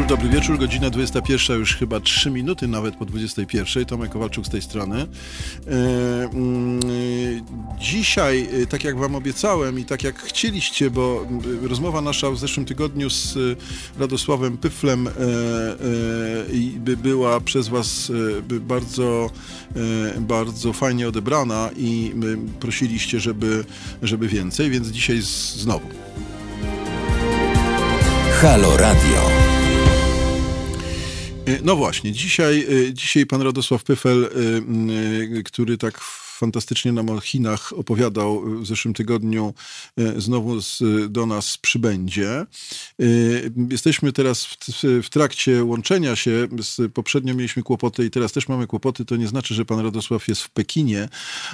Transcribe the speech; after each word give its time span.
wieczór, 0.00 0.18
dobry 0.18 0.28
wieczór. 0.28 0.58
Godzina 0.58 0.90
21, 0.90 1.58
już 1.58 1.76
chyba 1.76 2.00
3 2.00 2.30
minuty 2.30 2.68
nawet 2.68 2.96
po 2.96 3.04
21. 3.04 3.84
Tomek 3.84 4.10
Kowalczuk 4.10 4.46
z 4.46 4.48
tej 4.48 4.62
strony. 4.62 4.96
E, 5.00 5.06
mm, 6.24 6.80
dzisiaj, 7.78 8.48
e, 8.62 8.66
tak 8.66 8.84
jak 8.84 8.98
wam 8.98 9.14
obiecałem 9.14 9.78
i 9.78 9.84
tak 9.84 10.04
jak 10.04 10.22
chcieliście, 10.22 10.90
bo 10.90 11.26
e, 11.64 11.68
rozmowa 11.68 12.00
nasza 12.00 12.30
w 12.30 12.38
zeszłym 12.38 12.66
tygodniu 12.66 13.10
z 13.10 13.38
Radosławem 13.98 14.58
Pyflem 14.58 15.08
by 16.76 16.96
była 16.96 17.40
przez 17.40 17.68
was 17.68 18.12
bardzo, 18.60 19.30
bardzo 20.20 20.72
fajnie 20.72 21.08
odebrana 21.08 21.70
i 21.76 22.14
prosiliście, 22.60 23.20
żeby, 23.20 23.64
żeby 24.02 24.28
więcej, 24.28 24.70
więc 24.70 24.88
dzisiaj 24.88 25.20
znowu. 25.22 25.88
Halo 28.40 28.76
Radio. 28.76 29.49
No 31.62 31.76
właśnie, 31.76 32.12
dzisiaj, 32.12 32.66
dzisiaj 32.92 33.26
pan 33.26 33.42
Radosław 33.42 33.84
Pyfel, 33.84 34.30
który 35.44 35.78
tak 35.78 36.00
fantastycznie 36.40 36.92
nam 36.92 37.10
o 37.10 37.20
Chinach 37.20 37.72
opowiadał 37.72 38.42
w 38.60 38.66
zeszłym 38.66 38.94
tygodniu, 38.94 39.54
e, 39.98 40.20
znowu 40.20 40.60
z, 40.60 40.82
do 41.12 41.26
nas 41.26 41.58
przybędzie. 41.58 42.30
E, 42.30 42.46
jesteśmy 43.70 44.12
teraz 44.12 44.44
w, 44.44 44.56
w, 45.02 45.08
trakcie 45.10 45.64
łączenia 45.64 46.16
się. 46.16 46.48
Z, 46.62 46.92
poprzednio 46.92 47.34
mieliśmy 47.34 47.62
kłopoty 47.62 48.06
i 48.06 48.10
teraz 48.10 48.32
też 48.32 48.48
mamy 48.48 48.66
kłopoty. 48.66 49.04
To 49.04 49.16
nie 49.16 49.28
znaczy, 49.28 49.54
że 49.54 49.64
pan 49.64 49.80
Radosław 49.80 50.28
jest 50.28 50.42
w 50.42 50.50
Pekinie, 50.50 51.08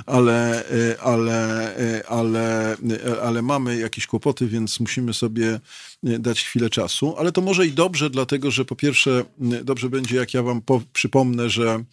ale, 0.06 0.68
e, 0.70 1.00
ale, 1.00 2.02
ale, 2.08 2.76
ale 3.22 3.42
mamy 3.42 3.76
jakieś 3.78 4.06
kłopoty, 4.06 4.46
więc 4.46 4.80
musimy 4.80 5.14
sobie 5.14 5.60
dać 6.02 6.42
chwilę 6.42 6.70
czasu. 6.70 7.14
Ale 7.18 7.32
to 7.32 7.40
może 7.40 7.66
i 7.66 7.72
dobrze, 7.72 8.10
dlatego 8.10 8.50
że 8.50 8.64
po 8.64 8.76
pierwsze 8.76 9.24
dobrze 9.64 9.88
będzie, 9.88 10.16
jak 10.16 10.34
ja 10.34 10.42
wam 10.42 10.62
po, 10.62 10.82
przypomnę, 10.92 11.50
że 11.50 11.84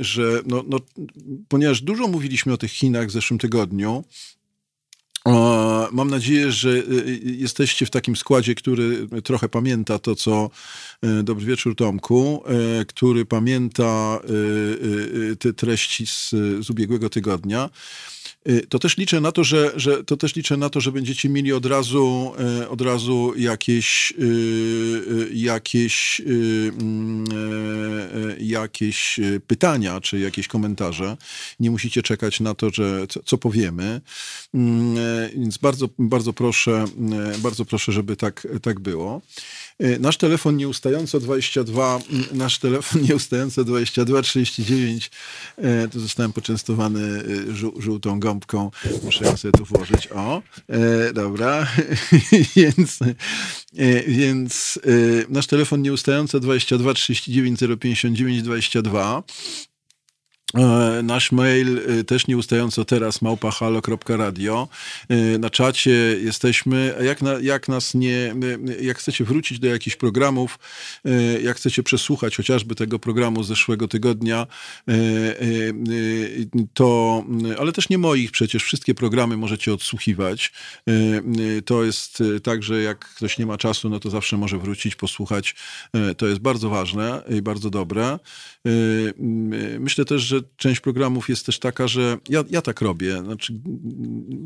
że 0.00 0.42
no, 0.46 0.64
no, 0.68 0.78
ponieważ 1.48 1.80
dużo 1.80 2.08
mówiliśmy 2.08 2.52
o 2.52 2.56
tych 2.56 2.72
Chinach 2.72 3.08
w 3.08 3.10
zeszłym 3.10 3.38
tygodniu, 3.38 4.04
Mam 5.92 6.10
nadzieję, 6.10 6.52
że 6.52 6.70
y, 6.70 6.82
y, 7.06 7.20
jesteście 7.24 7.86
w 7.86 7.90
takim 7.90 8.16
składzie, 8.16 8.54
który 8.54 9.08
trochę 9.24 9.48
pamięta 9.48 9.98
to, 9.98 10.14
co 10.14 10.50
Dobry 11.22 11.46
wieczór 11.46 11.76
Tomku, 11.76 12.42
który 12.88 13.24
pamięta 13.24 14.20
te 15.38 15.52
treści 15.52 16.06
z, 16.06 16.30
z 16.60 16.70
ubiegłego 16.70 17.10
tygodnia. 17.10 17.70
Y, 18.48 18.66
to 18.68 18.78
też 18.78 18.96
liczę 18.96 19.20
na 19.20 19.32
to, 19.32 19.44
że, 19.44 19.72
że, 19.76 20.04
to 20.04 20.16
też 20.16 20.36
liczę 20.36 20.56
na 20.56 20.70
to, 20.70 20.80
że 20.80 20.92
będziecie 20.92 21.28
mieli 21.28 21.52
od 21.52 21.66
razu, 21.66 22.32
y, 22.60 22.68
od 22.68 22.80
razu 22.80 23.32
jakieś, 23.36 24.12
y, 24.18 25.28
jakieś, 25.32 26.20
mm, 26.20 27.24
jakieś 28.40 29.20
pytania 29.46 30.00
czy 30.00 30.18
jakieś 30.18 30.48
komentarze. 30.48 31.16
Nie 31.60 31.70
musicie 31.70 32.02
czekać 32.02 32.40
na 32.40 32.54
to, 32.54 32.70
że 32.70 33.06
co, 33.06 33.22
co 33.22 33.38
powiemy. 33.38 34.00
Mm, 34.54 34.96
więc 35.36 35.58
bardzo, 35.58 35.88
bardzo 35.98 36.32
proszę, 36.32 36.84
bardzo 37.38 37.64
proszę, 37.64 37.92
żeby 37.92 38.16
tak, 38.16 38.46
tak 38.62 38.80
było. 38.80 39.20
E, 39.78 39.98
nasz 39.98 40.16
telefon 40.16 40.56
nieustająco 40.56 41.20
22, 41.20 41.98
nasz 42.32 42.58
telefon 42.58 43.02
nieustająco 43.08 43.64
22 43.64 44.22
39, 44.22 45.10
e, 45.56 45.88
tu 45.88 46.00
zostałem 46.00 46.32
poczęstowany 46.32 47.22
żół, 47.54 47.80
żółtą 47.82 48.20
gąbką, 48.20 48.70
muszę 49.02 49.24
ją 49.24 49.36
sobie 49.36 49.52
tu 49.52 49.64
włożyć, 49.64 50.08
o, 50.14 50.42
dobra, 51.14 51.66
więc, 52.56 52.98
więc 54.06 54.78
nasz 55.28 55.46
telefon 55.46 55.82
nieustająco 55.82 56.40
22 56.40 56.94
39 56.94 57.60
059 57.80 58.42
22, 58.42 59.22
E, 59.22 59.75
nasz 61.02 61.32
mail 61.32 61.78
e, 61.78 62.04
też 62.04 62.26
nieustająco 62.26 62.84
teraz 62.84 63.22
małpahalo.radio. 63.22 64.68
E, 65.08 65.38
na 65.38 65.50
czacie 65.50 65.90
jesteśmy. 66.20 66.94
Jak, 67.04 67.22
na, 67.22 67.32
jak 67.32 67.68
nas 67.68 67.94
nie, 67.94 68.34
jak 68.80 68.98
chcecie 68.98 69.24
wrócić 69.24 69.58
do 69.58 69.68
jakichś 69.68 69.96
programów, 69.96 70.58
jak 71.42 71.56
chcecie 71.56 71.82
przesłuchać 71.82 72.36
chociażby 72.36 72.74
tego 72.74 72.98
programu 72.98 73.42
z 73.42 73.46
zeszłego 73.46 73.88
tygodnia, 73.88 74.46
to, 76.74 77.24
ale 77.58 77.72
też 77.72 77.88
nie 77.88 77.98
moich 77.98 78.30
przecież, 78.30 78.64
wszystkie 78.64 78.94
programy 78.94 79.36
możecie 79.36 79.72
odsłuchiwać. 79.72 80.52
To 81.64 81.84
jest 81.84 82.22
tak, 82.42 82.62
że 82.62 82.82
jak 82.82 82.98
ktoś 82.98 83.38
nie 83.38 83.46
ma 83.46 83.58
czasu, 83.58 83.88
no 83.88 84.00
to 84.00 84.10
zawsze 84.10 84.36
może 84.36 84.58
wrócić, 84.58 84.96
posłuchać. 84.96 85.54
To 86.16 86.26
jest 86.26 86.40
bardzo 86.40 86.70
ważne 86.70 87.22
i 87.30 87.42
bardzo 87.42 87.70
dobre. 87.70 88.18
Myślę 89.78 90.04
też, 90.04 90.22
że 90.22 90.35
część 90.56 90.80
programów 90.80 91.28
jest 91.28 91.46
też 91.46 91.58
taka, 91.58 91.88
że 91.88 92.18
ja, 92.28 92.44
ja 92.50 92.62
tak 92.62 92.80
robię. 92.80 93.18
Znaczy, 93.18 93.52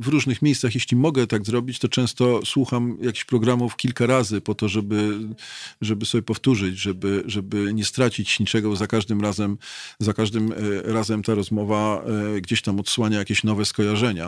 w 0.01 0.09
różnych 0.09 0.43
miejscach, 0.43 0.75
jeśli 0.75 0.97
mogę 0.97 1.27
tak 1.27 1.47
zrobić, 1.47 1.79
to 1.79 1.89
często 1.89 2.41
słucham 2.45 2.99
jakichś 3.01 3.25
programów 3.25 3.77
kilka 3.77 4.07
razy 4.07 4.41
po 4.41 4.55
to, 4.55 4.69
żeby, 4.69 5.19
żeby 5.81 6.07
sobie 6.07 6.23
powtórzyć, 6.23 6.79
żeby, 6.79 7.23
żeby 7.27 7.75
nie 7.75 7.85
stracić 7.85 8.41
niczego. 8.41 8.77
Za 8.77 8.87
każdym 8.87 9.21
razem, 9.21 9.59
za 9.99 10.13
każdym 10.13 10.53
e, 10.53 10.57
razem 10.93 11.23
ta 11.23 11.35
rozmowa 11.35 12.05
e, 12.37 12.41
gdzieś 12.41 12.63
tam 12.63 12.81
odsłania 12.81 13.19
jakieś 13.19 13.45
nowe 13.45 13.65
skojarzenia. 13.65 14.27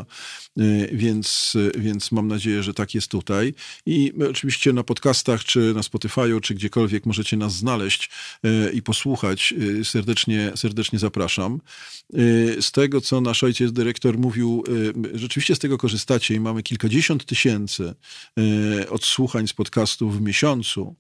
E, 0.59 0.63
więc, 0.93 1.57
więc 1.79 2.13
mam 2.13 2.29
nadzieję, 2.29 2.63
że 2.63 2.75
tak 2.75 2.95
jest 2.95 3.09
tutaj. 3.09 3.55
I 3.87 4.13
oczywiście 4.31 4.73
na 4.73 4.83
podcastach, 4.83 5.45
czy 5.45 5.75
na 5.75 5.81
Spotify'u, 5.81 6.41
czy 6.41 6.55
gdziekolwiek 6.55 7.07
możecie 7.07 7.37
nas 7.37 7.55
znaleźć 7.55 8.11
i 8.73 8.83
posłuchać. 8.83 9.55
Serdecznie, 9.85 10.53
serdecznie 10.57 10.99
zapraszam. 10.99 11.52
Y, 12.15 12.57
z 12.61 12.73
tego, 12.73 13.01
co 13.01 13.21
nasz 13.21 13.45
ojciec 13.45 13.73
dyrektor 13.73 14.19
mówił, 14.19 14.65
y, 15.15 15.19
rzeczywiście 15.19 15.55
z 15.55 15.59
tego 15.59 15.79
korzystacie 15.79 16.35
i 16.35 16.41
mamy 16.41 16.63
kilkadziesiąt 16.63 17.25
tysięcy 17.25 17.95
y, 18.39 18.91
odsłuchań 18.91 19.49
z 19.49 19.53
podcastów 19.53 20.19
w 20.19 20.21
miesiącu 20.21 20.97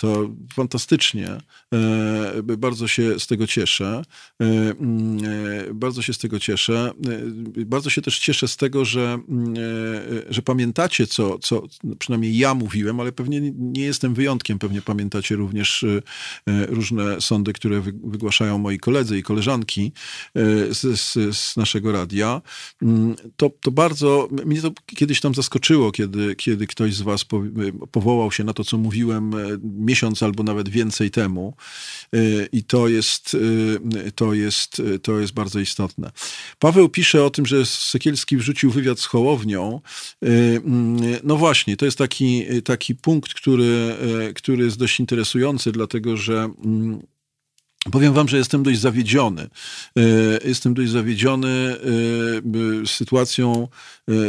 to 0.00 0.30
fantastycznie. 0.54 1.28
E, 1.74 2.42
bardzo 2.42 2.88
się 2.88 3.20
z 3.20 3.26
tego 3.26 3.46
cieszę. 3.46 4.02
E, 4.42 4.44
mm, 4.44 5.18
e, 5.70 5.74
bardzo 5.74 6.02
się 6.02 6.12
z 6.12 6.18
tego 6.18 6.40
cieszę. 6.40 6.92
Bardzo 7.66 7.90
się 7.90 8.02
też 8.02 8.18
cieszę 8.18 8.48
z 8.48 8.56
tego, 8.56 8.84
że, 8.84 9.18
mm, 9.28 9.54
że 10.30 10.42
pamiętacie, 10.42 11.06
co, 11.06 11.38
co 11.38 11.62
przynajmniej 11.98 12.38
ja 12.38 12.54
mówiłem, 12.54 13.00
ale 13.00 13.12
pewnie 13.12 13.40
nie 13.58 13.82
jestem 13.82 14.14
wyjątkiem. 14.14 14.58
Pewnie 14.58 14.82
pamiętacie 14.82 15.36
również 15.36 15.84
różne 16.46 17.20
sądy, 17.20 17.52
które 17.52 17.80
wygłaszają 18.04 18.58
moi 18.58 18.78
koledzy 18.78 19.18
i 19.18 19.22
koleżanki 19.22 19.92
z, 20.70 21.00
z, 21.00 21.36
z 21.36 21.56
naszego 21.56 21.92
radia. 21.92 22.42
Mm, 22.82 23.16
to, 23.36 23.50
to 23.60 23.70
bardzo, 23.70 24.28
mnie 24.46 24.62
to 24.62 24.70
kiedyś 24.86 25.20
tam 25.20 25.34
zaskoczyło, 25.34 25.92
kiedy, 25.92 26.36
kiedy 26.36 26.66
ktoś 26.66 26.94
z 26.94 27.02
was 27.02 27.24
powołał 27.90 28.32
się 28.32 28.44
na 28.44 28.52
to, 28.52 28.64
co 28.64 28.78
mówiłem 28.78 29.32
miesiąc 29.90 30.22
albo 30.22 30.42
nawet 30.42 30.68
więcej 30.68 31.10
temu. 31.10 31.54
Y, 32.14 32.48
I 32.52 32.64
to 32.64 32.88
jest, 32.88 33.34
y, 33.34 34.12
to 34.14 34.34
jest, 34.34 34.78
y, 34.78 34.98
to 34.98 35.18
jest 35.18 35.32
bardzo 35.32 35.60
istotne. 35.60 36.10
Paweł 36.58 36.88
pisze 36.88 37.24
o 37.24 37.30
tym, 37.30 37.46
że 37.46 37.66
Sekielski 37.66 38.36
wrzucił 38.36 38.70
wywiad 38.70 39.00
z 39.00 39.06
Hołownią. 39.06 39.80
Mm, 40.22 40.96
no 41.24 41.36
właśnie, 41.36 41.76
to 41.76 41.84
jest 41.84 41.98
taki, 41.98 42.44
taki 42.64 42.94
punkt, 42.94 43.34
który, 43.34 43.96
który 44.34 44.64
jest 44.64 44.78
dość 44.78 45.00
interesujący, 45.00 45.72
dlatego 45.72 46.16
że 46.16 46.50
mm, 46.64 47.00
Powiem 47.92 48.12
wam, 48.12 48.28
że 48.28 48.36
jestem 48.36 48.62
dość 48.62 48.80
zawiedziony. 48.80 49.48
Jestem 50.44 50.74
dość 50.74 50.90
zawiedziony 50.90 51.76
sytuacją, 52.86 53.68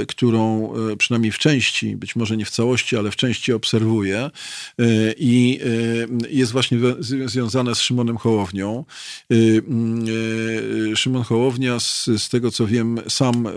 którą 0.07 0.73
przynajmniej 0.97 1.31
w 1.31 1.37
części, 1.37 1.95
być 1.95 2.15
może 2.15 2.37
nie 2.37 2.45
w 2.45 2.49
całości, 2.49 2.97
ale 2.97 3.11
w 3.11 3.15
części 3.15 3.53
obserwuję 3.53 4.29
i 5.17 5.59
jest 6.29 6.51
właśnie 6.51 6.77
związane 7.25 7.75
z 7.75 7.81
Szymonem 7.81 8.17
Hołownią. 8.17 8.85
Szymon 10.95 11.23
Hołownia, 11.23 11.79
z, 11.79 12.05
z 12.17 12.29
tego 12.29 12.51
co 12.51 12.67
wiem, 12.67 12.99
sam 13.09 13.47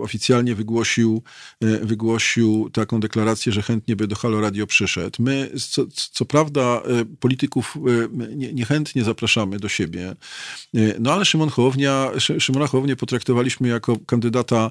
oficjalnie 0.00 0.54
wygłosił, 0.54 1.22
wygłosił 1.82 2.70
taką 2.72 3.00
deklarację, 3.00 3.52
że 3.52 3.62
chętnie 3.62 3.96
by 3.96 4.06
do 4.06 4.16
Halo 4.16 4.40
Radio 4.40 4.66
przyszedł. 4.66 5.22
My, 5.22 5.50
co, 5.70 5.86
co 6.12 6.24
prawda, 6.24 6.82
polityków 7.20 7.76
niechętnie 8.36 8.82
chętnie 8.82 9.04
zapraszamy 9.04 9.58
do 9.58 9.68
siebie. 9.68 10.14
No 11.00 11.12
ale 11.12 11.24
Szymon 11.24 11.48
Hołownia, 11.48 12.10
Szymona 12.38 12.66
Hołownię 12.66 12.96
potraktowaliśmy 12.96 13.68
jako 13.68 13.96
kandydata, 14.06 14.70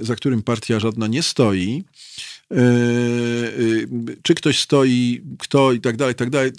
za 0.00 0.16
którym 0.16 0.42
partia 0.42 0.80
żadna 0.80 1.06
nie 1.06 1.22
stoi. 1.22 1.84
Czy 4.22 4.34
ktoś 4.34 4.58
stoi, 4.58 5.22
kto 5.38 5.72
i 5.72 5.80
tak 5.80 5.96
dalej, 5.96 6.12
i 6.12 6.16
tak 6.16 6.30
dalej, 6.30 6.50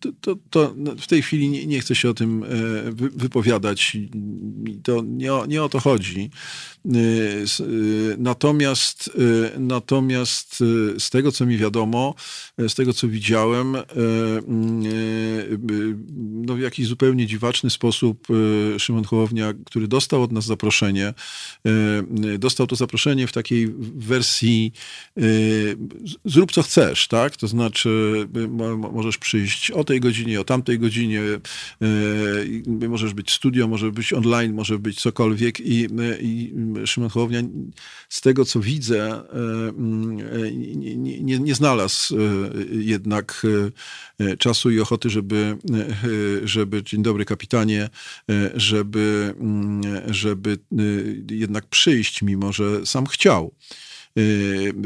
to, 0.00 0.12
to, 0.20 0.36
to 0.50 0.74
w 0.98 1.06
tej 1.06 1.22
chwili 1.22 1.48
nie, 1.48 1.66
nie, 1.66 1.80
chcę 1.80 1.94
się 1.94 2.10
o 2.10 2.14
tym 2.14 2.44
wypowiadać. 2.94 3.96
To 4.82 5.02
nie, 5.06 5.30
nie 5.48 5.62
o 5.62 5.68
to 5.68 5.80
chodzi. 5.80 6.30
Natomiast, 8.18 9.10
natomiast 9.58 10.58
z 10.98 11.10
tego, 11.10 11.32
co 11.32 11.46
mi 11.46 11.56
wiadomo, 11.56 12.14
z 12.68 12.74
tego, 12.74 12.92
co 12.92 13.08
widziałem, 13.08 13.76
no 16.18 16.54
w 16.54 16.60
jakiś 16.60 16.86
zupełnie 16.86 17.26
dziwaczny 17.26 17.70
sposób 17.70 18.26
Szymon 18.78 19.04
Hołownia, 19.04 19.54
który 19.66 19.88
dostał 19.88 20.22
od 20.22 20.32
nas 20.32 20.44
zaproszenie, 20.44 21.14
dostał 22.38 22.66
to 22.66 22.76
zaproszenie 22.76 23.26
w 23.26 23.32
takiej 23.32 23.74
wersji 23.96 24.72
zrób 26.24 26.52
co 26.52 26.62
chcesz, 26.62 27.08
tak? 27.08 27.36
To 27.36 27.48
znaczy 27.48 27.88
możesz 28.92 29.18
przyjść 29.18 29.70
o 29.70 29.84
tej 29.84 30.00
godzinie, 30.00 30.40
o 30.40 30.44
tamtej 30.44 30.78
godzinie, 30.78 31.22
możesz 32.88 33.14
być 33.14 33.32
studio, 33.32 33.68
może 33.68 33.92
być 33.92 34.12
online, 34.12 34.54
może 34.54 34.78
być 34.78 35.00
cokolwiek 35.00 35.60
i, 35.60 35.88
i 36.20 36.54
Szymon 36.84 37.10
Hołownia 37.10 37.42
z 38.08 38.20
tego, 38.20 38.44
co 38.44 38.60
widzę, 38.60 39.22
nie, 40.76 40.96
nie, 41.22 41.38
nie 41.38 41.54
znalazł 41.54 42.16
jednak 42.70 43.46
czasu 44.38 44.70
i 44.70 44.80
ochoty, 44.80 45.10
żeby, 45.10 45.56
żeby 46.44 46.82
dzień 46.82 47.02
dobry 47.02 47.24
kapitanie, 47.24 47.88
żeby, 48.54 49.34
żeby 50.06 50.58
jednak 51.30 51.66
przyjść, 51.66 52.22
mimo 52.22 52.52
że 52.52 52.86
sam 52.86 53.06
chciał. 53.06 53.54
Y, 54.18 54.20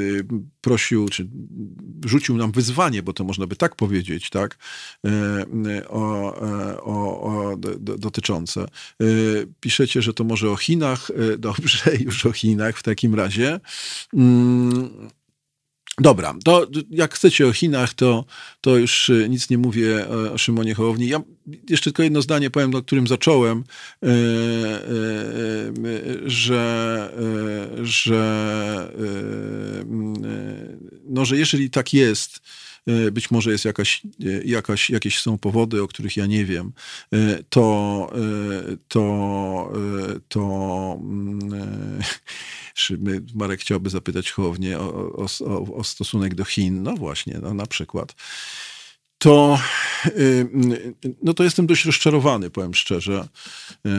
y, 0.00 0.25
prosił, 0.61 1.08
czy 1.08 1.29
rzucił 2.05 2.37
nam 2.37 2.52
wyzwanie, 2.52 3.02
bo 3.02 3.12
to 3.12 3.25
można 3.25 3.46
by 3.46 3.56
tak 3.56 3.76
powiedzieć, 3.76 4.31
tak, 4.31 4.58
y, 5.06 5.88
o, 5.88 6.34
o, 6.82 7.23
o 7.23 7.56
dotyczące. 7.79 8.67
Piszecie, 9.61 10.02
że 10.02 10.14
to 10.14 10.25
może 10.25 10.50
o 10.50 10.56
Chinach. 10.56 11.11
Dobrze, 11.38 11.96
już 12.05 12.26
o 12.26 12.32
Chinach 12.32 12.79
w 12.79 12.82
takim 12.82 13.14
razie. 13.14 13.61
Dobra, 15.99 16.35
to 16.44 16.67
jak 16.91 17.15
chcecie 17.15 17.47
o 17.47 17.53
Chinach, 17.53 17.94
to, 17.94 18.25
to 18.61 18.77
już 18.77 19.09
y, 19.09 19.27
nic 19.31 19.50
nie 19.50 19.59
mówię 19.59 20.09
o 20.09 20.39
Szymonie 20.39 20.75
Hołowni. 20.75 21.09
Ja 21.09 21.21
jeszcze 21.71 21.85
tylko 21.85 22.03
jedno 22.03 22.23
zdanie 22.23 22.50
powiem, 22.50 22.75
o 22.75 22.83
którym 22.83 23.06
zacząłem, 23.06 23.65
y, 24.05 24.09
że, 26.27 27.12
że, 27.83 28.89
no, 31.09 31.25
że 31.25 31.37
jeżeli 31.37 31.71
tak 31.71 31.93
jest, 31.93 32.41
być 33.12 33.31
może 33.31 33.52
jest 33.52 33.64
jakaś, 33.64 34.02
jakaś, 34.44 34.90
jakieś 34.90 35.20
są 35.20 35.38
powody, 35.38 35.82
o 35.82 35.88
których 35.88 36.17
ja 36.17 36.26
nie 36.26 36.44
wiem, 36.44 36.73
to, 37.49 38.12
to, 38.88 39.73
to 40.29 40.99
mm, 41.00 42.00
Marek 43.34 43.61
chciałby 43.61 43.90
zapytać 43.90 44.31
Hołownię 44.31 44.79
o, 44.79 45.12
o, 45.17 45.26
o, 45.75 45.84
stosunek 45.84 46.34
do 46.34 46.44
Chin. 46.44 46.82
No 46.82 46.94
właśnie, 46.94 47.38
no 47.43 47.55
na 47.55 47.67
przykład 47.67 48.14
to, 49.22 49.58
y, 50.06 50.46
no 51.22 51.34
to 51.34 51.44
jestem 51.44 51.66
dość 51.66 51.84
rozczarowany, 51.84 52.50
powiem 52.50 52.74
szczerze, 52.74 53.28
y, 53.86 53.90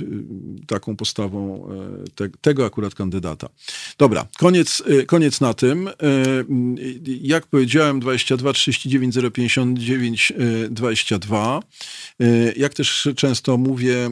y, 0.00 0.06
taką 0.66 0.96
postawą 0.96 1.68
te, 2.14 2.28
tego 2.40 2.66
akurat 2.66 2.94
kandydata. 2.94 3.48
Dobra, 3.98 4.26
koniec, 4.38 4.82
koniec 5.06 5.40
na 5.40 5.54
tym. 5.54 5.90
Jak 7.04 7.46
powiedziałem, 7.46 8.00
22 8.00 8.52
39 8.52 9.14
059 9.32 10.32
22. 10.70 11.60
Jak 12.56 12.74
też 12.74 13.08
często 13.16 13.56
mówię, 13.56 14.10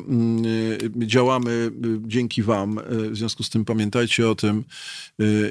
działamy 0.96 1.70
dzięki 2.06 2.42
Wam. 2.42 2.80
W 3.10 3.16
związku 3.16 3.42
z 3.42 3.50
tym 3.50 3.64
pamiętajcie 3.64 4.30
o 4.30 4.34
tym 4.34 4.64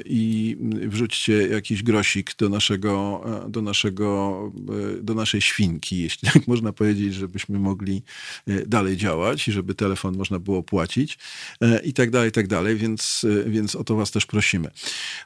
i 0.04 0.56
wrzućcie 0.86 1.48
jakiś 1.48 1.82
grosik 1.82 2.36
do 2.38 2.48
naszego 2.48 3.20
do, 3.48 3.57
naszego, 3.62 4.52
e, 4.98 5.02
do 5.02 5.14
naszej 5.14 5.40
świnki, 5.40 6.02
jeśli 6.02 6.30
tak 6.30 6.46
można 6.52 6.72
powiedzieć, 6.72 7.14
żebyśmy 7.14 7.58
mogli 7.58 8.02
e, 8.46 8.66
dalej 8.66 8.96
działać 8.96 9.48
i 9.48 9.52
żeby 9.52 9.74
telefon 9.74 10.16
można 10.16 10.38
było 10.38 10.62
płacić 10.62 11.18
e, 11.60 11.80
i 11.80 11.92
tak 11.92 12.10
dalej, 12.10 12.28
i 12.28 12.32
tak 12.32 12.46
dalej, 12.46 12.76
więc, 12.76 13.26
więc 13.46 13.76
o 13.76 13.84
to 13.84 13.96
was 13.96 14.10
też 14.10 14.26
prosimy. 14.26 14.70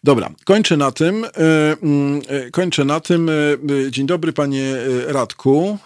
Dobra, 0.05 0.31
kończę 0.45 0.77
na 0.77 0.93
tym. 0.93 1.27
Mm, 1.83 2.21
kończę 2.53 2.85
na 2.85 3.01
tym. 3.01 3.31
Dzień 3.91 4.07
dobry, 4.07 4.33
panie 4.33 4.75
Radku. 5.07 5.79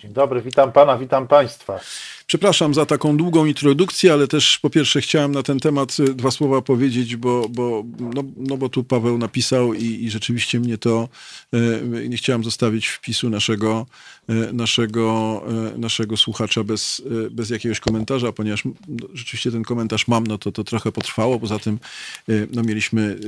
Dzień 0.00 0.12
dobry, 0.12 0.42
witam 0.42 0.72
pana, 0.72 0.98
witam 0.98 1.28
państwa. 1.28 1.80
Przepraszam 2.26 2.74
za 2.74 2.86
taką 2.86 3.16
długą 3.16 3.46
introdukcję, 3.46 4.12
ale 4.12 4.28
też 4.28 4.58
po 4.58 4.70
pierwsze 4.70 5.00
chciałem 5.00 5.32
na 5.32 5.42
ten 5.42 5.60
temat 5.60 6.00
y, 6.00 6.14
dwa 6.14 6.30
słowa 6.30 6.62
powiedzieć, 6.62 7.16
bo, 7.16 7.48
bo, 7.48 7.84
no, 8.14 8.24
no 8.36 8.56
bo 8.56 8.68
tu 8.68 8.84
Paweł 8.84 9.18
napisał 9.18 9.74
i, 9.74 9.84
i 9.84 10.10
rzeczywiście 10.10 10.60
mnie 10.60 10.78
to, 10.78 11.08
y, 11.54 12.08
nie 12.08 12.16
chciałem 12.16 12.44
zostawić 12.44 12.86
wpisu 12.86 13.30
naszego, 13.30 13.86
y, 14.30 14.52
naszego, 14.52 15.12
naszego 15.78 16.16
słuchacza 16.16 16.64
bez, 16.64 17.02
bez 17.30 17.50
jakiegoś 17.50 17.80
komentarza, 17.80 18.32
ponieważ 18.32 18.64
no, 18.64 18.72
rzeczywiście 19.14 19.52
ten 19.52 19.62
komentarz 19.62 20.08
mam, 20.08 20.26
no 20.26 20.38
to 20.38 20.52
to 20.52 20.64
trochę 20.64 20.92
potrwało. 20.92 21.40
Poza 21.40 21.58
tym 21.58 21.78
no, 22.52 22.62
mieliśmy, 22.62 23.18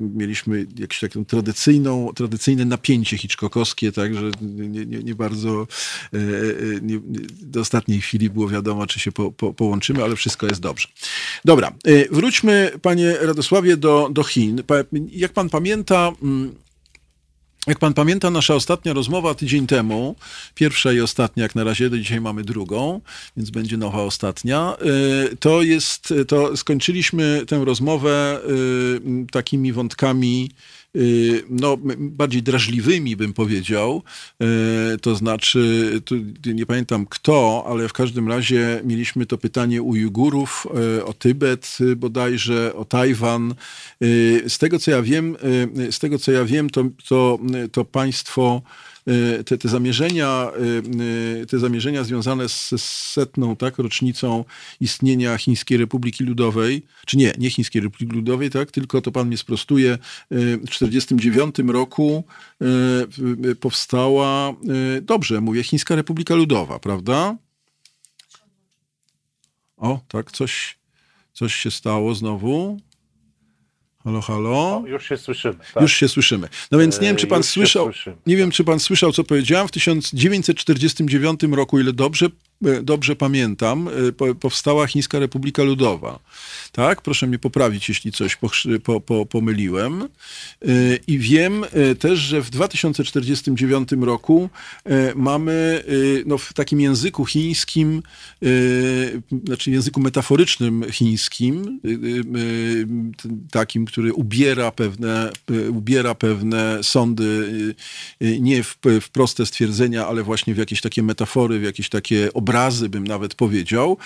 mieliśmy 0.00 0.66
jakieś 0.78 1.00
takie 1.00 1.24
tradycyjną, 1.24 2.12
tradycyjne 2.14 2.64
napięcie 2.64 3.18
hitchcockowskie, 3.18 3.92
tak, 3.92 4.14
że 4.14 4.30
nie, 4.42 4.86
nie, 4.86 4.98
nie 4.98 5.14
bardzo 5.14 5.66
nie, 6.82 7.00
do 7.42 7.60
ostatniej 7.60 8.00
chwili 8.00 8.13
chwili 8.14 8.30
było 8.30 8.48
wiadomo, 8.48 8.86
czy 8.86 9.00
się 9.00 9.12
po, 9.12 9.32
po, 9.32 9.54
połączymy, 9.54 10.04
ale 10.04 10.16
wszystko 10.16 10.46
jest 10.46 10.60
dobrze. 10.60 10.88
Dobra, 11.44 11.72
y, 11.86 12.08
wróćmy, 12.10 12.70
panie 12.82 13.16
Radosławie, 13.20 13.76
do, 13.76 14.08
do 14.12 14.22
Chin. 14.22 14.62
Jak 15.10 15.32
pan 15.32 15.50
pamięta, 15.50 16.12
mm, 16.22 16.54
jak 17.66 17.78
pan 17.78 17.94
pamięta, 17.94 18.30
nasza 18.30 18.54
ostatnia 18.54 18.92
rozmowa 18.92 19.34
tydzień 19.34 19.66
temu, 19.66 20.16
pierwsza 20.54 20.92
i 20.92 21.00
ostatnia, 21.00 21.42
jak 21.42 21.54
na 21.54 21.64
razie, 21.64 21.90
do 21.90 21.98
dzisiaj 21.98 22.20
mamy 22.20 22.44
drugą, 22.44 23.00
więc 23.36 23.50
będzie 23.50 23.76
nowa 23.76 24.02
ostatnia, 24.02 24.76
y, 25.32 25.36
to 25.36 25.62
jest, 25.62 26.14
to 26.28 26.56
skończyliśmy 26.56 27.42
tę 27.46 27.64
rozmowę 27.64 28.40
y, 28.48 29.26
takimi 29.32 29.72
wątkami 29.72 30.50
no, 31.50 31.76
bardziej 31.98 32.42
drażliwymi, 32.42 33.16
bym 33.16 33.32
powiedział. 33.32 34.02
Y, 34.94 34.98
to 34.98 35.14
znaczy, 35.14 35.90
nie 36.54 36.66
pamiętam 36.66 37.06
kto, 37.06 37.64
ale 37.68 37.88
w 37.88 37.92
każdym 37.92 38.28
razie 38.28 38.80
mieliśmy 38.84 39.26
to 39.26 39.38
pytanie 39.38 39.82
u 39.82 39.88
Ujgurów, 39.88 40.66
y, 40.98 41.04
o 41.04 41.12
Tybet 41.12 41.78
bodajże, 41.96 42.74
o 42.74 42.84
Tajwan. 42.84 43.54
Z 44.48 44.58
tego, 44.58 44.78
co 44.78 44.90
ja 44.90 45.02
wiem, 45.02 45.36
z 45.90 45.98
tego, 45.98 46.18
co 46.18 46.32
ja 46.32 46.44
wiem, 46.44 46.70
to, 46.70 46.84
to, 47.08 47.38
to 47.72 47.84
państwo 47.84 48.62
Y, 48.62 48.93
te, 49.44 49.58
te, 49.58 49.68
zamierzenia, 49.68 50.50
y, 50.58 51.42
y, 51.42 51.46
te 51.46 51.58
zamierzenia 51.58 52.04
związane 52.04 52.48
z 52.48 52.82
setną 53.12 53.56
tak, 53.56 53.78
rocznicą 53.78 54.44
istnienia 54.80 55.38
Chińskiej 55.38 55.78
Republiki 55.78 56.24
Ludowej, 56.24 56.82
czy 57.06 57.16
nie, 57.16 57.32
nie 57.38 57.50
Chińskiej 57.50 57.82
Republiki 57.82 58.16
Ludowej, 58.16 58.50
tak, 58.50 58.70
tylko 58.70 59.00
to 59.00 59.12
pan 59.12 59.26
mnie 59.26 59.36
sprostuje, 59.36 59.98
w 60.30 60.70
1949 60.70 61.56
roku 61.72 62.24
powstała, 63.60 64.54
dobrze 65.02 65.40
mówię, 65.40 65.62
Chińska 65.62 65.94
Republika 65.94 66.34
Ludowa, 66.34 66.78
prawda? 66.78 67.36
O, 69.76 70.00
tak, 70.08 70.32
coś, 70.32 70.78
coś 71.32 71.54
się 71.54 71.70
stało 71.70 72.14
znowu. 72.14 72.80
Halo, 74.04 74.20
halo. 74.20 74.80
No, 74.82 74.88
już 74.88 75.08
się 75.08 75.16
słyszymy. 75.16 75.54
Tak? 75.74 75.82
Już 75.82 75.92
się 75.92 76.08
słyszymy. 76.08 76.48
No 76.70 76.78
więc 76.78 77.00
nie 77.00 77.06
wiem, 77.06 77.16
czy 77.16 77.26
pan 77.26 77.38
już 77.38 77.46
słyszał. 77.46 77.90
Nie 78.26 78.36
wiem, 78.36 78.50
czy 78.50 78.64
pan 78.64 78.80
słyszał, 78.80 79.12
co 79.12 79.24
powiedziałem. 79.24 79.68
W 79.68 79.70
1949 79.70 81.40
roku, 81.42 81.80
ile 81.80 81.92
dobrze 81.92 82.26
dobrze 82.82 83.16
pamiętam, 83.16 83.88
e, 84.28 84.34
powstała 84.34 84.86
Chińska 84.86 85.18
Republika 85.18 85.62
Ludowa. 85.62 86.18
Tak? 86.72 87.02
Proszę 87.02 87.26
mnie 87.26 87.38
poprawić, 87.38 87.88
jeśli 87.88 88.12
coś 88.12 88.38
po, 88.82 89.00
po, 89.00 89.26
pomyliłem. 89.26 90.02
E, 90.02 90.06
I 91.06 91.18
wiem 91.18 91.64
też, 91.98 92.18
że 92.18 92.42
w 92.42 92.50
2049 92.50 93.88
roku 94.00 94.48
mamy 95.14 95.84
no, 96.26 96.38
w 96.38 96.52
takim 96.52 96.80
języku 96.80 97.24
chińskim, 97.24 98.02
znaczy 99.44 99.70
języku 99.70 100.00
metaforycznym 100.00 100.84
chińskim, 100.90 101.80
takim, 103.50 103.84
który 103.84 104.12
ubiera 104.12 104.70
pewne, 104.70 105.30
ubiera 105.70 106.14
pewne 106.14 106.78
sądy 106.82 107.74
nie 108.20 108.62
w, 108.62 108.76
w 109.00 109.08
proste 109.08 109.46
stwierdzenia, 109.46 110.06
ale 110.06 110.22
właśnie 110.22 110.54
w 110.54 110.58
jakieś 110.58 110.80
takie 110.80 111.02
metafory, 111.02 111.58
w 111.58 111.62
jakieś 111.62 111.88
takie 111.88 112.32
obrazy, 112.32 112.53
bym 112.88 113.06
nawet 113.06 113.34
powiedział. 113.34 113.96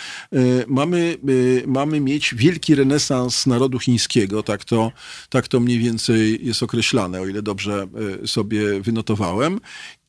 Mamy, 0.67 1.19
mamy 1.67 2.01
mieć 2.01 2.35
wielki 2.35 2.75
renesans 2.75 3.47
narodu 3.47 3.79
chińskiego, 3.79 4.43
tak 4.43 4.65
to, 4.65 4.93
tak 5.29 5.49
to 5.49 5.61
mniej 5.61 5.79
więcej 5.79 6.47
jest 6.47 6.63
określane, 6.63 7.21
o 7.21 7.27
ile 7.27 7.43
dobrze 7.43 7.87
sobie 8.27 8.81
wynotowałem. 8.81 9.61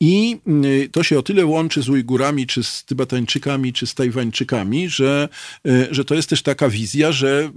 I 0.01 0.37
y, 0.65 0.89
to 0.91 1.03
się 1.03 1.19
o 1.19 1.23
tyle 1.23 1.45
łączy 1.45 1.81
z 1.81 1.89
Ujgurami, 1.89 2.47
czy 2.47 2.63
z 2.63 2.85
Tybetańczykami, 2.85 3.73
czy 3.73 3.87
z 3.87 3.95
Tajwańczykami, 3.95 4.89
że, 4.89 5.29
y, 5.67 5.87
że 5.91 6.05
to 6.05 6.15
jest 6.15 6.29
też 6.29 6.41
taka 6.41 6.69
wizja, 6.69 7.11
że 7.11 7.51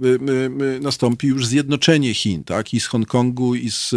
y, 0.75 0.79
nastąpi 0.79 1.27
już 1.27 1.47
zjednoczenie 1.47 2.13
Chin, 2.13 2.43
tak? 2.43 2.73
I 2.73 2.79
z 2.79 2.85
Hongkongu, 2.85 3.55
i 3.55 3.71
z, 3.71 3.93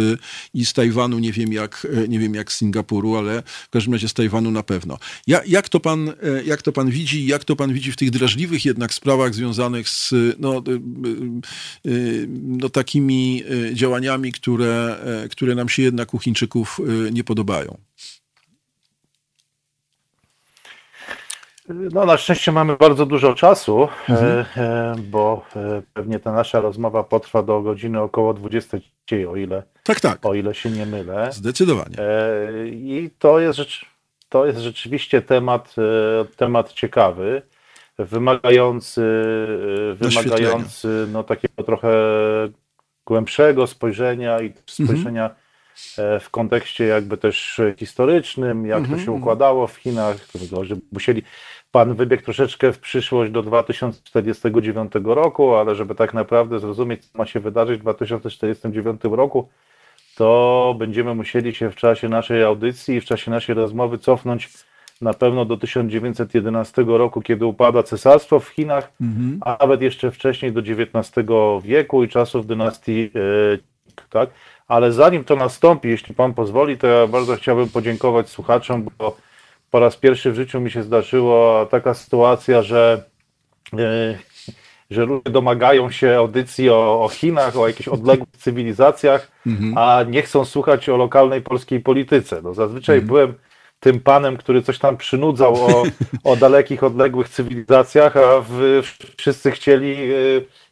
i 0.53 0.65
z 0.65 0.73
Tajwanu, 0.73 1.19
nie 1.19 1.31
wiem, 1.31 1.53
jak, 1.53 1.87
nie 2.07 2.19
wiem 2.19 2.33
jak 2.35 2.51
z 2.51 2.57
Singapuru, 2.57 3.15
ale 3.15 3.43
w 3.45 3.69
każdym 3.69 3.93
razie 3.93 4.09
z 4.09 4.13
Tajwanu 4.13 4.51
na 4.51 4.63
pewno. 4.63 4.97
Ja, 5.27 5.41
jak, 5.47 5.69
to 5.69 5.79
pan, 5.79 6.13
jak 6.45 6.61
to 6.61 6.71
pan 6.71 6.89
widzi, 6.89 7.25
jak 7.25 7.43
to 7.43 7.55
pan 7.55 7.73
widzi 7.73 7.91
w 7.91 7.95
tych 7.95 8.11
drażliwych 8.11 8.65
jednak 8.65 8.93
sprawach 8.93 9.33
związanych 9.35 9.89
z 9.89 10.13
no, 10.39 10.63
no, 12.37 12.69
takimi 12.69 13.43
działaniami, 13.73 14.31
które, 14.31 14.97
które 15.31 15.55
nam 15.55 15.69
się 15.69 15.83
jednak 15.83 16.13
u 16.13 16.19
Chińczyków 16.19 16.79
nie 17.11 17.23
podobają? 17.23 17.77
No, 21.67 22.05
na 22.05 22.17
szczęście 22.17 22.51
mamy 22.51 22.75
bardzo 22.75 23.05
dużo 23.05 23.33
czasu, 23.33 23.87
mhm. 24.09 24.45
E, 24.57 24.61
e, 24.61 24.95
bo 24.97 25.45
e, 25.55 25.81
pewnie 25.93 26.19
ta 26.19 26.31
nasza 26.31 26.59
rozmowa 26.59 27.03
potrwa 27.03 27.43
do 27.43 27.61
godziny 27.61 28.01
około 28.01 28.33
20, 28.33 28.77
o 29.29 29.35
ile, 29.35 29.63
tak, 29.83 29.99
tak. 29.99 30.25
O 30.25 30.33
ile 30.33 30.53
się 30.53 30.69
nie 30.69 30.85
mylę. 30.85 31.29
Zdecydowanie. 31.31 31.95
I 32.65 33.09
to 33.19 33.39
jest, 33.39 33.57
rzecz, 33.57 33.85
to 34.29 34.45
jest 34.45 34.59
rzeczywiście 34.59 35.21
temat, 35.21 35.75
temat 36.35 36.73
ciekawy, 36.73 37.41
wymagający, 37.99 39.01
wymagający 39.95 41.07
no, 41.11 41.23
takiego 41.23 41.63
trochę 41.63 41.89
głębszego 43.05 43.67
spojrzenia 43.67 44.41
i 44.41 44.53
spojrzenia 44.65 45.23
mhm 45.23 45.47
w 46.19 46.29
kontekście 46.31 46.85
jakby 46.85 47.17
też 47.17 47.61
historycznym, 47.77 48.65
jak 48.65 48.81
to 48.81 48.87
się 48.87 48.93
mhm. 48.93 49.17
układało 49.17 49.67
w 49.67 49.75
Chinach, 49.75 50.17
musieli 50.91 51.23
Pan 51.77 51.93
wybiegł 51.93 52.23
troszeczkę 52.23 52.73
w 52.73 52.79
przyszłość 52.79 53.31
do 53.31 53.43
2049 53.43 54.91
roku, 55.03 55.55
ale 55.55 55.75
żeby 55.75 55.95
tak 55.95 56.13
naprawdę 56.13 56.59
zrozumieć, 56.59 57.05
co 57.05 57.17
ma 57.17 57.25
się 57.25 57.39
wydarzyć 57.39 57.79
w 57.79 57.81
2049 57.81 59.01
roku, 59.03 59.49
to 60.15 60.75
będziemy 60.79 61.15
musieli 61.15 61.55
się 61.55 61.69
w 61.69 61.75
czasie 61.75 62.09
naszej 62.09 62.43
audycji 62.43 62.95
i 62.95 63.01
w 63.01 63.05
czasie 63.05 63.31
naszej 63.31 63.55
rozmowy 63.55 63.97
cofnąć 63.97 64.49
na 65.01 65.13
pewno 65.13 65.45
do 65.45 65.57
1911 65.57 66.83
roku, 66.87 67.21
kiedy 67.21 67.45
upada 67.45 67.83
cesarstwo 67.83 68.39
w 68.39 68.47
Chinach, 68.47 68.91
mhm. 69.01 69.39
a 69.41 69.57
nawet 69.61 69.81
jeszcze 69.81 70.11
wcześniej 70.11 70.51
do 70.51 70.61
XIX 70.61 71.27
wieku 71.63 72.03
i 72.03 72.09
czasów 72.09 72.47
dynastii 72.47 73.11
e, 73.15 73.57
tak? 74.09 74.29
Ale 74.67 74.91
zanim 74.91 75.23
to 75.23 75.35
nastąpi, 75.35 75.89
jeśli 75.89 76.15
Pan 76.15 76.33
pozwoli, 76.33 76.77
to 76.77 76.87
ja 76.87 77.07
bardzo 77.07 77.35
chciałbym 77.35 77.69
podziękować 77.69 78.29
słuchaczom, 78.29 78.85
bo 78.97 79.26
po 79.71 79.79
raz 79.79 79.97
pierwszy 79.97 80.31
w 80.31 80.35
życiu 80.35 80.61
mi 80.61 80.71
się 80.71 80.83
zdarzyła 80.83 81.65
taka 81.65 81.93
sytuacja, 81.93 82.61
że, 82.61 83.03
e, 83.73 84.17
że 84.91 85.05
ludzie 85.05 85.31
domagają 85.31 85.91
się 85.91 86.17
audycji 86.17 86.69
o, 86.69 87.03
o 87.03 87.09
Chinach, 87.09 87.57
o 87.57 87.67
jakichś 87.67 87.87
odległych 87.87 88.29
cywilizacjach, 88.37 89.31
mhm. 89.47 89.77
a 89.77 90.03
nie 90.03 90.21
chcą 90.21 90.45
słuchać 90.45 90.89
o 90.89 90.97
lokalnej 90.97 91.41
polskiej 91.41 91.79
polityce. 91.79 92.41
No, 92.41 92.53
zazwyczaj 92.53 92.95
mhm. 92.95 93.07
byłem 93.07 93.33
tym 93.79 93.99
panem, 93.99 94.37
który 94.37 94.61
coś 94.61 94.79
tam 94.79 94.97
przynudzał 94.97 95.53
o, 95.55 95.83
o 96.23 96.35
dalekich, 96.35 96.83
odległych 96.83 97.29
cywilizacjach, 97.29 98.17
a 98.17 98.41
w, 98.49 98.81
wszyscy 99.17 99.51
chcieli 99.51 99.93
e, 99.93 100.15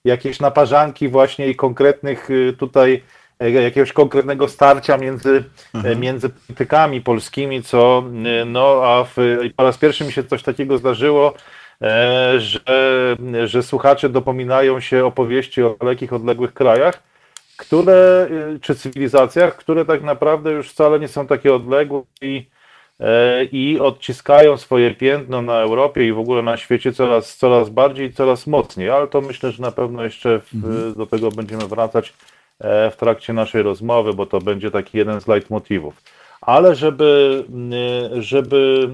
jakieś 0.06 0.40
naparzanki 0.40 1.10
właśnie 1.10 1.48
i 1.48 1.56
konkretnych 1.56 2.30
e, 2.32 2.54
tutaj 2.54 3.04
jakiegoś 3.40 3.94
konkretnego 3.94 4.48
starcia 4.48 4.98
między, 4.98 5.44
mhm. 5.74 6.00
między 6.00 6.30
politykami 6.30 7.02
polskimi, 7.02 7.64
co 7.64 8.04
e, 8.42 8.46
no, 8.46 8.82
a 8.84 9.04
w, 9.04 9.16
po 9.56 9.64
raz 9.64 9.78
pierwszy 9.78 10.06
mi 10.06 10.12
się 10.12 10.24
coś 10.24 10.44
takiego 10.44 10.78
zdarzyło, 10.78 11.34
że, 12.38 12.60
że 13.46 13.64
słuchacze 13.64 14.10
dopominają 14.10 14.80
się 14.80 15.06
opowieści 15.06 15.64
o 15.64 15.76
dalekich, 15.80 16.14
odległych 16.14 16.54
krajach, 16.54 17.04
które, 17.58 18.30
czy 18.62 18.76
cywilizacjach, 18.76 19.56
które 19.56 19.86
tak 19.86 20.04
naprawdę 20.04 20.52
już 20.52 20.70
wcale 20.70 21.00
nie 21.00 21.08
są 21.08 21.28
takie 21.28 21.54
odległe 21.54 22.02
i, 22.22 22.46
i 23.52 23.80
odciskają 23.80 24.58
swoje 24.58 24.92
piętno 24.92 25.42
na 25.42 25.62
Europie 25.62 26.08
i 26.08 26.14
w 26.14 26.20
ogóle 26.20 26.42
na 26.42 26.58
świecie 26.58 26.94
coraz, 26.94 27.38
coraz 27.38 27.70
bardziej, 27.70 28.14
coraz 28.14 28.48
mocniej, 28.48 28.90
ale 28.90 29.08
to 29.08 29.22
myślę, 29.22 29.52
że 29.52 29.62
na 29.62 29.72
pewno 29.72 30.04
jeszcze 30.04 30.40
w, 30.40 30.54
mhm. 30.54 30.94
do 30.94 31.06
tego 31.06 31.32
będziemy 31.32 31.68
wracać 31.68 32.14
E, 32.14 32.35
w 32.60 32.94
trakcie 32.98 33.34
naszej 33.34 33.64
rozmowy, 33.64 34.14
bo 34.14 34.26
to 34.26 34.40
będzie 34.40 34.72
taki 34.72 34.98
jeden 34.98 35.22
z 35.22 35.28
leitmotivów. 35.28 36.02
Ale 36.42 36.76
żeby, 36.76 37.44
e, 38.14 38.22
żeby, 38.22 38.90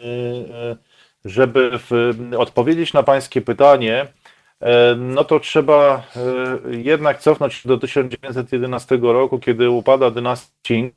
e, 0.00 0.76
żeby 1.24 1.70
w, 1.72 2.14
odpowiedzieć 2.38 2.92
na 2.92 3.02
Pańskie 3.02 3.40
pytanie, 3.40 4.06
no 4.96 5.24
to 5.24 5.40
trzeba 5.40 6.02
jednak 6.70 7.18
cofnąć 7.18 7.66
do 7.66 7.78
1911 7.78 8.98
roku, 9.02 9.38
kiedy 9.38 9.70
upada 9.70 10.10
dynastia 10.10 10.54
Qing 10.62 10.94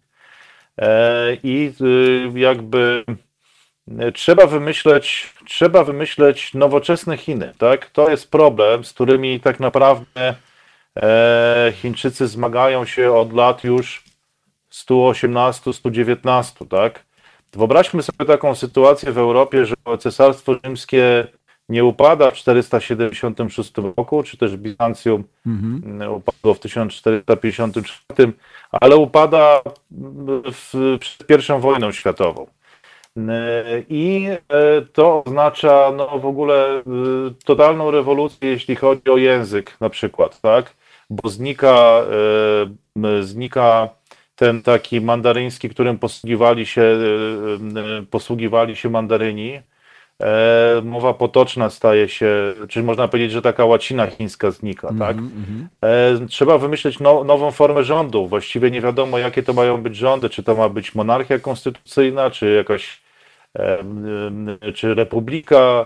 i 1.44 1.72
jakby 2.36 3.04
trzeba 4.14 4.48
wymyśleć, 4.48 5.34
trzeba 5.48 5.84
wymyśleć 5.84 6.54
nowoczesne 6.54 7.18
Chiny, 7.18 7.54
tak? 7.58 7.90
To 7.90 8.10
jest 8.10 8.32
problem, 8.32 8.84
z 8.84 8.94
którymi 8.94 9.40
tak 9.40 9.60
naprawdę 9.60 10.06
E, 10.20 10.36
Chińczycy 11.74 12.28
zmagają 12.28 12.86
się 12.86 13.12
od 13.12 13.34
lat 13.34 13.64
już 13.64 14.04
118-119, 14.72 16.68
tak? 16.68 17.06
Wyobraźmy 17.54 18.04
sobie 18.04 18.26
taką 18.26 18.56
sytuację 18.56 19.12
w 19.12 19.18
Europie, 19.18 19.66
że 19.66 19.76
Cesarstwo 20.00 20.56
Rzymskie 20.64 21.28
nie 21.70 21.86
upada 21.86 22.32
w 22.32 22.34
476 22.34 23.74
roku, 23.98 24.24
czy 24.24 24.38
też 24.38 24.58
Bizancjum 24.58 25.24
mhm. 25.46 26.12
upadło 26.12 26.54
w 26.54 26.60
1454, 26.60 28.34
ale 28.72 28.96
upada 28.96 29.62
w, 30.52 30.98
przed 31.00 31.30
I 31.30 31.62
wojną 31.62 31.92
światową. 31.92 32.48
I 33.90 34.28
e, 34.50 34.82
to 34.82 35.24
oznacza 35.26 35.92
no, 35.98 36.20
w 36.20 36.26
ogóle 36.26 36.78
e, 36.78 36.84
totalną 37.46 37.92
rewolucję, 37.92 38.50
jeśli 38.50 38.76
chodzi 38.76 39.10
o 39.12 39.18
język 39.18 39.78
na 39.80 39.90
przykład, 39.90 40.42
tak? 40.42 40.74
Bo 41.10 41.30
znika, 41.30 42.02
e, 43.04 43.24
znika 43.24 43.90
ten 44.36 44.62
taki 44.62 45.02
mandaryński, 45.02 45.70
którym 45.70 46.00
posługiwali 46.00 46.66
się, 46.66 46.82
e, 46.82 48.00
e, 48.00 48.06
posługiwali 48.10 48.76
się 48.76 48.90
mandaryni. 48.90 49.62
Mowa 50.84 51.14
potoczna 51.14 51.70
staje 51.70 52.10
się, 52.10 52.54
czyli 52.70 52.86
można 52.86 53.08
powiedzieć, 53.08 53.32
że 53.32 53.42
taka 53.42 53.66
łacina 53.66 54.08
chińska 54.08 54.52
znika, 54.52 54.88
mm 54.88 55.00
-hmm, 55.00 55.08
tak? 55.08 55.18
Mm 55.18 55.32
-hmm. 55.82 56.28
Trzeba 56.28 56.58
wymyśleć 56.58 57.00
now, 57.00 57.26
nową 57.26 57.52
formę 57.52 57.84
rządu. 57.84 58.28
Właściwie 58.28 58.72
nie 58.72 58.82
wiadomo, 58.82 59.18
jakie 59.18 59.44
to 59.44 59.54
mają 59.54 59.82
być 59.82 59.96
rządy, 59.96 60.30
czy 60.30 60.44
to 60.44 60.56
ma 60.56 60.70
być 60.70 60.96
monarchia 60.96 61.40
konstytucyjna, 61.40 62.30
czy 62.30 62.54
jakaś, 62.54 63.02
czy 64.74 64.96
republika, 64.96 65.86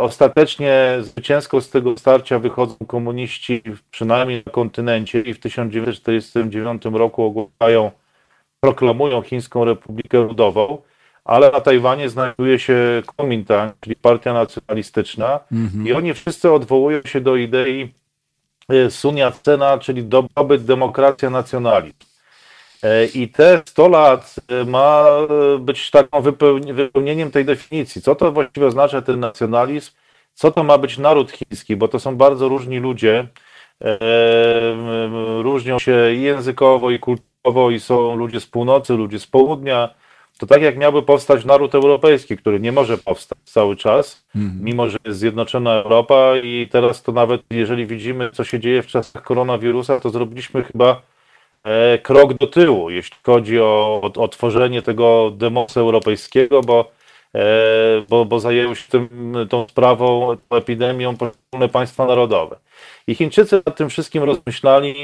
ostatecznie 0.00 0.96
zwycięsko 1.00 1.60
z 1.60 1.70
tego 1.70 1.96
starcia 1.96 2.38
wychodzą 2.38 2.76
komuniści, 2.86 3.62
przynajmniej 3.90 4.42
na 4.46 4.52
kontynencie, 4.52 5.20
i 5.20 5.34
w 5.34 5.40
1949 5.40 6.82
roku 6.92 7.24
ogłaszają, 7.24 7.90
proklamują 8.60 9.22
Chińską 9.22 9.64
Republikę 9.64 10.18
Ludową, 10.18 10.78
ale 11.24 11.50
na 11.50 11.60
Tajwanie 11.60 12.08
znajduje 12.08 12.58
się 12.58 13.02
Kuomintang, 13.16 13.74
czyli 13.80 13.96
partia 13.96 14.32
nacjonalistyczna, 14.32 15.40
mm-hmm. 15.52 15.86
i 15.86 15.92
oni 15.92 16.14
wszyscy 16.14 16.52
odwołują 16.52 17.02
się 17.02 17.20
do 17.20 17.36
idei 17.36 17.94
e, 18.68 18.90
Sun 18.90 19.16
Yat-sena, 19.16 19.78
czyli 19.78 20.04
dobrobyt, 20.04 20.64
demokracja, 20.64 21.30
nacjonalizm. 21.30 22.09
E, 22.82 23.06
I 23.06 23.28
te 23.28 23.62
100 23.66 23.88
lat 23.88 24.36
e, 24.48 24.64
ma 24.64 25.06
być 25.58 25.90
taką 25.90 26.22
wypełnieniem 26.22 27.30
tej 27.30 27.44
definicji. 27.44 28.02
Co 28.02 28.14
to 28.14 28.32
właściwie 28.32 28.66
oznacza 28.66 29.02
ten 29.02 29.20
nacjonalizm? 29.20 29.90
Co 30.34 30.50
to 30.50 30.64
ma 30.64 30.78
być 30.78 30.98
naród 30.98 31.32
chiński? 31.32 31.76
Bo 31.76 31.88
to 31.88 32.00
są 32.00 32.16
bardzo 32.16 32.48
różni 32.48 32.78
ludzie. 32.78 33.26
E, 33.84 33.98
różnią 35.42 35.78
się 35.78 36.12
i 36.14 36.22
językowo, 36.22 36.90
i 36.90 36.98
kulturowo, 36.98 37.70
i 37.70 37.80
są 37.80 38.16
ludzie 38.16 38.40
z 38.40 38.46
północy, 38.46 38.94
ludzie 38.94 39.18
z 39.18 39.26
południa. 39.26 39.94
To 40.38 40.46
tak 40.46 40.62
jak 40.62 40.76
miałby 40.76 41.02
powstać 41.02 41.44
naród 41.44 41.74
europejski, 41.74 42.36
który 42.36 42.60
nie 42.60 42.72
może 42.72 42.98
powstać 42.98 43.38
cały 43.44 43.76
czas, 43.76 44.26
mhm. 44.36 44.64
mimo 44.64 44.88
że 44.88 44.98
jest 45.04 45.18
zjednoczona 45.18 45.74
Europa 45.74 46.36
i 46.36 46.68
teraz 46.72 47.02
to 47.02 47.12
nawet, 47.12 47.42
jeżeli 47.50 47.86
widzimy, 47.86 48.30
co 48.30 48.44
się 48.44 48.60
dzieje 48.60 48.82
w 48.82 48.86
czasach 48.86 49.22
koronawirusa, 49.22 50.00
to 50.00 50.10
zrobiliśmy 50.10 50.64
chyba 50.64 50.96
E, 50.96 51.09
krok 52.02 52.34
do 52.34 52.46
tyłu, 52.46 52.90
jeśli 52.90 53.16
chodzi 53.26 53.60
o, 53.60 54.00
o, 54.02 54.22
o 54.22 54.28
tworzenie 54.28 54.82
tego 54.82 55.30
demosu 55.30 55.80
europejskiego, 55.80 56.60
bo 56.60 56.90
bo, 58.08 58.24
bo 58.24 58.40
zajęły 58.40 58.76
się 58.76 58.88
tym, 58.88 59.34
tą 59.50 59.68
sprawą, 59.68 60.36
tą 60.48 60.56
epidemią 60.56 61.16
poszczególne 61.16 61.68
państwa 61.68 62.06
narodowe. 62.06 62.56
I 63.06 63.14
Chińczycy 63.14 63.62
nad 63.66 63.76
tym 63.76 63.88
wszystkim 63.90 64.22
rozmyślali, 64.22 64.94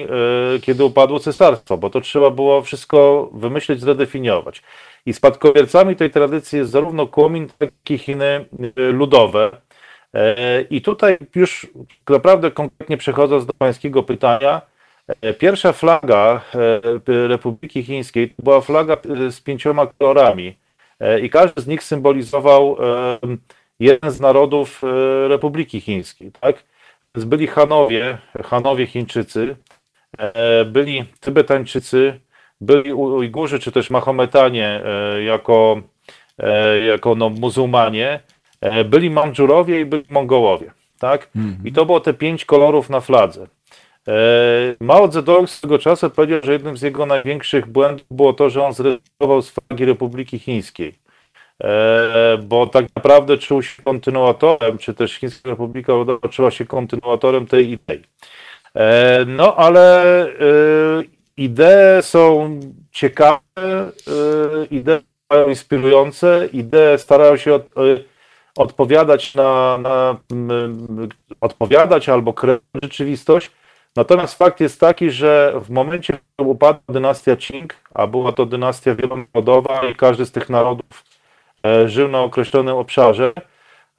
kiedy 0.62 0.84
upadło 0.84 1.20
cesarstwo, 1.20 1.78
bo 1.78 1.90
to 1.90 2.00
trzeba 2.00 2.30
było 2.30 2.62
wszystko 2.62 3.30
wymyślić, 3.32 3.80
zredefiniować. 3.80 4.62
I 5.06 5.12
spadkobiercami 5.12 5.96
tej 5.96 6.10
tradycji 6.10 6.58
jest 6.58 6.70
zarówno 6.70 7.06
Kuomin, 7.06 7.48
jak 7.60 7.90
i 7.90 7.98
Chiny 7.98 8.44
ludowe. 8.76 9.50
I 10.70 10.82
tutaj 10.82 11.18
już 11.34 11.66
naprawdę 12.08 12.50
konkretnie 12.50 12.96
przechodząc 12.96 13.46
do 13.46 13.52
pańskiego 13.52 14.02
pytania, 14.02 14.62
E, 14.62 14.75
pierwsza 15.38 15.72
flaga 15.72 16.40
e, 16.54 17.28
Republiki 17.28 17.82
Chińskiej 17.82 18.30
to 18.30 18.42
była 18.42 18.60
flaga 18.60 18.96
e, 18.96 19.30
z 19.30 19.40
pięcioma 19.40 19.86
kolorami 19.86 20.56
i 21.22 21.30
każdy 21.30 21.62
z 21.62 21.66
nich 21.66 21.82
symbolizował 21.82 22.76
jeden 23.80 24.10
z 24.10 24.20
narodów 24.20 24.82
Republiki 25.28 25.80
Chińskiej. 25.80 26.32
Tak? 26.40 26.64
Byli 27.14 27.46
Hanowie, 27.46 28.18
Hanowie 28.44 28.86
Chińczycy, 28.86 29.56
byli 30.66 31.04
Tybetańczycy, 31.20 32.20
byli 32.60 32.92
Ujgurzy 32.92 33.58
czy 33.58 33.72
też 33.72 33.90
Mahometanie 33.90 34.82
jako, 35.26 35.80
jako 36.86 37.14
no, 37.14 37.30
muzułmanie, 37.30 38.20
byli 38.84 39.10
Mandżurowie 39.10 39.80
i 39.80 39.84
byli 39.84 40.04
Mongołowie. 40.10 40.70
Tak? 40.98 41.30
Mm 41.36 41.50
-hmm. 41.50 41.66
I 41.66 41.72
to 41.72 41.86
było 41.86 42.00
te 42.00 42.14
pięć 42.14 42.44
kolorów 42.44 42.90
na 42.90 43.00
fladze. 43.00 43.46
E, 44.08 44.12
Mao 44.80 45.12
Zedong 45.12 45.50
tego 45.50 45.78
czasu 45.78 46.10
powiedział, 46.10 46.40
że 46.44 46.52
jednym 46.52 46.76
z 46.76 46.82
jego 46.82 47.06
największych 47.06 47.66
błędów 47.66 48.06
było 48.10 48.32
to, 48.32 48.50
że 48.50 48.64
on 48.64 48.72
zrezygnował 48.72 49.42
z 49.42 49.50
flagi 49.50 49.84
Republiki 49.84 50.38
Chińskiej. 50.38 50.94
E, 51.64 52.38
bo 52.42 52.66
tak 52.66 52.84
naprawdę 52.96 53.38
czuł 53.38 53.62
się 53.62 53.82
kontynuatorem, 53.82 54.78
czy 54.78 54.94
też 54.94 55.12
Chińska 55.12 55.50
Republika 55.50 55.92
Ludowa 55.92 56.28
czuła 56.28 56.50
się 56.50 56.66
kontynuatorem 56.66 57.46
tej 57.46 57.70
idei. 57.70 58.02
E, 58.74 59.24
no 59.26 59.56
ale 59.56 60.26
idee 61.36 62.02
są 62.02 62.60
ciekawe, 62.92 63.40
idee 64.70 64.98
są 65.32 65.48
inspirujące, 65.48 66.48
idee 66.52 66.98
starają 66.98 67.36
się 67.36 67.54
od, 67.54 67.66
odpowiadać 68.56 69.34
na, 69.34 69.78
na 69.78 70.16
odpowiadać 71.40 72.08
albo 72.08 72.32
kreować 72.32 72.62
rzeczywistość, 72.82 73.50
Natomiast 73.96 74.38
fakt 74.38 74.60
jest 74.60 74.80
taki, 74.80 75.10
że 75.10 75.60
w 75.64 75.70
momencie, 75.70 76.12
kiedy 76.12 76.50
upadła 76.50 76.82
dynastia 76.88 77.36
Qing, 77.36 77.74
a 77.94 78.06
była 78.06 78.32
to 78.32 78.46
dynastia 78.46 78.94
wielonarodowa 78.94 79.88
i 79.90 79.94
każdy 79.94 80.26
z 80.26 80.32
tych 80.32 80.50
narodów 80.50 81.04
e, 81.66 81.88
żył 81.88 82.08
na 82.08 82.20
określonym 82.20 82.76
obszarze, 82.76 83.32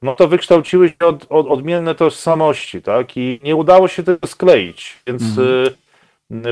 no 0.02 0.14
to 0.14 0.28
wykształciły 0.28 0.88
się 0.88 1.06
od, 1.06 1.26
od, 1.28 1.46
odmienne 1.46 1.94
tożsamości, 1.94 2.82
tak? 2.82 3.16
I 3.16 3.40
nie 3.42 3.56
udało 3.56 3.88
się 3.88 4.02
tego 4.02 4.26
skleić, 4.26 4.96
więc 5.06 5.22
mm. 5.38 6.46
y, 6.46 6.50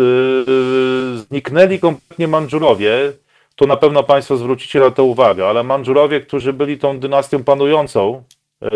y, 0.00 1.18
zniknęli 1.18 1.78
kompletnie 1.78 2.28
Mandżurowie. 2.28 3.12
To 3.56 3.66
na 3.66 3.76
pewno 3.76 4.02
Państwo 4.02 4.36
zwrócicie 4.36 4.80
na 4.80 4.90
to 4.90 5.04
uwagę, 5.04 5.48
ale 5.48 5.62
Mandżurowie, 5.62 6.20
którzy 6.20 6.52
byli 6.52 6.78
tą 6.78 7.00
dynastią 7.00 7.44
panującą, 7.44 8.22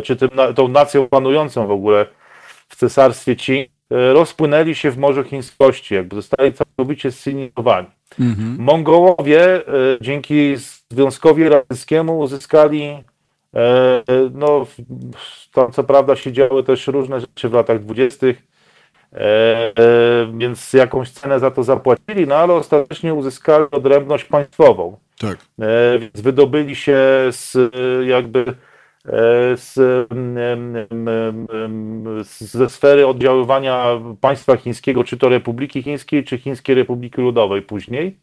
czy 0.05 0.17
tym, 0.17 0.31
tą 0.55 0.69
nacją 0.69 1.09
panującą 1.09 1.67
w 1.67 1.71
ogóle 1.71 2.07
w 2.69 2.77
cesarstwie 2.77 3.37
Qing, 3.37 3.73
E, 3.82 3.82
rozpłynęli 4.13 4.75
się 4.75 4.91
w 4.91 4.99
Morzu 4.99 5.25
Chińskości, 5.25 5.95
jakby 5.95 6.17
zostali 6.17 6.53
całkowicie 6.53 7.13
zcywilizowani. 7.13 7.87
Mhm. 8.21 8.57
Mongołowie 8.59 9.43
e, 9.45 9.63
dzięki 10.01 10.55
Związkowi 10.91 11.49
Radzieckiemu 11.49 12.19
uzyskali, 12.19 12.83
e, 13.55 14.03
no, 14.35 14.67
tam 15.53 15.73
co 15.73 15.85
prawda 15.85 16.17
się 16.17 16.33
działy 16.33 16.63
też 16.63 16.87
różne 16.87 17.21
rzeczy 17.21 17.49
w 17.49 17.53
latach 17.53 17.79
dwudziestych, 17.79 18.43
więc 20.39 20.73
jakąś 20.73 21.11
cenę 21.11 21.41
za 21.41 21.51
to 21.51 21.63
zapłacili, 21.63 22.27
no 22.27 22.35
ale 22.35 22.55
ostatecznie 22.55 23.15
uzyskali 23.15 23.67
odrębność 23.71 24.25
państwową. 24.25 24.97
Tak. 25.19 25.39
Więc 26.01 26.21
wydobyli 26.21 26.77
się 26.77 26.99
z 27.31 27.57
jakby 28.07 28.45
E, 28.45 28.72
z, 29.55 29.79
ze 32.39 32.69
sfery 32.69 33.07
oddziaływania 33.07 33.87
państwa 34.21 34.57
chińskiego, 34.57 35.05
czy 35.05 35.17
to 35.17 35.29
Republiki 35.29 35.83
Chińskiej, 35.83 36.25
czy 36.25 36.39
Chińskiej 36.39 36.75
Republiki 36.75 37.21
Ludowej 37.21 37.63
później. 37.63 38.17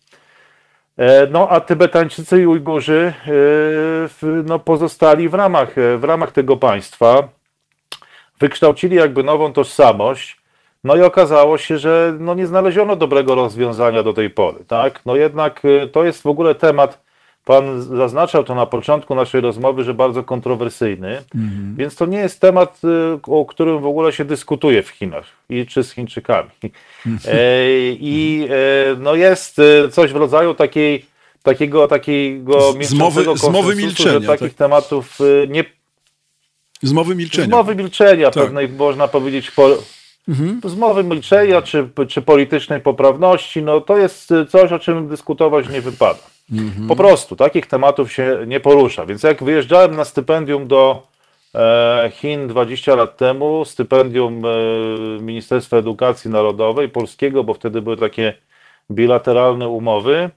E, 0.97 1.27
no 1.27 1.49
a 1.49 1.59
Tybetańczycy 1.59 2.41
i 2.41 2.47
Ujgurzy 2.47 3.13
e, 4.23 4.43
no, 4.45 4.59
pozostali 4.59 5.29
w 5.29 5.33
ramach, 5.33 5.75
w 5.97 6.03
ramach 6.03 6.31
tego 6.31 6.57
państwa, 6.57 7.29
wykształcili 8.39 8.95
jakby 8.95 9.23
nową 9.23 9.53
tożsamość, 9.53 10.39
no 10.83 10.95
i 10.95 11.01
okazało 11.01 11.57
się, 11.57 11.77
że 11.77 12.15
no, 12.19 12.33
nie 12.33 12.47
znaleziono 12.47 12.95
dobrego 12.95 13.35
rozwiązania 13.35 14.03
do 14.03 14.13
tej 14.13 14.29
pory. 14.29 14.65
Tak? 14.67 15.05
No 15.05 15.15
jednak 15.15 15.61
to 15.91 16.03
jest 16.03 16.23
w 16.23 16.27
ogóle 16.27 16.55
temat 16.55 17.08
Pan 17.49 17.81
zaznaczał 17.81 18.43
to 18.43 18.55
na 18.55 18.65
początku 18.65 19.15
naszej 19.15 19.41
rozmowy, 19.41 19.83
że 19.83 19.93
bardzo 19.93 20.23
kontrowersyjny, 20.23 21.23
mhm. 21.35 21.75
więc 21.77 21.95
to 21.95 22.05
nie 22.05 22.17
jest 22.17 22.41
temat, 22.41 22.81
y, 22.83 23.19
o 23.27 23.45
którym 23.45 23.79
w 23.79 23.85
ogóle 23.85 24.11
się 24.11 24.25
dyskutuje 24.25 24.83
w 24.83 24.89
Chinach 24.89 25.25
i 25.49 25.65
czy 25.65 25.83
z 25.83 25.91
Chińczykami. 25.91 26.49
Mhm. 27.05 27.35
E, 27.39 27.67
I 27.91 28.47
e, 28.49 28.95
no 28.99 29.15
jest 29.15 29.59
y, 29.59 29.89
coś 29.91 30.13
w 30.13 30.15
rodzaju 30.15 30.53
takiej, 30.53 31.05
takiego, 31.43 31.87
takiego 31.87 32.73
zmowy, 32.81 33.25
zmowy 33.35 33.75
milczenia. 33.75 34.19
Że 34.19 34.21
takich 34.21 34.49
tak. 34.49 34.57
tematów 34.57 35.21
y, 35.21 35.47
nie. 35.49 35.63
Zmowy 36.81 37.15
milczenia. 37.15 37.47
Zmowy 37.47 37.75
milczenia, 37.75 38.31
tak. 38.31 38.43
pewnej 38.43 38.69
można 38.69 39.07
powiedzieć. 39.07 39.51
Po, 39.51 39.69
mhm. 40.27 40.61
Zmowy 40.63 41.03
milczenia 41.03 41.61
czy, 41.61 41.89
czy 42.07 42.21
politycznej 42.21 42.81
poprawności, 42.81 43.61
no 43.61 43.81
to 43.81 43.97
jest 43.97 44.33
coś, 44.49 44.71
o 44.71 44.79
czym 44.79 45.07
dyskutować 45.07 45.69
nie 45.69 45.81
wypada. 45.81 46.38
Mhm. 46.51 46.87
Po 46.87 46.95
prostu 46.95 47.35
takich 47.35 47.67
tematów 47.67 48.11
się 48.11 48.39
nie 48.47 48.59
porusza. 48.59 49.05
Więc 49.05 49.23
jak 49.23 49.43
wyjeżdżałem 49.43 49.95
na 49.95 50.05
stypendium 50.05 50.67
do 50.67 51.07
e, 51.55 52.11
Chin 52.13 52.47
20 52.47 52.95
lat 52.95 53.17
temu, 53.17 53.65
stypendium 53.65 54.45
e, 54.45 54.49
Ministerstwa 55.21 55.77
Edukacji 55.77 56.29
Narodowej 56.31 56.89
Polskiego, 56.89 57.43
bo 57.43 57.53
wtedy 57.53 57.81
były 57.81 57.97
takie 57.97 58.33
bilateralne 58.91 59.67
umowy, 59.67 60.29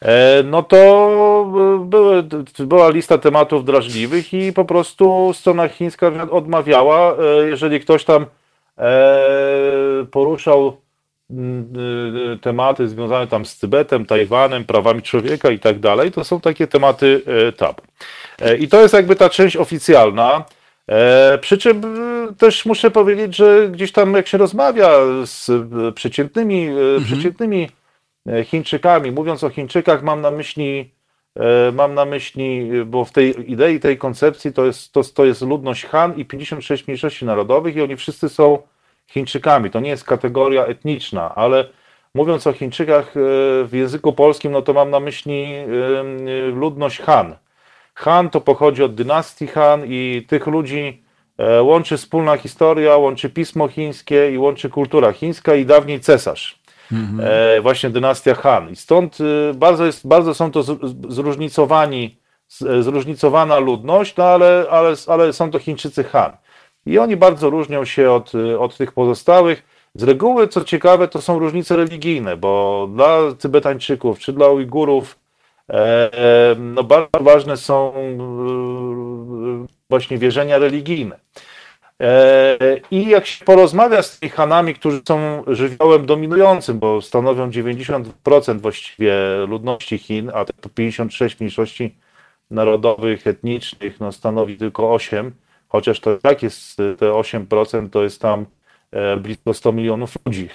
e, 0.00 0.42
no 0.42 0.62
to 0.62 1.46
były, 1.84 2.24
była 2.58 2.90
lista 2.90 3.18
tematów 3.18 3.64
drażliwych 3.64 4.34
i 4.34 4.52
po 4.52 4.64
prostu 4.64 5.32
strona 5.34 5.68
chińska 5.68 6.12
odmawiała, 6.30 7.16
jeżeli 7.46 7.80
ktoś 7.80 8.04
tam 8.04 8.26
poruszał 10.10 10.76
tematy 12.40 12.88
związane 12.88 13.26
tam 13.26 13.44
z 13.46 13.58
Tybetem, 13.58 14.06
Tajwanem, 14.06 14.64
prawami 14.64 15.02
człowieka 15.02 15.50
i 15.50 15.58
tak 15.58 15.78
dalej, 15.78 16.12
to 16.12 16.24
są 16.24 16.40
takie 16.40 16.66
tematy 16.66 17.22
e, 17.48 17.52
tabu. 17.52 17.82
I 18.58 18.68
to 18.68 18.80
jest 18.80 18.94
jakby 18.94 19.16
ta 19.16 19.30
część 19.30 19.56
oficjalna. 19.56 20.44
Przy 21.40 21.58
czym 21.58 21.82
też 22.38 22.66
muszę 22.66 22.90
powiedzieć, 22.90 23.36
że 23.36 23.68
gdzieś 23.68 23.92
tam 23.92 24.14
jak 24.14 24.28
się 24.28 24.38
rozmawia 24.38 24.90
z 25.24 25.50
przeciętnymi, 25.94 26.66
mhm. 26.68 27.04
przeciętnymi 27.04 27.68
Chińczykami, 28.44 29.12
mówiąc 29.12 29.44
o 29.44 29.50
Chińczykach, 29.50 30.02
mam 30.02 30.20
na 30.20 30.30
myśli, 30.30 30.90
mam 31.72 31.94
na 31.94 32.04
myśli, 32.04 32.70
bo 32.86 33.04
w 33.04 33.12
tej 33.12 33.52
idei, 33.52 33.80
tej 33.80 33.98
koncepcji 33.98 34.52
to 34.52 34.66
jest, 34.66 34.92
to, 34.92 35.04
to 35.04 35.24
jest 35.24 35.42
ludność 35.42 35.84
Han 35.84 36.16
i 36.16 36.24
56 36.24 36.86
mniejszości 36.86 37.24
narodowych 37.24 37.76
i 37.76 37.82
oni 37.82 37.96
wszyscy 37.96 38.28
są 38.28 38.58
Chińczykami. 39.10 39.70
To 39.70 39.80
nie 39.80 39.90
jest 39.90 40.04
kategoria 40.04 40.64
etniczna, 40.64 41.34
ale 41.34 41.64
mówiąc 42.14 42.46
o 42.46 42.52
Chińczykach 42.52 43.06
e, 43.06 43.20
w 43.64 43.70
języku 43.72 44.12
polskim, 44.12 44.52
no 44.52 44.62
to 44.62 44.72
mam 44.72 44.90
na 44.90 45.00
myśli 45.00 45.44
e, 45.44 45.66
ludność 46.50 47.00
Han. 47.00 47.36
Han 47.94 48.30
to 48.30 48.40
pochodzi 48.40 48.82
od 48.82 48.94
dynastii 48.94 49.46
Han 49.46 49.82
i 49.86 50.26
tych 50.28 50.46
ludzi 50.46 51.02
e, 51.38 51.62
łączy 51.62 51.96
wspólna 51.96 52.36
historia, 52.36 52.96
łączy 52.96 53.30
pismo 53.30 53.68
chińskie 53.68 54.32
i 54.32 54.38
łączy 54.38 54.68
kultura 54.68 55.12
chińska 55.12 55.54
i 55.54 55.66
dawniej 55.66 56.00
cesarz. 56.00 56.60
Mhm. 56.92 57.62
Właśnie 57.62 57.90
dynastia 57.90 58.34
Han. 58.34 58.70
I 58.70 58.76
stąd 58.76 59.18
bardzo, 59.54 59.86
jest, 59.86 60.08
bardzo 60.08 60.34
są 60.34 60.50
to 60.50 60.62
zróżnicowani, 61.08 62.18
zróżnicowana 62.80 63.58
ludność, 63.58 64.16
no 64.16 64.24
ale, 64.24 64.66
ale, 64.70 64.94
ale 65.06 65.32
są 65.32 65.50
to 65.50 65.58
Chińczycy 65.58 66.04
Han. 66.04 66.32
I 66.86 66.98
oni 66.98 67.16
bardzo 67.16 67.50
różnią 67.50 67.84
się 67.84 68.10
od, 68.10 68.32
od 68.58 68.76
tych 68.76 68.92
pozostałych. 68.92 69.62
Z 69.94 70.02
reguły, 70.02 70.48
co 70.48 70.64
ciekawe, 70.64 71.08
to 71.08 71.20
są 71.20 71.38
różnice 71.38 71.76
religijne, 71.76 72.36
bo 72.36 72.88
dla 72.94 73.18
Tybetańczyków 73.38 74.18
czy 74.18 74.32
dla 74.32 74.48
Ujgurów 74.48 75.18
e, 75.68 75.74
e, 76.12 76.54
no 76.58 76.84
bardzo 76.84 77.20
ważne 77.20 77.56
są 77.56 77.92
e, 77.94 79.66
właśnie 79.90 80.18
wierzenia 80.18 80.58
religijne. 80.58 81.18
E, 82.00 82.58
I 82.90 83.08
jak 83.08 83.26
się 83.26 83.44
porozmawia 83.44 84.02
z 84.02 84.18
tymi 84.18 84.30
Hanami, 84.30 84.74
którzy 84.74 85.00
są 85.08 85.44
żywiołem 85.46 86.06
dominującym, 86.06 86.78
bo 86.78 87.02
stanowią 87.02 87.50
90% 87.50 88.60
właściwie 88.60 89.14
ludności 89.48 89.98
Chin, 89.98 90.30
a 90.34 90.44
to 90.44 90.68
56 90.68 91.40
mniejszości 91.40 91.94
narodowych, 92.50 93.26
etnicznych 93.26 94.00
no, 94.00 94.12
stanowi 94.12 94.56
tylko 94.56 94.94
8, 94.94 95.32
chociaż 95.70 96.00
to 96.00 96.16
tak 96.16 96.42
jest, 96.42 96.76
te 96.76 97.06
8% 97.06 97.90
to 97.90 98.02
jest 98.02 98.20
tam 98.20 98.46
e, 98.92 99.16
blisko 99.16 99.54
100 99.54 99.72
milionów 99.72 100.14
ludzi. 100.26 100.48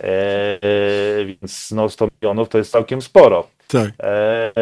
E, 0.00 0.58
e, 0.62 1.24
więc 1.24 1.70
no, 1.70 1.88
100 1.88 2.08
milionów 2.22 2.48
to 2.48 2.58
jest 2.58 2.72
całkiem 2.72 3.02
sporo. 3.02 3.46
Tak. 3.68 3.90
E, 4.02 4.52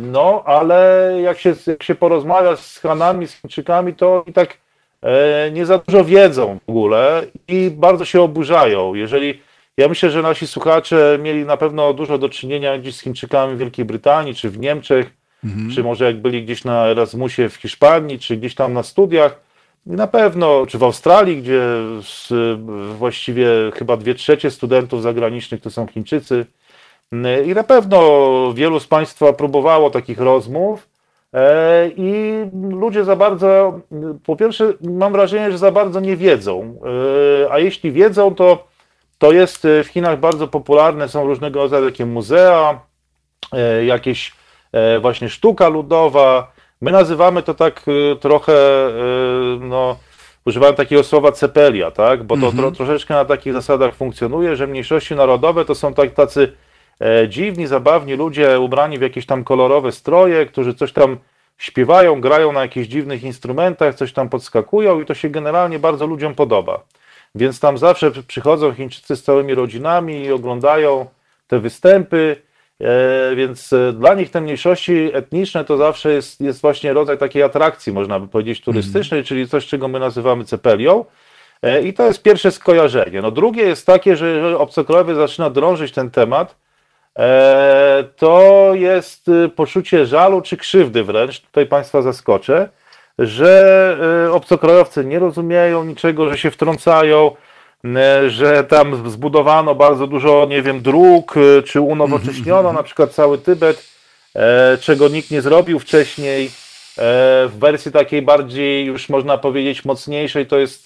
no, 0.00 0.42
ale 0.46 1.10
jak 1.22 1.38
się, 1.38 1.54
jak 1.66 1.82
się 1.82 1.94
porozmawia 1.94 2.56
z 2.56 2.78
Hanami, 2.78 3.28
z 3.28 3.32
Chińczykami, 3.32 3.94
to 3.94 4.24
i 4.26 4.32
tak 4.32 4.56
e, 5.02 5.50
nie 5.50 5.66
za 5.66 5.78
dużo 5.78 6.04
wiedzą 6.04 6.58
w 6.66 6.70
ogóle 6.70 7.26
i 7.48 7.70
bardzo 7.70 8.04
się 8.04 8.22
oburzają. 8.22 8.94
Jeżeli 8.94 9.42
ja 9.76 9.88
myślę, 9.88 10.10
że 10.10 10.22
nasi 10.22 10.46
słuchacze 10.46 11.18
mieli 11.22 11.44
na 11.44 11.56
pewno 11.56 11.92
dużo 11.92 12.18
do 12.18 12.28
czynienia 12.28 12.78
gdzieś 12.78 12.96
z 12.96 13.00
Chińczykami 13.00 13.54
w 13.54 13.58
Wielkiej 13.58 13.84
Brytanii, 13.84 14.34
czy 14.34 14.50
w 14.50 14.58
Niemczech, 14.58 15.10
mhm. 15.44 15.70
czy 15.70 15.82
może 15.82 16.04
jak 16.04 16.16
byli 16.16 16.44
gdzieś 16.44 16.64
na 16.64 16.86
Erasmusie 16.86 17.48
w 17.48 17.54
Hiszpanii, 17.54 18.18
czy 18.18 18.36
gdzieś 18.36 18.54
tam 18.54 18.72
na 18.72 18.82
studiach. 18.82 19.40
Na 19.86 20.06
pewno, 20.06 20.66
czy 20.66 20.78
w 20.78 20.82
Australii, 20.82 21.42
gdzie 21.42 21.62
właściwie 22.98 23.46
chyba 23.74 23.96
dwie 23.96 24.14
trzecie 24.14 24.50
studentów 24.50 25.02
zagranicznych 25.02 25.60
to 25.60 25.70
są 25.70 25.86
Chińczycy. 25.86 26.46
I 27.46 27.54
na 27.54 27.64
pewno 27.64 27.98
wielu 28.54 28.80
z 28.80 28.86
Państwa 28.86 29.32
próbowało 29.32 29.90
takich 29.90 30.20
rozmów. 30.20 30.88
E, 31.32 31.90
I 31.96 32.34
ludzie 32.70 33.04
za 33.04 33.16
bardzo, 33.16 33.80
po 34.26 34.36
pierwsze, 34.36 34.72
mam 34.80 35.12
wrażenie, 35.12 35.52
że 35.52 35.58
za 35.58 35.70
bardzo 35.70 36.00
nie 36.00 36.16
wiedzą. 36.16 36.78
E, 37.44 37.52
a 37.52 37.58
jeśli 37.58 37.92
wiedzą, 37.92 38.34
to 38.34 38.74
to 39.18 39.32
jest 39.32 39.66
w 39.84 39.86
Chinach 39.86 40.20
bardzo 40.20 40.48
popularne, 40.48 41.08
są 41.08 41.26
różnego 41.26 41.60
rodzaju 41.60 41.90
takie 41.90 42.06
muzea, 42.06 42.80
e, 43.52 43.84
jakieś 43.84 44.32
właśnie 45.00 45.28
sztuka 45.28 45.68
ludowa. 45.68 46.52
My 46.80 46.92
nazywamy 46.92 47.42
to 47.42 47.54
tak 47.54 47.84
trochę, 48.20 48.54
no, 49.60 49.96
używałem 50.46 50.74
takiego 50.74 51.04
słowa 51.04 51.32
cepelia, 51.32 51.90
tak? 51.90 52.22
Bo 52.22 52.36
to 52.36 52.46
mhm. 52.46 52.56
tro, 52.56 52.70
troszeczkę 52.70 53.14
na 53.14 53.24
takich 53.24 53.52
zasadach 53.52 53.94
funkcjonuje, 53.94 54.56
że 54.56 54.66
mniejszości 54.66 55.14
narodowe 55.14 55.64
to 55.64 55.74
są 55.74 55.94
tak, 55.94 56.10
tacy 56.10 56.52
dziwni, 57.28 57.66
zabawni 57.66 58.14
ludzie 58.14 58.60
ubrani 58.60 58.98
w 58.98 59.02
jakieś 59.02 59.26
tam 59.26 59.44
kolorowe 59.44 59.92
stroje, 59.92 60.46
którzy 60.46 60.74
coś 60.74 60.92
tam 60.92 61.18
śpiewają, 61.58 62.20
grają 62.20 62.52
na 62.52 62.60
jakichś 62.60 62.88
dziwnych 62.88 63.22
instrumentach, 63.22 63.94
coś 63.94 64.12
tam 64.12 64.28
podskakują 64.28 65.00
i 65.00 65.04
to 65.04 65.14
się 65.14 65.28
generalnie 65.28 65.78
bardzo 65.78 66.06
ludziom 66.06 66.34
podoba. 66.34 66.82
Więc 67.34 67.60
tam 67.60 67.78
zawsze 67.78 68.10
przychodzą 68.10 68.72
Chińczycy 68.72 69.16
z 69.16 69.22
całymi 69.22 69.54
rodzinami 69.54 70.24
i 70.24 70.32
oglądają 70.32 71.06
te 71.46 71.58
występy. 71.58 72.36
E, 72.80 73.36
więc 73.36 73.72
e, 73.72 73.92
dla 73.92 74.14
nich 74.14 74.30
te 74.30 74.40
mniejszości 74.40 75.10
etniczne 75.12 75.64
to 75.64 75.76
zawsze 75.76 76.12
jest, 76.12 76.40
jest 76.40 76.60
właśnie 76.60 76.92
rodzaj 76.92 77.18
takiej 77.18 77.42
atrakcji, 77.42 77.92
można 77.92 78.20
by 78.20 78.28
powiedzieć, 78.28 78.60
turystycznej, 78.60 79.18
mm. 79.18 79.26
czyli 79.26 79.48
coś, 79.48 79.66
czego 79.66 79.88
my 79.88 80.00
nazywamy 80.00 80.44
cepelią. 80.44 81.04
E, 81.62 81.82
I 81.82 81.94
to 81.94 82.06
jest 82.06 82.22
pierwsze 82.22 82.50
skojarzenie. 82.50 83.22
No 83.22 83.30
drugie 83.30 83.62
jest 83.62 83.86
takie, 83.86 84.16
że 84.16 84.30
jeżeli 84.30 84.54
obcokrajowy 84.54 85.14
zaczyna 85.14 85.50
drążyć 85.50 85.92
ten 85.92 86.10
temat, 86.10 86.64
to 88.16 88.70
jest 88.74 89.30
poczucie 89.56 90.06
żalu 90.06 90.42
czy 90.42 90.56
krzywdy 90.56 91.04
wręcz. 91.04 91.40
Tutaj 91.40 91.66
Państwa 91.66 92.02
zaskoczę 92.02 92.68
że 93.18 93.98
obcokrajowcy 94.32 95.04
nie 95.04 95.18
rozumieją 95.18 95.84
niczego, 95.84 96.30
że 96.30 96.38
się 96.38 96.50
wtrącają, 96.50 97.30
że 98.26 98.64
tam 98.64 99.10
zbudowano 99.10 99.74
bardzo 99.74 100.06
dużo, 100.06 100.46
nie 100.50 100.62
wiem, 100.62 100.82
dróg, 100.82 101.34
e, 101.36 101.62
czy 101.62 101.80
unowocześniono 101.80 102.72
na 102.72 102.82
przykład 102.82 103.10
cały 103.10 103.38
Tybet, 103.38 103.94
czego 104.80 105.08
nikt 105.08 105.30
nie 105.30 105.42
zrobił 105.42 105.78
wcześniej. 105.78 106.50
W 107.46 107.52
wersji 107.58 107.92
takiej 107.92 108.22
bardziej, 108.22 108.84
już 108.84 109.08
można 109.08 109.38
powiedzieć, 109.38 109.84
mocniejszej, 109.84 110.46
to 110.46 110.58
jest 110.58 110.84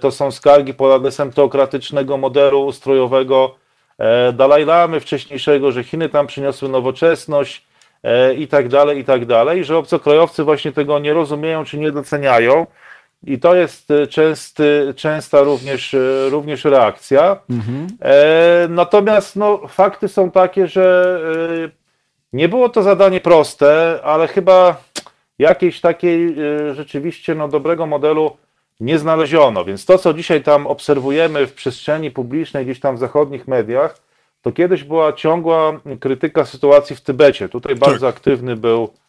to 0.00 0.10
są 0.10 0.30
skargi 0.30 0.74
pod 0.74 0.92
adresem 0.92 1.32
teokratycznego 1.32 2.16
modelu 2.16 2.66
ustrojowego 2.66 3.54
Dalaj 4.32 4.64
Lamy 4.64 5.00
wcześniejszego, 5.00 5.72
że 5.72 5.84
Chiny 5.84 6.08
tam 6.08 6.26
przyniosły 6.26 6.68
nowoczesność, 6.68 7.62
E, 8.04 8.34
i 8.34 8.48
tak 8.48 8.68
dalej, 8.68 8.98
i 8.98 9.04
tak 9.04 9.26
dalej, 9.26 9.64
że 9.64 9.78
obcokrajowcy 9.78 10.44
właśnie 10.44 10.72
tego 10.72 10.98
nie 10.98 11.12
rozumieją 11.12 11.64
czy 11.64 11.78
nie 11.78 11.92
doceniają. 11.92 12.66
I 13.22 13.38
to 13.38 13.54
jest 13.54 13.90
e, 13.90 14.06
częsty, 14.06 14.94
częsta 14.96 15.42
również, 15.42 15.94
e, 15.94 16.28
również 16.30 16.64
reakcja. 16.64 17.36
Mhm. 17.50 17.86
Natomiast 18.68 19.36
no, 19.36 19.68
fakty 19.68 20.08
są 20.08 20.30
takie, 20.30 20.66
że 20.68 21.18
nie 22.32 22.48
było 22.48 22.68
to 22.68 22.82
zadanie 22.82 23.20
proste, 23.20 24.00
ale 24.04 24.28
chyba 24.28 24.76
jakiejś 25.38 25.80
takiej 25.80 26.36
rzeczywiście 26.72 27.34
no, 27.34 27.48
dobrego 27.48 27.86
modelu 27.86 28.36
nie 28.80 28.98
znaleziono. 28.98 29.64
Więc 29.64 29.84
to, 29.84 29.98
co 29.98 30.14
dzisiaj 30.14 30.42
tam 30.42 30.66
obserwujemy 30.66 31.46
w 31.46 31.54
przestrzeni 31.54 32.10
publicznej, 32.10 32.64
gdzieś 32.64 32.80
tam 32.80 32.96
w 32.96 32.98
zachodnich 32.98 33.48
mediach, 33.48 33.98
to 34.42 34.52
kiedyś 34.52 34.84
była 34.84 35.12
ciągła 35.12 35.80
krytyka 36.00 36.44
sytuacji 36.44 36.96
w 36.96 37.00
Tybecie. 37.00 37.48
Tutaj 37.48 37.72
tak. 37.78 37.88
bardzo 37.88 38.08
aktywny 38.08 38.56
był 38.56 38.82
e, 38.84 39.03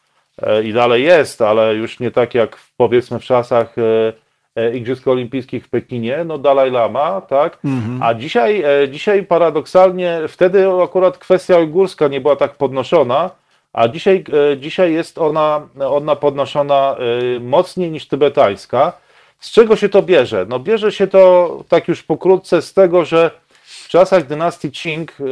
i 0.63 0.74
dalej 0.74 1.04
jest, 1.04 1.41
ale 1.41 1.76
już 1.76 2.00
nie 2.00 2.12
tak 2.12 2.34
jak 2.34 2.58
powiedzmy 2.78 3.19
w 3.19 3.24
czasach 3.24 3.76
e, 3.78 4.13
e, 4.56 4.76
Igrzysk 4.76 5.08
Olimpijskich 5.08 5.65
w 5.65 5.69
Pekinie, 5.69 6.24
no 6.26 6.38
Dalaj 6.38 6.71
Lama, 6.71 7.21
tak? 7.21 7.58
Mhm. 7.65 8.04
A 8.04 8.13
dzisiaj, 8.13 8.63
dzisiaj 8.91 9.24
paradoksalnie, 9.24 10.19
wtedy 10.28 10.67
akurat 10.84 11.17
kwestia 11.17 11.58
ujgurska 11.58 12.08
nie 12.08 12.21
była 12.21 12.36
tak 12.36 12.56
podnoszona, 12.56 13.32
a 13.74 13.88
dzisiaj, 13.88 14.24
dzisiaj 14.58 14.93
jest 14.93 15.17
ona, 15.17 15.67
ona 15.80 16.15
podnoszona 16.15 16.95
mocniej 17.39 17.91
niż 17.91 18.08
tybetańska. 18.08 18.93
Z 19.39 19.52
czego 19.52 19.76
się 19.76 19.89
to 19.89 20.02
bierze? 20.02 20.45
No 20.50 20.60
bierze 20.60 20.91
się 20.91 21.08
to 21.08 21.63
tak 21.69 21.88
już 21.88 22.04
pokrótce 22.04 22.62
z 22.62 22.74
tego, 22.74 23.06
że 23.06 23.32
w 23.65 23.88
czasach 23.88 24.28
dynastii 24.28 24.71
Qing 24.71 25.12
e, 25.12 25.24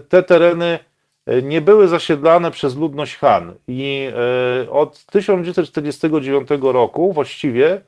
te 0.00 0.22
tereny 0.22 0.66
e, 0.66 0.78
nie 1.42 1.60
były 1.60 1.88
zasiedlane 1.88 2.50
przez 2.50 2.76
ludność 2.76 3.16
Han. 3.16 3.54
I 3.68 4.10
e, 4.66 4.70
od 4.70 5.04
1949 5.04 6.48
roku 6.62 7.12
właściwie, 7.12 7.80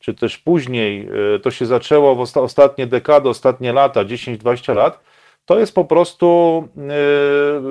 czy 0.00 0.14
też 0.14 0.38
później, 0.38 1.08
to 1.42 1.50
się 1.50 1.66
zaczęło 1.66 2.14
w 2.14 2.36
ostatnie 2.36 2.86
dekady, 2.86 3.28
ostatnie 3.28 3.72
lata, 3.72 4.04
10-20 4.04 4.74
lat, 4.74 5.00
to 5.46 5.58
jest 5.58 5.74
po 5.74 5.84
prostu 5.84 6.68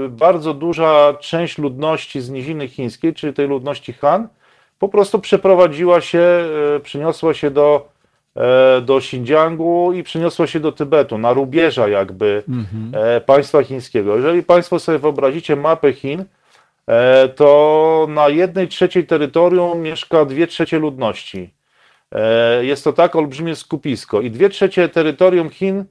bardzo 0.09 0.53
duża 0.53 1.13
część 1.19 1.57
ludności 1.57 2.21
z 2.21 2.29
niziny 2.29 2.67
chińskiej, 2.67 3.13
czyli 3.13 3.33
tej 3.33 3.47
ludności 3.47 3.93
Han, 3.93 4.27
po 4.79 4.89
prostu 4.89 5.19
przeprowadziła 5.19 6.01
się, 6.01 6.45
przyniosła 6.83 7.33
się 7.33 7.51
do 7.51 7.94
E, 7.94 7.94
do 8.81 8.97
Xinjiangu 8.97 9.93
i 9.93 10.03
przeniosła 10.03 10.47
się 10.47 10.59
do 10.59 10.71
Tybetu, 10.71 11.17
na 11.17 11.33
rubieża 11.33 11.87
jakby 11.87 12.43
mhm. 12.49 12.91
E, 13.05 13.21
państwa 13.21 13.63
chińskiego. 13.63 14.15
Jeżeli 14.15 14.43
Państwo 14.43 14.79
sobie 14.79 14.99
wyobrazicie 14.99 15.55
mapę 15.55 15.93
Chin, 15.93 16.25
e, 16.87 17.29
to 17.29 18.07
na 18.09 18.29
jednej 18.29 18.67
trzeciej 18.67 19.07
terytorium 19.07 19.81
mieszka 19.81 20.25
dwie 20.25 20.47
trzecie 20.47 20.79
ludności. 20.79 21.49
Jest 22.61 22.83
to 22.83 22.93
tak 22.93 23.15
olbrzymie 23.15 23.55
skupisko 23.55 24.21
i 24.21 24.31
dwie 24.31 24.49
trzecie 24.49 24.89
terytorium 24.89 25.49
Chin 25.49 25.85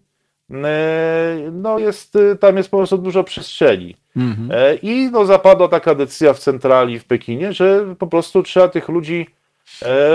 no 1.52 1.78
jest, 1.78 2.18
tam 2.40 2.56
jest 2.56 2.70
po 2.70 2.76
prostu 2.76 2.98
dużo 2.98 3.24
przestrzeni. 3.24 3.96
Mhm. 4.16 4.78
I 4.82 5.08
no 5.12 5.24
zapadła 5.24 5.68
taka 5.68 5.94
decyzja 5.94 6.32
w 6.32 6.38
centrali 6.38 6.98
w 6.98 7.04
Pekinie, 7.04 7.52
że 7.52 7.94
po 7.98 8.06
prostu 8.06 8.42
trzeba 8.42 8.68
tych 8.68 8.88
ludzi 8.88 9.26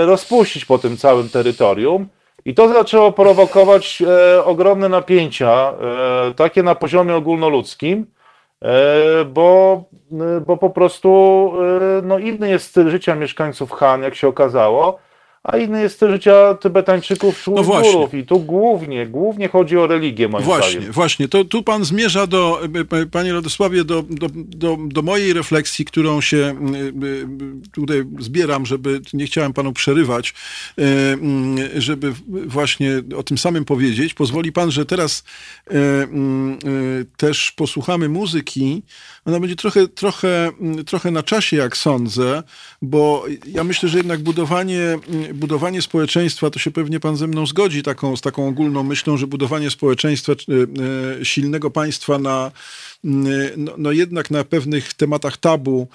rozpuścić 0.06 0.64
po 0.64 0.78
tym 0.78 0.96
całym 0.96 1.28
terytorium. 1.28 2.08
I 2.44 2.54
to 2.54 2.68
zaczęło 2.68 3.12
prowokować 3.12 4.02
e, 4.02 4.44
ogromne 4.44 4.88
napięcia, 4.88 5.72
e, 6.30 6.34
takie 6.34 6.62
na 6.62 6.74
poziomie 6.74 7.14
ogólnoludzkim, 7.14 8.06
e, 8.62 9.24
bo, 9.24 9.82
e, 10.12 10.40
bo 10.40 10.56
po 10.56 10.70
prostu 10.70 11.52
e, 11.98 12.02
no, 12.02 12.18
inny 12.18 12.50
jest 12.50 12.66
styl 12.66 12.90
życia 12.90 13.14
mieszkańców 13.14 13.72
Han, 13.72 14.02
jak 14.02 14.14
się 14.14 14.28
okazało 14.28 14.98
a 15.42 15.56
inny 15.56 15.82
jest 15.82 15.96
styl 15.96 16.10
życia 16.10 16.54
Tybetańczyków 16.54 17.42
czy 17.42 17.50
no 17.50 18.08
I 18.12 18.24
tu 18.26 18.40
głównie, 18.40 19.06
głównie 19.06 19.48
chodzi 19.48 19.76
o 19.76 19.86
religię, 19.86 20.28
moim 20.28 20.44
właśnie, 20.44 20.70
zdaniem. 20.70 20.92
Właśnie, 20.92 21.28
to 21.28 21.44
tu 21.44 21.62
pan 21.62 21.84
zmierza 21.84 22.26
do, 22.26 22.60
panie 23.10 23.32
Radosławie, 23.32 23.84
do, 23.84 24.02
do, 24.02 24.26
do, 24.34 24.78
do 24.80 25.02
mojej 25.02 25.32
refleksji, 25.32 25.84
którą 25.84 26.20
się 26.20 26.54
tutaj 27.72 28.04
zbieram, 28.18 28.66
żeby, 28.66 29.00
nie 29.12 29.26
chciałem 29.26 29.52
panu 29.52 29.72
przerywać, 29.72 30.34
żeby 31.76 32.12
właśnie 32.46 32.90
o 33.16 33.22
tym 33.22 33.38
samym 33.38 33.64
powiedzieć. 33.64 34.14
Pozwoli 34.14 34.52
pan, 34.52 34.70
że 34.70 34.86
teraz 34.86 35.24
też 37.16 37.52
posłuchamy 37.52 38.08
muzyki. 38.08 38.82
Ona 39.24 39.40
będzie 39.40 39.56
trochę, 39.56 39.88
trochę, 39.88 40.50
trochę 40.86 41.10
na 41.10 41.22
czasie, 41.22 41.56
jak 41.56 41.76
sądzę, 41.76 42.42
bo 42.82 43.24
ja 43.46 43.64
myślę, 43.64 43.88
że 43.88 43.98
jednak 43.98 44.20
budowanie 44.20 44.98
budowanie 45.34 45.82
społeczeństwa, 45.82 46.50
to 46.50 46.58
się 46.58 46.70
pewnie 46.70 47.00
pan 47.00 47.16
ze 47.16 47.26
mną 47.26 47.46
zgodzi 47.46 47.82
taką, 47.82 48.16
z 48.16 48.20
taką 48.20 48.48
ogólną 48.48 48.82
myślą, 48.82 49.16
że 49.16 49.26
budowanie 49.26 49.70
społeczeństwa, 49.70 50.32
e, 50.32 51.24
silnego 51.24 51.70
państwa 51.70 52.18
na, 52.18 52.50
no, 53.04 53.72
no 53.78 53.92
jednak 53.92 54.30
na 54.30 54.44
pewnych 54.44 54.94
tematach 54.94 55.36
tabu 55.36 55.88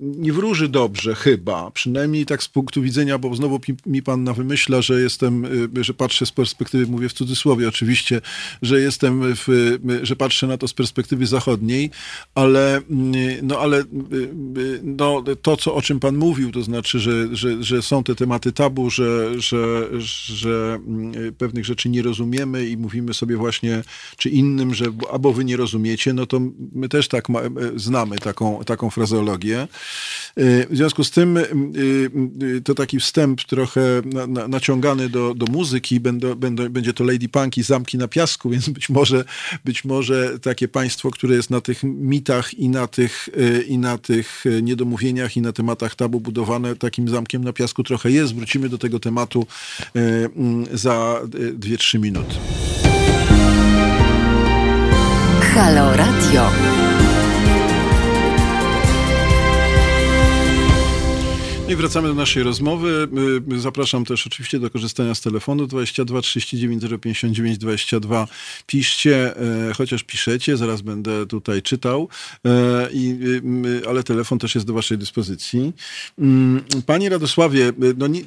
nie 0.00 0.32
wróży 0.32 0.68
dobrze 0.68 1.14
chyba, 1.14 1.70
przynajmniej 1.70 2.26
tak 2.26 2.42
z 2.42 2.48
punktu 2.48 2.82
widzenia, 2.82 3.18
bo 3.18 3.34
znowu 3.34 3.60
mi 3.86 4.02
pan 4.02 4.24
na 4.24 4.32
wymyśla, 4.32 4.82
że 4.82 5.00
jestem, 5.00 5.46
że 5.80 5.94
patrzę 5.94 6.26
z 6.26 6.32
perspektywy, 6.32 6.86
mówię 6.86 7.08
w 7.08 7.12
cudzysłowie 7.12 7.68
oczywiście, 7.68 8.20
że 8.62 8.80
jestem, 8.80 9.22
w, 9.36 9.78
że 10.02 10.16
patrzę 10.16 10.46
na 10.46 10.58
to 10.58 10.68
z 10.68 10.74
perspektywy 10.74 11.26
zachodniej, 11.26 11.90
ale, 12.34 12.80
no, 13.42 13.58
ale 13.58 13.84
no, 14.82 15.24
to, 15.42 15.56
co, 15.56 15.74
o 15.74 15.82
czym 15.82 16.00
pan 16.00 16.16
mówił, 16.16 16.52
to 16.52 16.62
znaczy, 16.62 16.98
że, 17.00 17.36
że, 17.36 17.64
że 17.64 17.82
są 17.82 18.04
te 18.04 18.14
tematy 18.14 18.52
tabu, 18.52 18.90
że, 18.90 19.40
że, 19.40 19.88
że 20.24 20.80
pewnych 21.38 21.64
rzeczy 21.64 21.88
nie 21.88 22.02
rozumiemy 22.02 22.68
i 22.68 22.76
mówimy 22.76 23.14
sobie 23.14 23.36
właśnie, 23.36 23.82
czy 24.16 24.28
innym, 24.28 24.74
że 24.74 24.84
albo 25.12 25.32
wy 25.32 25.44
nie 25.44 25.56
rozumiecie, 25.56 26.12
no 26.12 26.26
to 26.26 26.40
my 26.74 26.88
też 26.88 27.08
tak 27.08 27.28
ma, 27.28 27.40
znamy 27.76 28.18
taką, 28.18 28.64
taką 28.64 28.90
frazeologię. 28.90 29.68
W 30.36 30.76
związku 30.76 31.04
z 31.04 31.10
tym 31.10 31.38
to 32.64 32.74
taki 32.74 33.00
wstęp 33.00 33.44
trochę 33.44 34.02
naciągany 34.48 35.08
do, 35.08 35.34
do 35.34 35.46
muzyki, 35.46 36.00
będą, 36.00 36.34
będą, 36.34 36.68
będzie 36.68 36.92
to 36.92 37.04
Lady 37.04 37.28
Punk 37.28 37.58
i 37.58 37.62
Zamki 37.62 37.98
na 37.98 38.08
Piasku, 38.08 38.50
więc 38.52 38.68
być 38.68 38.88
może, 38.88 39.24
być 39.64 39.84
może 39.84 40.38
takie 40.38 40.68
państwo, 40.68 41.10
które 41.10 41.36
jest 41.36 41.50
na 41.50 41.60
tych 41.60 41.82
mitach 41.82 42.54
i 42.54 42.68
na 42.68 42.86
tych, 42.86 43.28
i 43.66 43.78
na 43.78 43.98
tych 43.98 44.44
niedomówieniach 44.62 45.36
i 45.36 45.40
na 45.40 45.52
tematach 45.52 45.94
tabu 45.94 46.20
budowane 46.20 46.76
takim 46.76 47.08
zamkiem 47.08 47.44
na 47.44 47.52
piasku 47.52 47.82
trochę 47.82 48.10
jest. 48.10 48.34
Wrócimy 48.34 48.68
do 48.68 48.78
tego 48.78 49.00
tematu 49.00 49.46
za 50.72 51.20
2-3 51.58 52.00
minuty. 52.00 52.34
Halo 55.54 55.92
Radio. 55.92 57.01
Wracamy 61.76 62.08
do 62.08 62.14
naszej 62.14 62.42
rozmowy. 62.42 63.08
Zapraszam 63.56 64.04
też 64.04 64.26
oczywiście 64.26 64.58
do 64.58 64.70
korzystania 64.70 65.14
z 65.14 65.20
telefonu 65.20 65.66
22 65.66 66.20
39 66.20 66.82
059 67.02 67.58
22. 67.58 68.28
Piszcie, 68.66 69.36
e, 69.36 69.74
chociaż 69.74 70.02
piszecie, 70.02 70.56
zaraz 70.56 70.82
będę 70.82 71.26
tutaj 71.26 71.62
czytał, 71.62 72.08
e, 72.46 72.88
ale 73.88 74.02
telefon 74.02 74.38
też 74.38 74.54
jest 74.54 74.66
do 74.66 74.72
waszej 74.72 74.98
dyspozycji. 74.98 75.72
Mm, 76.18 76.64
panie 76.86 77.08
Radosławie, 77.08 77.72
no 77.96 78.06
nie, 78.06 78.20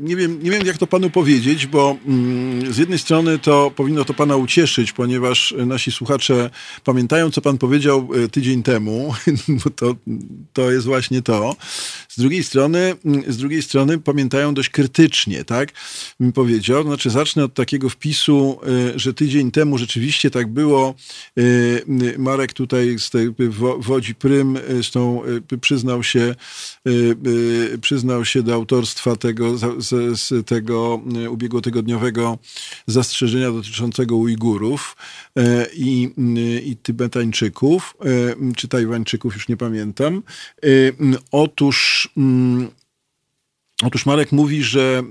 nie, 0.00 0.16
wiem, 0.16 0.42
nie 0.42 0.50
wiem 0.50 0.66
jak 0.66 0.78
to 0.78 0.86
panu 0.86 1.10
powiedzieć, 1.10 1.66
bo 1.66 1.96
mm, 2.06 2.72
z 2.72 2.78
jednej 2.78 2.98
strony 2.98 3.38
to 3.38 3.72
powinno 3.76 4.04
to 4.04 4.14
pana 4.14 4.36
ucieszyć, 4.36 4.92
ponieważ 4.92 5.54
nasi 5.66 5.92
słuchacze 5.92 6.50
pamiętają, 6.84 7.30
co 7.30 7.40
pan 7.40 7.58
powiedział 7.58 8.08
e, 8.24 8.28
tydzień 8.28 8.62
temu, 8.62 9.14
bo 9.64 9.70
to, 9.70 9.96
to 10.52 10.70
jest 10.72 10.86
właśnie 10.86 11.22
to. 11.22 11.56
Z 12.08 12.20
drugiej 12.20 12.44
strony, 12.48 12.94
z 13.28 13.36
drugiej 13.36 13.62
strony 13.62 13.98
pamiętają 13.98 14.54
dość 14.54 14.68
krytycznie, 14.68 15.44
tak? 15.44 15.72
Bym 16.20 16.32
powiedział. 16.32 16.82
Znaczy, 16.82 17.10
zacznę 17.10 17.44
od 17.44 17.54
takiego 17.54 17.88
wpisu, 17.88 18.60
y, 18.94 18.98
że 18.98 19.14
tydzień 19.14 19.50
temu 19.50 19.78
rzeczywiście 19.78 20.30
tak 20.30 20.46
było. 20.46 20.94
Y, 21.38 21.42
y, 22.02 22.18
Marek 22.18 22.52
tutaj 22.52 22.98
z 22.98 23.10
tej 23.10 23.34
Wodzi 23.78 24.14
Prym 24.14 24.58
zresztą 24.68 25.22
przyznał 25.60 26.02
się, 26.02 26.34
przyznał 27.80 28.24
się 28.24 28.42
do 28.42 28.54
autorstwa 28.54 29.16
tego, 29.16 29.58
z, 29.58 30.20
z 30.20 30.46
tego 30.46 31.02
ubiegłotygodniowego 31.30 32.38
zastrzeżenia 32.86 33.52
dotyczącego 33.52 34.16
Ujgurów 34.16 34.96
i, 35.76 36.10
i 36.64 36.76
Tybetańczyków, 36.76 37.96
czy 38.56 38.68
Tajwańczyków, 38.68 39.34
już 39.34 39.48
nie 39.48 39.56
pamiętam. 39.56 40.22
Otóż 41.32 42.08
Mm, 42.38 42.70
otóż 43.84 44.06
Marek 44.06 44.32
mówi, 44.32 44.62
że 44.62 45.02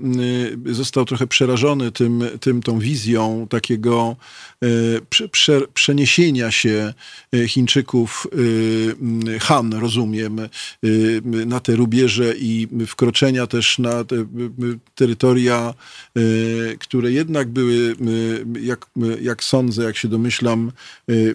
y, 0.66 0.74
został 0.74 1.04
trochę 1.04 1.26
przerażony 1.26 1.92
tym, 1.92 2.24
tym 2.40 2.62
tą 2.62 2.78
wizją 2.78 3.46
takiego 3.50 4.16
y, 4.64 5.00
prze, 5.30 5.60
przeniesienia 5.74 6.50
się 6.50 6.94
y, 7.34 7.48
Chińczyków 7.48 8.26
Han, 9.40 9.72
rozumiem, 9.72 10.40
na 11.46 11.60
te 11.60 11.76
rubieże 11.76 12.34
i 12.36 12.68
wkroczenia 12.86 13.46
też 13.46 13.78
na 13.78 14.04
te 14.04 14.16
terytoria, 14.94 15.74
które 16.78 17.12
jednak 17.12 17.48
były, 17.48 17.96
jak, 18.60 18.86
jak 19.20 19.44
sądzę, 19.44 19.84
jak 19.84 19.96
się 19.96 20.08
domyślam, 20.08 20.72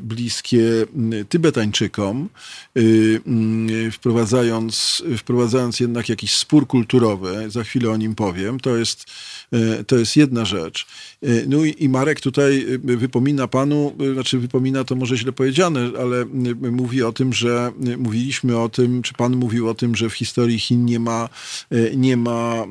bliskie 0.02 0.86
Tybetańczykom, 1.30 2.30
wprowadzając, 3.92 5.04
wprowadzając 5.18 5.80
jednak 5.80 6.10
jakiś 6.10 6.34
spór 6.38 6.68
kulturowy, 6.68 7.23
za 7.48 7.64
chwilę 7.64 7.90
o 7.90 7.98
nim 7.98 8.16
powiem, 8.16 8.60
to 8.60 8.78
jest, 8.78 9.06
to 9.88 9.98
jest 9.98 10.16
jedna 10.16 10.46
rzecz. 10.46 10.86
No 11.48 11.66
i, 11.66 11.90
Marek 11.90 12.22
tutaj 12.22 12.66
wypomina 12.84 13.48
panu, 13.48 13.96
znaczy 14.14 14.40
wypomina 14.40 14.84
to 14.84 14.96
może 14.96 15.18
źle 15.18 15.32
powiedziane, 15.32 15.92
ale 16.00 16.26
mówi 16.72 17.04
o 17.04 17.14
tym, 17.14 17.34
że 17.34 17.72
mówiliśmy 17.98 18.58
o 18.58 18.70
tym, 18.70 19.02
czy 19.02 19.14
pan 19.14 19.36
mówił 19.36 19.70
o 19.70 19.74
tym, 19.74 19.96
że 19.96 20.10
w 20.10 20.14
historii 20.14 20.60
Chin 20.60 20.86
nie 20.86 21.00
ma, 21.00 21.30
nie 21.96 22.18
ma 22.18 22.66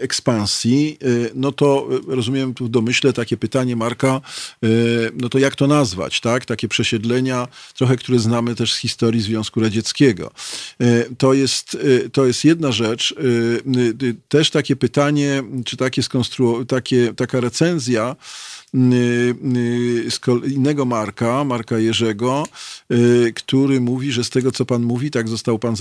ekspansji, 0.00 0.98
no 1.34 1.52
to 1.52 1.88
rozumiem 2.06 2.54
w 2.60 2.68
domyśle 2.68 3.12
takie 3.12 3.36
pytanie 3.36 3.76
Marka, 3.76 4.20
no 5.14 5.28
to 5.28 5.38
jak 5.38 5.56
to 5.56 5.66
nazwać, 5.66 6.20
tak? 6.20 6.44
Takie 6.44 6.68
przesiedlenia, 6.68 7.48
trochę, 7.76 7.96
które 7.96 8.18
znamy 8.18 8.54
też 8.54 8.72
z 8.72 8.78
historii 8.78 9.20
Związku 9.20 9.60
Radzieckiego. 9.60 10.30
To 11.18 11.34
jest, 11.34 11.78
to 12.12 12.26
jest 12.26 12.44
jedna 12.44 12.72
rzecz. 12.72 13.14
Też 14.28 14.50
takie 14.50 14.76
pytanie, 14.76 15.42
czy 15.64 15.76
takie, 15.76 16.02
skonstru- 16.02 16.66
takie 16.66 17.14
taka 17.14 17.40
recenzja, 17.40 18.16
Y, 18.16 18.16
y, 18.16 18.67
innego 20.46 20.84
Marka, 20.84 21.44
Marka 21.44 21.78
Jerzego, 21.78 22.46
y, 22.92 23.32
który 23.34 23.80
mówi, 23.80 24.12
że 24.12 24.24
z 24.24 24.30
tego, 24.30 24.52
co 24.52 24.64
pan 24.64 24.82
mówi, 24.82 25.10
tak 25.10 25.28
został 25.28 25.58
pan 25.58 25.76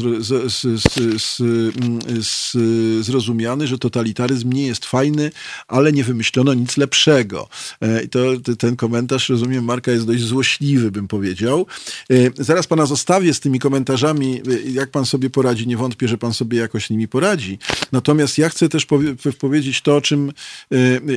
zrozumiany, 3.02 3.67
że 3.67 3.78
totalitaryzm 3.78 4.54
nie 4.54 4.67
jest 4.67 4.86
fajny, 4.86 5.32
ale 5.67 5.91
nie 5.91 6.04
wymyślono 6.04 6.54
nic 6.54 6.78
lepszego. 6.78 7.50
E, 7.82 8.04
I 8.04 8.10
to, 8.10 8.19
ten 8.60 8.76
komentarz, 8.76 9.30
rozumiem, 9.30 9.65
Marka 9.65 9.91
jest 9.91 10.06
dość 10.06 10.23
złośliwy, 10.23 10.91
bym 10.91 11.08
powiedział. 11.08 11.65
E, 12.10 12.15
zaraz 12.43 12.67
pana 12.67 12.86
zostawię 12.86 13.34
z 13.34 13.39
tymi 13.39 13.60
komentarzami, 13.60 14.41
jak 14.71 14.91
pan 14.91 15.06
sobie 15.06 15.30
poradzi. 15.30 15.67
Nie 15.67 15.78
wątpię, 15.78 16.08
że 16.08 16.17
pan 16.17 16.34
sobie 16.34 16.58
jakoś 16.58 16.89
nimi 16.89 17.08
poradzi. 17.08 17.60
Natomiast 17.91 18.38
ja 18.38 18.50
chcę 18.50 18.69
też 18.69 18.86
powie 18.86 19.15
powiedzieć 19.39 19.82
to, 19.82 19.95
o 19.95 20.02
czym 20.02 20.32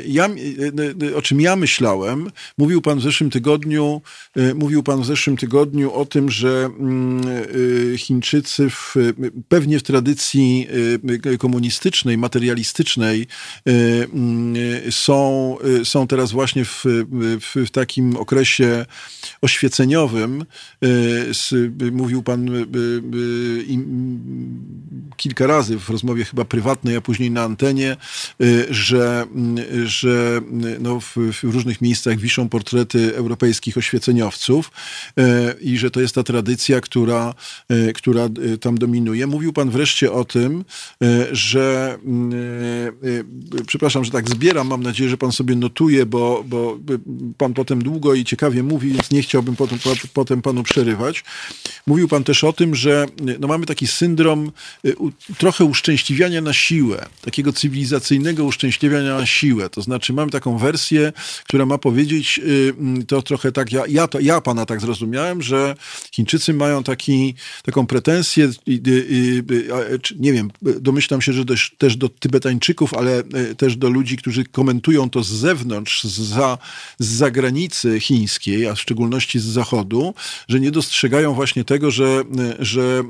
ja, 0.07 0.29
o 1.17 1.23
czym 1.23 1.41
ja 1.41 1.57
myślałem. 1.61 2.31
Mówił 2.59 2.83
pan 2.83 2.99
w 2.99 3.03
zeszłym 3.03 3.31
tygodniu, 3.31 4.03
e, 4.37 4.55
mówił 4.55 4.83
pan 4.83 5.03
w 5.03 5.07
zeszłym 5.07 5.37
tygodniu 5.37 5.93
o 5.93 6.07
tym, 6.07 6.31
że 6.31 6.69
mm, 6.79 7.21
e, 7.95 7.99
Chińczycy 7.99 8.71
w, 8.71 8.95
pewnie 9.49 9.79
w 9.79 9.83
tradycji 9.83 10.67
e, 11.33 11.39
komunistycznej, 11.39 12.19
materialistycznej 12.19 13.27
mm, 13.67 14.55
są, 14.91 15.57
są 15.85 16.07
teraz 16.07 16.33
właśnie 16.33 16.65
w, 16.65 16.85
w, 16.85 17.67
w 17.67 17.71
takim 17.71 18.17
okresie 18.17 18.87
oświeceniowym. 19.43 20.45
Mówił 21.93 22.23
pan 22.23 22.51
kilka 25.17 25.47
razy 25.47 25.79
w 25.79 25.91
rozmowie 25.91 26.25
chyba 26.25 26.45
prywatnej, 26.45 26.97
a 26.97 27.01
później 27.01 27.31
na 27.31 27.43
antenie, 27.43 27.97
że, 28.71 29.27
że 29.85 30.41
no 30.81 31.01
w, 31.51 31.61
różnych 31.61 31.81
miejscach 31.81 32.19
wiszą 32.19 32.49
portrety 32.49 33.17
europejskich 33.17 33.79
oświeceniowców 33.79 34.71
e, 35.19 35.55
i 35.61 35.79
że 35.79 35.91
to 35.91 36.01
jest 36.01 36.15
ta 36.15 36.23
tradycja, 36.23 36.81
która, 36.81 37.35
e, 37.69 37.93
która 37.93 38.25
e, 38.25 38.59
tam 38.59 38.79
dominuje. 38.79 39.27
Mówił 39.27 39.53
pan 39.53 39.71
wreszcie 39.71 40.13
o 40.13 40.25
tym, 40.25 40.65
że 41.33 41.99
przepraszam, 43.67 44.05
że 44.05 44.11
tak 44.11 44.31
zbieram, 44.31 44.67
mam 44.67 44.83
nadzieję, 44.83 45.11
że 45.11 45.17
pan 45.17 45.33
sobie 45.33 45.57
notuje, 45.57 46.07
bo, 46.07 46.45
bo 46.47 46.79
pan 47.39 47.55
potem 47.55 47.83
długo 47.83 48.15
i 48.15 48.25
ciekawie 48.25 48.63
mówi, 48.63 48.93
więc 48.93 49.11
nie 49.11 49.23
chciałbym 49.23 49.57
potem, 49.57 49.79
potem 50.13 50.43
panu 50.43 50.63
przerywać. 50.63 51.25
Mówił 51.87 52.09
pan 52.09 52.25
też 52.25 52.45
o 52.45 52.53
tym, 52.53 52.75
że 52.75 53.07
no 53.41 53.49
mamy 53.49 53.67
taki 53.67 53.87
syndrom 53.87 54.53
trochę 55.39 55.65
uszczęśliwiania 55.65 56.41
na 56.41 56.53
siłę, 56.53 57.07
takiego 57.21 57.53
cywilizacyjnego 57.53 58.45
uszczęśliwiania 58.45 59.19
na 59.19 59.27
siłę. 59.27 59.71
To 59.71 59.83
znaczy 59.83 60.13
mamy 60.13 60.31
taką 60.31 60.59
wersję, 60.59 61.13
która 61.45 61.67
ma 61.67 61.79
powiedzieć, 61.79 62.41
to 63.07 63.23
trochę 63.23 63.53
tak, 63.53 63.73
ja, 63.73 63.83
ja, 63.89 64.09
to, 64.09 64.21
ja 64.21 64.41
pana 64.41 64.67
tak 64.67 64.81
zrozumiałem, 64.81 65.43
że 65.43 65.75
Chińczycy 66.13 66.55
mają 66.55 66.83
taki, 66.83 67.35
taką 67.63 67.87
pretensję, 67.87 68.51
nie 70.19 70.33
wiem, 70.33 70.51
domyślam 70.63 71.23
się, 71.23 71.33
że 71.33 71.45
też, 71.45 71.75
też 71.79 71.97
do 71.97 72.09
Tybetańczyków, 72.09 72.95
ale 72.95 73.23
też 73.57 73.77
do 73.77 73.91
ludzi, 73.91 74.17
którzy 74.17 74.45
komentują 74.45 75.11
to 75.11 75.23
z 75.23 75.29
zewnątrz, 75.29 76.05
z, 76.05 76.21
za, 76.21 76.59
z 76.99 77.07
zagranicy 77.07 78.01
chińskiej, 78.01 78.67
a 78.67 78.75
w 78.75 78.81
szczególności 78.81 79.39
z 79.39 79.45
zachodu, 79.45 80.15
że 80.49 80.61
nie 80.61 80.71
dostrzegają 80.71 81.35
właśnie 81.35 81.65
tego, 81.65 81.91
że, 81.91 82.25
że, 82.59 83.05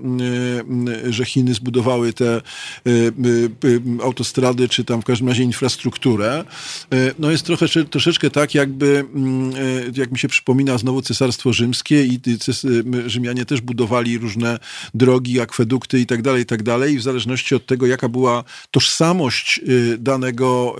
że 1.10 1.24
Chiny 1.24 1.54
zbudowały 1.54 2.12
te 2.12 2.36
e, 2.36 2.40
e, 2.40 4.02
autostrady, 4.02 4.68
czy 4.68 4.84
tam 4.84 5.02
w 5.02 5.04
każdym 5.04 5.28
razie 5.28 5.42
infrastrukturę. 5.42 6.44
E, 6.92 7.14
no 7.18 7.30
jest 7.30 7.46
trochę, 7.46 7.66
troszeczkę 7.90 8.19
tak, 8.28 8.54
jakby, 8.54 9.04
mm, 9.14 9.52
jak 9.96 10.12
mi 10.12 10.18
się 10.18 10.28
przypomina 10.28 10.78
znowu 10.78 11.02
Cesarstwo 11.02 11.52
Rzymskie 11.52 12.04
i 12.04 12.20
Rzymianie 13.06 13.44
też 13.44 13.60
budowali 13.60 14.18
różne 14.18 14.58
drogi, 14.94 15.40
akwedukty 15.40 16.00
i 16.00 16.06
tak 16.06 16.22
dalej, 16.22 16.42
i 16.42 16.46
tak 16.46 16.62
dalej. 16.62 16.94
I 16.94 16.98
w 16.98 17.02
zależności 17.02 17.54
od 17.54 17.66
tego, 17.66 17.86
jaka 17.86 18.08
była 18.08 18.44
tożsamość 18.70 19.60
danego, 19.98 20.76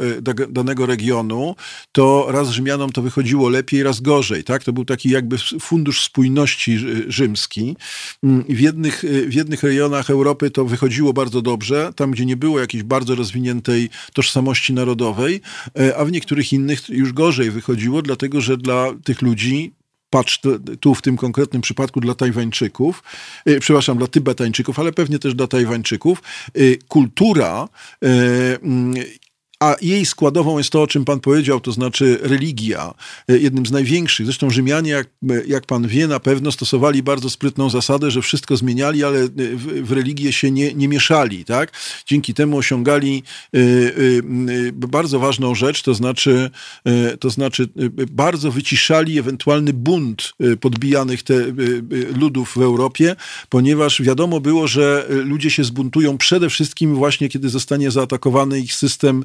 danego 0.50 0.86
regionu, 0.86 1.56
to 1.92 2.26
raz 2.28 2.50
Rzymianom 2.50 2.92
to 2.92 3.02
wychodziło 3.02 3.48
lepiej, 3.48 3.82
raz 3.82 4.00
gorzej. 4.00 4.44
Tak? 4.44 4.64
To 4.64 4.72
był 4.72 4.84
taki 4.84 5.10
jakby 5.10 5.36
fundusz 5.60 6.04
spójności 6.04 6.78
rzymski. 7.08 7.76
Mm, 8.24 8.44
w 8.48 8.60
jednych, 8.60 9.04
w 9.26 9.34
jednych 9.34 9.62
rejonach 9.62 10.10
Europy 10.10 10.50
to 10.50 10.64
wychodziło 10.64 11.12
bardzo 11.12 11.42
dobrze, 11.42 11.92
tam 11.96 12.10
gdzie 12.10 12.26
nie 12.26 12.36
było 12.36 12.60
jakiejś 12.60 12.82
bardzo 12.82 13.14
rozwiniętej 13.14 13.88
tożsamości 14.12 14.72
narodowej, 14.72 15.40
e, 15.78 15.96
a 15.96 16.04
w 16.04 16.12
niektórych 16.12 16.52
innych 16.52 16.88
już 16.88 17.12
gorzej 17.12 17.29
wychodziło, 17.50 18.02
dlatego 18.02 18.40
że 18.40 18.56
dla 18.56 18.94
tych 19.04 19.22
ludzi 19.22 19.72
patrz 20.10 20.40
tu 20.80 20.94
w 20.94 21.02
tym 21.02 21.16
konkretnym 21.16 21.62
przypadku 21.62 22.00
dla 22.00 22.14
Tajwańczyków, 22.14 23.02
e, 23.46 23.60
przepraszam, 23.60 23.98
dla 23.98 24.06
Tybetańczyków, 24.06 24.78
ale 24.78 24.92
pewnie 24.92 25.18
też 25.18 25.34
dla 25.34 25.46
Tajwańczyków, 25.46 26.22
e, 26.54 26.76
kultura 26.88 27.68
mm, 28.00 28.94
a 29.60 29.76
jej 29.82 30.06
składową 30.06 30.58
jest 30.58 30.70
to, 30.70 30.82
o 30.82 30.86
czym 30.86 31.04
pan 31.04 31.20
powiedział, 31.20 31.60
to 31.60 31.72
znaczy 31.72 32.18
religia. 32.22 32.94
E, 33.28 33.38
jednym 33.38 33.66
z 33.66 33.70
największych, 33.70 34.26
zresztą 34.26 34.50
Rzymianie, 34.50 34.90
jak, 34.90 35.08
jak 35.46 35.66
pan 35.66 35.88
wie, 35.88 36.08
na 36.08 36.20
pewno 36.20 36.52
stosowali 36.52 37.02
bardzo 37.02 37.30
sprytną 37.30 37.70
zasadę, 37.70 38.10
że 38.10 38.22
wszystko 38.22 38.56
zmieniali, 38.56 39.04
ale 39.04 39.28
w, 39.28 39.86
w 39.86 39.92
religię 39.92 40.32
się 40.32 40.50
nie, 40.50 40.74
nie 40.74 40.88
mieszali. 40.88 41.44
Tak? 41.44 41.72
Dzięki 42.06 42.34
temu 42.34 42.56
osiągali 42.56 43.22
bardzo 44.74 45.18
ważną 45.18 45.54
rzecz, 45.54 45.82
to 45.82 45.94
znaczy, 45.94 46.50
to 47.20 47.30
znaczy 47.30 47.68
bardzo 48.10 48.50
wyciszali 48.50 49.18
ewentualny 49.18 49.72
bunt 49.72 50.32
podbijanych 50.60 51.22
te, 51.22 51.34
ludów 52.16 52.52
w 52.56 52.62
Europie, 52.62 53.16
ponieważ 53.48 54.02
wiadomo 54.02 54.40
było, 54.40 54.66
że 54.66 55.06
ludzie 55.08 55.50
się 55.50 55.64
zbuntują 55.64 56.18
przede 56.18 56.50
wszystkim 56.50 56.94
właśnie, 56.94 57.28
kiedy 57.28 57.48
zostanie 57.48 57.90
zaatakowany 57.90 58.60
ich 58.60 58.74
system 58.74 59.24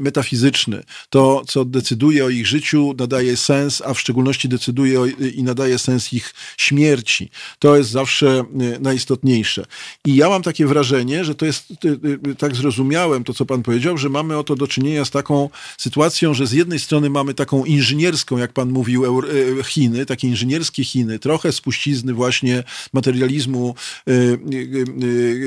metafizyczny. 0.00 0.82
To, 1.10 1.42
co 1.46 1.64
decyduje 1.64 2.24
o 2.24 2.28
ich 2.28 2.46
życiu, 2.46 2.94
nadaje 2.98 3.36
sens, 3.36 3.82
a 3.86 3.94
w 3.94 4.00
szczególności 4.00 4.48
decyduje 4.48 5.00
o, 5.00 5.06
i 5.06 5.42
nadaje 5.42 5.78
sens 5.78 6.12
ich 6.12 6.34
śmierci. 6.56 7.30
To 7.58 7.76
jest 7.76 7.90
zawsze 7.90 8.44
y, 8.76 8.80
najistotniejsze. 8.80 9.66
I 10.04 10.16
ja 10.16 10.28
mam 10.28 10.42
takie 10.42 10.66
wrażenie, 10.66 11.24
że 11.24 11.34
to 11.34 11.46
jest, 11.46 11.84
y, 11.84 12.34
tak 12.38 12.56
zrozumiałem 12.56 13.24
to, 13.24 13.34
co 13.34 13.46
pan 13.46 13.62
powiedział, 13.62 13.98
że 13.98 14.08
mamy 14.08 14.38
oto 14.38 14.56
do 14.56 14.66
czynienia 14.66 15.04
z 15.04 15.10
taką 15.10 15.50
sytuacją, 15.78 16.34
że 16.34 16.46
z 16.46 16.52
jednej 16.52 16.78
strony 16.78 17.10
mamy 17.10 17.34
taką 17.34 17.64
inżynierską, 17.64 18.38
jak 18.38 18.52
pan 18.52 18.70
mówił, 18.70 19.22
Chiny, 19.64 20.06
takie 20.06 20.28
inżynierskie 20.28 20.84
Chiny, 20.84 21.18
trochę 21.18 21.52
spuścizny 21.52 22.14
właśnie 22.14 22.64
materializmu 22.92 23.74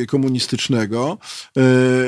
komunistycznego, 0.08 1.18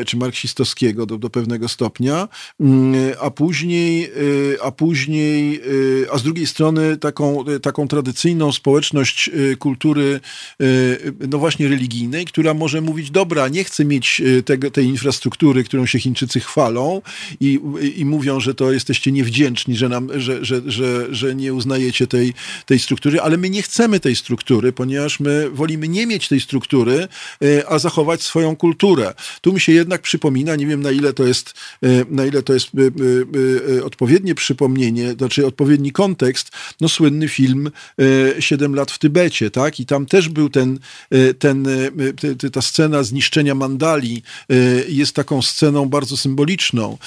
czy 0.06 0.18
marksistowskiego 0.18 1.06
do, 1.06 1.18
do 1.18 1.30
pewnego 1.30 1.68
stopnia, 1.72 2.28
mm, 2.60 2.96
a 3.22 3.32
później, 3.32 4.12
y, 4.54 4.58
a 4.64 4.72
później, 4.72 5.62
y, 6.04 6.12
a 6.12 6.18
z 6.18 6.24
drugiej 6.24 6.48
strony 6.48 6.98
taką, 6.98 7.46
taką 7.62 7.88
tradycyjną 7.88 8.52
społeczność 8.52 9.30
y, 9.34 9.58
kultury, 9.58 10.20
no 11.30 11.38
właśnie 11.38 11.68
religijnej, 11.68 12.26
która 12.26 12.54
może 12.54 12.82
mówić, 12.82 13.12
dobra, 13.12 13.48
nie 13.48 13.64
chcę 13.64 13.86
mieć 13.86 14.22
tego, 14.46 14.72
tej 14.72 14.86
infrastruktury, 14.86 15.64
którą 15.64 15.86
się 15.86 16.00
Chińczycy 16.00 16.40
chwalą 16.40 17.02
i, 17.40 17.60
i 17.96 18.06
mówią, 18.06 18.40
że 18.40 18.54
to 18.54 18.72
jesteście 18.72 19.12
niewdzięczni, 19.12 19.76
że, 19.76 19.90
nam, 19.90 20.10
że, 20.16 20.46
że, 20.46 20.62
że, 20.66 21.16
że 21.16 21.36
nie 21.36 21.54
uznajecie 21.54 22.08
tej, 22.08 22.34
tej 22.66 22.80
struktury, 22.80 23.22
ale 23.22 23.38
my 23.38 23.50
nie 23.50 23.62
chcemy 23.62 24.00
tej 24.00 24.16
struktury, 24.16 24.72
ponieważ 24.74 25.20
my 25.20 25.50
wolimy 25.50 25.88
nie 25.88 26.08
mieć 26.08 26.28
tej 26.28 26.40
struktury, 26.40 27.08
a 27.68 27.80
zachować 27.80 28.24
swoją 28.24 28.56
kulturę. 28.56 29.14
Tu 29.42 29.54
mi 29.54 29.60
się 29.60 29.72
jednak 29.72 30.02
przypomina, 30.02 30.56
nie 30.56 30.68
wiem 30.68 30.82
na 30.82 30.92
ile 30.92 31.14
to 31.14 31.24
jest 31.24 31.54
na 32.10 32.26
ile 32.26 32.44
to 32.44 32.54
jest 32.54 32.68
e, 32.68 33.78
e, 33.78 33.84
odpowiednie 33.84 34.36
przypomnienie, 34.36 35.14
znaczy 35.14 35.46
odpowiedni 35.46 35.92
kontekst, 35.92 36.52
no 36.82 36.90
słynny 36.90 37.28
film 37.28 37.72
Siedem 38.40 38.76
lat 38.76 38.92
w 38.92 39.00
Tybecie, 39.00 39.52
tak? 39.52 39.80
I 39.80 39.86
tam 39.86 40.06
też 40.06 40.30
był 40.30 40.50
ten, 40.50 40.80
ten, 41.40 41.68
ta 42.52 42.62
scena 42.62 43.04
zniszczenia 43.04 43.56
mandali 43.56 44.24
jest 44.88 45.16
taką 45.16 45.42
sceną 45.42 45.90
bardzo 45.90 46.18
symboliczną, 46.18 46.98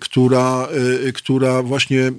która, 0.00 0.68
która 1.14 1.62
właśnie 1.62 2.12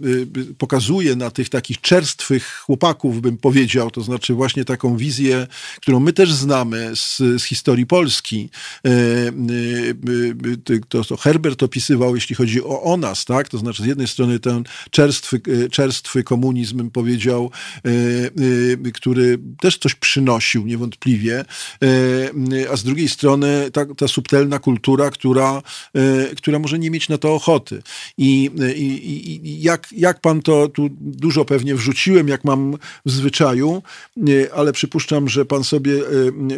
pokazuje 0.57 1.15
na 1.15 1.31
tych 1.31 1.49
takich 1.49 1.81
czerstwych 1.81 2.45
chłopaków, 2.65 3.21
bym 3.21 3.37
powiedział, 3.37 3.91
to 3.91 4.01
znaczy 4.01 4.33
właśnie 4.33 4.65
taką 4.65 4.97
wizję, 4.97 5.47
którą 5.81 5.99
my 5.99 6.13
też 6.13 6.33
znamy 6.33 6.91
z, 6.95 7.17
z 7.17 7.43
historii 7.43 7.85
Polski. 7.85 8.49
To, 10.89 11.03
to 11.03 11.17
Herbert 11.17 11.63
opisał 11.63 11.78
opisywał, 11.79 12.15
jeśli 12.15 12.35
chodzi 12.35 12.63
o, 12.63 12.81
o 12.81 12.97
nas, 12.97 13.25
tak? 13.25 13.49
To 13.49 13.57
znaczy 13.57 13.83
z 13.83 13.85
jednej 13.85 14.07
strony 14.07 14.39
ten 14.39 14.63
czerstwy, 14.91 15.41
e, 15.65 15.69
czerstwy 15.69 16.23
komunizm, 16.23 16.77
bym 16.77 16.91
powiedział, 16.91 17.51
e, 17.85 17.89
e, 18.87 18.91
który 18.91 19.39
też 19.61 19.77
coś 19.77 19.95
przynosił 19.95 20.65
niewątpliwie, 20.65 21.45
a 22.71 22.77
z 22.77 22.83
drugiej 22.83 23.09
strony 23.09 23.71
ta, 23.73 23.85
ta 23.97 24.07
subtelna 24.07 24.59
kultura, 24.59 25.09
która, 25.09 25.61
która 26.37 26.59
może 26.59 26.79
nie 26.79 26.91
mieć 26.91 27.09
na 27.09 27.17
to 27.17 27.35
ochoty. 27.35 27.81
I, 28.17 28.51
i, 28.75 29.47
i 29.47 29.61
jak, 29.61 29.87
jak 29.91 30.21
pan 30.21 30.41
to, 30.41 30.67
tu 30.67 30.89
dużo 31.01 31.45
pewnie 31.45 31.75
wrzuciłem, 31.75 32.27
jak 32.27 32.43
mam 32.43 32.77
w 33.05 33.11
zwyczaju, 33.11 33.83
ale 34.55 34.73
przypuszczam, 34.73 35.29
że 35.29 35.45
pan 35.45 35.63
sobie, 35.63 35.93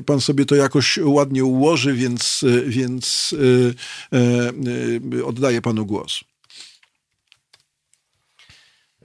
pan 0.05 0.21
sobie 0.21 0.45
to 0.45 0.55
jakoś 0.55 0.99
ładnie 1.03 1.45
ułoży, 1.45 1.93
więc, 1.93 2.45
więc 2.67 3.35
oddaję 5.25 5.61
panu 5.61 5.85
głos. 5.85 6.23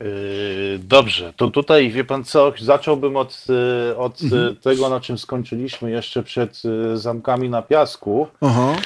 Yy, 0.00 0.78
dobrze, 0.78 1.32
to 1.37 1.50
tutaj 1.50 1.90
wie 1.90 2.04
pan 2.04 2.24
co, 2.24 2.52
zacząłbym 2.61 3.16
od, 3.16 3.46
yy, 3.88 3.96
od 3.96 4.22
yy, 4.22 4.26
mhm. 4.26 4.56
tego, 4.56 4.88
na 4.88 5.00
czym 5.00 5.18
skończyliśmy 5.18 5.90
jeszcze 5.90 6.22
przed 6.22 6.62
zamkami 6.94 7.50
na 7.50 7.62
piasku 7.62 8.28
Aha. 8.40 8.76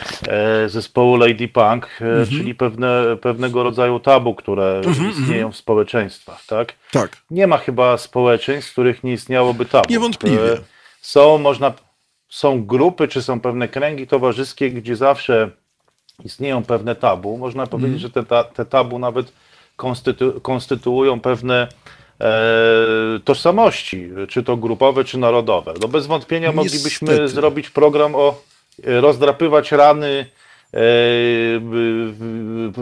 zespołu 0.66 1.16
Lady 1.16 1.48
Punk, 1.48 1.88
mhm. 2.00 2.26
czyli 2.26 2.54
pewne, 2.54 3.16
pewnego 3.20 3.62
rodzaju 3.62 4.00
tabu, 4.00 4.34
które 4.34 4.82
mhm, 4.84 5.10
istnieją 5.10 5.46
mhm. 5.46 5.52
w 5.52 5.56
społeczeństwach, 5.56 6.46
tak? 6.46 6.74
Tak. 6.92 7.16
Nie 7.30 7.46
ma 7.46 7.58
chyba 7.58 7.98
społeczeństw, 7.98 8.70
w 8.70 8.72
których 8.72 9.04
nie 9.04 9.12
istniałoby 9.12 9.66
tabu. 9.66 9.92
Niewątpliwie. 9.92 10.56
Są, 11.00 11.38
można, 11.38 11.72
są 12.28 12.66
grupy, 12.66 13.08
czy 13.08 13.22
są 13.22 13.40
pewne 13.40 13.68
kręgi 13.68 14.06
towarzyskie, 14.06 14.70
gdzie 14.70 14.96
zawsze 14.96 15.50
istnieją 16.24 16.62
pewne 16.62 16.94
tabu. 16.94 17.38
Można 17.38 17.66
powiedzieć, 17.66 17.90
mm. 17.90 18.00
że 18.00 18.10
te, 18.10 18.44
te 18.54 18.64
tabu 18.64 18.98
nawet 18.98 19.32
konstytu, 19.76 20.40
konstytuują 20.40 21.20
pewne 21.20 21.68
e, 22.20 22.34
tożsamości, 23.24 24.08
czy 24.28 24.42
to 24.42 24.56
grupowe, 24.56 25.04
czy 25.04 25.18
narodowe. 25.18 25.74
No 25.80 25.88
bez 25.88 26.06
wątpienia 26.06 26.52
Niestety. 26.52 26.66
moglibyśmy 26.66 27.28
zrobić 27.28 27.70
program 27.70 28.14
o 28.14 28.42
e, 28.84 29.00
rozdrapywać 29.00 29.72
rany 29.72 30.26
e, 30.74 30.80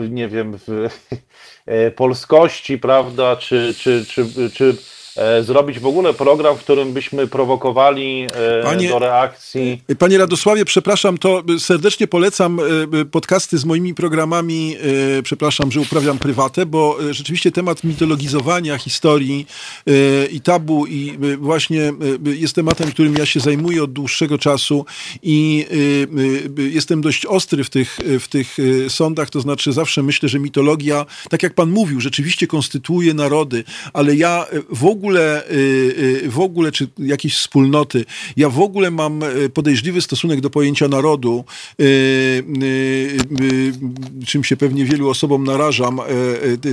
nie 0.09 0.27
wiem, 0.27 0.57
e, 1.65 1.91
polskości, 1.91 2.77
prawda, 2.77 3.35
czy, 3.35 3.73
czy, 3.77 4.05
czy, 4.05 4.49
czy 4.53 4.75
zrobić 5.41 5.79
w 5.79 5.85
ogóle 5.85 6.13
program, 6.13 6.57
w 6.57 6.59
którym 6.59 6.93
byśmy 6.93 7.27
prowokowali 7.27 8.27
e, 8.33 8.63
Panie, 8.63 8.89
do 8.89 8.99
reakcji. 8.99 9.81
Panie 9.99 10.17
Radosławie, 10.17 10.65
przepraszam, 10.65 11.17
to 11.17 11.43
serdecznie 11.59 12.07
polecam 12.07 12.59
podcasty 13.11 13.57
z 13.57 13.65
moimi 13.65 13.93
programami. 13.93 14.75
Przepraszam, 15.23 15.71
że 15.71 15.79
uprawiam 15.79 16.19
prywatę, 16.19 16.65
bo 16.65 16.97
rzeczywiście 17.11 17.51
temat 17.51 17.83
mitologizowania 17.83 18.77
historii 18.77 19.47
i 20.31 20.41
tabu 20.41 20.85
i 20.85 21.17
właśnie 21.37 21.93
jest 22.25 22.55
tematem, 22.55 22.91
którym 22.91 23.15
ja 23.17 23.25
się 23.25 23.39
zajmuję 23.39 23.83
od 23.83 23.93
dłuższego 23.93 24.37
czasu 24.37 24.85
i 25.23 25.65
jestem 26.57 27.01
dość 27.01 27.25
ostry 27.25 27.63
w 27.63 27.69
tych, 27.69 27.99
w 28.19 28.27
tych 28.27 28.57
sądach, 28.89 29.29
to 29.29 29.41
znaczy 29.41 29.73
zawsze 29.73 30.03
myślę, 30.03 30.29
że 30.29 30.39
mitologia, 30.39 31.05
tak 31.29 31.43
jak 31.43 31.53
pan 31.53 31.69
mówił, 31.69 32.01
rzeczywiście 32.01 32.47
konstytuuje 32.47 33.13
narody, 33.13 33.63
ale 33.93 34.15
ja 34.15 34.45
w 34.69 34.85
ogóle, 34.85 34.98
w 36.27 36.39
ogóle, 36.39 36.71
czy 36.71 36.87
jakieś 36.97 37.35
wspólnoty, 37.35 38.05
ja 38.37 38.49
w 38.49 38.59
ogóle 38.59 38.91
mam 38.91 39.21
podejrzliwy 39.53 40.01
stosunek 40.01 40.41
do 40.41 40.49
pojęcia 40.49 40.87
narodu, 40.87 41.45
czym 44.25 44.43
się 44.43 44.57
pewnie 44.57 44.85
wielu 44.85 45.09
osobom 45.09 45.43
narażam. 45.43 45.99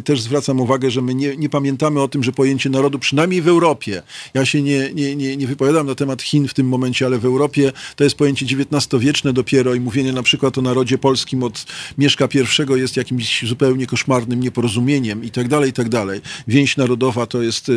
Też 0.05 0.21
zwracam 0.21 0.61
uwagę, 0.61 0.91
że 0.91 1.03
my 1.03 1.15
nie, 1.15 1.37
nie 1.37 1.49
pamiętamy 1.49 2.03
o 2.03 2.09
tym, 2.09 2.23
że 2.23 2.33
pojęcie 2.33 2.71
narodu, 2.71 2.99
przynajmniej 2.99 3.43
w 3.43 3.49
Europie, 3.49 4.03
ja 4.35 4.47
się 4.47 4.63
nie, 4.63 4.91
nie, 4.95 5.17
nie, 5.17 5.37
nie 5.37 5.47
wypowiadam 5.47 5.87
na 5.87 5.95
temat 5.95 6.23
Chin 6.23 6.49
w 6.49 6.55
tym 6.55 6.69
momencie, 6.69 7.07
ale 7.07 7.19
w 7.19 7.25
Europie 7.25 7.73
to 7.97 8.05
jest 8.05 8.17
pojęcie 8.17 8.47
XIX-wieczne 8.47 9.33
dopiero 9.33 9.75
i 9.75 9.81
mówienie 9.81 10.13
na 10.13 10.23
przykład 10.23 10.59
o 10.59 10.63
narodzie 10.63 10.99
polskim 10.99 11.43
od 11.43 11.67
Mieszka 11.99 12.29
I 12.35 12.81
jest 12.81 12.97
jakimś 12.97 13.45
zupełnie 13.49 13.87
koszmarnym 13.87 14.41
nieporozumieniem 14.41 15.25
i 15.25 15.31
tak 15.31 15.49
dalej, 15.49 15.71
i 15.71 15.73
tak 15.73 15.89
dalej. 15.89 16.21
Więź 16.49 16.77
narodowa 16.77 17.27
to 17.27 17.43
jest 17.43 17.71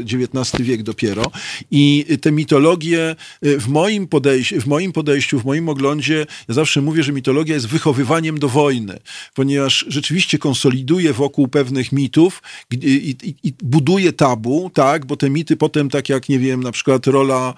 XIX 0.00 0.62
wiek 0.62 0.82
dopiero. 0.82 1.30
I 1.70 2.04
te 2.20 2.32
mitologie 2.32 3.16
e, 3.42 3.58
w 3.58 3.68
moim, 3.68 4.06
podejściu, 4.06 4.60
w 4.60 4.66
moim 4.66 4.92
podejściu, 4.92 5.40
w 5.40 5.44
moim 5.44 5.68
oglądzie, 5.68 6.26
ja 6.48 6.54
zawsze 6.54 6.82
mówię, 6.82 7.02
że 7.02 7.12
mitologia 7.12 7.54
jest 7.54 7.66
wychowywaniem 7.66 8.38
do 8.38 8.48
wojny, 8.48 8.98
ponieważ 9.34 9.84
rzeczywiście 9.88 10.38
konsoliduje 10.38 11.12
wokół 11.12 11.48
pewnych 11.48 11.92
mitów 11.92 12.42
i, 12.70 13.16
i, 13.22 13.48
i 13.48 13.52
buduje 13.62 14.12
tabu, 14.12 14.70
tak, 14.74 15.06
bo 15.06 15.16
te 15.16 15.30
mity 15.30 15.56
potem, 15.56 15.90
tak 15.90 16.08
jak, 16.08 16.28
nie 16.28 16.38
wiem, 16.38 16.62
na 16.62 16.72
przykład 16.72 17.06
rola 17.06 17.54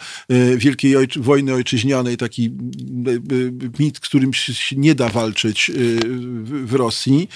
Wielkiej 0.56 0.96
Ojczy 0.96 1.20
Wojny 1.20 1.54
Ojczyźnianej, 1.54 2.16
taki 2.16 2.50
mit, 3.78 4.00
którym 4.00 4.34
się 4.34 4.76
nie 4.76 4.94
da 4.94 5.08
walczyć 5.08 5.70
w 6.64 6.72
Rosji, 6.72 7.28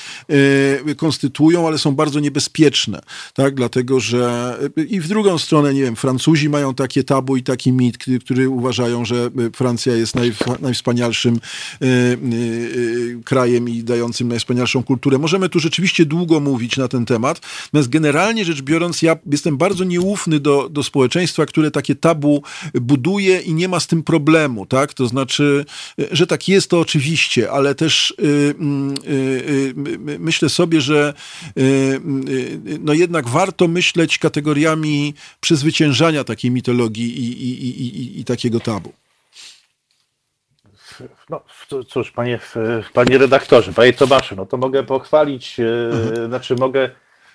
konstytuują, 0.97 1.67
ale 1.67 1.79
są 1.79 1.95
bardzo 1.95 2.21
niebezpieczne, 2.21 3.01
tak, 3.35 3.55
dlatego, 3.55 4.01
że 4.01 4.59
i 4.93 5.01
w 5.01 5.09
drugą 5.09 5.39
stronę, 5.39 5.75
nie 5.75 5.83
wiem, 5.83 5.97
Francuzi 5.97 6.49
mają 6.49 6.75
takie 6.75 7.05
tabu 7.05 7.37
i 7.37 7.43
taki 7.43 7.73
mit, 7.73 7.99
który, 7.99 8.19
który 8.19 8.49
uważają, 8.49 9.05
że 9.05 9.31
Francja 9.55 9.97
jest 9.97 10.15
naj, 10.15 10.33
najwspanialszym 10.61 11.35
y, 11.83 11.87
y, 11.87 13.21
krajem 13.25 13.69
i 13.69 13.83
dającym 13.83 14.29
najwspanialszą 14.29 14.83
kulturę. 14.83 15.19
Możemy 15.19 15.49
tu 15.49 15.61
rzeczywiście 15.61 16.07
długo 16.07 16.41
mówić 16.41 16.77
na 16.77 16.89
ten 16.89 17.05
temat, 17.05 17.41
natomiast 17.65 17.89
generalnie 17.89 18.45
rzecz 18.45 18.63
biorąc, 18.63 19.03
ja 19.03 19.17
jestem 19.27 19.57
bardzo 19.57 19.85
nieufny 19.85 20.41
do, 20.41 20.69
do 20.69 20.83
społeczeństwa, 20.83 21.47
które 21.47 21.71
takie 21.71 21.95
tabu 21.95 22.43
buduje 22.75 23.41
i 23.41 23.55
nie 23.55 23.69
ma 23.69 23.81
z 23.81 23.87
tym 23.87 24.03
problemu, 24.03 24.67
tak, 24.67 24.95
to 24.95 25.07
znaczy, 25.07 25.65
że 26.11 26.27
tak 26.27 26.49
jest, 26.49 26.71
to 26.71 26.81
oczywiście, 26.81 27.51
ale 27.51 27.75
też 27.75 28.15
y, 28.23 28.55
myślę 30.19 30.49
sobie, 30.49 30.81
że 30.81 31.15
no 32.81 32.93
jednak 32.93 33.29
warto 33.29 33.69
myśleć 33.69 34.19
kategoriami 34.19 34.82
przezwyciężania 35.41 36.25
takiej 36.25 36.51
mitologii 36.51 37.19
i, 37.19 37.43
i, 37.43 37.83
i, 37.83 38.21
i 38.21 38.25
takiego 38.25 38.61
tabu. 38.61 38.93
No 41.31 41.41
cóż, 41.89 42.11
panie, 42.11 42.39
panie 42.93 43.19
redaktorze, 43.19 43.73
panie 43.73 43.93
Tomaszu, 43.93 44.37
no 44.37 44.47
to 44.47 44.57
mogę 44.57 44.83
pochwalić, 44.83 45.61
mhm. 45.93 46.29
znaczy 46.29 46.57
mogę 46.57 46.91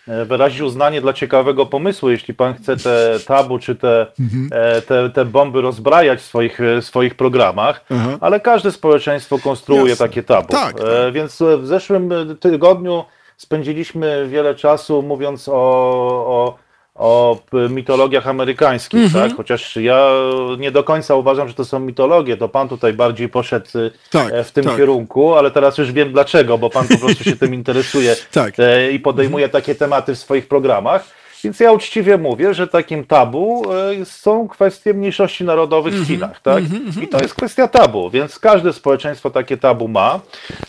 e, 0.07 0.25
wyrazić 0.25 0.61
uznanie 0.61 1.01
dla 1.01 1.13
ciekawego 1.13 1.65
pomysłu, 1.65 2.09
jeśli 2.09 2.33
pan 2.33 2.53
chce 2.53 2.77
te 2.77 3.19
tabu 3.27 3.59
czy 3.59 3.75
te, 3.75 4.07
mhm. 4.19 4.49
E, 4.51 4.81
te, 4.81 5.09
te 5.09 5.25
bomby 5.25 5.61
rozbrajać 5.61 6.19
w 6.19 6.25
swoich, 6.25 6.59
swoich 6.81 7.15
programach, 7.15 7.85
mhm. 7.91 8.17
ale 8.21 8.39
każde 8.39 8.71
społeczeństwo 8.71 9.39
konstruuje 9.39 9.89
Jasne. 9.89 10.07
takie 10.07 10.23
tabu. 10.23 10.47
Tak, 10.47 10.77
tak. 10.77 11.13
Więc 11.13 11.43
w 11.59 11.67
zeszłym 11.67 12.09
tygodniu 12.39 13.05
spędziliśmy 13.37 14.27
wiele 14.29 14.55
czasu 14.55 15.01
mówiąc 15.01 15.49
o, 15.49 15.53
o, 15.53 16.57
o 16.97 17.39
mitologiach 17.69 18.27
amerykańskich, 18.27 18.99
mm 18.99 19.09
-hmm. 19.09 19.29
tak? 19.29 19.37
Chociaż 19.37 19.75
ja 19.75 20.09
nie 20.57 20.71
do 20.71 20.83
końca 20.83 21.15
uważam, 21.15 21.47
że 21.47 21.53
to 21.53 21.65
są 21.65 21.79
mitologie, 21.79 22.37
to 22.37 22.49
pan 22.49 22.69
tutaj 22.69 22.93
bardziej 22.93 23.29
poszedł 23.29 23.67
e, 23.75 23.91
tak, 24.11 24.33
w 24.45 24.51
tym 24.51 24.63
tak. 24.63 24.77
kierunku, 24.77 25.35
ale 25.35 25.51
teraz 25.51 25.77
już 25.77 25.91
wiem 25.91 26.11
dlaczego, 26.11 26.57
bo 26.57 26.69
pan 26.69 26.87
po 26.87 26.97
prostu 26.97 27.23
się 27.23 27.35
tym 27.35 27.53
interesuje 27.53 28.15
tak. 28.31 28.53
E, 28.59 28.91
i 28.91 28.99
podejmuje 28.99 29.45
mm 29.45 29.49
-hmm. 29.49 29.53
takie 29.53 29.75
tematy 29.75 30.15
w 30.15 30.19
swoich 30.19 30.47
programach. 30.47 31.17
Więc 31.43 31.59
ja 31.59 31.71
uczciwie 31.71 32.17
mówię, 32.17 32.53
że 32.53 32.67
takim 32.67 33.05
tabu 33.05 33.63
e, 34.01 34.05
są 34.05 34.47
kwestie 34.47 34.93
mniejszości 34.93 35.43
narodowych 35.43 35.93
w 35.93 35.97
mhm. 35.97 36.17
Chinach, 36.17 36.41
tak? 36.41 36.63
Mhm, 36.63 36.87
mhm. 36.87 37.05
I 37.05 37.07
to 37.07 37.21
jest 37.21 37.35
kwestia 37.35 37.67
tabu, 37.67 38.09
więc 38.09 38.39
każde 38.39 38.73
społeczeństwo 38.73 39.29
takie 39.29 39.57
tabu 39.57 39.87
ma, 39.87 40.19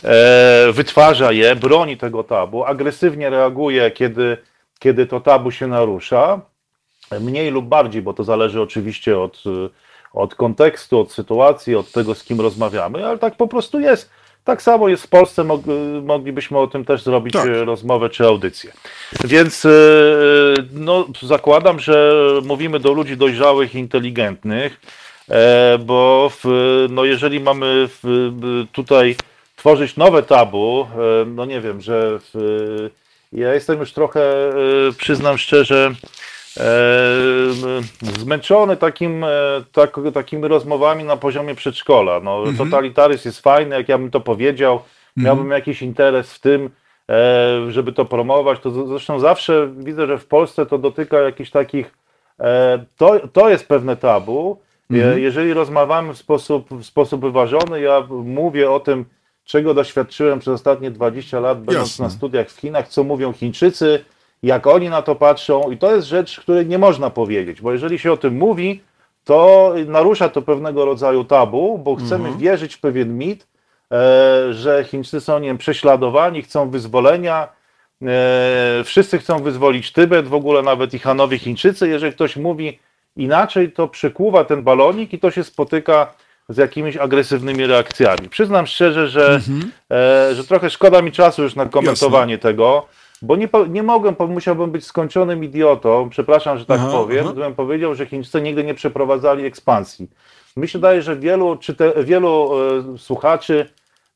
e, 0.04 0.72
wytwarza 0.72 1.32
je, 1.32 1.56
broni 1.56 1.96
tego 1.96 2.24
tabu, 2.24 2.64
agresywnie 2.64 3.30
reaguje, 3.30 3.90
kiedy, 3.90 4.36
kiedy 4.78 5.06
to 5.06 5.20
tabu 5.20 5.50
się 5.50 5.66
narusza, 5.66 6.40
mniej 7.20 7.50
lub 7.50 7.66
bardziej, 7.66 8.02
bo 8.02 8.14
to 8.14 8.24
zależy 8.24 8.62
oczywiście 8.62 9.18
od, 9.18 9.42
od 10.12 10.34
kontekstu, 10.34 11.00
od 11.00 11.12
sytuacji, 11.12 11.74
od 11.74 11.92
tego, 11.92 12.14
z 12.14 12.24
kim 12.24 12.40
rozmawiamy, 12.40 13.06
ale 13.06 13.18
tak 13.18 13.36
po 13.36 13.48
prostu 13.48 13.80
jest. 13.80 14.10
Tak 14.44 14.62
samo 14.62 14.88
jest 14.88 15.02
w 15.02 15.08
Polsce, 15.08 15.44
moglibyśmy 16.02 16.58
o 16.58 16.66
tym 16.66 16.84
też 16.84 17.02
zrobić 17.02 17.32
tak. 17.32 17.46
E, 17.46 17.64
rozmowę 17.64 18.10
czy 18.10 18.26
audycję. 18.26 18.72
Więc 19.24 19.64
e, 19.64 19.70
no, 20.72 21.06
zakładam, 21.22 21.80
że 21.80 22.14
mówimy 22.44 22.80
do 22.80 22.92
ludzi 22.92 23.16
dojrzałych 23.16 23.74
inteligentnych, 23.74 24.80
e, 25.28 25.78
bo 25.78 26.30
w, 26.42 26.44
no, 26.90 27.04
jeżeli 27.04 27.40
mamy 27.40 27.88
tutaj 28.72 29.16
tworzyć 29.56 29.96
nowe 29.96 30.22
tabu, 30.22 30.86
no 31.26 31.44
nie 31.44 31.60
wiem, 31.60 31.80
że 31.80 32.18
w, 32.18 32.90
ja 33.32 33.54
jestem 33.54 33.80
już 33.80 33.92
trochę, 33.92 34.52
przyznam 34.98 35.38
szczerze, 35.38 35.94
zmęczony 38.00 38.76
takim, 38.76 39.24
e, 39.24 39.28
tak, 39.72 39.96
takimi 40.14 40.48
rozmowami 40.48 41.04
na 41.04 41.16
poziomie 41.16 41.54
przedszkola. 41.54 42.20
No, 42.20 42.38
mhm. 42.38 42.56
Totalitaryzm 42.56 43.28
jest 43.28 43.40
fajny, 43.40 43.76
jak 43.76 43.88
ja 43.88 43.98
bym 43.98 44.10
to 44.10 44.20
powiedział, 44.20 44.72
mhm. 44.72 44.86
miałbym 45.16 45.50
jakiś 45.50 45.82
interes 45.82 46.34
w 46.34 46.40
tym, 46.40 46.70
e, 47.10 47.72
żeby 47.72 47.92
to 47.92 48.04
promować. 48.04 48.60
To 48.60 48.86
zresztą 48.86 49.20
zawsze 49.20 49.68
widzę, 49.76 50.06
że 50.06 50.18
w 50.18 50.26
Polsce 50.26 50.66
to 50.66 50.78
dotyka 50.78 51.20
jakichś 51.20 51.50
takich, 51.50 51.94
e, 52.40 52.84
to, 52.96 53.28
to 53.28 53.48
jest 53.48 53.68
pewne 53.68 53.96
tabu. 53.96 54.60
Mhm. 54.90 55.18
Jeżeli 55.18 55.52
rozmawiamy 55.52 56.14
w 56.14 56.18
sposób, 56.18 56.68
w 56.70 56.84
sposób 56.84 57.20
wyważony, 57.20 57.80
ja 57.80 58.06
mówię 58.10 58.70
o 58.70 58.80
tym, 58.80 59.04
czego 59.48 59.74
doświadczyłem 59.74 60.38
przez 60.38 60.54
ostatnie 60.54 60.90
20 60.90 61.40
lat, 61.40 61.58
będąc 61.58 61.88
Jasne. 61.88 62.04
na 62.04 62.10
studiach 62.10 62.50
w 62.50 62.60
Chinach, 62.60 62.88
co 62.88 63.04
mówią 63.04 63.32
Chińczycy, 63.32 64.04
jak 64.42 64.66
oni 64.66 64.88
na 64.88 65.02
to 65.02 65.14
patrzą, 65.14 65.70
i 65.70 65.76
to 65.76 65.94
jest 65.96 66.08
rzecz, 66.08 66.40
której 66.40 66.66
nie 66.66 66.78
można 66.78 67.10
powiedzieć, 67.10 67.60
bo 67.60 67.72
jeżeli 67.72 67.98
się 67.98 68.12
o 68.12 68.16
tym 68.16 68.36
mówi, 68.36 68.80
to 69.24 69.74
narusza 69.86 70.28
to 70.28 70.42
pewnego 70.42 70.84
rodzaju 70.84 71.24
tabu, 71.24 71.78
bo 71.78 71.96
chcemy 71.96 72.24
mhm. 72.24 72.38
wierzyć 72.38 72.74
w 72.74 72.80
pewien 72.80 73.18
mit, 73.18 73.46
e, 73.92 74.52
że 74.52 74.84
Chińczycy 74.84 75.20
są 75.20 75.38
nie 75.38 75.48
wiem, 75.48 75.58
prześladowani, 75.58 76.42
chcą 76.42 76.70
wyzwolenia, 76.70 77.48
e, 78.02 78.82
wszyscy 78.84 79.18
chcą 79.18 79.38
wyzwolić 79.38 79.92
Tybet, 79.92 80.28
w 80.28 80.34
ogóle 80.34 80.62
nawet 80.62 80.94
i 80.94 80.98
Hanowie 80.98 81.38
Chińczycy. 81.38 81.88
Jeżeli 81.88 82.12
ktoś 82.12 82.36
mówi 82.36 82.78
inaczej, 83.16 83.72
to 83.72 83.88
przykuwa 83.88 84.44
ten 84.44 84.62
balonik 84.62 85.12
i 85.12 85.18
to 85.18 85.30
się 85.30 85.44
spotyka 85.44 86.14
z 86.48 86.56
jakimiś 86.56 86.96
agresywnymi 86.96 87.66
reakcjami. 87.66 88.28
Przyznam 88.28 88.66
szczerze, 88.66 89.08
że, 89.08 89.34
mhm. 89.34 89.72
e, 89.90 90.34
że 90.34 90.44
trochę 90.44 90.70
szkoda 90.70 91.02
mi 91.02 91.12
czasu 91.12 91.42
już 91.42 91.54
na 91.54 91.66
komentowanie 91.66 92.32
Jasne. 92.32 92.50
tego. 92.50 92.86
Bo 93.22 93.36
nie, 93.36 93.48
nie 93.68 93.82
mogłem, 93.82 94.16
musiałbym 94.28 94.70
być 94.70 94.84
skończonym 94.84 95.44
idiotą, 95.44 96.08
przepraszam, 96.10 96.58
że 96.58 96.66
tak 96.66 96.80
aha, 96.80 96.90
powiem, 96.92 97.20
aha. 97.24 97.32
gdybym 97.32 97.54
powiedział, 97.54 97.94
że 97.94 98.06
Chińczycy 98.06 98.42
nigdy 98.42 98.64
nie 98.64 98.74
przeprowadzali 98.74 99.44
ekspansji. 99.44 100.10
Mi 100.56 100.68
się 100.68 100.78
daje, 100.78 101.02
że 101.02 101.16
wielu, 101.16 101.56
czyte, 101.56 102.04
wielu 102.04 102.50
e, 102.94 102.98
słuchaczy 102.98 103.66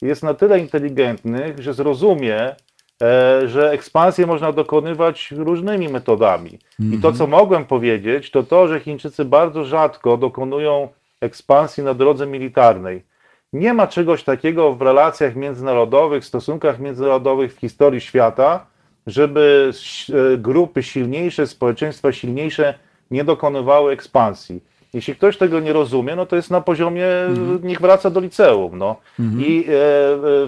jest 0.02 0.22
na 0.22 0.34
tyle 0.34 0.58
inteligentnych, 0.58 1.62
że 1.62 1.74
zrozumie, 1.74 2.56
e, 3.02 3.48
że 3.48 3.70
ekspansję 3.70 4.26
można 4.26 4.52
dokonywać 4.52 5.30
różnymi 5.30 5.88
metodami. 5.88 6.58
I 6.92 6.98
to, 6.98 7.12
co 7.12 7.24
mhm. 7.24 7.30
mogłem 7.30 7.64
powiedzieć, 7.64 8.30
to 8.30 8.42
to, 8.42 8.68
że 8.68 8.80
Chińczycy 8.80 9.24
bardzo 9.24 9.64
rzadko 9.64 10.16
dokonują 10.16 10.88
ekspansji 11.22 11.82
na 11.82 11.94
drodze 11.94 12.26
militarnej. 12.26 13.04
Nie 13.52 13.74
ma 13.74 13.86
czegoś 13.86 14.24
takiego 14.24 14.74
w 14.74 14.82
relacjach 14.82 15.36
międzynarodowych, 15.36 16.24
stosunkach 16.24 16.78
międzynarodowych 16.78 17.54
w 17.54 17.58
historii 17.58 18.00
świata, 18.00 18.66
żeby 19.06 19.70
e, 20.08 20.38
grupy 20.38 20.82
silniejsze, 20.82 21.46
społeczeństwa 21.46 22.12
silniejsze 22.12 22.74
nie 23.10 23.24
dokonywały 23.24 23.92
ekspansji. 23.92 24.60
Jeśli 24.94 25.14
ktoś 25.14 25.36
tego 25.36 25.60
nie 25.60 25.72
rozumie, 25.72 26.16
no 26.16 26.26
to 26.26 26.36
jest 26.36 26.50
na 26.50 26.60
poziomie, 26.60 27.06
mhm. 27.06 27.60
niech 27.62 27.80
wraca 27.80 28.10
do 28.10 28.20
liceum. 28.20 28.78
No. 28.78 28.96
Mhm. 29.20 29.44
I 29.46 29.60
e, 29.60 29.64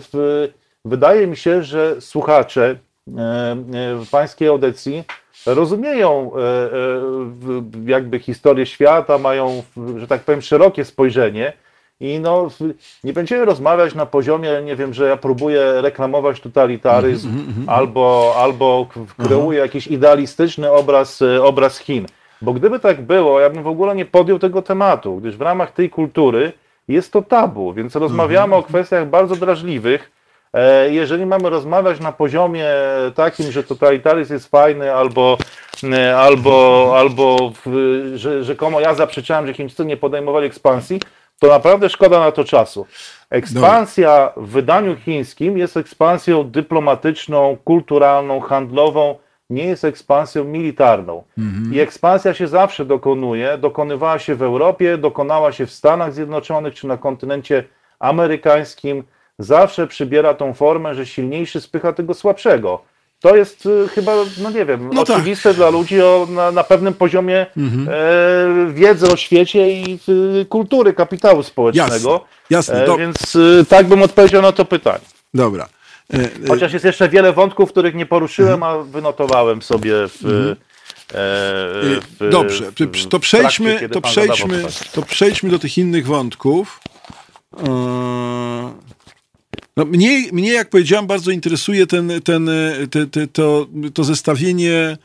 w, 0.00 0.48
wydaje 0.84 1.26
mi 1.26 1.36
się, 1.36 1.62
że 1.62 2.00
słuchacze 2.00 2.76
e, 3.08 3.20
e, 3.20 3.56
pańskiej 4.10 4.48
audycji 4.48 5.04
rozumieją 5.46 6.30
e, 6.36 6.40
e, 6.40 6.70
jakby 7.86 8.18
historię 8.18 8.66
świata, 8.66 9.18
mają, 9.18 9.62
że 9.96 10.06
tak 10.06 10.20
powiem, 10.20 10.42
szerokie 10.42 10.84
spojrzenie 10.84 11.52
i 12.00 12.20
no, 12.20 12.48
nie 13.04 13.12
będziemy 13.12 13.44
rozmawiać 13.44 13.94
na 13.94 14.06
poziomie, 14.06 14.50
nie 14.64 14.76
wiem, 14.76 14.94
że 14.94 15.08
ja 15.08 15.16
próbuję 15.16 15.82
reklamować 15.82 16.40
totalitaryzm 16.40 17.28
mm 17.28 17.46
-hmm, 17.46 17.64
albo, 17.66 18.34
albo 18.38 18.86
kreuję 19.18 19.58
jakiś 19.58 19.86
idealistyczny 19.86 20.72
obraz, 20.72 21.22
e, 21.22 21.42
obraz 21.42 21.78
Chin. 21.78 22.06
Bo 22.42 22.52
gdyby 22.52 22.80
tak 22.80 23.02
było, 23.02 23.40
ja 23.40 23.50
bym 23.50 23.62
w 23.62 23.66
ogóle 23.66 23.94
nie 23.94 24.04
podjął 24.04 24.38
tego 24.38 24.62
tematu, 24.62 25.16
gdyż 25.16 25.36
w 25.36 25.40
ramach 25.40 25.72
tej 25.72 25.90
kultury 25.90 26.52
jest 26.88 27.12
to 27.12 27.22
tabu, 27.22 27.72
więc 27.72 27.96
rozmawiamy 27.96 28.44
mm 28.44 28.60
-hmm. 28.60 28.64
o 28.64 28.68
kwestiach 28.68 29.08
bardzo 29.08 29.36
drażliwych. 29.36 30.10
E, 30.54 30.90
jeżeli 30.90 31.26
mamy 31.26 31.50
rozmawiać 31.50 32.00
na 32.00 32.12
poziomie 32.12 32.66
takim, 33.14 33.52
że 33.52 33.64
totalitaryzm 33.64 34.32
jest 34.32 34.50
fajny, 34.50 34.94
albo, 34.94 35.38
albo, 36.16 36.94
albo 36.98 37.52
że 38.14 38.44
rzekomo 38.44 38.80
ja 38.80 38.94
zaprzeczałem, 38.94 39.46
że 39.46 39.54
Chińczycy 39.54 39.84
nie 39.84 39.96
podejmowali 39.96 40.46
ekspansji, 40.46 41.00
to 41.38 41.46
naprawdę 41.46 41.88
szkoda 41.88 42.20
na 42.20 42.32
to 42.32 42.44
czasu. 42.44 42.86
Ekspansja 43.30 44.32
w 44.36 44.48
wydaniu 44.48 44.96
chińskim 44.96 45.58
jest 45.58 45.76
ekspansją 45.76 46.50
dyplomatyczną, 46.50 47.56
kulturalną, 47.64 48.40
handlową, 48.40 49.18
nie 49.50 49.64
jest 49.64 49.84
ekspansją 49.84 50.44
militarną. 50.44 51.22
Mhm. 51.38 51.74
I 51.74 51.80
ekspansja 51.80 52.34
się 52.34 52.48
zawsze 52.48 52.84
dokonuje, 52.84 53.58
dokonywała 53.58 54.18
się 54.18 54.34
w 54.34 54.42
Europie, 54.42 54.98
dokonała 54.98 55.52
się 55.52 55.66
w 55.66 55.72
Stanach 55.72 56.12
Zjednoczonych 56.12 56.74
czy 56.74 56.86
na 56.86 56.96
kontynencie 56.96 57.64
amerykańskim. 57.98 59.04
Zawsze 59.38 59.86
przybiera 59.86 60.34
tą 60.34 60.54
formę, 60.54 60.94
że 60.94 61.06
silniejszy 61.06 61.60
spycha 61.60 61.92
tego 61.92 62.14
słabszego. 62.14 62.82
To 63.20 63.36
jest 63.36 63.66
y, 63.66 63.88
chyba, 63.88 64.12
no 64.42 64.50
nie 64.50 64.64
wiem, 64.64 64.90
no 64.92 65.04
tak. 65.04 65.16
oczywiste 65.16 65.48
tak. 65.48 65.56
dla 65.56 65.70
ludzi 65.70 66.02
o, 66.02 66.26
na, 66.30 66.50
na 66.50 66.64
pewnym 66.64 66.94
poziomie 66.94 67.46
mhm. 67.56 67.88
e, 67.88 68.72
wiedzy 68.72 69.12
o 69.12 69.16
świecie 69.16 69.70
i 69.70 69.98
y, 70.40 70.46
kultury 70.48 70.92
kapitału 70.92 71.42
społecznego. 71.42 72.24
Jasne, 72.50 72.74
jasne. 72.76 72.94
E, 72.94 72.98
więc 72.98 73.34
y, 73.34 73.64
tak 73.68 73.86
bym 73.86 74.02
odpowiedział 74.02 74.42
na 74.42 74.52
to 74.52 74.64
pytanie. 74.64 75.04
Dobra. 75.34 75.68
E, 76.12 76.16
e, 76.16 76.48
Chociaż 76.48 76.72
jest 76.72 76.84
jeszcze 76.84 77.08
wiele 77.08 77.32
wątków, 77.32 77.70
których 77.70 77.94
nie 77.94 78.06
poruszyłem, 78.06 78.54
mhm. 78.54 78.80
a 78.80 78.82
wynotowałem 78.82 79.62
sobie 79.62 79.92
w. 79.92 80.24
Mhm. 80.24 80.50
E, 80.50 80.56
w 82.20 82.28
Dobrze, 82.30 82.72
to 83.10 83.18
przejdźmy, 83.18 83.68
trakcie, 83.68 83.88
to, 83.88 84.00
przejdźmy, 84.00 84.64
to 84.92 85.02
przejdźmy 85.02 85.50
do 85.50 85.58
tych 85.58 85.78
innych 85.78 86.06
wątków. 86.06 86.80
No, 89.76 89.84
mnie, 89.84 90.32
mnie, 90.32 90.52
jak 90.52 90.70
powiedziałem, 90.70 91.06
bardzo 91.06 91.30
interesuje 91.30 91.86
ten, 91.86 92.12
ten, 92.24 92.50
te, 92.90 93.06
te, 93.06 93.26
to, 93.26 93.66
to 93.94 94.04
zestawienie 94.04 94.98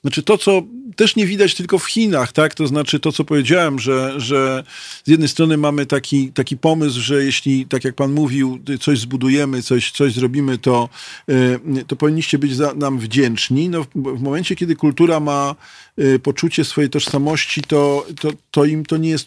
znaczy 0.00 0.22
to, 0.22 0.38
co 0.38 0.62
też 0.96 1.16
nie 1.16 1.26
widać 1.26 1.54
tylko 1.54 1.78
w 1.78 1.86
Chinach, 1.86 2.32
tak? 2.32 2.54
To 2.54 2.66
znaczy 2.66 3.00
to, 3.00 3.12
co 3.12 3.24
powiedziałem, 3.24 3.78
że, 3.78 4.20
że 4.20 4.64
z 5.04 5.10
jednej 5.10 5.28
strony 5.28 5.56
mamy 5.56 5.86
taki, 5.86 6.32
taki 6.32 6.56
pomysł, 6.56 7.00
że 7.00 7.24
jeśli, 7.24 7.66
tak 7.66 7.84
jak 7.84 7.94
pan 7.94 8.12
mówił, 8.12 8.58
coś 8.80 8.98
zbudujemy, 8.98 9.62
coś, 9.62 9.90
coś 9.90 10.14
zrobimy, 10.14 10.58
to, 10.58 10.88
y, 11.30 11.84
to 11.86 11.96
powinniście 11.96 12.38
być 12.38 12.56
za, 12.56 12.74
nam 12.74 12.98
wdzięczni. 12.98 13.68
No, 13.68 13.86
w 13.94 14.22
momencie, 14.22 14.56
kiedy 14.56 14.76
kultura 14.76 15.20
ma 15.20 15.54
y, 15.98 16.18
poczucie 16.18 16.64
swojej 16.64 16.90
tożsamości, 16.90 17.62
to, 17.62 18.06
to, 18.20 18.30
to 18.50 18.64
im 18.64 18.86
to 18.86 18.96
nie 18.96 19.10
jest, 19.10 19.26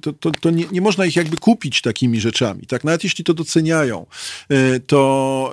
to, 0.00 0.12
to, 0.20 0.30
to 0.30 0.50
nie, 0.50 0.64
nie 0.72 0.80
można 0.80 1.06
ich 1.06 1.16
jakby 1.16 1.36
kupić 1.36 1.82
takimi 1.82 2.20
rzeczami, 2.20 2.66
tak? 2.66 2.84
Nawet 2.84 3.04
jeśli 3.04 3.24
to 3.24 3.34
doceniają, 3.34 4.06
y, 4.52 4.80
to, 4.86 5.52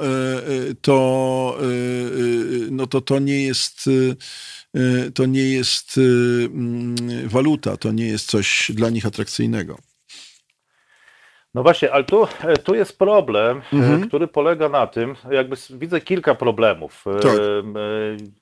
to, 0.81 1.57
no 2.71 2.87
to, 2.87 3.01
to 3.01 3.19
nie 3.19 3.43
jest 3.43 3.89
to 5.13 5.25
nie 5.25 5.43
jest 5.43 5.97
y, 5.97 6.01
mm, 6.01 6.95
waluta, 7.27 7.77
to 7.77 7.91
nie 7.91 8.07
jest 8.07 8.29
coś 8.29 8.71
dla 8.75 8.89
nich 8.89 9.05
atrakcyjnego. 9.05 9.77
No 11.55 11.63
właśnie, 11.63 11.93
ale 11.93 12.03
tu, 12.03 12.27
tu 12.63 12.75
jest 12.75 12.99
problem, 12.99 13.61
e, 13.73 13.75
mhm. 13.75 14.07
który 14.07 14.27
polega 14.27 14.69
na 14.69 14.87
tym, 14.87 15.15
jakby 15.31 15.55
widzę 15.69 16.01
kilka 16.01 16.35
problemów. 16.35 17.05
E, 17.07 17.19
tak. 17.19 17.35
E, 17.35 17.37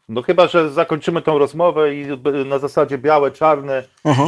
no 0.09 0.21
chyba, 0.21 0.47
że 0.47 0.71
zakończymy 0.71 1.21
tą 1.21 1.37
rozmowę 1.37 1.95
i 1.95 2.05
na 2.45 2.59
zasadzie 2.59 2.97
białe, 2.97 3.31
czarne, 3.31 3.83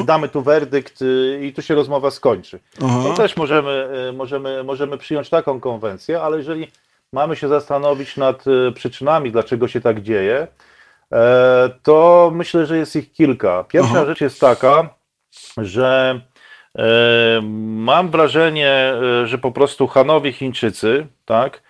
damy 0.06 0.30
tu 0.30 0.42
werdykt 0.42 1.00
i 1.42 1.54
tu 1.54 1.62
się 1.62 1.76
rozmowa 1.76 2.12
skończy. 2.12 2.60
Aha. 2.84 3.04
To 3.04 3.14
też 3.14 3.38
możemy, 3.38 3.90
możemy, 4.14 4.64
możemy 4.64 4.98
przyjąć 4.98 5.30
taką 5.30 5.60
konwencję, 5.60 6.22
ale 6.22 6.38
jeżeli 6.38 6.68
mamy 7.14 7.36
się 7.36 7.48
zastanowić 7.48 8.18
nad 8.18 8.46
przyczynami, 8.76 9.32
dlaczego 9.32 9.68
się 9.68 9.82
tak 9.82 10.02
dzieje, 10.02 10.48
E, 10.48 10.69
to 11.84 12.32
myślę, 12.36 12.66
że 12.66 12.78
jest 12.78 12.96
ich 12.96 13.12
kilka. 13.12 13.64
Pierwsza 13.64 13.96
Aha. 13.96 14.06
rzecz 14.06 14.22
jest 14.22 14.40
taka, 14.40 14.90
że 15.58 16.22
e, 16.78 17.42
mam 17.62 18.10
wrażenie, 18.10 18.70
e, 18.70 19.28
że 19.28 19.38
po 19.38 19.52
prostu 19.52 19.88
Hanowi 19.88 20.34
Chińczycy, 20.34 21.08
tak, 21.26 21.62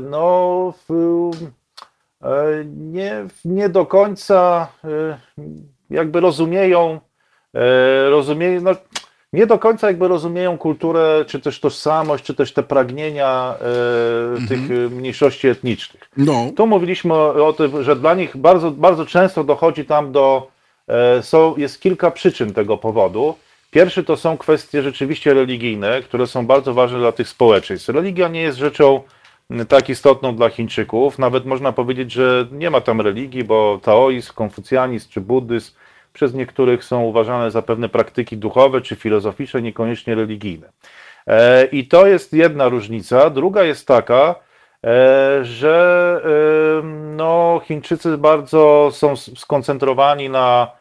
no 0.00 0.74
nie, 2.66 3.26
nie 3.44 3.68
do 3.68 3.86
końca 3.86 4.68
jakby 5.90 6.20
rozumieją, 6.20 7.00
rozumieją, 8.10 8.60
no, 8.60 8.70
nie 9.32 9.46
do 9.46 9.58
końca 9.58 9.86
jakby 9.86 10.08
rozumieją 10.08 10.58
kulturę, 10.58 11.24
czy 11.26 11.40
też 11.40 11.60
tożsamość, 11.60 12.24
czy 12.24 12.34
też 12.34 12.52
te 12.52 12.62
pragnienia 12.62 13.54
e, 13.60 13.64
mhm. 14.30 14.48
tych 14.48 14.92
mniejszości 14.92 15.48
etnicznych. 15.48 16.10
No. 16.16 16.50
Tu 16.56 16.66
mówiliśmy 16.66 17.14
o, 17.14 17.46
o, 17.46 17.52
tym, 17.52 17.82
że 17.82 17.96
dla 17.96 18.14
nich 18.14 18.36
bardzo, 18.36 18.70
bardzo 18.70 19.06
często 19.06 19.44
dochodzi 19.44 19.84
tam 19.84 20.12
do, 20.12 20.48
e, 20.88 21.22
są, 21.22 21.56
jest 21.56 21.80
kilka 21.80 22.10
przyczyn 22.10 22.54
tego 22.54 22.78
powodu. 22.78 23.34
Pierwszy 23.70 24.04
to 24.04 24.16
są 24.16 24.38
kwestie 24.38 24.82
rzeczywiście 24.82 25.34
religijne, 25.34 26.02
które 26.02 26.26
są 26.26 26.46
bardzo 26.46 26.74
ważne 26.74 26.98
dla 26.98 27.12
tych 27.12 27.28
społeczeństw. 27.28 27.88
Religia 27.88 28.28
nie 28.28 28.42
jest 28.42 28.58
rzeczą 28.58 29.00
tak 29.68 29.88
istotną 29.88 30.36
dla 30.36 30.48
Chińczyków. 30.48 31.18
Nawet 31.18 31.46
można 31.46 31.72
powiedzieć, 31.72 32.12
że 32.12 32.46
nie 32.52 32.70
ma 32.70 32.80
tam 32.80 33.00
religii, 33.00 33.44
bo 33.44 33.80
taoizm, 33.82 34.32
konfucjanizm 34.34 35.08
czy 35.10 35.20
buddyzm 35.20 35.72
przez 36.18 36.34
niektórych 36.34 36.84
są 36.84 37.02
uważane 37.02 37.50
za 37.50 37.62
pewne 37.62 37.88
praktyki 37.88 38.36
duchowe 38.36 38.80
czy 38.80 38.96
filozoficzne, 38.96 39.62
niekoniecznie 39.62 40.14
religijne. 40.14 40.72
E, 41.26 41.64
I 41.64 41.86
to 41.86 42.06
jest 42.06 42.32
jedna 42.32 42.68
różnica. 42.68 43.30
Druga 43.30 43.62
jest 43.62 43.86
taka, 43.86 44.34
e, 44.84 45.38
że 45.44 46.20
e, 46.24 46.86
no, 47.16 47.60
Chińczycy 47.64 48.18
bardzo 48.18 48.90
są 48.92 49.16
skoncentrowani 49.16 50.30
na 50.30 50.78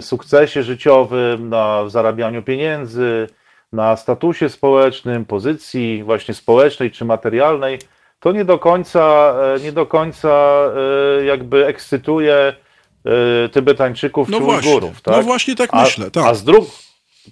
sukcesie 0.00 0.62
życiowym, 0.62 1.48
na 1.48 1.88
zarabianiu 1.88 2.42
pieniędzy, 2.42 3.26
na 3.72 3.96
statusie 3.96 4.48
społecznym, 4.48 5.24
pozycji 5.24 6.02
właśnie 6.04 6.34
społecznej 6.34 6.90
czy 6.90 7.04
materialnej. 7.04 7.78
To 8.20 8.32
nie 8.32 8.44
do 8.44 8.58
końca, 8.58 9.34
nie 9.62 9.72
do 9.72 9.86
końca 9.86 10.62
jakby 11.24 11.66
ekscytuje 11.66 12.52
Tybetańczyków 13.52 14.28
no 14.28 14.38
czy 14.38 14.44
właśnie, 14.44 14.70
Ujgurów. 14.70 14.94
No 14.94 15.00
tak? 15.12 15.16
No 15.16 15.22
właśnie 15.22 15.56
tak 15.56 15.70
a, 15.72 15.82
myślę. 15.82 16.10
Tak. 16.10 16.24
A 16.26 16.34
z, 16.34 16.44
dru 16.44 16.66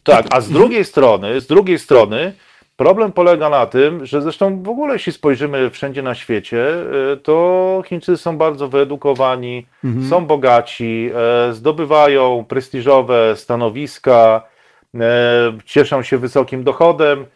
tak, 0.03 0.27
a 0.31 0.41
z 0.41 0.51
drugiej 0.51 0.85
strony, 0.85 1.41
z 1.41 1.47
drugiej 1.47 1.79
strony 1.79 2.33
problem 2.77 3.13
polega 3.13 3.51
na 3.51 3.67
tym, 3.67 4.07
że 4.07 4.23
zresztą 4.23 4.63
w 4.63 4.69
ogóle 4.69 4.93
jeśli 4.93 5.13
spojrzymy 5.13 5.71
wszędzie 5.71 6.03
na 6.03 6.15
świecie, 6.15 6.67
y, 7.13 7.17
to 7.17 7.83
Chińczycy 7.87 8.17
są 8.17 8.39
bardzo 8.39 8.69
wyedukowani, 8.69 9.67
mhm. 9.85 10.09
są 10.09 10.27
bogaci, 10.27 11.11
e, 11.49 11.53
zdobywają 11.53 12.45
prestiżowe 12.49 13.37
stanowiska, 13.37 14.43
cieszą 15.65 16.03
się 16.03 16.19
wysokim 16.19 16.65
dochodem. 16.65 17.27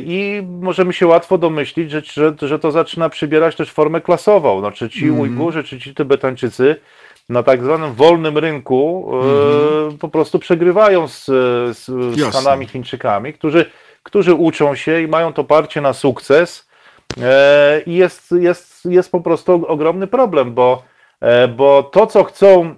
I 0.00 0.42
możemy 0.60 0.92
się 0.92 1.06
łatwo 1.06 1.38
domyślić, 1.38 1.90
że, 1.90 2.02
że, 2.04 2.34
że 2.48 2.58
to 2.58 2.70
zaczyna 2.70 3.08
przybierać 3.08 3.56
też 3.56 3.70
formę 3.70 4.00
klasową. 4.00 4.60
Znaczy 4.60 4.90
ci 4.90 5.04
mm. 5.04 5.20
Ujgurzy 5.20 5.64
czy 5.64 5.80
ci 5.80 5.94
Tybetańczycy 5.94 6.76
na 7.28 7.42
tak 7.42 7.64
zwanym 7.64 7.94
wolnym 7.94 8.38
rynku 8.38 9.10
mm-hmm. 9.12 9.98
po 9.98 10.08
prostu 10.08 10.38
przegrywają 10.38 11.08
z, 11.08 11.24
z, 11.76 11.84
z 12.16 12.32
Hanami 12.32 12.66
Chińczykami, 12.66 13.32
którzy, 13.32 13.70
którzy 14.02 14.34
uczą 14.34 14.74
się 14.74 15.00
i 15.00 15.08
mają 15.08 15.32
to 15.32 15.44
parcie 15.44 15.80
na 15.80 15.92
sukces. 15.92 16.68
E, 17.22 17.82
I 17.86 17.94
jest, 17.94 18.32
jest, 18.32 18.84
jest 18.84 19.12
po 19.12 19.20
prostu 19.20 19.64
ogromny 19.68 20.06
problem, 20.06 20.54
bo, 20.54 20.82
e, 21.20 21.48
bo 21.48 21.82
to, 21.82 22.06
co 22.06 22.24
chcą 22.24 22.74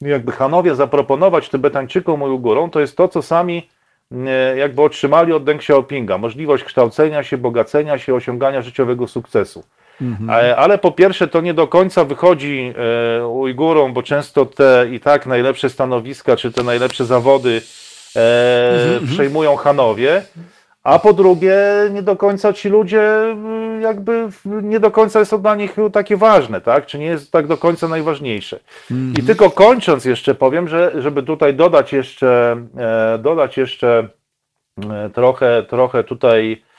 jakby 0.00 0.32
Hanowie 0.32 0.74
zaproponować 0.74 1.48
Tybetańczykom 1.48 2.20
i 2.20 2.24
Ujgurom, 2.24 2.70
to 2.70 2.80
jest 2.80 2.96
to, 2.96 3.08
co 3.08 3.22
sami 3.22 3.68
jakby 4.56 4.82
otrzymali 4.82 5.32
od 5.32 5.44
Deng 5.44 5.60
Xiaopinga. 5.60 6.18
Możliwość 6.18 6.64
kształcenia 6.64 7.22
się, 7.22 7.38
bogacenia 7.38 7.98
się, 7.98 8.14
osiągania 8.14 8.62
życiowego 8.62 9.06
sukcesu. 9.06 9.64
Mhm. 10.02 10.30
Ale 10.56 10.78
po 10.78 10.92
pierwsze, 10.92 11.28
to 11.28 11.40
nie 11.40 11.54
do 11.54 11.68
końca 11.68 12.04
wychodzi 12.04 12.74
Ujgurom, 13.30 13.92
bo 13.92 14.02
często 14.02 14.46
te 14.46 14.86
i 14.92 15.00
tak 15.00 15.26
najlepsze 15.26 15.70
stanowiska, 15.70 16.36
czy 16.36 16.52
te 16.52 16.62
najlepsze 16.62 17.04
zawody 17.04 17.62
mhm. 18.16 19.06
przejmują 19.06 19.56
Hanowie. 19.56 20.22
A 20.84 20.98
po 20.98 21.12
drugie, 21.12 21.58
nie 21.90 22.02
do 22.02 22.16
końca 22.16 22.52
ci 22.52 22.68
ludzie, 22.68 23.02
jakby 23.80 24.28
nie 24.44 24.80
do 24.80 24.90
końca 24.90 25.18
jest 25.18 25.30
to 25.30 25.38
dla 25.38 25.54
nich 25.54 25.76
takie 25.92 26.16
ważne, 26.16 26.60
tak? 26.60 26.86
Czy 26.86 26.98
nie 26.98 27.06
jest 27.06 27.32
tak 27.32 27.46
do 27.46 27.56
końca 27.56 27.88
najważniejsze. 27.88 28.60
Mm 28.90 29.12
-hmm. 29.12 29.18
I 29.18 29.22
tylko 29.22 29.50
kończąc 29.50 30.04
jeszcze 30.04 30.34
powiem, 30.34 30.68
że 30.68 30.92
żeby 31.02 31.22
tutaj 31.22 31.54
dodać 31.54 31.92
jeszcze, 31.92 32.56
e, 32.76 33.18
dodać 33.18 33.56
jeszcze 33.56 34.08
e, 34.90 35.10
trochę, 35.10 35.62
trochę 35.62 36.04
tutaj 36.04 36.52
e, 36.52 36.69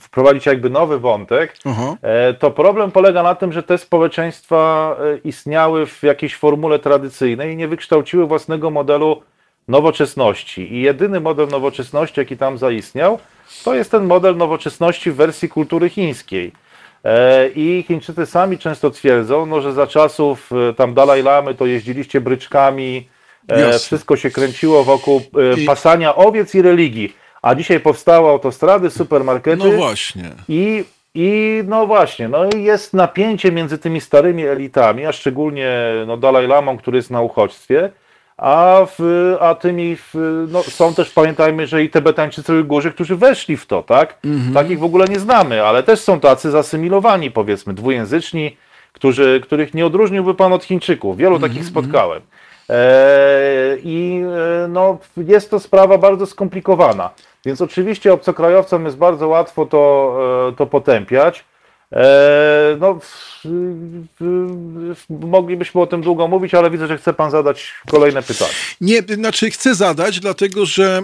wprowadzić 0.00 0.46
jakby 0.46 0.70
nowy 0.70 0.98
wątek, 0.98 1.56
uh 1.64 1.78
-huh. 1.78 1.96
to 2.38 2.50
problem 2.50 2.90
polega 2.90 3.22
na 3.22 3.34
tym, 3.34 3.52
że 3.52 3.62
te 3.62 3.78
społeczeństwa 3.78 4.96
istniały 5.24 5.86
w 5.86 6.02
jakiejś 6.02 6.36
formule 6.36 6.78
tradycyjnej 6.78 7.52
i 7.52 7.56
nie 7.56 7.68
wykształciły 7.68 8.26
własnego 8.26 8.70
modelu 8.70 9.22
nowoczesności. 9.68 10.74
I 10.74 10.80
jedyny 10.80 11.20
model 11.20 11.48
nowoczesności, 11.48 12.20
jaki 12.20 12.36
tam 12.36 12.58
zaistniał, 12.58 13.18
to 13.64 13.74
jest 13.74 13.90
ten 13.90 14.04
model 14.04 14.36
nowoczesności 14.36 15.10
w 15.10 15.16
wersji 15.16 15.48
kultury 15.48 15.90
chińskiej. 15.90 16.52
E, 17.04 17.48
I 17.48 17.84
Chińczycy 17.88 18.26
sami 18.26 18.58
często 18.58 18.90
twierdzą, 18.90 19.46
no, 19.46 19.60
że 19.60 19.72
za 19.72 19.86
czasów 19.86 20.50
e, 20.70 20.74
tam 20.74 20.94
Dalaj 20.94 21.22
Lamy 21.22 21.54
to 21.54 21.66
jeździliście 21.66 22.20
bryczkami, 22.20 23.08
e, 23.48 23.60
Jasne. 23.60 23.78
wszystko 23.78 24.16
się 24.16 24.30
kręciło 24.30 24.84
wokół 24.84 25.22
pasania 25.66 26.16
owiec 26.16 26.54
i 26.54 26.62
religii. 26.62 27.16
A 27.46 27.54
dzisiaj 27.54 27.80
powstały 27.80 28.28
autostrady, 28.28 28.90
supermarkety. 28.90 29.56
No 29.56 29.76
właśnie. 29.76 30.30
I, 30.48 30.84
i 31.14 31.62
no 31.66 31.86
właśnie, 31.86 32.28
no 32.28 32.44
i 32.56 32.62
jest 32.62 32.94
napięcie 32.94 33.52
między 33.52 33.78
tymi 33.78 34.00
starymi 34.00 34.46
elitami, 34.46 35.06
a 35.06 35.12
szczególnie 35.12 35.70
no, 36.06 36.16
Dalaj 36.16 36.46
Lamą, 36.46 36.78
który 36.78 36.96
jest 36.96 37.10
na 37.10 37.20
uchodźstwie, 37.20 37.90
a, 38.36 38.86
w, 38.98 39.34
a 39.40 39.54
tymi 39.54 39.96
w, 39.96 40.14
no, 40.48 40.62
są 40.62 40.94
też, 40.94 41.10
pamiętajmy, 41.10 41.66
że 41.66 41.84
i 41.84 41.90
Tybetańczycy 41.90 42.54
Ujgurzy, 42.54 42.92
którzy 42.92 43.16
weszli 43.16 43.56
w 43.56 43.66
to, 43.66 43.82
tak? 43.82 44.18
Mhm. 44.24 44.54
Takich 44.54 44.78
w 44.78 44.84
ogóle 44.84 45.04
nie 45.04 45.18
znamy, 45.18 45.62
ale 45.64 45.82
też 45.82 46.00
są 46.00 46.20
tacy 46.20 46.50
zasymilowani, 46.50 47.30
powiedzmy, 47.30 47.74
dwujęzyczni, 47.74 48.56
którzy, 48.92 49.40
których 49.42 49.74
nie 49.74 49.86
odróżniłby 49.86 50.34
pan 50.34 50.52
od 50.52 50.64
Chińczyków. 50.64 51.16
Wielu 51.16 51.38
takich 51.38 51.66
mhm. 51.66 51.70
spotkałem. 51.70 52.22
E, 52.70 53.76
I 53.82 54.22
e, 54.64 54.68
no, 54.68 54.98
jest 55.16 55.50
to 55.50 55.60
sprawa 55.60 55.98
bardzo 55.98 56.26
skomplikowana. 56.26 57.10
Więc 57.44 57.60
oczywiście 57.60 58.12
obcokrajowcom 58.12 58.84
jest 58.84 58.96
bardzo 58.96 59.28
łatwo 59.28 59.66
to, 59.66 60.16
e, 60.52 60.56
to 60.56 60.66
potępiać. 60.66 61.44
E, 61.92 62.76
no, 62.80 63.00
moglibyśmy 65.10 65.80
o 65.80 65.86
tym 65.86 66.02
długo 66.02 66.28
mówić, 66.28 66.54
ale 66.54 66.70
widzę, 66.70 66.86
że 66.86 66.98
chce 66.98 67.14
pan 67.14 67.30
zadać 67.30 67.72
kolejne 67.90 68.22
pytanie. 68.22 68.50
Nie, 68.80 69.02
znaczy 69.14 69.50
chcę 69.50 69.74
zadać, 69.74 70.20
dlatego 70.20 70.66
że 70.66 71.02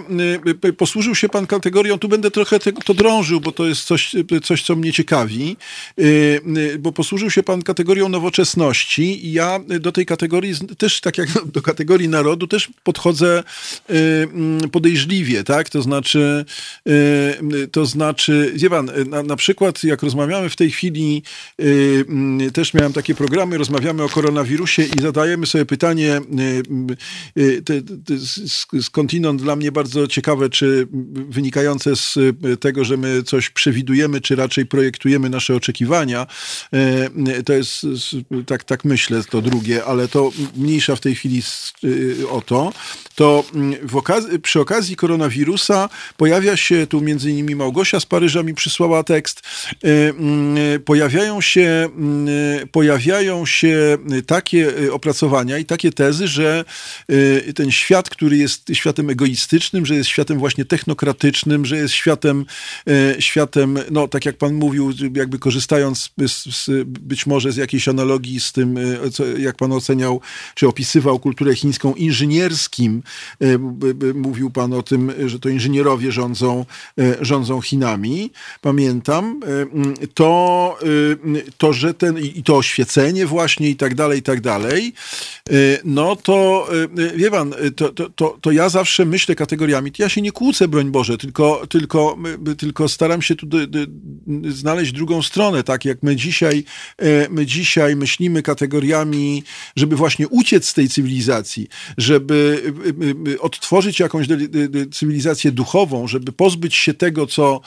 y, 0.63 0.67
y, 0.67 0.73
posłużył 0.73 1.15
się 1.15 1.29
pan 1.29 1.47
kategorią, 1.47 1.99
tu 1.99 2.07
będę 2.07 2.31
trochę 2.31 2.59
to 2.59 2.93
drążył, 2.93 3.41
bo 3.41 3.51
to 3.51 3.65
jest 3.65 3.83
coś, 3.83 4.15
coś 4.43 4.63
co 4.63 4.75
mnie 4.75 4.93
ciekawi, 4.93 5.57
y, 5.99 6.41
bo 6.79 6.91
posłużył 6.91 7.29
się 7.29 7.43
pan 7.43 7.61
kategorią 7.61 8.09
nowoczesności 8.09 9.27
i 9.27 9.33
ja 9.33 9.59
do 9.79 9.91
tej 9.91 10.05
kategorii 10.05 10.53
też, 10.77 11.01
tak 11.01 11.17
jak 11.17 11.29
do 11.45 11.61
kategorii 11.61 12.09
narodu, 12.09 12.47
też 12.47 12.69
podchodzę 12.83 13.43
mm, 13.89 14.69
podejrzliwie, 14.69 15.43
tak? 15.43 15.69
To 15.69 15.81
znaczy, 15.81 16.45
to 17.71 17.85
znaczy, 17.85 18.51
wie 18.55 18.69
pan, 18.69 18.91
na, 19.09 19.23
na 19.23 19.35
przykład 19.35 19.83
jak 19.83 20.03
rozmawiamy 20.03 20.49
w 20.49 20.55
tej 20.55 20.72
chwili 20.73 21.23
y, 21.61 22.05
mm, 22.09 22.51
też 22.51 22.73
miałem 22.73 22.93
takie 22.93 23.15
programy, 23.15 23.57
rozmawiamy 23.57 24.03
o 24.03 24.09
koronawirusie 24.09 24.83
i 24.83 25.01
zadajemy 25.01 25.45
sobie 25.45 25.65
pytanie 25.65 26.21
y, 27.37 27.63
y, 28.77 28.81
skądinąd 28.81 29.41
dla 29.41 29.55
mnie 29.55 29.71
bardzo 29.71 30.07
ciekawe, 30.07 30.49
czy 30.49 30.87
wynikające 31.29 31.95
z 31.95 32.19
tego, 32.59 32.85
że 32.85 32.97
my 32.97 33.23
coś 33.23 33.49
przewidujemy, 33.49 34.21
czy 34.21 34.35
raczej 34.35 34.65
projektujemy 34.65 35.29
nasze 35.29 35.55
oczekiwania. 35.55 36.27
To 37.45 37.53
jest, 37.53 37.85
tak, 38.45 38.63
tak 38.63 38.85
myślę, 38.85 39.23
to 39.29 39.41
drugie, 39.41 39.85
ale 39.85 40.07
to 40.07 40.31
mniejsza 40.55 40.95
w 40.95 40.99
tej 40.99 41.15
chwili 41.15 41.41
o 42.29 42.41
to. 42.41 42.73
To 43.15 43.43
mm, 43.55 43.75
okazji, 43.93 44.39
przy 44.39 44.59
okazji 44.59 44.95
koronawirusa 44.95 45.89
pojawia 46.17 46.57
się 46.57 46.87
tu 46.87 47.01
między 47.01 47.31
innymi 47.31 47.55
Małgosia 47.55 47.99
z 47.99 48.05
Paryża 48.05 48.43
mi 48.43 48.53
przysłała 48.53 49.03
tekst, 49.03 49.41
mm, 49.83 50.57
pojawiają 50.85 51.41
się, 51.41 51.89
mm, 51.97 52.27
pojawiają 52.71 53.45
się 53.45 53.97
takie 54.27 54.77
y, 54.79 54.93
opracowania 54.93 55.57
i 55.57 55.65
takie 55.65 55.91
tezy, 55.91 56.27
że 56.27 56.65
ten 57.55 57.71
świat, 57.71 58.09
który 58.09 58.37
jest 58.37 58.67
światem 58.73 59.09
egoistycznym, 59.09 59.85
że 59.85 59.95
jest 59.95 60.09
światem 60.09 60.39
właśnie 60.39 60.65
technokratycznym, 60.65 61.65
że 61.65 61.77
jest 61.77 61.93
światem, 61.93 62.45
światem 63.19 63.79
no 63.91 64.07
tak 64.07 64.25
jak 64.25 64.37
pan 64.37 64.53
mówił, 64.53 64.93
jakby 65.15 65.39
korzystając 65.39 66.11
z, 66.27 66.55
z, 66.55 66.87
być 66.87 67.25
może 67.25 67.51
z 67.51 67.55
jakiejś 67.55 67.87
analogii 67.87 68.39
z 68.39 68.51
tym, 68.51 68.79
co, 69.11 69.25
jak 69.25 69.55
pan 69.55 69.71
oceniał, 69.71 70.21
czy 70.55 70.67
opisywał 70.67 71.19
kulturę 71.19 71.55
chińską 71.55 71.93
inżynierskim, 71.93 73.03
mówił 74.15 74.49
pan 74.49 74.73
o 74.73 74.83
tym, 74.83 75.11
że 75.25 75.39
to 75.39 75.49
inżynierowie 75.49 76.11
rządzą, 76.11 76.65
rządzą 77.21 77.61
Chinami, 77.61 78.31
pamiętam, 78.61 79.39
to 80.13 80.52
Y, 80.83 81.43
to, 81.57 81.73
że 81.73 81.93
ten, 81.93 82.17
i 82.19 82.43
to 82.43 82.57
oświecenie 82.57 83.25
właśnie 83.25 83.69
i 83.69 83.75
tak 83.75 83.95
dalej, 83.95 84.19
i 84.19 84.21
tak 84.21 84.41
dalej, 84.41 84.93
y, 85.51 85.79
no 85.83 86.15
to 86.15 86.67
y, 86.97 87.17
wie 87.17 87.31
pan, 87.31 87.53
to, 87.75 87.89
to, 87.89 88.09
to, 88.09 88.37
to 88.41 88.51
ja 88.51 88.69
zawsze 88.69 89.05
myślę 89.05 89.35
kategoriami, 89.35 89.91
ja 89.97 90.09
się 90.09 90.21
nie 90.21 90.31
kłócę, 90.31 90.67
broń 90.67 90.91
Boże, 90.91 91.17
tylko, 91.17 91.67
tylko, 91.67 92.17
tylko 92.57 92.89
staram 92.89 93.21
się 93.21 93.35
tu 93.35 93.47
znaleźć 94.49 94.91
drugą 94.91 95.21
stronę, 95.21 95.63
tak 95.63 95.85
jak 95.85 96.03
my 96.03 96.15
dzisiaj, 96.15 96.63
my 97.29 97.45
dzisiaj 97.45 97.95
myślimy 97.95 98.43
kategoriami, 98.43 99.43
żeby 99.75 99.95
właśnie 99.95 100.27
uciec 100.27 100.67
z 100.67 100.73
tej 100.73 100.89
cywilizacji, 100.89 101.67
żeby 101.97 102.73
odtworzyć 103.39 103.99
jakąś 103.99 104.27
cywilizację 104.91 105.51
duchową, 105.51 106.07
żeby 106.07 106.31
pozbyć 106.31 106.75
się 106.75 106.93
tego, 106.93 107.27
co, 107.27 107.61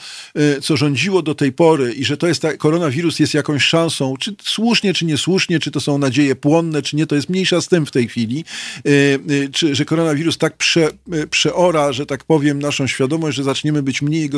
co 0.61 0.77
rządziło 0.77 1.21
do 1.21 1.35
tej 1.35 1.51
pory 1.51 1.93
i 1.93 2.05
że 2.05 2.17
to 2.17 2.27
jest 2.27 2.41
ta 2.41 2.57
koronawirus 2.77 3.19
jest 3.19 3.33
jakąś 3.33 3.63
szansą, 3.63 4.17
czy 4.19 4.35
słusznie, 4.43 4.93
czy 4.93 5.05
niesłusznie, 5.05 5.59
czy 5.59 5.71
to 5.71 5.79
są 5.79 5.97
nadzieje 5.97 6.35
płonne, 6.35 6.81
czy 6.81 6.95
nie, 6.95 7.07
to 7.07 7.15
jest 7.15 7.29
mniejsza 7.29 7.61
z 7.61 7.67
tym 7.67 7.85
w 7.85 7.91
tej 7.91 8.07
chwili, 8.07 8.45
y, 8.87 9.19
y, 9.31 9.49
czy, 9.53 9.75
że 9.75 9.85
koronawirus 9.85 10.37
tak 10.37 10.57
prze, 10.57 10.89
y, 11.13 11.27
przeora, 11.27 11.93
że 11.93 12.05
tak 12.05 12.23
powiem, 12.23 12.59
naszą 12.59 12.87
świadomość, 12.87 13.37
że 13.37 13.43
zaczniemy 13.43 13.83
być 13.83 14.01
mniej 14.01 14.29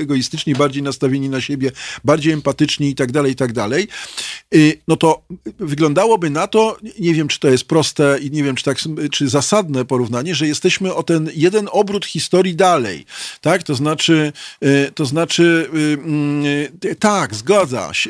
egoistyczni, 0.00 0.54
bardziej 0.54 0.82
nastawieni 0.82 1.28
na 1.28 1.40
siebie, 1.40 1.72
bardziej 2.04 2.32
empatyczni 2.32 2.88
i 2.88 2.94
tak 2.94 3.12
dalej, 3.12 3.32
i 3.32 3.36
tak 3.36 3.52
dalej, 3.52 3.88
no 4.88 4.96
to 4.96 5.22
wyglądałoby 5.58 6.30
na 6.30 6.46
to, 6.46 6.76
nie 6.98 7.14
wiem, 7.14 7.28
czy 7.28 7.40
to 7.40 7.48
jest 7.48 7.64
proste 7.64 8.18
i 8.22 8.30
nie 8.30 8.44
wiem, 8.44 8.56
czy, 8.56 8.64
tak, 8.64 8.78
czy 9.12 9.28
zasadne 9.28 9.84
porównanie, 9.84 10.34
że 10.34 10.46
jesteśmy 10.46 10.94
o 10.94 11.02
ten 11.02 11.30
jeden 11.34 11.68
obrót 11.72 12.06
historii 12.06 12.54
dalej, 12.56 13.06
tak, 13.40 13.62
to 13.62 13.74
znaczy, 13.74 14.32
to 14.94 15.06
znaczy, 15.06 15.68
mm, 15.72 16.44
tak, 16.98 17.34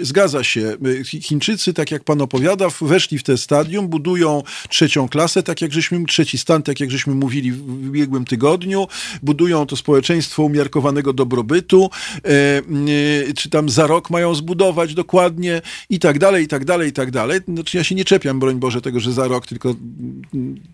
zgadza 0.02 0.28
zgadza 0.28 0.44
się. 0.44 0.76
Chińczycy, 1.04 1.74
tak 1.74 1.90
jak 1.90 2.04
pan 2.04 2.22
opowiada, 2.22 2.68
weszli 2.80 3.18
w 3.18 3.22
te 3.22 3.36
stadium, 3.36 3.88
budują 3.88 4.42
trzecią 4.68 5.08
klasę, 5.08 5.42
tak 5.42 5.62
jak 5.62 5.72
żeśmy, 5.72 6.04
trzeci 6.06 6.38
stan, 6.38 6.62
tak 6.62 6.80
jak 6.80 6.90
żeśmy 6.90 7.14
mówili 7.14 7.52
w 7.52 7.88
ubiegłym 7.88 8.24
tygodniu, 8.24 8.86
budują 9.22 9.66
to 9.66 9.76
społeczeństwo 9.76 10.42
umiarkowanego 10.42 11.12
dobrobytu, 11.12 11.90
e, 12.24 12.28
e, 12.28 13.32
czy 13.34 13.50
tam 13.50 13.68
za 13.68 13.86
rok 13.86 14.10
mają 14.10 14.34
zbudować 14.34 14.94
dokładnie 14.94 15.62
i 15.90 15.98
tak 15.98 16.18
dalej, 16.18 16.44
i 16.44 16.48
tak 16.48 16.64
dalej, 16.64 16.88
i 16.88 16.92
tak 16.92 17.10
dalej. 17.10 17.40
Znaczy 17.48 17.76
ja 17.76 17.84
się 17.84 17.94
nie 17.94 18.04
czepiam, 18.04 18.40
broń 18.40 18.56
Boże, 18.56 18.80
tego, 18.80 19.00
że 19.00 19.12
za 19.12 19.28
rok, 19.28 19.46
tylko 19.46 19.74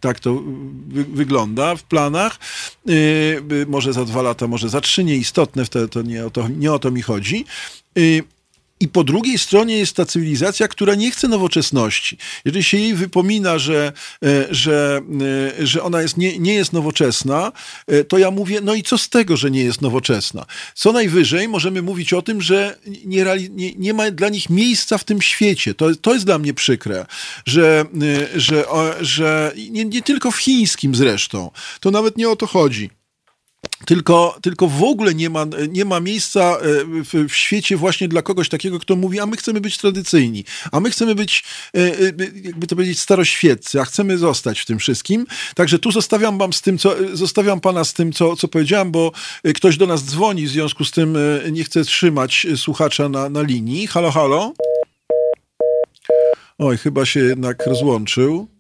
tak 0.01 0.21
to 0.21 0.43
wy 0.89 1.05
wygląda 1.05 1.77
w 1.77 1.83
planach. 1.83 2.39
E, 2.89 3.67
może 3.67 3.93
za 3.93 4.05
dwa 4.05 4.23
lata, 4.23 4.47
może 4.47 4.69
za 4.69 4.81
trzy, 4.81 5.05
nieistotne, 5.05 5.65
wtedy 5.65 5.89
to 5.89 6.03
nie 6.03 6.27
o 6.27 6.31
to, 6.31 6.49
nie 6.49 6.73
o 6.73 6.79
to 6.79 6.91
mi 6.91 7.03
chodzi. 7.03 7.45
I 8.85 8.89
po 8.89 9.05
drugiej 9.05 9.39
stronie 9.39 9.78
jest 9.78 9.97
ta 9.97 10.07
cywilizacja, 10.07 10.68
która 10.68 10.95
nie 10.95 11.11
chce 11.11 11.28
nowoczesności. 11.28 12.18
Jeżeli 12.45 12.64
się 12.64 12.78
jej 12.78 12.95
wypomina, 12.95 13.59
że, 13.59 13.93
e, 14.24 14.47
że, 14.51 15.01
e, 15.61 15.66
że 15.66 15.82
ona 15.82 16.03
jest, 16.03 16.16
nie, 16.16 16.39
nie 16.39 16.55
jest 16.55 16.72
nowoczesna, 16.72 17.53
e, 17.87 18.05
to 18.05 18.18
ja 18.18 18.30
mówię, 18.30 18.61
no 18.62 18.74
i 18.74 18.82
co 18.82 18.99
z 18.99 19.09
tego, 19.09 19.37
że 19.37 19.51
nie 19.51 19.64
jest 19.64 19.82
nowoczesna? 19.82 20.47
Co 20.74 20.93
najwyżej 20.93 21.49
możemy 21.49 21.82
mówić 21.82 22.12
o 22.12 22.22
tym, 22.22 22.43
że 22.43 22.78
nie, 23.05 23.24
nie, 23.51 23.72
nie 23.74 23.95
ma 23.95 24.11
dla 24.11 24.28
nich 24.28 24.51
miejsca 24.51 24.99
w 24.99 25.05
tym 25.05 25.22
świecie. 25.22 25.74
To, 25.74 25.95
to 25.97 26.14
jest 26.14 26.26
dla 26.26 26.39
mnie 26.39 26.55
przykre, 26.55 27.07
że, 27.47 27.85
że, 28.37 28.64
że 29.01 29.53
nie, 29.70 29.85
nie 29.85 30.03
tylko 30.03 30.30
w 30.30 30.37
chińskim 30.37 30.95
zresztą. 30.95 31.51
To 31.80 31.91
nawet 31.91 32.16
nie 32.16 32.28
o 32.28 32.37
to 32.37 32.47
chodzi 32.47 32.91
tylko, 33.87 34.39
tylko 34.43 34.68
w 34.68 34.82
ogóle 34.82 35.14
nie 35.14 35.30
ma, 35.30 35.47
nie 35.68 35.85
ma 35.85 36.01
miejsca 36.01 36.41
e, 36.41 36.59
w, 36.85 37.28
w, 37.28 37.35
świecie 37.35 37.76
właśnie 37.76 38.09
dla 38.09 38.22
kogoś 38.22 38.49
takiego, 38.49 38.78
kto 38.78 38.97
mówi, 38.97 39.20
a 39.20 39.26
my 39.26 39.37
chcemy 39.37 39.61
być 39.61 39.78
tradycyjni, 39.78 40.45
a 40.72 40.80
my 40.80 40.91
chcemy 40.91 41.14
być, 41.14 41.45
e, 41.76 41.78
e, 41.80 42.12
jakby 42.43 42.66
to 42.66 42.76
powiedzieć, 42.76 43.01
staroświeccy, 43.01 43.80
a 43.80 43.85
chcemy 43.85 44.18
zostać 44.18 44.61
w 44.61 44.66
tym 44.66 44.78
wszystkim. 44.78 45.26
Także 45.55 45.78
tu 45.78 45.93
zostawiam 45.93 46.39
wam 46.39 46.53
z 46.53 46.62
tym, 46.62 46.78
co, 46.78 46.95
zostawiam 47.12 47.61
pana 47.61 47.85
z 47.85 47.93
tym, 47.93 48.12
co, 48.12 48.37
co 48.37 48.49
powiedziałem, 48.49 48.91
bo 48.91 49.12
ktoś 49.55 49.76
do 49.76 49.87
nas 49.87 50.05
dzwoni, 50.05 50.47
w 50.47 50.51
związku 50.51 50.85
z 50.85 50.91
tym 50.91 51.18
nie 51.53 51.64
chcę 51.64 51.85
trzymać 51.85 52.47
słuchacza 52.57 53.09
na, 53.09 53.28
na 53.28 53.43
linii. 53.43 53.87
Halo, 53.87 54.11
halo? 54.11 54.53
Oj, 56.59 56.78
chyba 56.78 57.07
się 57.07 57.20
jednak 57.20 57.66
rozłączył. 57.66 58.54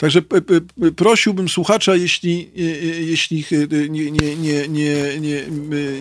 Także 0.00 0.22
prosiłbym 0.96 1.48
słuchacza, 1.48 1.96
jeśli, 1.96 2.50
jeśli, 3.00 3.44
nie, 3.90 4.10
nie, 4.10 4.36
nie, 4.36 4.68
nie, 4.68 5.20
nie, 5.20 5.44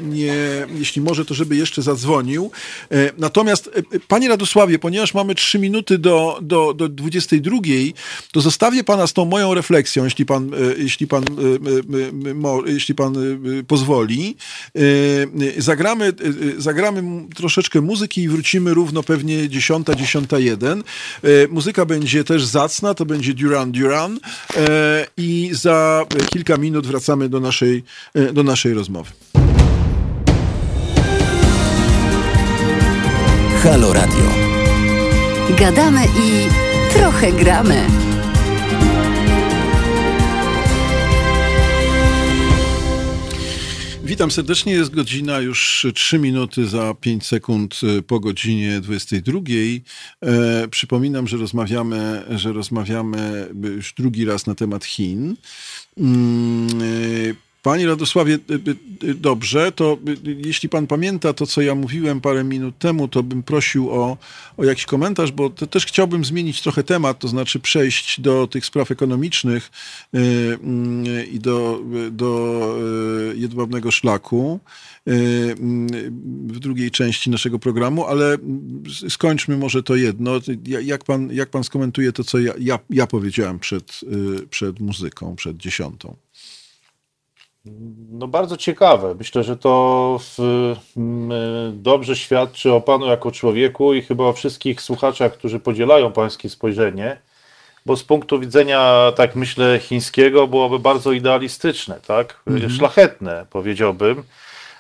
nie, 0.02 0.36
jeśli 0.78 1.02
może, 1.02 1.26
to 1.26 1.34
żeby 1.34 1.56
jeszcze 1.56 1.82
zadzwonił. 1.82 2.52
E, 2.92 3.12
natomiast, 3.18 3.70
e, 3.76 4.00
panie 4.08 4.30
Radosławie, 4.30 4.80
ponieważ 4.80 5.14
mamy 5.14 5.36
trzy 5.36 5.60
minuty 5.60 5.98
do, 5.98 6.40
do, 6.42 6.74
do 6.74 6.90
22, 6.90 7.58
to 8.32 8.42
zostawię 8.42 8.84
pana 8.84 9.08
z 9.08 9.14
tą 9.14 9.26
moją 9.26 9.54
refleksją, 9.54 10.04
jeśli 10.04 10.26
pan, 10.26 10.54
e, 10.54 10.58
jeśli 10.78 11.08
pan, 11.08 11.24
jeśli 12.66 12.96
pan 12.96 13.16
pozwoli. 13.68 14.36
Zagramy, 15.58 16.14
zagramy 16.58 17.28
troszeczkę 17.36 17.82
muzyki 17.82 18.22
i 18.22 18.30
wrócimy 18.30 18.74
równo 18.74 19.04
pewnie 19.04 19.50
10, 19.50 19.88
10, 19.98 20.30
1. 20.38 20.84
Muzyka 21.50 21.86
będzie 21.86 22.24
też 22.24 22.46
zacna, 22.46 22.94
to 22.94 23.06
będzie 23.06 23.34
Duran 23.34 23.72
Duran 23.72 23.89
Run 23.90 24.20
e, 24.58 25.06
i 25.18 25.50
za 25.54 26.06
kilka 26.32 26.58
minut 26.58 26.88
wracamy 26.88 27.30
do 27.30 27.40
naszej, 27.40 27.84
e, 28.16 28.34
do 28.34 28.44
naszej 28.44 28.74
rozmowy. 28.74 29.12
Halo 33.64 33.94
Radio. 33.94 34.24
Gadamy 35.60 36.06
i 36.06 36.48
trochę 36.94 37.32
gramy. 37.32 38.09
Witam 44.10 44.32
serdecznie. 44.32 44.74
Jest 44.74 44.96
godzina 44.96 45.40
już 45.40 45.88
3 45.96 46.20
minuty 46.20 46.68
za 46.68 46.94
5 46.94 47.26
sekund 47.26 47.80
e, 47.84 48.02
po 48.02 48.20
godzinie 48.20 48.82
22. 48.82 49.40
E, 50.22 50.68
przypominam, 50.68 51.28
że 51.28 51.38
rozmawiamy, 51.38 52.24
że 52.30 52.54
rozmawiamy 52.54 53.48
już 53.76 53.94
drugi 53.94 54.26
raz 54.26 54.48
na 54.48 54.56
temat 54.56 54.86
Chin. 54.86 55.36
E, 55.98 56.04
Panie 57.64 57.88
Radosławie, 57.88 58.34
y, 58.34 58.54
y, 58.54 59.10
y, 59.10 59.16
dobrze, 59.16 59.72
to 59.72 59.98
jeśli 60.24 60.70
pan 60.70 60.88
pamięta 60.88 61.34
to, 61.34 61.46
co 61.46 61.62
ja 61.62 61.76
mówiłem 61.76 62.22
parę 62.22 62.44
minut 62.44 62.78
temu, 62.78 63.08
to 63.08 63.24
bym 63.24 63.44
prosił 63.44 63.92
o, 63.92 64.18
o 64.58 64.64
jakiś 64.64 64.86
komentarz, 64.86 65.32
bo 65.32 65.50
też 65.50 65.86
chciałbym 65.86 66.26
zmienić 66.26 66.62
trochę 66.62 66.84
temat, 66.84 67.20
to 67.20 67.28
znaczy 67.28 67.60
przejść 67.60 68.22
do 68.22 68.48
tych 68.48 68.66
spraw 68.66 68.92
ekonomicznych 68.92 69.72
i 71.32 71.40
do, 71.40 71.82
do 72.12 72.76
jedwabnego 73.36 73.92
szlaku 73.92 74.60
w 76.48 76.60
drugiej 76.60 76.92
części 76.92 77.30
naszego 77.30 77.60
programu, 77.60 78.06
ale 78.06 78.38
skończmy 79.10 79.58
może 79.58 79.84
to 79.84 79.96
jedno. 79.96 80.32
Jak 80.66 81.04
pan, 81.04 81.32
jak 81.32 81.50
pan 81.50 81.64
skomentuje 81.64 82.12
to, 82.12 82.24
co 82.24 82.40
ja, 82.40 82.54
ja, 82.60 82.80
ja 82.90 83.08
powiedziałem 83.08 83.60
przed, 83.60 84.02
przed 84.50 84.80
muzyką, 84.80 85.36
przed 85.36 85.58
dziesiątą? 85.58 86.16
No 88.12 88.28
bardzo 88.28 88.58
ciekawe. 88.58 89.16
Myślę, 89.16 89.44
że 89.44 89.58
to 89.58 90.20
w, 90.22 90.76
dobrze 91.74 92.16
świadczy 92.16 92.74
o 92.74 92.82
Panu 92.82 93.06
jako 93.06 93.32
człowieku 93.32 93.94
i 93.94 94.02
chyba 94.02 94.24
o 94.24 94.34
wszystkich 94.34 94.82
słuchaczach, 94.82 95.34
którzy 95.34 95.60
podzielają 95.60 96.12
Pańskie 96.12 96.50
spojrzenie, 96.50 97.22
bo 97.86 97.96
z 97.96 98.04
punktu 98.04 98.40
widzenia, 98.40 99.12
tak 99.16 99.36
myślę, 99.36 99.80
chińskiego 99.80 100.48
byłoby 100.48 100.80
bardzo 100.80 101.12
idealistyczne, 101.12 102.00
tak? 102.08 102.42
Mhm. 102.48 102.72
Szlachetne, 102.72 103.46
powiedziałbym. 103.50 104.24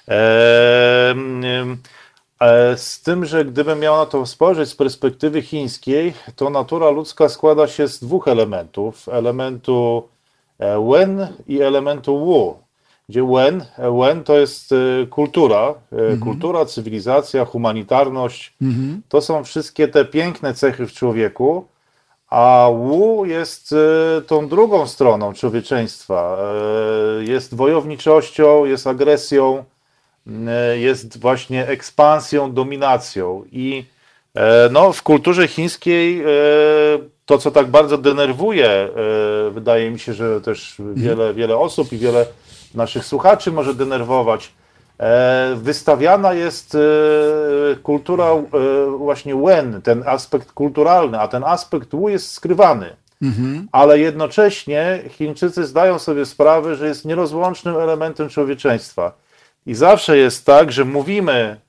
E, 0.07 1.15
e, 2.41 2.77
z 2.77 3.01
tym, 3.01 3.25
że 3.25 3.45
gdybym 3.45 3.79
miał 3.79 3.97
na 3.97 4.05
to 4.05 4.25
spojrzeć 4.25 4.69
z 4.69 4.75
perspektywy 4.75 5.41
chińskiej, 5.41 6.13
to 6.35 6.49
natura 6.49 6.89
ludzka 6.89 7.29
składa 7.29 7.67
się 7.67 7.87
z 7.87 7.99
dwóch 7.99 8.27
elementów. 8.27 9.09
Elementu 9.09 10.09
e, 10.59 10.89
Wen 10.91 11.27
i 11.47 11.61
elementu 11.61 12.19
Wu 12.19 12.68
gdzie 13.09 13.23
Wen, 13.23 13.65
Wen 14.01 14.23
to 14.23 14.37
jest 14.37 14.71
e, 14.71 15.05
kultura, 15.07 15.73
mhm. 15.91 16.19
kultura, 16.19 16.65
cywilizacja, 16.65 17.45
humanitarność. 17.45 18.53
Mhm. 18.61 19.01
To 19.09 19.21
są 19.21 19.43
wszystkie 19.43 19.87
te 19.87 20.05
piękne 20.05 20.53
cechy 20.53 20.87
w 20.87 20.93
człowieku, 20.93 21.65
a 22.29 22.69
Wu 22.73 23.25
jest 23.25 23.73
e, 23.73 24.21
tą 24.21 24.47
drugą 24.47 24.87
stroną 24.87 25.33
człowieczeństwa. 25.33 26.37
Jest 27.19 27.55
wojowniczością, 27.55 28.65
jest 28.65 28.87
agresją, 28.87 29.63
jest 30.75 31.19
właśnie 31.19 31.67
ekspansją, 31.67 32.53
dominacją. 32.53 33.43
I 33.51 33.85
no, 34.71 34.93
w 34.93 35.03
kulturze 35.03 35.47
chińskiej 35.47 36.23
to, 37.25 37.37
co 37.37 37.51
tak 37.51 37.67
bardzo 37.67 37.97
denerwuje, 37.97 38.89
wydaje 39.51 39.91
mi 39.91 39.99
się, 39.99 40.13
że 40.13 40.41
też 40.41 40.79
mhm. 40.79 40.95
wiele, 40.95 41.33
wiele 41.33 41.57
osób 41.57 41.93
i 41.93 41.97
wiele 41.97 42.25
naszych 42.75 43.05
słuchaczy 43.05 43.51
może 43.51 43.73
denerwować. 43.73 44.51
E, 44.99 45.55
wystawiana 45.55 46.33
jest 46.33 46.75
e, 46.75 46.79
kultura 47.83 48.25
e, 48.25 48.43
właśnie 48.97 49.35
Wen, 49.35 49.81
ten 49.81 50.03
aspekt 50.05 50.51
kulturalny, 50.51 51.19
a 51.19 51.27
ten 51.27 51.43
aspekt 51.43 51.89
Wu 51.91 52.09
jest 52.09 52.31
skrywany. 52.31 52.95
Mhm. 53.21 53.67
Ale 53.71 53.99
jednocześnie 53.99 55.03
Chińczycy 55.09 55.65
zdają 55.65 55.99
sobie 55.99 56.25
sprawę, 56.25 56.75
że 56.75 56.87
jest 56.87 57.05
nierozłącznym 57.05 57.77
elementem 57.77 58.29
człowieczeństwa. 58.29 59.11
I 59.65 59.75
zawsze 59.75 60.17
jest 60.17 60.45
tak, 60.45 60.71
że 60.71 60.85
mówimy, 60.85 61.59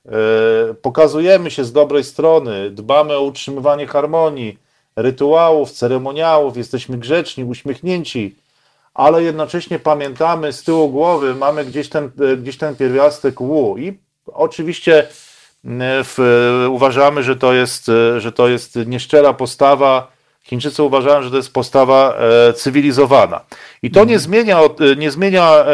pokazujemy 0.81 1.51
się 1.51 1.63
z 1.63 1.71
dobrej 1.71 2.03
strony, 2.03 2.69
dbamy 2.69 3.13
o 3.13 3.21
utrzymywanie 3.21 3.87
harmonii, 3.87 4.57
rytuałów, 4.95 5.71
ceremoniałów, 5.71 6.57
jesteśmy 6.57 6.97
grzeczni, 6.97 7.43
uśmiechnięci, 7.43 8.35
ale 8.93 9.23
jednocześnie 9.23 9.79
pamiętamy 9.79 10.53
z 10.53 10.63
tyłu 10.63 10.89
głowy, 10.89 11.35
mamy 11.35 11.65
gdzieś 11.65 11.89
ten, 11.89 12.11
e, 12.33 12.37
gdzieś 12.37 12.57
ten 12.57 12.75
pierwiastek 12.75 13.41
wu 13.41 13.77
i 13.77 13.99
oczywiście 14.27 15.07
w, 16.03 16.65
uważamy, 16.69 17.23
że 17.23 17.35
to, 17.35 17.53
jest, 17.53 17.89
e, 17.89 18.19
że 18.19 18.31
to 18.31 18.47
jest 18.47 18.75
nieszczera 18.75 19.33
postawa. 19.33 20.11
Chińczycy 20.43 20.83
uważają, 20.83 21.21
że 21.23 21.31
to 21.31 21.37
jest 21.37 21.53
postawa 21.53 22.15
e, 22.15 22.53
cywilizowana. 22.53 23.41
I 23.83 23.91
to 23.91 23.99
nie 23.99 24.15
mhm. 24.15 24.19
zmienia, 24.19 24.59
nie 24.97 25.11
zmienia 25.11 25.65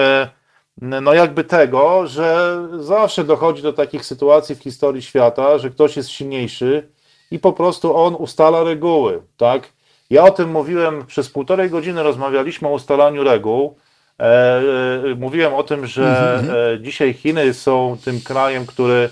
no 0.82 1.14
jakby 1.14 1.44
tego, 1.44 2.08
że 2.08 2.58
zawsze 2.80 3.24
dochodzi 3.24 3.62
do 3.62 3.74
takich 3.74 4.06
sytuacji 4.06 4.56
w 4.56 4.64
historii 4.64 5.02
świata, 5.02 5.58
że 5.58 5.70
ktoś 5.70 5.98
jest 5.98 6.10
silniejszy 6.10 6.88
i 7.32 7.40
po 7.40 7.54
prostu 7.54 7.98
on 7.98 8.16
ustala 8.16 8.64
reguły, 8.64 9.22
tak? 9.38 9.70
Ja 10.10 10.24
o 10.24 10.32
tym 10.32 10.52
mówiłem 10.52 11.06
przez 11.06 11.30
półtorej 11.30 11.70
godziny, 11.70 12.04
rozmawialiśmy 12.04 12.68
o 12.68 12.72
ustalaniu 12.72 13.24
reguł. 13.24 13.76
E, 14.20 14.24
e, 14.24 15.16
mówiłem 15.16 15.54
o 15.54 15.64
tym, 15.64 15.88
że 15.88 16.34
mhm. 16.40 16.76
e, 16.76 16.82
dzisiaj 16.82 17.14
Chiny 17.14 17.54
są 17.54 17.98
tym 18.06 18.22
krajem, 18.22 18.66
który 18.66 19.10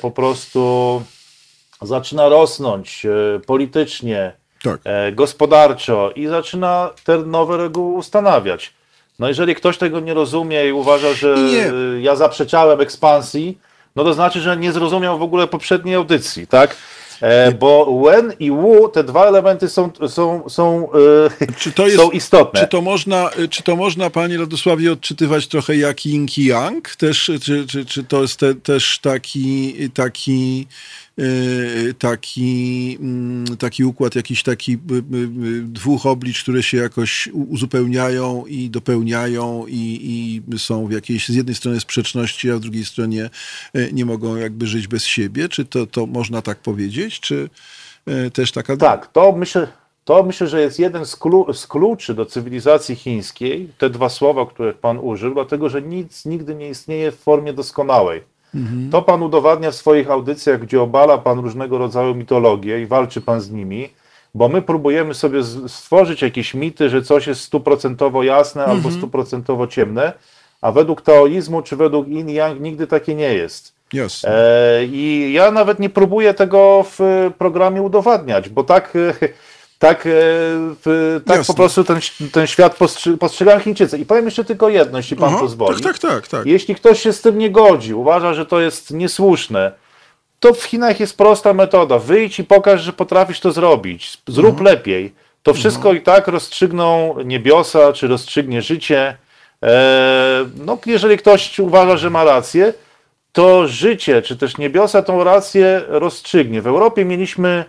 po 0.00 0.10
prostu 0.10 1.02
zaczyna 1.82 2.28
rosnąć 2.28 3.06
politycznie, 3.46 4.32
tak. 4.62 4.80
Gospodarczo 5.12 6.10
i 6.16 6.26
zaczyna 6.26 6.90
te 7.04 7.18
nowe 7.18 7.56
reguły 7.56 7.94
ustanawiać. 7.94 8.74
No 9.18 9.28
jeżeli 9.28 9.54
ktoś 9.54 9.78
tego 9.78 10.00
nie 10.00 10.14
rozumie 10.14 10.68
i 10.68 10.72
uważa, 10.72 11.14
że 11.14 11.34
nie. 11.38 11.72
ja 12.00 12.16
zaprzeczałem 12.16 12.80
ekspansji, 12.80 13.58
no 13.96 14.04
to 14.04 14.14
znaczy, 14.14 14.40
że 14.40 14.56
nie 14.56 14.72
zrozumiał 14.72 15.18
w 15.18 15.22
ogóle 15.22 15.46
poprzedniej 15.46 15.94
audycji, 15.94 16.46
tak? 16.46 16.76
E, 17.22 17.52
bo 17.52 18.02
Wen 18.04 18.32
i 18.38 18.50
Wu, 18.50 18.88
te 18.88 19.04
dwa 19.04 19.26
elementy 19.26 19.68
są, 19.68 19.90
są, 20.08 20.48
są, 20.48 20.88
e, 21.78 21.84
jest, 21.84 21.96
są 21.96 22.10
istotne. 22.10 22.60
Czy 22.60 22.66
to, 22.66 22.80
można, 22.80 23.30
czy 23.50 23.62
to 23.62 23.76
można, 23.76 24.10
panie 24.10 24.38
Radosławie, 24.38 24.92
odczytywać 24.92 25.46
trochę 25.46 25.76
jak 25.76 26.06
yin 26.06 26.26
i 26.36 26.44
yang? 26.44 26.96
Też, 26.96 27.30
czy, 27.42 27.66
czy, 27.66 27.84
czy 27.84 28.04
to 28.04 28.22
jest 28.22 28.36
te, 28.36 28.54
też 28.54 28.98
taki, 28.98 29.74
taki 29.94 30.66
taki, 31.98 32.98
mm, 33.00 33.56
taki 33.56 33.84
układ, 33.84 34.14
jakiś 34.14 34.42
taki 34.42 34.72
y, 34.72 34.76
y, 35.46 35.62
dwóch 35.62 36.06
oblicz, 36.06 36.42
które 36.42 36.62
się 36.62 36.76
jakoś 36.76 37.28
uzupełniają 37.32 38.46
i 38.46 38.70
dopełniają 38.70 39.66
i, 39.66 40.42
i 40.52 40.58
są 40.58 40.86
w 40.86 40.92
jakiejś 40.92 41.28
z 41.28 41.34
jednej 41.34 41.54
strony 41.54 41.80
sprzeczności, 41.80 42.50
a 42.50 42.56
z 42.56 42.60
drugiej 42.60 42.84
stronie 42.84 43.30
nie 43.92 44.04
mogą 44.04 44.36
jakby 44.36 44.66
żyć 44.66 44.88
bez 44.88 45.04
siebie. 45.04 45.48
Czy 45.48 45.64
to, 45.64 45.86
to 45.86 46.06
można 46.06 46.42
tak 46.42 46.58
powiedzieć? 46.58 47.20
Czy 47.20 47.50
też 48.32 48.52
taka... 48.52 48.76
Tak, 48.76 49.12
to 49.12 49.32
myślę, 49.32 49.68
To 50.04 50.22
myślę, 50.22 50.46
że 50.46 50.60
jest 50.60 50.78
jeden 50.78 51.06
z, 51.06 51.16
klu, 51.16 51.52
z 51.52 51.66
kluczy 51.66 52.14
do 52.14 52.26
cywilizacji 52.26 52.96
chińskiej, 52.96 53.68
te 53.78 53.90
dwa 53.90 54.08
słowa, 54.08 54.46
które 54.46 54.74
Pan 54.74 54.98
użył, 54.98 55.34
dlatego 55.34 55.68
że 55.68 55.82
nic 55.82 56.24
nigdy 56.24 56.54
nie 56.54 56.68
istnieje 56.68 57.12
w 57.12 57.18
formie 57.18 57.52
doskonałej. 57.52 58.31
Mhm. 58.54 58.90
To 58.90 59.02
Pan 59.02 59.22
udowadnia 59.22 59.70
w 59.70 59.74
swoich 59.74 60.10
audycjach, 60.10 60.60
gdzie 60.60 60.82
obala 60.82 61.18
Pan 61.18 61.38
różnego 61.38 61.78
rodzaju 61.78 62.14
mitologie 62.14 62.82
i 62.82 62.86
walczy 62.86 63.20
Pan 63.20 63.40
z 63.40 63.50
nimi, 63.50 63.88
bo 64.34 64.48
my 64.48 64.62
próbujemy 64.62 65.14
sobie 65.14 65.40
stworzyć 65.66 66.22
jakieś 66.22 66.54
mity, 66.54 66.88
że 66.88 67.02
coś 67.02 67.26
jest 67.26 67.40
stuprocentowo 67.40 68.22
jasne 68.22 68.62
mhm. 68.62 68.78
albo 68.78 68.90
stuprocentowo 68.90 69.66
ciemne, 69.66 70.12
a 70.60 70.72
według 70.72 71.02
taoizmu 71.02 71.62
czy 71.62 71.76
według 71.76 72.08
Yin 72.08 72.28
Yang 72.28 72.60
nigdy 72.60 72.86
takie 72.86 73.14
nie 73.14 73.34
jest. 73.34 73.74
Yes. 73.94 74.24
E, 74.24 74.84
I 74.84 75.32
ja 75.32 75.50
nawet 75.50 75.78
nie 75.78 75.90
próbuję 75.90 76.34
tego 76.34 76.84
w 76.98 77.30
programie 77.38 77.82
udowadniać, 77.82 78.48
bo 78.48 78.64
tak, 78.64 78.92
e, 79.84 79.86
tak, 79.86 80.06
e, 80.06 81.20
tak 81.26 81.44
po 81.46 81.54
prostu 81.54 81.84
ten, 81.84 82.00
ten 82.32 82.46
świat 82.46 82.78
postrzegają 83.20 83.60
Chińczycy. 83.60 83.98
I 83.98 84.06
powiem 84.06 84.24
jeszcze 84.24 84.44
tylko 84.44 84.68
jedno, 84.68 84.98
jeśli 84.98 85.16
pan 85.16 85.28
Aha, 85.28 85.38
pozwoli. 85.40 85.82
Tak, 85.82 85.98
tak, 85.98 86.12
tak, 86.12 86.28
tak. 86.28 86.46
Jeśli 86.46 86.74
ktoś 86.74 87.00
się 87.00 87.12
z 87.12 87.20
tym 87.20 87.38
nie 87.38 87.50
godzi, 87.50 87.94
uważa, 87.94 88.34
że 88.34 88.46
to 88.46 88.60
jest 88.60 88.90
niesłuszne, 88.90 89.72
to 90.40 90.54
w 90.54 90.62
Chinach 90.62 91.00
jest 91.00 91.16
prosta 91.16 91.54
metoda. 91.54 91.98
Wyjdź 91.98 92.38
i 92.38 92.44
pokaż, 92.44 92.82
że 92.82 92.92
potrafisz 92.92 93.40
to 93.40 93.52
zrobić. 93.52 94.18
Zrób 94.28 94.50
mhm. 94.50 94.64
lepiej. 94.64 95.14
To 95.42 95.54
wszystko 95.54 95.88
mhm. 95.88 95.96
i 95.96 96.00
tak 96.00 96.28
rozstrzygną 96.28 97.14
niebiosa, 97.24 97.92
czy 97.92 98.08
rozstrzygnie 98.08 98.62
życie. 98.62 99.16
no, 100.64 100.78
jeżeli 100.86 101.16
ktoś 101.16 101.58
uważa, 101.58 101.96
że 101.96 102.10
ma 102.10 102.24
rację, 102.24 102.72
to 103.32 103.68
życie, 103.68 104.22
czy 104.22 104.36
też 104.36 104.58
niebiosa 104.58 105.02
tą 105.02 105.24
rację 105.24 105.82
rozstrzygnie. 105.88 106.62
W 106.62 106.66
Europie 106.66 107.04
mieliśmy 107.04 107.64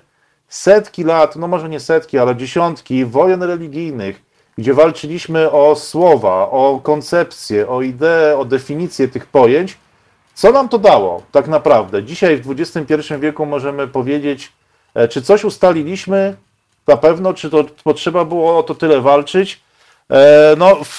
setki 0.54 1.04
lat, 1.04 1.36
no 1.36 1.48
może 1.48 1.70
nie 1.70 1.80
setki, 1.80 2.18
ale 2.18 2.36
dziesiątki 2.36 3.06
wojen 3.06 3.44
religijnych, 3.44 4.22
gdzie 4.58 4.74
walczyliśmy 4.74 5.52
o 5.52 5.76
słowa, 5.76 6.50
o 6.50 6.80
koncepcje, 6.84 7.68
o 7.68 7.82
idee, 7.82 8.38
o 8.38 8.46
definicję 8.46 9.08
tych 9.08 9.26
pojęć. 9.26 9.78
Co 10.34 10.52
nam 10.52 10.70
to 10.70 10.80
dało 10.80 11.24
tak 11.32 11.48
naprawdę? 11.48 12.04
Dzisiaj 12.04 12.38
w 12.38 12.52
XXI 12.52 12.94
wieku 13.20 13.46
możemy 13.46 13.88
powiedzieć, 13.88 14.52
e, 14.94 15.08
czy 15.08 15.22
coś 15.22 15.44
ustaliliśmy, 15.44 16.36
na 16.88 16.98
pewno, 16.98 17.34
czy 17.34 17.50
to 17.50 17.64
potrzeba 17.84 18.26
było 18.26 18.58
o 18.58 18.64
to 18.64 18.76
tyle 18.76 19.02
walczyć, 19.02 19.64
E, 20.10 20.56
no, 20.58 20.78
w, 20.84 20.98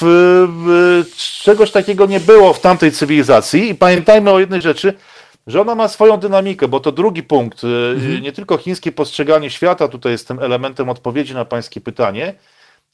w, 0.64 1.16
czegoś 1.42 1.70
takiego 1.70 2.06
nie 2.06 2.20
było 2.20 2.52
w 2.52 2.60
tamtej 2.60 2.92
cywilizacji 2.92 3.70
i 3.70 3.74
pamiętajmy 3.74 4.30
o 4.30 4.40
jednej 4.40 4.62
rzeczy, 4.62 4.94
że 5.46 5.60
ona 5.60 5.74
ma 5.74 5.88
swoją 5.88 6.16
dynamikę, 6.16 6.68
bo 6.68 6.80
to 6.80 6.92
drugi 6.92 7.22
punkt, 7.22 7.64
e, 7.64 7.66
mhm. 7.66 8.22
nie 8.22 8.32
tylko 8.32 8.58
chińskie 8.58 8.92
postrzeganie 8.92 9.50
świata 9.50 9.88
tutaj 9.88 10.12
jest 10.12 10.28
tym 10.28 10.38
elementem 10.38 10.88
odpowiedzi 10.88 11.34
na 11.34 11.44
pańskie 11.44 11.80
pytanie, 11.80 12.34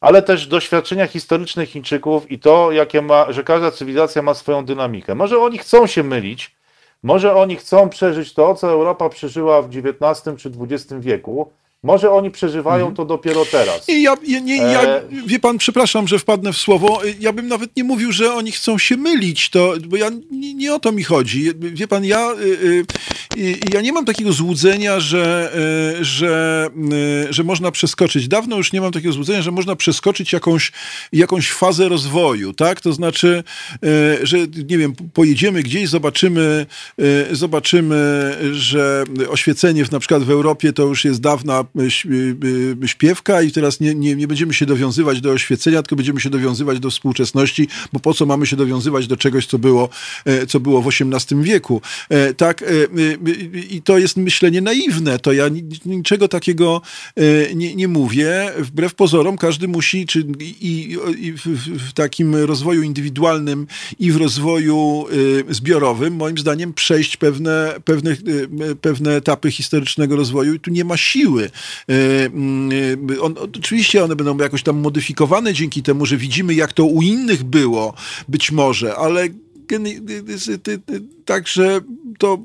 ale 0.01 0.23
też 0.23 0.47
doświadczenia 0.47 1.07
historyczne 1.07 1.67
Chińczyków 1.67 2.31
i 2.31 2.39
to, 2.39 2.73
jakie 2.73 3.03
ma, 3.03 3.33
że 3.33 3.45
każda 3.45 3.71
cywilizacja 3.71 4.23
ma 4.23 4.35
swoją 4.35 4.65
dynamikę. 4.65 5.15
Może 5.15 5.39
oni 5.39 5.59
chcą 5.59 5.87
się 5.87 6.03
mylić, 6.03 6.57
może 7.03 7.35
oni 7.35 7.57
chcą 7.57 7.89
przeżyć 7.89 8.35
to, 8.35 8.55
co 8.55 8.71
Europa 8.71 9.09
przeżyła 9.09 9.63
w 9.63 9.69
XIX 9.77 10.43
czy 10.43 10.51
XX 10.61 10.95
wieku, 11.01 11.53
może 11.83 12.11
oni 12.11 12.31
przeżywają 12.31 12.79
mhm. 12.79 12.97
to 12.97 13.05
dopiero 13.05 13.45
teraz. 13.45 13.89
I 13.89 14.03
ja, 14.03 14.15
nie, 14.29 14.41
nie, 14.41 14.57
ja, 14.57 14.83
e, 14.83 15.03
wie 15.27 15.39
pan, 15.39 15.59
przepraszam, 15.59 16.09
że 16.09 16.19
wpadnę 16.19 16.53
w 16.53 16.57
słowo. 16.57 17.01
Ja 17.21 17.33
bym 17.33 17.49
nawet 17.49 17.77
nie 17.77 17.85
mówił, 17.85 18.13
że 18.13 18.35
oni 18.35 18.53
chcą 18.53 18.79
się 18.79 18.97
mylić, 18.97 19.51
to, 19.51 19.75
bo 19.89 19.97
ja, 19.97 20.11
nie, 20.31 20.55
nie 20.55 20.75
o 20.75 20.79
to 20.79 20.93
mi 20.93 21.05
chodzi. 21.05 21.51
Wie 21.59 21.89
pan, 21.89 22.05
ja, 22.05 22.33
y, 22.33 22.85
y, 23.39 23.57
ja 23.73 23.81
nie 23.81 23.93
mam 23.93 24.05
takiego 24.05 24.33
złudzenia, 24.33 25.01
że, 25.01 25.53
y, 26.01 26.05
że, 26.05 26.69
że 27.31 27.45
można 27.45 27.71
przeskoczyć. 27.71 28.29
Dawno 28.29 28.57
już 28.57 28.73
nie 28.73 28.81
mam 28.81 28.93
takiego 28.93 29.13
złudzenia, 29.13 29.43
że 29.43 29.51
można 29.51 29.77
przeskoczyć 29.77 30.33
jakąś, 30.33 30.73
jakąś 31.13 31.53
fazę 31.53 31.89
rozwoju, 31.89 32.53
tak? 32.53 32.81
To 32.81 32.93
znaczy, 32.93 33.45
że 34.23 34.39
nie 34.69 34.79
wiem, 34.79 34.93
pojedziemy 35.15 35.63
gdzieś, 35.63 35.89
zobaczymy, 35.89 36.67
zobaczymy, 37.31 38.37
że 38.53 39.05
oświecenie 39.29 39.85
w, 39.85 39.91
na 39.91 39.99
przykład 39.99 40.23
w 40.23 40.31
Europie 40.31 40.73
to 40.73 40.83
już 40.83 41.05
jest 41.05 41.21
dawna 41.21 41.65
śpiewka 42.87 43.43
i 43.43 43.53
teraz 43.53 43.81
nie, 43.81 43.95
nie, 43.95 44.15
nie 44.15 44.29
będziemy 44.29 44.55
się 44.55 44.67
dowiązywać 44.67 45.21
do 45.21 45.31
oświecenia, 45.31 45.83
tylko 45.83 45.97
będziemy 45.97 46.21
się 46.21 46.31
dowiązywać 46.31 46.81
do 46.81 46.91
współczesności, 46.91 47.69
bo 47.93 48.01
po 48.01 48.15
co 48.15 48.27
mamy 48.27 48.47
się 48.47 48.57
dowiązywać 48.57 49.07
do 49.07 49.17
czegoś, 49.17 49.47
co 49.47 49.59
było, 49.59 49.89
e, 50.25 50.47
co 50.47 50.61
było 50.61 50.83
w 50.83 50.89
XVIII 50.89 51.43
wieku. 51.43 51.83
E, 52.09 52.35
tak, 52.35 52.63
e, 52.63 52.67
i 53.71 53.83
to 53.83 53.99
jest 53.99 54.17
myślenie 54.17 54.61
naiwne, 54.61 55.19
to 55.19 55.33
ja 55.33 55.45
niczego 55.87 56.29
takiego 56.29 56.83
nie, 57.55 57.75
nie 57.75 57.89
mówię. 57.89 58.53
Wbrew 58.59 58.95
pozorom 58.95 59.39
każdy 59.39 59.69
musi, 59.69 60.07
czy 60.07 60.25
i, 60.41 60.99
i 61.19 61.33
w, 61.33 61.47
w 61.89 61.93
takim 61.93 62.37
rozwoju 62.37 62.83
indywidualnym 62.83 63.67
i 63.99 64.13
w 64.13 64.17
rozwoju 64.17 65.07
zbiorowym, 65.49 66.15
moim 66.15 66.39
zdaniem, 66.39 66.73
przejść 66.73 67.17
pewne, 67.17 67.75
pewne, 67.85 68.17
pewne 68.81 69.17
etapy 69.17 69.51
historycznego 69.51 70.17
rozwoju 70.17 70.55
i 70.55 70.61
tu 70.61 70.71
nie 70.71 70.85
ma 70.85 70.97
siły. 70.97 71.51
E, 71.89 72.25
mm, 72.25 72.71
on, 73.21 73.35
oczywiście 73.39 74.05
one 74.05 74.17
będą 74.17 74.39
jakoś 74.39 74.63
tam 74.63 74.77
modyfikowane 74.77 75.55
dzięki 75.55 75.83
temu, 75.83 76.07
że 76.07 76.17
widzimy, 76.17 76.55
jak 76.55 76.73
to 76.73 76.85
u 76.85 77.03
innych 77.03 77.45
było, 77.45 77.95
być 78.29 78.53
może, 78.53 78.97
ale 78.97 79.29
także 81.25 81.81
to 82.19 82.39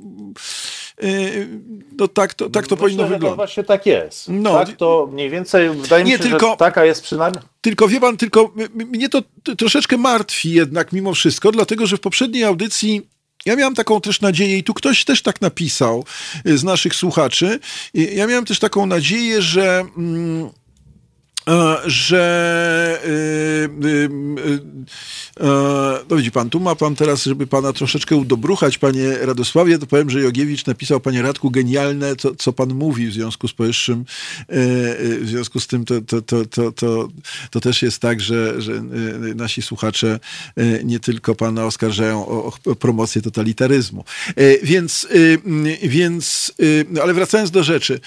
no 1.97 2.07
tak 2.07 2.33
to, 2.33 2.49
tak 2.49 2.67
to 2.67 2.75
Myślę, 2.75 2.77
powinno 2.77 3.03
wyglądać. 3.03 3.29
To 3.29 3.35
właśnie 3.35 3.63
tak 3.63 3.85
jest. 3.85 4.27
No. 4.29 4.53
Tak 4.53 4.77
to 4.77 5.09
mniej 5.11 5.29
więcej 5.29 5.69
wydaje 5.69 6.03
mi 6.03 6.11
się, 6.11 6.19
tylko, 6.19 6.49
że 6.49 6.57
taka 6.57 6.85
jest 6.85 7.03
przynajmniej. 7.03 7.43
Tylko 7.61 7.87
wie 7.87 7.99
pan, 7.99 8.17
tylko 8.17 8.51
mnie 8.73 9.09
to 9.09 9.21
troszeczkę 9.57 9.97
martwi 9.97 10.51
jednak 10.51 10.93
mimo 10.93 11.13
wszystko, 11.13 11.51
dlatego 11.51 11.87
że 11.87 11.97
w 11.97 11.99
poprzedniej 11.99 12.43
audycji 12.43 13.01
ja 13.45 13.55
miałem 13.55 13.75
taką 13.75 14.01
też 14.01 14.21
nadzieję, 14.21 14.57
i 14.57 14.63
tu 14.63 14.73
ktoś 14.73 15.05
też 15.05 15.21
tak 15.21 15.41
napisał 15.41 16.05
y, 16.47 16.57
z 16.57 16.63
naszych 16.63 16.95
słuchaczy. 16.95 17.59
Ja 17.93 18.27
miałem 18.27 18.45
też 18.45 18.59
taką 18.59 18.85
nadzieję, 18.85 19.41
że. 19.41 19.85
Mm, 19.97 20.49
że 21.85 22.99
yy, 23.81 23.89
yy, 23.89 24.59
no 26.09 26.15
widzi 26.15 26.31
pan, 26.31 26.49
tu 26.49 26.59
ma 26.59 26.75
pan 26.75 26.95
teraz, 26.95 27.23
żeby 27.23 27.47
pana 27.47 27.73
troszeczkę 27.73 28.15
udobruchać, 28.15 28.77
panie 28.77 29.17
Radosławie, 29.17 29.77
to 29.77 29.87
powiem, 29.87 30.09
że 30.09 30.21
Jogiewicz 30.21 30.65
napisał, 30.65 30.99
panie 30.99 31.21
Radku, 31.21 31.51
genialne, 31.51 32.15
to, 32.15 32.35
co 32.35 32.53
pan 32.53 32.73
mówi 32.73 33.07
w 33.07 33.13
związku 33.13 33.47
z 33.47 33.53
powyższym, 33.53 34.05
w 35.19 35.23
związku 35.25 35.59
z 35.59 35.67
tym 35.67 35.85
to, 35.85 36.01
to, 36.01 36.21
to, 36.21 36.45
to, 36.45 36.71
to, 36.71 37.07
to 37.51 37.59
też 37.59 37.81
jest 37.81 37.99
tak, 37.99 38.21
że, 38.21 38.61
że 38.61 38.81
nasi 39.35 39.61
słuchacze 39.61 40.19
nie 40.83 40.99
tylko 40.99 41.35
pana 41.35 41.65
oskarżają 41.65 42.27
o, 42.27 42.53
o 42.65 42.75
promocję 42.75 43.21
totalitaryzmu. 43.21 44.03
Więc, 44.63 45.07
więc, 45.83 46.53
ale 47.03 47.13
wracając 47.13 47.51
do 47.51 47.63
rzeczy, 47.63 47.99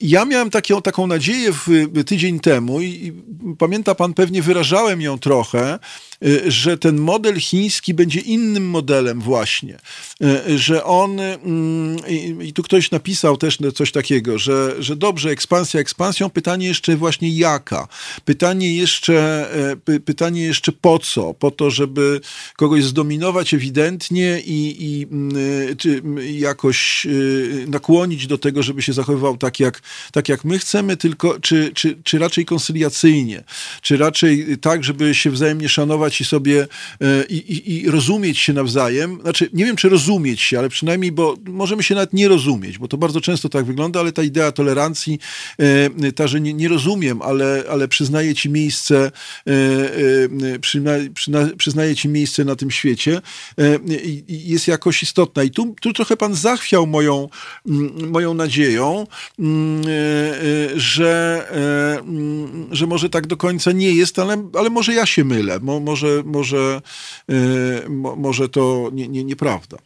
ja 0.00 0.24
miałem 0.24 0.50
taką, 0.50 0.82
taką 0.82 1.06
nadzieję 1.06 1.52
w 1.52 1.68
tydzień 2.06 2.19
tydzień 2.20 2.40
temu 2.40 2.80
i 2.80 3.12
pamięta 3.58 3.94
pan, 3.94 4.14
pewnie 4.14 4.42
wyrażałem 4.42 5.00
ją 5.00 5.18
trochę, 5.18 5.78
że 6.46 6.78
ten 6.78 6.98
model 6.98 7.40
chiński 7.40 7.94
będzie 7.94 8.20
innym 8.20 8.68
modelem 8.68 9.20
właśnie, 9.20 9.78
y, 10.48 10.58
że 10.58 10.84
on, 10.84 11.20
mm, 11.20 11.98
i 12.42 12.52
tu 12.52 12.62
ktoś 12.62 12.90
napisał 12.90 13.36
też 13.36 13.58
coś 13.74 13.92
takiego, 13.92 14.38
że, 14.38 14.74
że 14.78 14.96
dobrze, 14.96 15.30
ekspansja 15.30 15.80
ekspansją, 15.80 16.30
pytanie 16.30 16.66
jeszcze 16.66 16.96
właśnie 16.96 17.30
jaka, 17.30 17.88
pytanie 18.24 18.76
jeszcze, 18.76 19.46
pytanie 20.04 20.42
jeszcze 20.42 20.72
po 20.72 20.98
co, 20.98 21.34
po 21.34 21.50
to, 21.50 21.70
żeby 21.70 22.20
kogoś 22.56 22.84
zdominować 22.84 23.54
ewidentnie 23.54 24.40
i, 24.40 24.76
i 24.80 25.06
mm, 25.12 25.30
czy 25.76 26.02
jakoś 26.32 27.06
y, 27.06 27.64
nakłonić 27.68 28.26
do 28.26 28.38
tego, 28.38 28.62
żeby 28.62 28.82
się 28.82 28.92
zachowywał 28.92 29.36
tak 29.36 29.60
jak, 29.60 29.82
tak 30.12 30.28
jak 30.28 30.44
my 30.44 30.58
chcemy, 30.58 30.96
tylko 30.96 31.40
czy, 31.40 31.70
czy, 31.74 31.98
czy 32.04 32.18
raczej 32.18 32.44
konsyliacyjnie, 32.44 33.44
czy 33.82 33.96
raczej 33.96 34.58
tak, 34.58 34.84
żeby 34.84 35.14
się 35.14 35.30
wzajemnie 35.30 35.68
szanować 35.68 36.09
i 36.20 36.24
sobie 36.24 36.66
e, 37.00 37.24
i, 37.28 37.36
i, 37.36 37.74
i, 37.74 37.90
rozumieć 37.90 38.38
się 38.38 38.52
nawzajem. 38.52 39.18
Znaczy, 39.22 39.50
nie 39.52 39.64
wiem, 39.64 39.76
czy 39.76 39.88
rozumieć 39.88 40.40
się, 40.40 40.58
ale 40.58 40.68
przynajmniej, 40.68 41.12
bo 41.12 41.36
możemy 41.44 41.82
się 41.82 41.94
nawet 41.94 42.12
nie 42.12 42.28
rozumieć, 42.28 42.78
bo 42.78 42.88
to 42.88 42.96
bardzo 42.96 43.20
często 43.20 43.48
tak 43.48 43.64
wygląda, 43.64 44.00
ale 44.00 44.12
ta 44.12 44.22
idea 44.22 44.52
tolerancji, 44.52 45.18
e, 45.58 46.12
ta, 46.12 46.26
że 46.26 46.40
nie, 46.40 46.54
nie 46.54 46.68
rozumiem, 46.68 47.22
ale, 47.22 47.64
ale 47.70 47.88
przyznaję 47.88 48.34
ci 48.34 48.50
miejsce, 48.50 49.12
e, 49.46 50.58
przyzna, 50.58 50.92
przyznaję 51.56 51.96
ci 51.96 52.08
miejsce 52.08 52.44
na 52.44 52.56
tym 52.56 52.70
świecie, 52.70 53.20
jest 54.28 54.68
jakoś 54.68 55.02
istotna. 55.02 55.42
I 55.42 55.50
tu, 55.50 55.74
tu 55.80 55.92
trochę 55.92 56.16
pan 56.16 56.34
zachwiał 56.34 56.86
moją, 56.86 57.28
moją 58.10 58.34
nadzieją, 58.34 59.06
że, 60.76 61.46
że 62.70 62.86
może 62.86 63.10
tak 63.10 63.26
do 63.26 63.36
końca 63.36 63.72
nie 63.72 63.92
jest, 63.92 64.18
ale, 64.18 64.50
ale 64.58 64.70
może 64.70 64.94
ja 64.94 65.06
się 65.06 65.24
mylę. 65.24 65.60
Może 65.60 65.99
może, 66.00 66.22
może, 66.24 66.80
e, 67.28 67.88
może 68.16 68.48
to 68.48 68.88
nie, 68.92 69.08
nie, 69.08 69.24
nieprawda. 69.24 69.76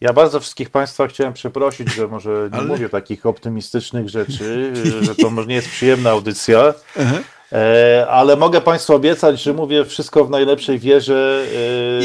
Ja 0.00 0.12
bardzo 0.12 0.40
wszystkich 0.40 0.70
Państwa 0.70 1.06
chciałem 1.06 1.32
przeprosić, 1.32 1.94
że 1.94 2.08
może 2.08 2.48
nie 2.52 2.58
Ale... 2.58 2.68
mówię 2.68 2.88
takich 2.88 3.26
optymistycznych 3.26 4.08
rzeczy, 4.08 4.72
że 5.06 5.14
to 5.14 5.30
może 5.30 5.48
nie 5.48 5.54
jest 5.54 5.68
przyjemna 5.68 6.10
audycja. 6.10 6.74
E, 7.52 8.06
ale 8.10 8.36
mogę 8.36 8.60
Państwu 8.60 8.94
obiecać, 8.94 9.42
że 9.42 9.52
mówię 9.52 9.84
wszystko 9.84 10.24
w 10.24 10.30
najlepszej 10.30 10.78
wierze, 10.78 11.46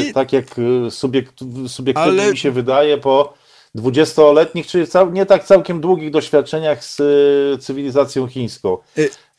e, 0.08 0.12
tak 0.12 0.32
jak 0.32 0.44
subiekt, 0.90 1.34
subiektywnie 1.68 2.22
ale... 2.22 2.30
mi 2.30 2.38
się 2.38 2.50
wydaje, 2.50 2.98
po 2.98 3.34
dwudziestoletnich, 3.74 4.66
czyli 4.66 4.86
nie 5.12 5.26
tak 5.26 5.44
całkiem 5.44 5.80
długich 5.80 6.10
doświadczeniach 6.10 6.84
z 6.84 7.02
cywilizacją 7.62 8.26
chińską. 8.26 8.78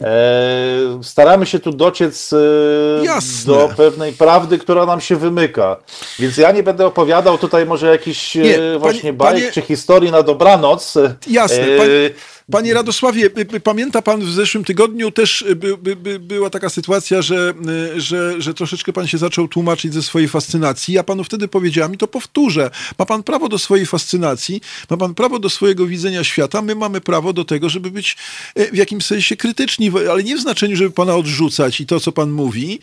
E, 0.01 0.99
staramy 1.03 1.45
się 1.45 1.59
tu 1.59 1.71
dociec 1.71 2.33
e, 2.33 3.45
do 3.45 3.69
pewnej 3.77 4.13
prawdy, 4.13 4.57
która 4.57 4.85
nam 4.85 5.01
się 5.01 5.15
wymyka. 5.15 5.77
Więc 6.19 6.37
ja 6.37 6.51
nie 6.51 6.63
będę 6.63 6.85
opowiadał 6.85 7.37
tutaj 7.37 7.65
może 7.65 7.87
jakiś 7.87 8.35
nie, 8.35 8.59
właśnie 8.79 9.01
panie, 9.01 9.13
bajek 9.13 9.41
panie... 9.41 9.51
czy 9.51 9.61
historii 9.61 10.11
na 10.11 10.23
dobranoc. 10.23 10.93
Jasne. 11.27 11.61
E, 11.61 11.77
panie... 11.77 12.09
Panie 12.51 12.73
Radosławie, 12.73 13.29
pamięta 13.63 14.01
pan 14.01 14.21
w 14.21 14.31
zeszłym 14.31 14.63
tygodniu 14.63 15.11
też 15.11 15.45
by, 15.55 15.77
by, 15.77 15.95
by 15.95 16.19
była 16.19 16.49
taka 16.49 16.69
sytuacja, 16.69 17.21
że, 17.21 17.53
że, 17.97 18.41
że 18.41 18.53
troszeczkę 18.53 18.93
pan 18.93 19.07
się 19.07 19.17
zaczął 19.17 19.47
tłumaczyć 19.47 19.93
ze 19.93 20.03
swojej 20.03 20.27
fascynacji. 20.27 20.93
Ja 20.93 21.03
panu 21.03 21.23
wtedy 21.23 21.47
powiedziałem 21.47 21.93
i 21.93 21.97
to 21.97 22.07
powtórzę. 22.07 22.71
Ma 22.99 23.05
pan 23.05 23.23
prawo 23.23 23.49
do 23.49 23.57
swojej 23.57 23.85
fascynacji, 23.85 24.61
ma 24.89 24.97
pan 24.97 25.13
prawo 25.15 25.39
do 25.39 25.49
swojego 25.49 25.85
widzenia 25.85 26.23
świata. 26.23 26.61
My 26.61 26.75
mamy 26.75 27.01
prawo 27.01 27.33
do 27.33 27.45
tego, 27.45 27.69
żeby 27.69 27.91
być 27.91 28.17
w 28.55 28.75
jakimś 28.75 29.05
sensie 29.05 29.35
krytyczni, 29.35 29.86
ale 30.11 30.23
nie 30.23 30.37
w 30.37 30.41
znaczeniu, 30.41 30.75
żeby 30.75 30.91
pana 30.91 31.15
odrzucać 31.15 31.81
i 31.81 31.85
to, 31.85 31.99
co 31.99 32.11
pan 32.11 32.31
mówi, 32.31 32.79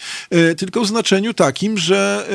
tylko 0.56 0.80
w 0.80 0.86
znaczeniu 0.86 1.34
takim, 1.34 1.78
że, 1.78 2.28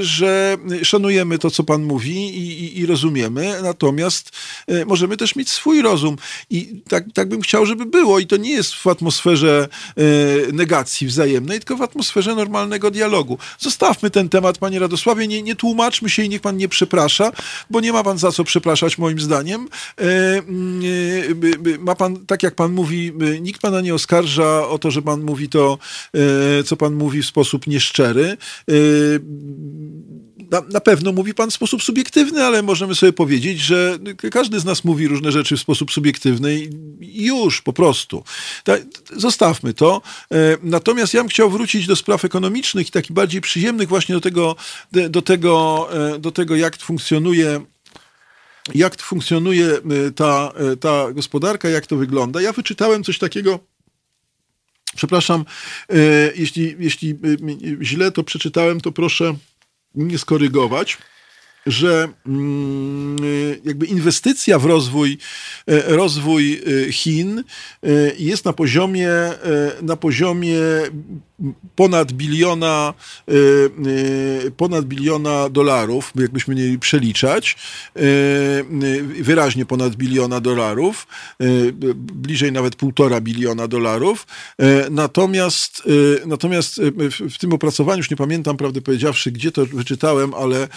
że 0.00 0.56
szanujemy 0.82 1.38
to, 1.38 1.50
co 1.50 1.64
pan 1.64 1.82
mówi 1.82 2.16
i, 2.16 2.64
i, 2.64 2.78
i 2.78 2.86
rozumiemy, 2.86 3.54
natomiast 3.62 4.30
możemy 4.86 5.16
też 5.16 5.36
mieć 5.36 5.50
swój 5.50 5.82
rozum. 5.82 6.16
I 6.50 6.82
tak, 6.88 7.04
tak 7.14 7.28
bym 7.28 7.40
chciał, 7.40 7.66
żeby 7.66 7.86
było. 7.86 8.18
I 8.18 8.26
to 8.26 8.36
nie 8.36 8.50
jest 8.50 8.74
w 8.74 8.86
atmosferze 8.86 9.68
e, 9.96 10.52
negacji 10.52 11.06
wzajemnej, 11.06 11.58
tylko 11.58 11.76
w 11.76 11.82
atmosferze 11.82 12.34
normalnego 12.34 12.90
dialogu. 12.90 13.38
Zostawmy 13.58 14.10
ten 14.10 14.28
temat, 14.28 14.58
panie 14.58 14.78
Radosławie, 14.78 15.28
nie, 15.28 15.42
nie 15.42 15.56
tłumaczmy 15.56 16.10
się 16.10 16.22
i 16.22 16.28
niech 16.28 16.40
pan 16.40 16.56
nie 16.56 16.68
przeprasza, 16.68 17.32
bo 17.70 17.80
nie 17.80 17.92
ma 17.92 18.02
pan 18.02 18.18
za 18.18 18.32
co 18.32 18.44
przepraszać, 18.44 18.98
moim 18.98 19.20
zdaniem. 19.20 19.68
E, 19.98 20.04
e, 20.04 21.78
ma 21.78 21.94
pan, 21.94 22.26
tak 22.26 22.42
jak 22.42 22.54
pan 22.54 22.72
mówi, 22.72 23.12
nikt 23.40 23.60
pana 23.60 23.80
nie 23.80 23.89
oskarża 23.94 24.68
o 24.68 24.78
to, 24.78 24.90
że 24.90 25.02
pan 25.02 25.20
mówi 25.20 25.48
to, 25.48 25.78
co 26.66 26.76
pan 26.76 26.94
mówi 26.94 27.22
w 27.22 27.26
sposób 27.26 27.66
nieszczery 27.66 28.36
na, 30.50 30.62
na, 30.72 30.80
pewno 30.80 31.12
mówi 31.12 31.34
pan 31.34 31.50
w 31.50 31.54
sposób 31.54 31.82
subiektywny, 31.82 32.44
ale 32.44 32.62
możemy 32.62 32.94
sobie 32.94 33.12
powiedzieć, 33.12 33.60
że 33.60 33.98
każdy 34.32 34.60
z 34.60 34.64
nas 34.64 34.84
mówi 34.84 35.08
różne 35.08 35.32
rzeczy 35.32 35.56
w 35.56 35.60
sposób 35.60 35.92
subiektywny 35.92 36.60
i 37.00 37.24
już 37.24 37.62
po 37.62 37.72
prostu. 37.72 38.24
Ta, 38.64 38.72
zostawmy 39.16 39.74
to. 39.74 40.02
E, 40.32 40.36
natomiast 40.62 41.14
ja 41.14 41.20
bym 41.20 41.28
chciał 41.28 41.50
wrócić 41.50 41.86
do 41.86 41.96
spraw 41.96 42.24
ekonomicznych 42.24 42.88
i 42.88 42.90
takich 42.90 43.12
bardziej 43.12 43.40
przyjemnych 43.40 43.88
właśnie 43.88 44.14
do 44.14 44.20
tego, 44.20 44.56
do 44.92 45.22
tego, 45.22 45.88
e, 46.14 46.18
do 46.18 46.32
tego 46.32 46.56
jak 46.56 46.76
funkcjonuje 46.76 47.60
jak 48.74 49.02
funkcjonuje 49.02 49.66
e, 49.66 50.10
ta, 50.10 50.52
ta 50.80 51.12
gospodarka, 51.12 51.68
jak 51.68 51.86
to 51.86 51.96
wygląda. 51.96 52.40
Ja 52.40 52.52
wyczytałem 52.52 53.04
coś 53.04 53.18
takiego, 53.18 53.58
przepraszam, 54.96 55.44
jeśli, 56.34 56.76
jeśli 56.78 57.18
źle 57.82 58.12
to 58.12 58.24
przeczytałem, 58.24 58.80
to 58.80 58.92
proszę 58.92 59.34
mnie 59.94 60.18
skorygować 60.18 60.98
że 61.66 62.08
mm, 62.26 63.16
jakby 63.64 63.86
inwestycja 63.86 64.58
w 64.58 64.64
rozwój, 64.64 65.18
e, 65.66 65.96
rozwój 65.96 66.54
e, 66.88 66.92
Chin 66.92 67.38
e, 67.38 67.44
jest 68.18 68.44
na 68.44 68.52
poziomie, 68.52 69.10
na 69.82 69.96
poziomie 69.96 70.60
ponad 71.76 72.12
biliona, 72.12 72.94
ponad 74.56 74.84
biliona 74.84 75.48
dolarów, 75.48 76.12
jakbyśmy 76.14 76.54
mieli 76.54 76.78
przeliczać, 76.78 77.56
wyraźnie 79.20 79.66
ponad 79.66 79.96
biliona 79.96 80.40
dolarów, 80.40 81.06
bliżej 81.94 82.52
nawet 82.52 82.76
półtora 82.76 83.20
biliona 83.20 83.68
dolarów. 83.68 84.26
Natomiast, 84.90 85.82
natomiast 86.26 86.80
w 87.30 87.38
tym 87.38 87.52
opracowaniu, 87.52 87.98
już 87.98 88.10
nie 88.10 88.16
pamiętam, 88.16 88.56
prawdę 88.56 88.80
powiedziawszy, 88.80 89.32
gdzie 89.32 89.52
to 89.52 89.66
wyczytałem, 89.66 90.34
ale 90.34 90.68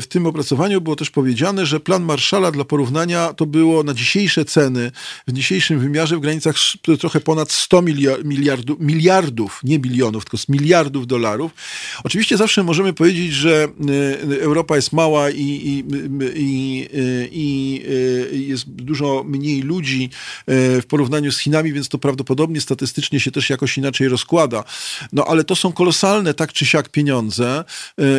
w 0.00 0.04
tym 0.08 0.17
tym 0.18 0.26
opracowaniu 0.26 0.80
było 0.80 0.96
też 0.96 1.10
powiedziane, 1.10 1.66
że 1.66 1.80
plan 1.80 2.02
Marszala 2.02 2.50
dla 2.50 2.64
porównania 2.64 3.32
to 3.32 3.46
było 3.46 3.82
na 3.82 3.94
dzisiejsze 3.94 4.44
ceny, 4.44 4.90
w 5.26 5.32
dzisiejszym 5.32 5.80
wymiarze 5.80 6.16
w 6.16 6.20
granicach 6.20 6.56
trochę 7.00 7.20
ponad 7.20 7.52
100 7.52 7.82
miliardów, 8.24 8.80
miliardów, 8.80 9.60
nie 9.64 9.78
bilionów, 9.78 10.24
tylko 10.24 10.38
z 10.38 10.48
miliardów 10.48 11.06
dolarów. 11.06 11.52
Oczywiście 12.04 12.36
zawsze 12.36 12.62
możemy 12.62 12.92
powiedzieć, 12.92 13.32
że 13.32 13.68
y, 14.30 14.42
Europa 14.42 14.76
jest 14.76 14.92
mała 14.92 15.30
i, 15.30 15.40
i, 15.40 15.84
i, 16.34 16.88
i 17.32 17.82
y, 18.32 18.36
jest 18.36 18.70
dużo 18.70 19.24
mniej 19.26 19.62
ludzi 19.62 20.10
y, 20.48 20.82
w 20.82 20.86
porównaniu 20.86 21.32
z 21.32 21.38
Chinami, 21.38 21.72
więc 21.72 21.88
to 21.88 21.98
prawdopodobnie 21.98 22.60
statystycznie 22.60 23.20
się 23.20 23.30
też 23.30 23.50
jakoś 23.50 23.78
inaczej 23.78 24.08
rozkłada. 24.08 24.64
No 25.12 25.24
ale 25.24 25.44
to 25.44 25.56
są 25.56 25.72
kolosalne 25.72 26.34
tak 26.34 26.52
czy 26.52 26.66
siak 26.66 26.88
pieniądze, 26.88 27.64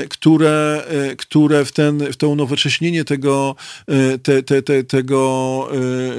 które, 0.10 0.84
które 1.18 1.66
w 1.66 1.72
ten 1.72 1.89
ten, 1.98 2.14
to 2.18 2.30
unowocześnienie 2.30 3.04
tego, 3.06 3.56
e, 3.88 4.18
te, 4.18 4.44
te, 4.44 4.62
te, 4.62 4.84
tego, 4.84 5.70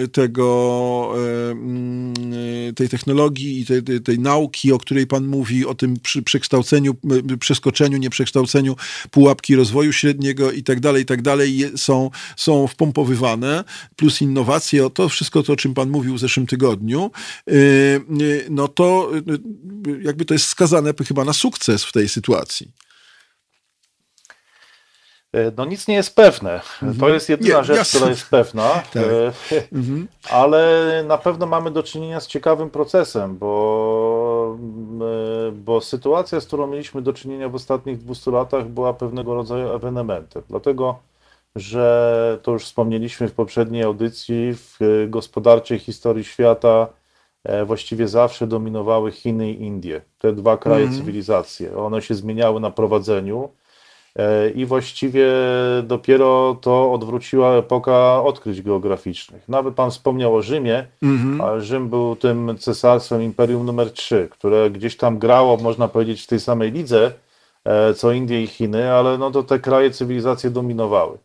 e, 0.03 0.09
tego 0.09 1.13
e, 1.17 1.51
mm, 1.51 2.15
tej 2.75 2.89
technologii 2.89 3.61
i 3.61 3.67
tej, 3.67 3.83
tej, 3.83 4.01
tej, 4.01 4.19
nauki, 4.19 4.73
o 4.73 4.79
której 4.79 5.07
pan 5.07 5.27
mówi, 5.27 5.67
o 5.67 5.75
tym 5.75 5.97
przekształceniu, 6.25 6.95
przeskoczeniu, 7.41 7.99
nieprzekształceniu 7.99 8.77
pułapki 9.11 9.57
rozwoju 9.57 9.93
średniego 9.93 10.53
i 10.53 10.63
tak 10.63 10.81
dalej, 10.81 11.03
i 11.03 11.07
tak 11.07 11.23
dalej, 11.23 11.71
są, 11.77 12.11
są 12.37 12.67
wpompowywane, 12.67 13.65
plus 13.97 14.23
innowacje, 14.23 14.87
o 14.87 14.91
to 14.91 15.09
wszystko 15.09 15.43
to, 15.43 15.53
o 15.53 15.57
czym 15.57 15.75
pan 15.75 15.91
mówił 15.91 16.15
w 16.15 16.21
zeszłym 16.21 16.47
tygodniu, 16.47 17.11
no 18.51 18.69
to 18.69 19.11
jakby 20.03 20.25
to 20.25 20.35
jest 20.35 20.47
skazane 20.47 20.95
chyba 21.09 21.25
na 21.25 21.33
sukces 21.33 21.85
w 21.85 21.93
tej 21.93 22.09
sytuacji. 22.09 22.73
E, 25.33 25.53
no 25.57 25.65
nic 25.65 25.89
nie 25.89 25.95
jest 25.95 26.17
pewne. 26.17 26.61
To 26.81 26.87
mhm. 26.87 27.15
jest 27.15 27.29
jedyna 27.29 27.59
nie, 27.59 27.65
rzecz, 27.65 27.77
jasne. 27.77 27.99
która 27.99 28.11
jest 28.11 28.31
pewna, 28.31 28.69
tak. 28.69 28.97
E, 28.97 29.33
mhm. 29.73 30.09
ale 30.31 31.05
na 31.07 31.19
pewno 31.19 31.47
mamy 31.47 31.71
do 31.71 31.83
czynienia 31.83 32.21
z 32.21 32.27
ciekawym 32.27 32.71
procesem, 32.71 33.39
bo, 33.39 34.59
e, 35.49 35.53
bo 35.53 35.81
sytuacja, 35.81 36.41
z 36.41 36.47
którą 36.47 36.67
mieliśmy 36.67 37.03
do 37.03 37.13
czynienia 37.13 37.49
w 37.49 37.55
ostatnich 37.55 37.99
200 37.99 38.31
latach 38.31 38.69
była 38.69 38.95
pewnego 38.95 39.35
rodzaju 39.35 39.73
ewenementem. 39.73 40.43
Dlatego, 40.49 40.99
że 41.57 42.39
to 42.43 42.53
już 42.53 42.65
wspomnieliśmy 42.65 43.29
w 43.29 43.33
poprzedniej 43.33 43.83
audycji, 43.83 44.55
w 44.55 45.07
gospodarczej 45.09 45.79
historii 45.79 46.25
świata 46.25 46.87
właściwie 47.67 48.09
zawsze 48.09 48.47
dominowały 48.47 49.13
Chiny 49.13 49.53
i 49.53 49.63
Indie. 49.63 50.01
Te 50.19 50.33
dwa 50.33 50.57
kraje 50.57 50.83
mhm. 50.83 51.01
cywilizacje. 51.01 51.77
One 51.77 52.03
się 52.03 52.15
zmieniały 52.15 52.61
na 52.61 52.71
prowadzeniu 52.71 53.49
i 54.55 54.67
właściwie 54.67 55.27
dopiero 55.83 56.57
to 56.61 56.93
odwróciła 56.93 57.55
epoka 57.55 58.23
odkryć 58.23 58.63
geograficznych. 58.63 59.49
Nawet 59.49 59.75
pan 59.75 59.91
wspomniał 59.91 60.37
o 60.37 60.43
Rzymie, 60.43 60.87
mm-hmm. 61.03 61.43
a 61.45 61.61
Rzym 61.61 61.89
był 61.89 62.17
tym 62.17 62.59
cesarstwem 62.59 63.23
imperium 63.23 63.67
numer 63.67 63.93
3, 63.93 64.29
które 64.31 64.71
gdzieś 64.71 64.97
tam 64.97 65.19
grało, 65.19 65.57
można 65.57 65.89
powiedzieć, 65.89 66.23
w 66.23 66.27
tej 66.27 66.41
samej 66.41 66.73
lidze, 66.73 67.13
e, 67.65 67.95
co 67.95 68.13
Indie 68.13 68.43
i 68.43 68.47
Chiny, 68.47 68.93
ale 68.93 69.19
no 69.19 69.31
to 69.31 69.43
te 69.43 69.59
kraje 69.59 69.91
cywilizacje 69.91 70.51
dominowały. 70.51 71.19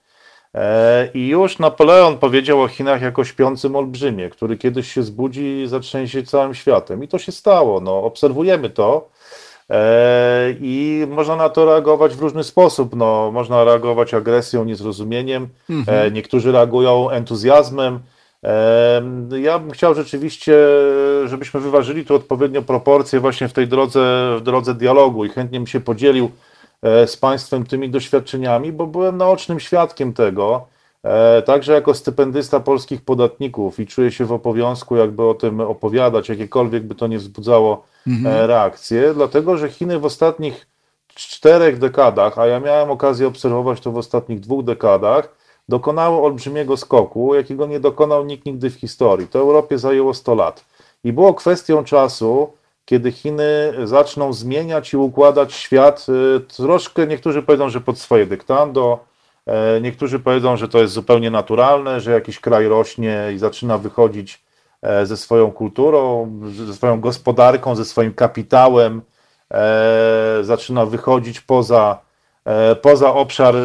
E, 0.55 1.09
I 1.13 1.27
już 1.27 1.59
Napoleon 1.59 2.17
powiedział 2.17 2.61
o 2.61 2.67
Chinach 2.67 3.01
jako 3.01 3.23
śpiącym 3.23 3.75
olbrzymie, 3.75 4.29
który 4.29 4.57
kiedyś 4.57 4.93
się 4.93 5.03
zbudzi 5.03 5.61
i 5.61 5.67
zatrzęsie 5.67 6.23
całym 6.23 6.53
światem. 6.53 7.03
I 7.03 7.07
to 7.07 7.19
się 7.19 7.31
stało. 7.31 7.81
No, 7.81 8.03
obserwujemy 8.03 8.69
to. 8.69 9.09
E, 9.69 10.55
I 10.61 11.05
można 11.09 11.35
na 11.35 11.49
to 11.49 11.65
reagować 11.65 12.15
w 12.15 12.21
różny 12.21 12.43
sposób. 12.43 12.95
No, 12.95 13.31
można 13.31 13.63
reagować 13.63 14.13
agresją, 14.13 14.65
niezrozumieniem, 14.65 15.47
mhm. 15.69 16.07
E, 16.07 16.11
niektórzy 16.11 16.51
reagują 16.51 17.09
entuzjazmem. 17.09 17.99
E, 18.43 19.01
ja 19.41 19.59
bym 19.59 19.71
chciał 19.71 19.95
rzeczywiście, 19.95 20.57
żebyśmy 21.25 21.59
wyważyli 21.59 22.05
tu 22.05 22.15
odpowiednio 22.15 22.61
proporcje 22.61 23.19
właśnie 23.19 23.47
w 23.47 23.53
tej 23.53 23.67
drodze, 23.67 24.35
w 24.37 24.41
drodze 24.41 24.73
dialogu 24.73 25.25
i 25.25 25.29
chętnie 25.29 25.59
bym 25.59 25.67
się 25.67 25.79
podzielił 25.79 26.31
z 27.05 27.17
Państwem 27.17 27.65
tymi 27.65 27.89
doświadczeniami, 27.89 28.71
bo 28.71 28.87
byłem 28.87 29.17
naocznym 29.17 29.59
świadkiem 29.59 30.13
tego, 30.13 30.67
także 31.45 31.73
jako 31.73 31.93
stypendysta 31.93 32.59
polskich 32.59 33.01
podatników 33.01 33.79
i 33.79 33.87
czuję 33.87 34.11
się 34.11 34.25
w 34.25 34.31
obowiązku 34.31 34.95
jakby 34.95 35.23
o 35.23 35.33
tym 35.33 35.61
opowiadać, 35.61 36.29
jakiekolwiek 36.29 36.83
by 36.83 36.95
to 36.95 37.07
nie 37.07 37.17
wzbudzało 37.17 37.85
mhm. 38.07 38.35
E, 38.35 38.47
reakcję, 38.47 39.13
dlatego 39.13 39.57
że 39.57 39.69
Chiny 39.69 39.99
w 39.99 40.05
ostatnich 40.05 40.67
czterech 41.15 41.79
dekadach, 41.79 42.39
a 42.39 42.47
ja 42.47 42.59
miałem 42.59 42.91
okazję 42.91 43.27
obserwować 43.27 43.81
to 43.81 43.91
w 43.91 43.97
ostatnich 43.97 44.39
dwóch 44.39 44.63
dekadach, 44.63 45.35
dokonało 45.69 46.25
olbrzymiego 46.25 46.77
skoku, 46.77 47.35
jakiego 47.35 47.67
nie 47.67 47.79
dokonał 47.79 48.25
nikt 48.25 48.45
nigdy 48.45 48.69
w 48.69 48.75
historii. 48.75 49.27
To 49.27 49.39
Europie 49.39 49.77
zajęło 49.77 50.13
100 50.13 50.35
lat. 50.35 50.65
I 51.03 51.13
było 51.13 51.33
kwestią 51.33 51.83
czasu, 51.83 52.53
kiedy 52.85 53.11
Chiny 53.11 53.73
zaczną 53.83 54.33
zmieniać 54.33 54.93
i 54.93 54.97
układać 54.97 55.53
świat 55.53 56.05
y, 56.09 56.39
troszkę, 56.39 57.07
niektórzy 57.07 57.41
powiedzą, 57.41 57.69
że 57.69 57.81
pod 57.81 57.99
swoje 57.99 58.25
dyktando, 58.25 58.99
e, 59.45 59.81
niektórzy 59.81 60.19
powiedzą, 60.19 60.57
że 60.57 60.67
to 60.67 60.79
jest 60.79 60.93
zupełnie 60.93 61.31
naturalne, 61.31 61.99
że 61.99 62.11
jakiś 62.11 62.39
kraj 62.39 62.67
rośnie 62.67 63.31
i 63.35 63.37
zaczyna 63.37 63.77
wychodzić 63.77 64.33
e, 64.33 64.39
ze 65.03 65.17
swoją 65.17 65.51
kulturą, 65.51 66.31
ze 66.65 66.73
swoją 66.73 67.01
gospodarką, 67.01 67.75
ze 67.75 67.85
swoim 67.85 68.13
kapitałem, 68.13 69.01
e, 69.51 70.39
zaczyna 70.41 70.85
wychodzić 70.85 71.41
poza, 71.41 72.05
poza 72.81 73.13
obszar 73.13 73.55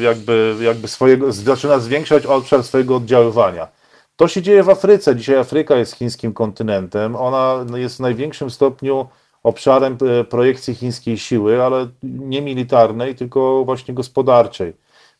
jakby, 0.00 0.56
jakby 0.60 0.88
swojego, 0.88 1.32
zaczyna 1.32 1.78
zwiększać 1.78 2.26
obszar 2.26 2.62
swojego 2.62 2.96
oddziaływania. 2.96 3.68
To 4.16 4.28
się 4.28 4.42
dzieje 4.42 4.62
w 4.62 4.70
Afryce. 4.70 5.16
Dzisiaj 5.16 5.36
Afryka 5.36 5.76
jest 5.76 5.96
chińskim 5.96 6.32
kontynentem. 6.32 7.16
Ona 7.16 7.64
jest 7.74 7.96
w 7.96 8.00
największym 8.00 8.50
stopniu 8.50 9.06
obszarem 9.42 9.98
e, 10.20 10.24
projekcji 10.24 10.74
chińskiej 10.74 11.18
siły, 11.18 11.62
ale 11.62 11.88
nie 12.02 12.42
militarnej, 12.42 13.14
tylko 13.14 13.64
właśnie 13.64 13.94
gospodarczej. 13.94 14.72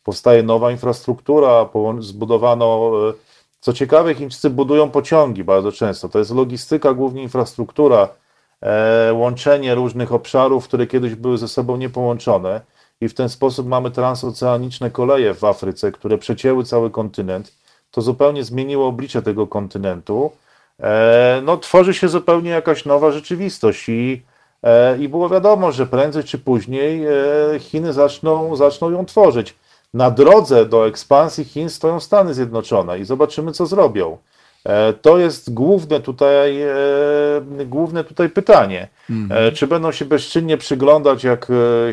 Powstaje 0.03 0.43
nowa 0.43 0.71
infrastruktura, 0.71 1.69
zbudowano. 1.99 2.91
Co 3.63 3.73
ciekawe, 3.73 4.15
Chińczycy 4.15 4.49
budują 4.49 4.89
pociągi 4.89 5.43
bardzo 5.43 5.71
często. 5.71 6.09
To 6.09 6.19
jest 6.19 6.31
logistyka, 6.31 6.93
głównie 6.93 7.23
infrastruktura, 7.23 8.09
e, 8.61 9.13
łączenie 9.13 9.75
różnych 9.75 10.13
obszarów, 10.13 10.63
które 10.63 10.87
kiedyś 10.87 11.15
były 11.15 11.37
ze 11.37 11.47
sobą 11.47 11.77
niepołączone. 11.77 12.61
I 13.01 13.09
w 13.09 13.13
ten 13.13 13.29
sposób 13.29 13.67
mamy 13.67 13.91
transoceaniczne 13.91 14.91
koleje 14.91 15.33
w 15.33 15.43
Afryce, 15.43 15.91
które 15.91 16.17
przecięły 16.17 16.63
cały 16.63 16.91
kontynent 16.91 17.53
to 17.91 18.01
zupełnie 18.01 18.43
zmieniło 18.43 18.87
oblicze 18.87 19.21
tego 19.21 19.47
kontynentu. 19.47 20.31
E, 20.79 21.41
no, 21.43 21.57
tworzy 21.57 21.93
się 21.93 22.07
zupełnie 22.09 22.49
jakaś 22.49 22.85
nowa 22.85 23.11
rzeczywistość 23.11 23.89
i, 23.89 24.21
e, 24.63 24.97
i 24.97 25.09
było 25.09 25.29
wiadomo, 25.29 25.71
że 25.71 25.85
prędzej 25.85 26.23
czy 26.23 26.39
później 26.39 27.05
e, 27.05 27.59
Chiny 27.59 27.93
zaczną, 27.93 28.55
zaczną 28.55 28.89
ją 28.89 29.05
tworzyć. 29.05 29.55
Na 29.93 30.11
drodze 30.11 30.65
do 30.65 30.87
ekspansji 30.87 31.45
Chin 31.45 31.69
stoją 31.69 31.99
Stany 31.99 32.33
Zjednoczone 32.33 32.99
i 32.99 33.05
zobaczymy, 33.05 33.51
co 33.51 33.65
zrobią. 33.65 34.17
To 35.01 35.17
jest 35.17 35.53
główne 35.53 35.99
tutaj, 35.99 36.59
główne 37.65 38.03
tutaj 38.03 38.29
pytanie. 38.29 38.87
Mhm. 39.09 39.55
Czy 39.55 39.67
będą 39.67 39.91
się 39.91 40.05
bezczynnie 40.05 40.57
przyglądać, 40.57 41.23
jak 41.23 41.47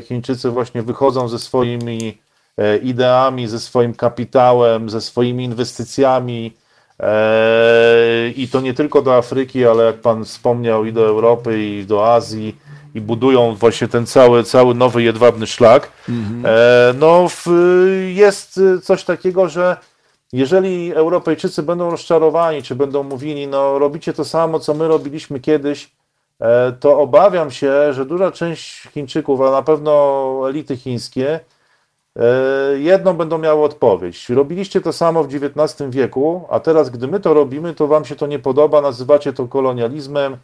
Chińczycy 0.04 0.50
właśnie 0.50 0.82
wychodzą 0.82 1.28
ze 1.28 1.38
swoimi 1.38 2.18
E, 2.60 2.76
ideami, 2.76 3.48
ze 3.48 3.60
swoim 3.60 3.94
kapitałem, 3.94 4.90
ze 4.90 5.00
swoimi 5.00 5.44
inwestycjami. 5.44 6.52
E, 7.00 8.28
I 8.36 8.48
to 8.48 8.60
nie 8.60 8.74
tylko 8.74 9.02
do 9.02 9.16
Afryki, 9.16 9.66
ale 9.66 9.84
jak 9.84 9.96
Pan 9.96 10.24
wspomniał, 10.24 10.84
i 10.84 10.92
do 10.92 11.06
Europy, 11.06 11.64
i 11.64 11.86
do 11.86 12.12
Azji, 12.12 12.56
i 12.94 13.00
budują 13.00 13.54
właśnie 13.54 13.88
ten 13.88 14.06
cały, 14.06 14.44
cały 14.44 14.74
nowy 14.74 15.02
jedwabny 15.02 15.46
szlak. 15.46 15.90
Mhm. 16.08 16.42
E, 16.46 16.94
no, 16.98 17.26
jest 18.14 18.60
coś 18.82 19.04
takiego, 19.04 19.48
że 19.48 19.76
jeżeli 20.32 20.94
Europejczycy 20.94 21.62
będą 21.62 21.90
rozczarowani, 21.90 22.62
czy 22.62 22.74
będą 22.74 23.02
mówili, 23.02 23.46
no 23.46 23.78
robicie 23.78 24.12
to 24.12 24.24
samo, 24.24 24.60
co 24.60 24.74
my 24.74 24.88
robiliśmy 24.88 25.40
kiedyś, 25.40 25.90
to 26.80 26.98
obawiam 26.98 27.50
się, 27.50 27.92
że 27.92 28.06
duża 28.06 28.30
część 28.30 28.88
Chińczyków, 28.88 29.40
a 29.40 29.50
na 29.50 29.62
pewno 29.62 30.42
elity 30.48 30.76
chińskie, 30.76 31.40
E, 32.16 32.78
jedną 32.78 33.14
będą 33.14 33.38
miały 33.38 33.64
odpowiedź. 33.64 34.28
Robiliście 34.28 34.80
to 34.80 34.92
samo 34.92 35.24
w 35.24 35.34
XIX 35.34 35.90
wieku, 35.90 36.46
a 36.50 36.60
teraz, 36.60 36.90
gdy 36.90 37.08
my 37.08 37.20
to 37.20 37.34
robimy, 37.34 37.74
to 37.74 37.86
wam 37.86 38.04
się 38.04 38.16
to 38.16 38.26
nie 38.26 38.38
podoba, 38.38 38.80
nazywacie 38.80 39.32
to 39.32 39.48
kolonializmem 39.48 40.32
e, 40.32 40.38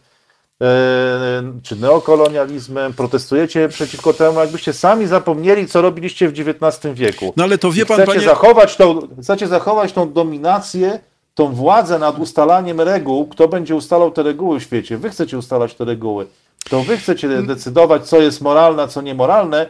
czy 1.63 1.77
neokolonializmem, 1.77 2.93
protestujecie 2.93 3.69
przeciwko 3.69 4.13
temu, 4.13 4.41
jakbyście 4.41 4.73
sami 4.73 5.07
zapomnieli, 5.07 5.67
co 5.67 5.83
robiliście 5.83 6.29
w 6.29 6.33
XIX 6.33 6.95
wieku. 6.95 7.33
No 7.37 7.45
ale 7.45 7.59
to 7.59 7.73
wie 7.73 7.87
pan, 7.87 7.97
chcecie 7.97 8.13
panie... 8.13 8.27
Zachować 8.27 8.77
tą, 8.77 9.01
chcecie 9.23 9.47
zachować 9.47 9.93
tą 9.93 10.13
dominację, 10.13 11.01
tą 11.35 11.53
władzę 11.53 11.99
nad 11.99 12.19
ustalaniem 12.19 12.81
reguł, 12.81 13.27
kto 13.27 13.49
będzie 13.49 13.75
ustalał 13.75 14.11
te 14.11 14.23
reguły 14.23 14.61
w 14.61 14.63
świecie. 14.63 14.99
Wy 14.99 15.11
chcecie 15.11 15.39
ustalać 15.39 15.75
te 15.75 15.85
reguły. 15.85 16.27
To 16.71 16.83
wy 16.83 16.97
chcecie 16.97 17.43
decydować, 17.43 18.09
co 18.09 18.21
jest 18.21 18.41
moralne, 18.41 18.83
a 18.83 18.89
co 18.89 19.03
niemoralne, 19.03 19.69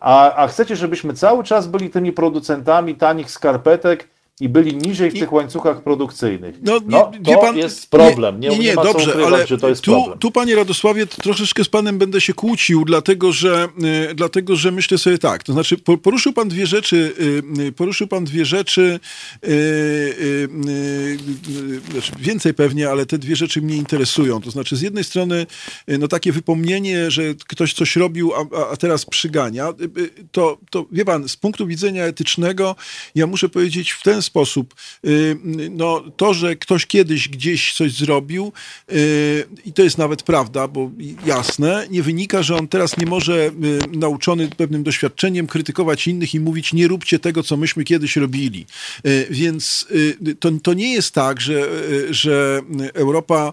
a, 0.00 0.34
a 0.34 0.46
chcecie, 0.48 0.76
żebyśmy 0.76 1.14
cały 1.14 1.44
czas 1.44 1.66
byli 1.66 1.90
tymi 1.90 2.12
producentami 2.12 2.94
tanich 2.94 3.30
skarpetek 3.30 4.08
i 4.40 4.48
byli 4.48 4.76
niżej 4.76 5.10
w 5.10 5.14
I, 5.14 5.20
tych 5.20 5.32
łańcuchach 5.32 5.82
produkcyjnych. 5.82 6.58
No, 6.62 6.80
no 6.86 7.12
to 7.24 7.40
pan, 7.40 7.56
jest 7.56 7.90
problem. 7.90 8.40
Nie, 8.40 8.48
nie, 8.48 8.58
nie, 8.58 8.64
nie 8.64 8.74
dobrze, 8.74 9.10
ukrywać, 9.10 9.32
ale 9.32 9.46
że 9.46 9.58
to 9.58 9.68
jest 9.68 9.82
tu, 9.82 9.92
problem. 9.92 10.18
tu, 10.18 10.30
panie 10.30 10.56
Radosławie, 10.56 11.06
troszeczkę 11.06 11.64
z 11.64 11.68
panem 11.68 11.98
będę 11.98 12.20
się 12.20 12.34
kłócił, 12.34 12.84
dlatego 12.84 13.32
że, 13.32 13.68
y, 14.10 14.14
dlatego, 14.14 14.56
że 14.56 14.70
myślę 14.70 14.98
sobie 14.98 15.18
tak, 15.18 15.42
to 15.42 15.52
znaczy 15.52 15.76
poruszył 16.02 16.32
pan 16.32 16.48
dwie 16.48 16.66
rzeczy, 16.66 17.14
y, 17.58 17.62
y, 17.62 17.72
poruszył 17.72 18.06
pan 18.06 18.24
dwie 18.24 18.44
rzeczy, 18.44 19.00
znaczy 21.90 22.12
więcej 22.18 22.54
pewnie, 22.54 22.90
ale 22.90 23.06
te 23.06 23.18
dwie 23.18 23.36
rzeczy 23.36 23.62
mnie 23.62 23.76
interesują. 23.76 24.40
To 24.40 24.50
znaczy 24.50 24.76
z 24.76 24.82
jednej 24.82 25.04
strony 25.04 25.46
no 25.98 26.08
takie 26.08 26.32
wypomnienie, 26.32 27.10
że 27.10 27.22
ktoś 27.34 27.72
coś 27.74 27.96
robił, 27.96 28.32
a, 28.34 28.70
a 28.72 28.76
teraz 28.76 29.06
przygania, 29.06 29.72
to, 30.32 30.58
to 30.70 30.86
wie 30.92 31.04
pan, 31.04 31.28
z 31.28 31.36
punktu 31.36 31.66
widzenia 31.66 32.04
etycznego 32.04 32.76
ja 33.14 33.26
muszę 33.26 33.48
powiedzieć 33.48 33.90
w 33.90 34.02
ten 34.02 34.22
sposób. 34.22 34.27
Y, 35.06 35.36
no, 35.70 36.04
to, 36.16 36.34
że 36.34 36.56
ktoś 36.56 36.86
kiedyś 36.86 37.28
gdzieś 37.28 37.74
coś 37.74 37.92
zrobił, 37.92 38.52
y, 38.92 39.44
i 39.64 39.72
to 39.72 39.82
jest 39.82 39.98
nawet 39.98 40.22
prawda, 40.22 40.68
bo 40.68 40.90
jasne, 41.26 41.86
nie 41.90 42.02
wynika, 42.02 42.42
że 42.42 42.56
on 42.56 42.68
teraz 42.68 42.96
nie 42.96 43.06
może, 43.06 43.50
y, 43.94 43.96
nauczony 43.96 44.48
pewnym 44.56 44.82
doświadczeniem, 44.82 45.46
krytykować 45.46 46.06
innych 46.06 46.34
i 46.34 46.40
mówić, 46.40 46.72
nie 46.72 46.88
róbcie 46.88 47.18
tego, 47.18 47.42
co 47.42 47.56
myśmy 47.56 47.84
kiedyś 47.84 48.16
robili. 48.16 48.66
Więc 49.30 49.86
to, 50.40 50.50
to 50.62 50.74
nie 50.74 50.92
jest 50.92 51.14
tak, 51.14 51.40
że, 51.40 51.68
że 52.10 52.60
Europa, 52.94 53.52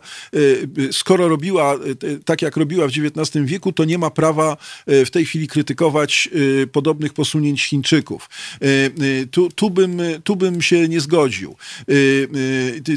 skoro 0.92 1.28
robiła 1.28 1.80
tak, 2.26 2.42
jak 2.42 2.58
robiła 2.58 2.88
w 2.88 2.92
XIX 2.92 3.46
wieku, 3.46 3.72
to 3.72 3.86
nie 3.86 3.98
ma 3.98 4.10
prawa 4.10 4.58
w 4.88 5.10
tej 5.10 5.26
chwili 5.26 5.48
krytykować 5.48 6.30
podobnych 6.72 7.14
posunięć 7.14 7.66
Chińczyków. 7.66 8.30
Tu, 9.32 9.50
tu, 9.50 9.70
bym, 9.70 10.02
tu 10.24 10.36
bym 10.36 10.62
się 10.66 10.88
nie 10.88 10.99
zgodził. 10.99 11.55
Y, 11.89 12.28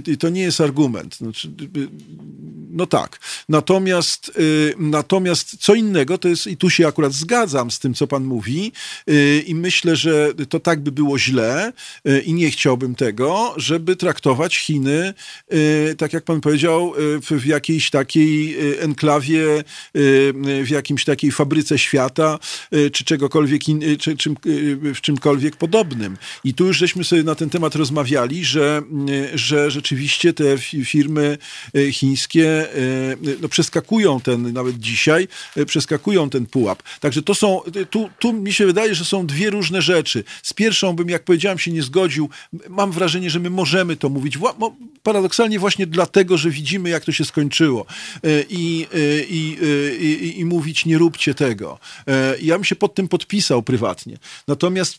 y, 0.09 0.17
to 0.17 0.29
nie 0.29 0.43
jest 0.43 0.61
argument. 0.61 1.17
Znaczy, 1.17 1.49
y, 1.77 1.89
no 2.79 2.87
tak. 2.87 3.21
Natomiast, 3.49 4.33
natomiast 4.79 5.57
co 5.61 5.75
innego 5.75 6.19
to 6.19 6.29
jest, 6.29 6.47
i 6.47 6.57
tu 6.57 6.71
się 6.71 6.87
akurat 6.87 7.13
zgadzam 7.13 7.71
z 7.71 7.79
tym, 7.79 7.95
co 7.95 8.07
pan 8.07 8.25
mówi, 8.25 8.73
i 9.47 9.55
myślę, 9.55 9.97
że 9.97 10.33
to 10.49 10.61
tak 10.61 10.81
by 10.81 10.93
było 10.93 11.19
źle 11.19 11.73
i 12.25 12.35
nie 12.35 12.51
chciałbym 12.51 12.95
tego, 12.95 13.55
żeby 13.57 13.97
traktować 13.97 14.57
Chiny, 14.57 15.15
tak 15.99 16.13
jak 16.13 16.25
pan 16.25 16.41
powiedział, 16.41 16.93
w 17.23 17.47
jakiejś 17.47 17.91
takiej 17.91 18.57
enklawie, 18.81 19.65
w 20.65 20.69
jakimś 20.71 21.05
takiej 21.05 21.33
fabryce 21.33 21.79
świata, 21.79 22.39
czy 22.93 23.05
czegokolwiek, 23.05 23.63
czy 24.01 24.17
czym, 24.17 24.37
w 24.95 25.01
czymkolwiek 25.01 25.57
podobnym. 25.57 26.17
I 26.45 26.55
tu 26.55 26.67
już 26.67 26.79
żeśmy 26.79 27.05
sobie 27.05 27.23
na 27.23 27.35
ten 27.35 27.51
temat 27.51 27.75
rozmawiali, 27.75 28.45
że, 28.45 28.83
że 29.35 29.71
rzeczywiście 29.71 30.33
te 30.33 30.59
firmy 30.85 31.39
chińskie 31.93 32.68
no, 33.41 33.49
przeskakują 33.49 34.21
ten, 34.21 34.53
nawet 34.53 34.79
dzisiaj, 34.79 35.29
e, 35.57 35.67
przeskakują 35.67 36.31
ten 36.31 36.47
pułap. 36.47 36.83
Także 37.01 37.23
to 37.23 37.35
są, 37.35 37.61
tu, 37.91 38.11
tu 38.19 38.33
mi 38.33 38.53
się 38.53 38.67
wydaje, 38.67 38.95
że 38.95 39.05
są 39.05 39.27
dwie 39.27 39.51
różne 39.51 39.83
rzeczy. 39.83 40.25
Z 40.43 40.53
pierwszą 40.53 40.93
bym, 40.93 41.09
jak 41.09 41.25
powiedziałem, 41.25 41.59
się 41.59 41.71
nie 41.71 41.83
zgodził. 41.83 42.29
Mam 42.69 42.93
wrażenie, 42.93 43.31
że 43.31 43.41
my 43.41 43.51
możemy 43.51 43.97
to 43.97 44.09
mówić. 44.09 44.39
Paradoksalnie 45.03 45.59
właśnie 45.59 45.87
dlatego, 45.87 46.39
że 46.39 46.51
widzimy, 46.51 46.89
jak 46.89 47.05
to 47.05 47.13
się 47.13 47.25
skończyło. 47.25 47.87
I, 48.49 48.87
i, 49.29 49.57
i, 50.01 50.41
i 50.41 50.45
mówić, 50.45 50.85
nie 50.87 50.99
róbcie 50.99 51.35
tego. 51.35 51.79
Ja 52.43 52.55
bym 52.55 52.65
się 52.65 52.77
pod 52.77 52.95
tym 52.95 53.09
podpisał 53.09 53.63
prywatnie. 53.63 54.19
Natomiast 54.49 54.99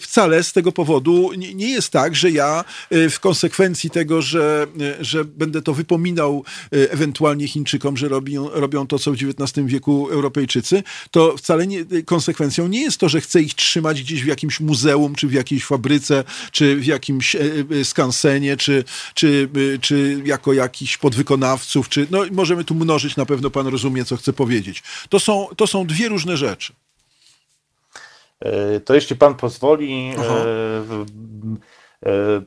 wcale 0.00 0.42
z 0.42 0.52
tego 0.52 0.72
powodu 0.72 1.32
nie, 1.36 1.54
nie 1.54 1.68
jest 1.70 1.90
tak, 1.90 2.16
że 2.16 2.30
ja 2.30 2.64
w 2.90 3.20
konsekwencji 3.20 3.90
tego, 3.90 4.22
że, 4.22 4.66
że 5.00 5.24
będę 5.24 5.62
to 5.62 5.74
wypominał 5.74 6.44
ewentualnie 6.90 7.48
Chińczykom, 7.48 7.96
że 7.96 8.08
robią, 8.08 8.48
robią 8.48 8.86
to, 8.86 8.98
co 8.98 9.12
w 9.12 9.14
XIX 9.14 9.66
wieku 9.66 10.08
Europejczycy, 10.10 10.82
to 11.10 11.36
wcale 11.36 11.66
nie, 11.66 11.84
konsekwencją 12.04 12.68
nie 12.68 12.82
jest 12.82 12.98
to, 12.98 13.08
że 13.08 13.20
chcę 13.20 13.40
ich 13.40 13.54
trzymać 13.54 14.02
gdzieś 14.02 14.22
w 14.22 14.26
jakimś 14.26 14.60
muzeum, 14.60 15.14
czy 15.14 15.26
w 15.26 15.32
jakiejś 15.32 15.64
fabryce, 15.64 16.24
czy 16.52 16.76
w 16.76 16.86
jakimś 16.86 17.34
e, 17.34 17.40
e, 17.80 17.84
skansenie, 17.84 18.56
czy, 18.56 18.84
czy, 19.14 19.48
czy 19.80 20.22
jako 20.24 20.52
jakichś 20.52 20.96
podwykonawców, 20.96 21.88
czy 21.88 22.06
no 22.10 22.22
możemy 22.32 22.64
tu 22.64 22.74
mnożyć, 22.74 23.16
na 23.16 23.26
pewno 23.26 23.50
pan 23.50 23.66
rozumie, 23.66 24.04
co 24.04 24.16
chcę 24.16 24.32
powiedzieć. 24.32 24.82
To 25.08 25.20
są, 25.20 25.48
to 25.56 25.66
są 25.66 25.86
dwie 25.86 26.08
różne 26.08 26.36
rzeczy. 26.36 26.72
to 28.84 28.94
jeśli 28.94 29.16
pan 29.16 29.34
pozwoli, 29.34 30.10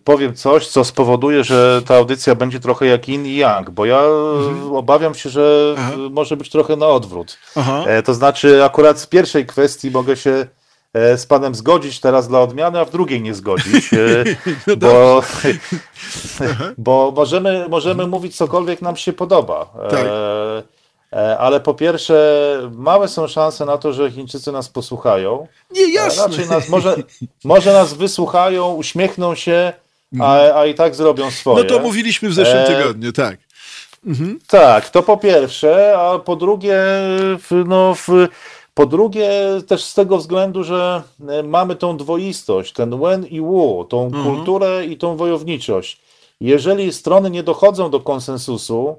powiem 0.04 0.36
coś, 0.36 0.68
co 0.68 0.84
spowoduje, 0.84 1.44
że 1.44 1.82
ta 1.86 1.96
audycja 1.96 2.36
będzie 2.36 2.60
trochę 2.60 2.86
jak 2.86 3.10
yin 3.10 3.26
i 3.26 3.36
yang, 3.36 3.70
bo 3.70 3.86
ja 3.86 4.00
mhm. 4.00 4.76
obawiam 4.76 5.16
się, 5.16 5.30
że 5.30 5.76
Aha. 5.78 5.92
może 6.12 6.38
być 6.38 6.50
trochę 6.50 6.76
na 6.76 6.88
odwrót. 6.88 7.38
Aha. 7.56 7.86
To 8.06 8.14
znaczy, 8.14 8.64
akurat 8.64 9.00
z 9.00 9.08
pierwszej 9.08 9.46
kwestii 9.46 9.92
mogę 9.92 10.18
się 10.18 10.48
E, 10.94 11.18
z 11.18 11.26
panem 11.26 11.56
zgodzić 11.56 12.00
teraz 12.00 12.28
dla 12.28 12.42
odmiany, 12.42 12.80
a 12.80 12.86
w 12.86 12.92
drugiej 12.92 13.22
nie 13.22 13.34
zgodzić, 13.34 13.94
e, 13.94 13.98
no 14.68 14.76
bo, 14.78 15.24
bo 16.78 17.14
możemy, 17.16 17.66
możemy 17.70 18.08
mówić 18.08 18.36
cokolwiek 18.36 18.82
nam 18.82 18.96
się 18.96 19.14
podoba. 19.14 19.74
E, 19.84 19.90
tak. 19.90 20.06
Ale 21.40 21.60
po 21.60 21.74
pierwsze, 21.74 22.70
małe 22.72 23.08
są 23.08 23.28
szanse 23.28 23.66
na 23.66 23.78
to, 23.78 23.94
że 23.94 24.12
Chińczycy 24.12 24.52
nas 24.52 24.70
posłuchają. 24.70 25.48
Nie, 25.72 25.94
jasne. 25.94 26.24
Raczej 26.24 26.48
nas, 26.48 26.70
może, 26.70 26.96
może 27.44 27.74
nas 27.74 27.94
wysłuchają, 27.94 28.74
uśmiechną 28.74 29.36
się, 29.36 29.74
a, 30.20 30.36
mhm. 30.36 30.58
a 30.58 30.66
i 30.66 30.74
tak 30.74 30.96
zrobią 30.96 31.32
swoje. 31.32 31.64
No 31.64 31.70
to 31.70 31.80
mówiliśmy 31.80 32.30
w 32.30 32.34
zeszłym 32.34 32.66
tygodniu, 32.66 33.12
tak. 33.12 33.38
Mhm. 34.06 34.40
Tak, 34.48 34.90
to 34.90 35.04
po 35.04 35.18
pierwsze, 35.18 35.98
a 35.98 36.20
po 36.20 36.36
drugie, 36.36 36.80
no, 37.66 37.96
po 38.74 38.86
drugie, 38.86 39.32
też 39.68 39.84
z 39.84 39.94
tego 39.94 40.18
względu, 40.18 40.64
że 40.64 41.04
e, 41.30 41.44
mamy 41.44 41.76
tą 41.76 41.98
dwoistość, 41.98 42.74
ten 42.74 43.00
when 43.00 43.26
i 43.26 43.42
wu, 43.42 43.86
tą 43.90 44.06
mhm. 44.06 44.24
kulturę 44.24 44.86
i 44.86 44.98
tą 44.98 45.18
wojowniczość. 45.18 46.02
Jeżeli 46.42 46.94
strony 46.94 47.30
nie 47.30 47.44
dochodzą 47.44 47.90
do 47.90 48.00
konsensusu, 48.00 48.96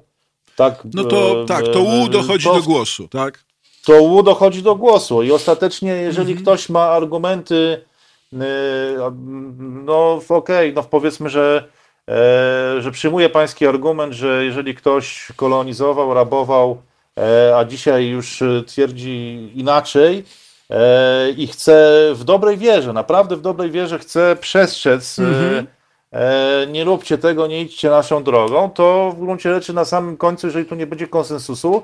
tak. 0.55 0.81
No 0.93 1.03
to 1.03 1.43
e, 1.43 1.45
tak, 1.45 1.67
to 1.67 1.79
wu 1.79 2.09
dochodzi 2.09 2.45
to, 2.45 2.55
do 2.55 2.63
głosu, 2.63 3.07
tak? 3.07 3.43
To 3.85 3.99
wu 3.99 4.23
dochodzi 4.23 4.63
do 4.63 4.75
głosu 4.75 5.23
i 5.23 5.31
ostatecznie, 5.31 5.91
jeżeli 5.91 6.31
mhm. 6.31 6.41
ktoś 6.41 6.69
ma 6.69 6.83
argumenty, 6.83 7.85
e, 8.33 8.37
no 9.59 10.21
okej, 10.29 10.71
okay, 10.71 10.73
no 10.75 10.83
powiedzmy, 10.83 11.29
że, 11.29 11.67
że 12.79 12.91
przyjmuje 12.91 13.29
pański 13.29 13.67
argument, 13.67 14.13
że 14.13 14.45
jeżeli 14.45 14.75
ktoś 14.75 15.27
kolonizował, 15.35 16.13
rabował, 16.13 16.77
E, 17.17 17.57
a 17.57 17.65
dzisiaj 17.65 18.07
już 18.07 18.41
e, 18.41 18.63
twierdzi 18.67 19.49
inaczej 19.55 20.23
e, 20.69 21.29
i 21.29 21.47
chce 21.47 22.07
w 22.13 22.23
dobrej 22.23 22.57
wierze, 22.57 22.93
naprawdę 22.93 23.35
w 23.35 23.41
dobrej 23.41 23.71
wierze 23.71 23.99
chce 23.99 24.35
przestrzec. 24.41 25.19
Mhm. 25.19 25.67
Nie 26.67 26.83
róbcie 26.83 27.17
tego, 27.17 27.47
nie 27.47 27.61
idźcie 27.61 27.89
naszą 27.89 28.23
drogą, 28.23 28.69
to 28.69 29.13
w 29.17 29.19
gruncie 29.19 29.53
rzeczy 29.53 29.73
na 29.73 29.85
samym 29.85 30.17
końcu, 30.17 30.47
jeżeli 30.47 30.65
tu 30.65 30.75
nie 30.75 30.87
będzie 30.87 31.07
konsensusu, 31.07 31.83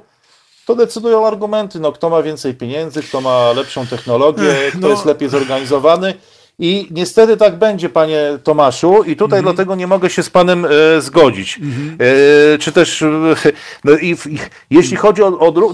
to 0.65 0.75
decydują 0.75 1.27
argumenty, 1.27 1.79
no 1.79 1.91
kto 1.91 2.09
ma 2.09 2.23
więcej 2.23 2.53
pieniędzy, 2.53 3.03
kto 3.03 3.21
ma 3.21 3.51
lepszą 3.51 3.87
technologię, 3.87 4.55
kto 4.69 4.79
no. 4.79 4.89
jest 4.89 5.05
lepiej 5.05 5.29
zorganizowany. 5.29 6.13
I 6.59 6.87
niestety 6.91 7.37
tak 7.37 7.57
będzie, 7.57 7.89
panie 7.89 8.39
Tomaszu, 8.43 9.03
i 9.03 9.15
tutaj 9.15 9.39
mhm. 9.39 9.43
dlatego 9.43 9.75
nie 9.75 9.87
mogę 9.87 10.09
się 10.09 10.23
z 10.23 10.29
panem 10.29 10.65
e, 10.65 11.01
zgodzić. 11.01 11.57
Mhm. 11.57 11.97
E, 11.99 12.57
czy 12.57 12.71
też, 12.71 13.01
e, 13.01 13.07
no 13.83 13.97
i, 13.97 14.11
i, 14.11 14.37
jeśli 14.69 14.97
chodzi 14.97 15.23
o, 15.23 15.27
o 15.27 15.73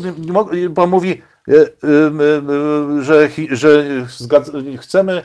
pan 0.76 0.90
mówi, 0.90 1.22
e, 1.48 1.54
e, 1.54 1.58
e, 1.58 3.04
że, 3.04 3.30
że 3.50 3.86
chcemy 4.78 5.24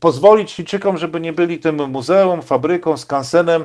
pozwolić 0.00 0.52
Chińczykom, 0.52 0.98
żeby 0.98 1.20
nie 1.20 1.32
byli 1.32 1.58
tym 1.58 1.90
muzeum, 1.90 2.42
fabryką, 2.42 2.96
skansenem, 2.96 3.64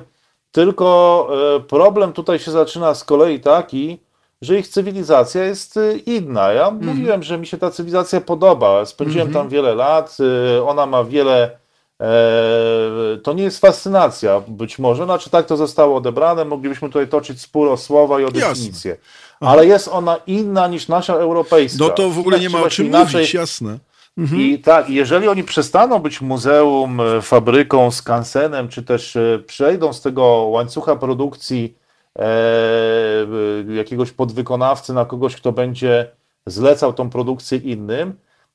tylko 0.51 1.29
problem 1.67 2.13
tutaj 2.13 2.39
się 2.39 2.51
zaczyna 2.51 2.95
z 2.95 3.03
kolei 3.03 3.39
taki, 3.39 3.99
że 4.41 4.59
ich 4.59 4.67
cywilizacja 4.67 5.43
jest 5.43 5.77
y, 5.77 6.01
inna. 6.05 6.51
Ja 6.51 6.67
mhm. 6.67 6.85
mówiłem, 6.85 7.23
że 7.23 7.37
mi 7.37 7.47
się 7.47 7.57
ta 7.57 7.71
cywilizacja 7.71 8.21
podoba. 8.21 8.85
Spędziłem 8.85 9.27
mhm. 9.27 9.43
tam 9.43 9.49
wiele 9.49 9.75
lat, 9.75 10.17
y, 10.57 10.63
ona 10.63 10.85
ma 10.85 11.03
wiele. 11.03 11.57
E, 12.01 13.17
to 13.23 13.33
nie 13.33 13.43
jest 13.43 13.59
fascynacja, 13.59 14.41
być 14.47 14.79
może, 14.79 15.05
znaczy 15.05 15.29
tak 15.29 15.45
to 15.45 15.57
zostało 15.57 15.97
odebrane. 15.97 16.45
Moglibyśmy 16.45 16.87
tutaj 16.89 17.07
toczyć 17.07 17.41
spór 17.41 17.67
o 17.67 17.77
słowa 17.77 18.21
i 18.21 18.23
o 18.23 18.31
definicję. 18.31 18.97
Ale 19.39 19.65
jest 19.65 19.87
ona 19.87 20.17
inna 20.27 20.67
niż 20.67 20.87
nasza 20.87 21.13
europejska. 21.13 21.83
No 21.83 21.89
to 21.89 22.09
w 22.09 22.19
ogóle 22.19 22.39
nie 22.39 22.49
ma 22.49 22.61
o 22.61 22.69
czym 22.69 22.85
inaczej. 22.85 23.21
mówić, 23.21 23.33
jasne. 23.33 23.77
Mhm. 24.17 24.41
I 24.41 24.59
tak, 24.59 24.89
jeżeli 24.89 25.27
oni 25.27 25.43
przestaną 25.43 25.99
być 25.99 26.21
muzeum, 26.21 27.01
e, 27.01 27.21
fabryką, 27.21 27.91
skansenem, 27.91 28.69
czy 28.69 28.83
też 28.83 29.15
e, 29.15 29.39
przejdą 29.47 29.93
z 29.93 30.01
tego 30.01 30.23
łańcucha 30.25 30.95
produkcji 30.95 31.75
E, 32.19 33.73
jakiegoś 33.75 34.11
podwykonawcy 34.11 34.93
na 34.93 35.05
kogoś, 35.05 35.35
kto 35.35 35.51
będzie 35.51 36.11
zlecał 36.45 36.93
tą 36.93 37.09
produkcję 37.09 37.57
innym, 37.57 38.13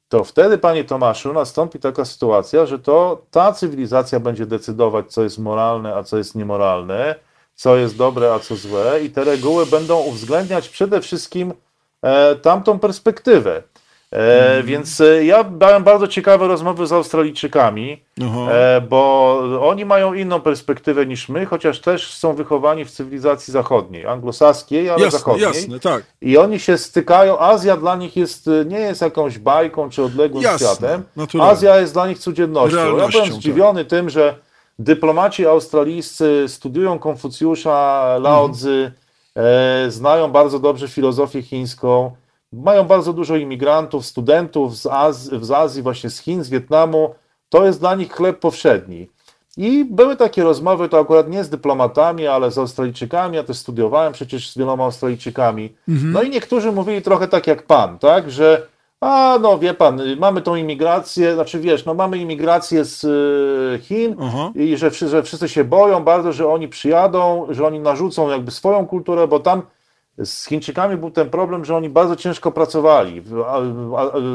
to 0.09 0.25
wtedy, 0.25 0.59
panie 0.59 0.85
Tomaszu, 0.85 1.33
nastąpi 1.33 1.79
taka 1.79 2.05
sytuacja, 2.05 2.67
że 2.67 2.79
to 2.79 3.23
ta 3.31 3.53
cywilizacja 3.53 4.21
będzie 4.21 4.47
decydować, 4.47 5.13
co 5.13 5.23
jest 5.23 5.39
moralne, 5.39 5.95
a 5.95 6.03
co 6.03 6.19
jest 6.19 6.35
niemoralne, 6.35 7.15
co 7.55 7.77
jest 7.77 7.97
dobre, 7.97 8.35
a 8.35 8.39
co 8.39 8.57
złe, 8.57 9.01
i 9.05 9.11
te 9.11 9.25
reguły 9.25 9.67
będą 9.67 9.99
uwzględniać 10.01 10.69
przede 10.69 11.01
wszystkim 11.01 11.53
e, 12.03 12.37
tamtą 12.37 12.79
perspektywę. 12.79 13.63
E, 14.13 14.63
Więc 14.63 15.01
e, 15.01 15.25
ja 15.25 15.45
dałem 15.45 15.85
bardzo 15.85 16.09
ciekawe 16.09 16.49
rozmowy 16.49 16.87
z 16.87 16.93
Australijczykami, 16.93 18.03
e, 18.51 18.81
bo 18.81 19.39
oni 19.61 19.85
mają 19.85 20.15
inną 20.15 20.41
perspektywę 20.41 21.07
niż 21.07 21.29
my, 21.29 21.47
chociaż 21.47 21.81
też 21.81 22.15
są 22.15 22.35
wychowani 22.35 22.85
w 22.85 22.91
cywilizacji 22.91 23.53
zachodniej, 23.53 24.07
anglosaskiej, 24.07 24.91
ale 24.91 25.05
jasne, 25.05 25.19
zachodniej. 25.19 25.47
Jasne, 25.47 25.81
tak. 25.81 26.05
I 26.21 26.39
oni 26.39 26.61
się 26.61 26.79
stykają. 26.79 27.39
Azja 27.39 27.77
dla 27.77 27.97
nich 27.97 28.17
jest, 28.17 28.51
nie 28.67 28.79
jest 28.79 29.03
jakąś 29.03 29.39
bajką 29.39 29.91
czy 29.91 30.03
odległym 30.03 30.43
jasne, 30.43 30.67
światem. 30.67 31.03
Naturalnie. 31.17 31.53
Azja 31.53 31.81
jest 31.81 31.93
dla 31.93 32.09
nich 32.09 32.19
codziennością. 32.19 32.97
Ja 32.99 33.09
byłem 33.09 33.33
zdziwiony 33.33 33.85
tak. 33.85 33.91
tym, 33.91 34.11
że 34.11 34.35
dyplomaci 34.79 35.47
australijscy 35.47 36.45
studiują 36.49 36.99
Konfucjusza, 36.99 38.05
Lao 38.21 38.45
mhm. 38.45 38.55
Tzu, 38.55 38.69
znają 39.89 40.33
bardzo 40.33 40.59
dobrze 40.59 40.89
filozofię 40.89 41.43
chińską 41.43 42.11
mają 42.53 42.85
bardzo 42.85 43.13
dużo 43.13 43.37
imigrantów, 43.37 44.07
studentów 44.07 44.77
z 44.77 44.87
Azji, 44.87 45.39
z 45.41 45.51
Azji, 45.51 45.83
właśnie 45.83 46.11
z 46.11 46.19
Chin, 46.19 46.45
z 46.45 46.51
Wietnamu. 46.51 47.15
To 47.49 47.67
jest 47.67 47.81
dla 47.81 47.95
nich 47.95 48.13
chleb 48.13 48.39
powszedni. 48.39 49.09
I 49.57 49.85
były 49.85 50.17
takie 50.17 50.43
rozmowy, 50.43 50.89
to 50.89 51.01
akurat 51.01 51.29
nie 51.29 51.45
z 51.45 51.51
dyplomatami, 51.51 52.27
ale 52.27 52.51
z 52.51 52.59
Australijczykami. 52.59 53.37
Ja 53.37 53.43
też 53.43 53.59
studiowałem 53.59 54.13
przecież 54.13 54.51
z 54.51 54.59
wieloma 54.59 54.85
Australijczykami. 54.85 55.75
Mhm. 55.89 56.13
No 56.13 56.23
i 56.23 56.31
niektórzy 56.31 56.73
mówili 56.73 57.03
trochę 57.03 57.29
tak 57.29 57.47
jak 57.47 57.67
pan, 57.67 57.99
tak, 57.99 58.31
że 58.31 58.67
a 59.03 59.39
no 59.41 59.59
wie 59.59 59.75
pan, 59.75 60.01
mamy 60.19 60.43
tą 60.43 60.57
imigrację, 60.57 61.35
znaczy 61.35 61.61
wiesz, 61.61 61.85
no 61.85 61.95
mamy 61.95 62.19
imigrację 62.19 62.85
z 62.85 63.05
y, 63.05 63.83
Chin 63.83 64.15
uh-huh. 64.15 64.57
i 64.57 64.77
że, 64.77 64.91
że 64.91 65.23
wszyscy 65.23 65.49
się 65.49 65.65
boją 65.65 66.05
bardzo, 66.05 66.33
że 66.33 66.49
oni 66.49 66.69
przyjadą, 66.69 67.47
że 67.51 67.67
oni 67.67 67.81
narzucą 67.81 68.31
jakby 68.31 68.51
swoją 68.51 68.87
kulturę, 68.87 69.29
bo 69.29 69.41
tam 69.41 69.63
z 70.25 70.47
Chińczykami 70.47 70.97
był 70.97 71.11
ten 71.11 71.31
problem, 71.31 71.65
że 71.65 71.77
oni 71.77 71.89
bardzo 71.89 72.17
ciężko 72.17 72.53
pracowali. 72.53 73.23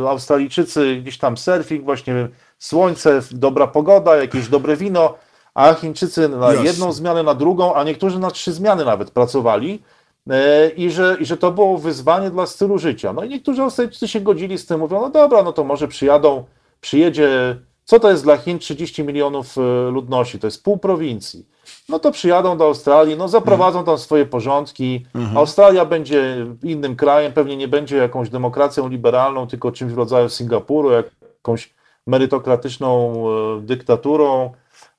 Australijczycy 0.09 0.95
gdzieś 1.01 1.17
tam 1.17 1.37
surfing, 1.37 1.85
właśnie 1.85 2.27
słońce, 2.59 3.21
dobra 3.31 3.67
pogoda, 3.67 4.15
jakieś 4.15 4.47
dobre 4.47 4.75
wino, 4.75 5.13
a 5.53 5.73
Chińczycy 5.73 6.29
na 6.29 6.47
Jasne. 6.47 6.65
jedną 6.65 6.91
zmianę, 6.91 7.23
na 7.23 7.33
drugą, 7.33 7.73
a 7.73 7.83
niektórzy 7.83 8.19
na 8.19 8.31
trzy 8.31 8.53
zmiany 8.53 8.85
nawet 8.85 9.11
pracowali. 9.11 9.81
E, 10.29 10.69
I 10.69 10.91
że, 10.91 11.17
I 11.19 11.25
że 11.25 11.37
to 11.37 11.51
było 11.51 11.77
wyzwanie 11.77 12.29
dla 12.29 12.45
stylu 12.45 12.77
życia. 12.77 13.13
No 13.13 13.23
i 13.23 13.29
niektórzy 13.29 13.61
Australijczycy 13.61 14.07
się 14.07 14.21
godzili 14.21 14.57
z 14.57 14.65
tym, 14.65 14.79
mówią, 14.79 15.01
no 15.01 15.09
dobra, 15.09 15.43
no 15.43 15.53
to 15.53 15.63
może 15.63 15.87
przyjadą, 15.87 16.45
przyjedzie, 16.81 17.57
co 17.83 17.99
to 17.99 18.11
jest 18.11 18.23
dla 18.23 18.37
Chin 18.37 18.59
30 18.59 19.03
milionów 19.03 19.57
e, 19.57 19.91
ludności, 19.91 20.39
to 20.39 20.47
jest 20.47 20.63
pół 20.63 20.77
prowincji 20.77 21.45
no 21.89 21.99
to 21.99 22.11
przyjadą 22.11 22.57
do 22.57 22.65
Australii, 22.65 23.17
no 23.17 23.27
zaprowadzą 23.27 23.83
tam 23.83 23.97
swoje 23.97 24.25
porządki. 24.25 25.05
Mhm. 25.15 25.37
Australia 25.37 25.85
będzie 25.85 26.45
innym 26.63 26.95
krajem, 26.95 27.33
pewnie 27.33 27.57
nie 27.57 27.67
będzie 27.67 27.97
jakąś 27.97 28.29
demokracją 28.29 28.87
liberalną, 28.87 29.47
tylko 29.47 29.71
czymś 29.71 29.93
w 29.93 29.97
rodzaju 29.97 30.29
Singapuru, 30.29 30.91
jakąś 30.91 31.73
merytokratyczną 32.07 33.13
e, 33.57 33.61
dyktaturą. 33.61 34.51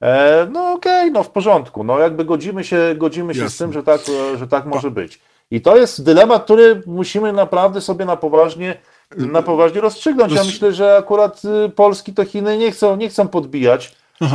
E, 0.03 0.47
no 0.53 0.73
okej, 0.73 1.01
okay, 1.01 1.11
no 1.11 1.23
w 1.23 1.31
porządku. 1.31 1.85
No 1.85 1.99
jakby 1.99 2.25
godzimy 2.25 2.65
się, 2.65 2.95
godzimy 2.97 3.35
się 3.35 3.51
z 3.51 3.57
tym, 3.57 3.73
że 3.73 3.83
tak, 3.83 4.01
e, 4.35 4.39
że 4.39 4.47
tak 4.47 4.67
może 4.67 4.91
być. 4.91 5.21
I 5.51 5.61
to 5.61 5.77
jest 5.77 6.05
dylemat, 6.05 6.45
który 6.45 6.83
musimy 6.87 7.33
naprawdę 7.33 7.81
sobie 7.81 8.05
na 8.05 8.17
poważnie 8.17 8.77
na 9.17 9.43
poważnie 9.43 9.81
rozstrzygnąć. 9.81 10.33
Ja 10.33 10.45
myślę, 10.45 10.73
że 10.73 10.97
akurat 10.97 11.43
y, 11.67 11.69
Polski 11.69 12.15
to 12.15 12.25
Chiny 12.25 12.59
nie 12.59 12.73
chcą, 12.73 12.97
nie 12.97 13.09
chcą 13.09 13.29
podbijać. 13.29 13.95
E, 14.23 14.27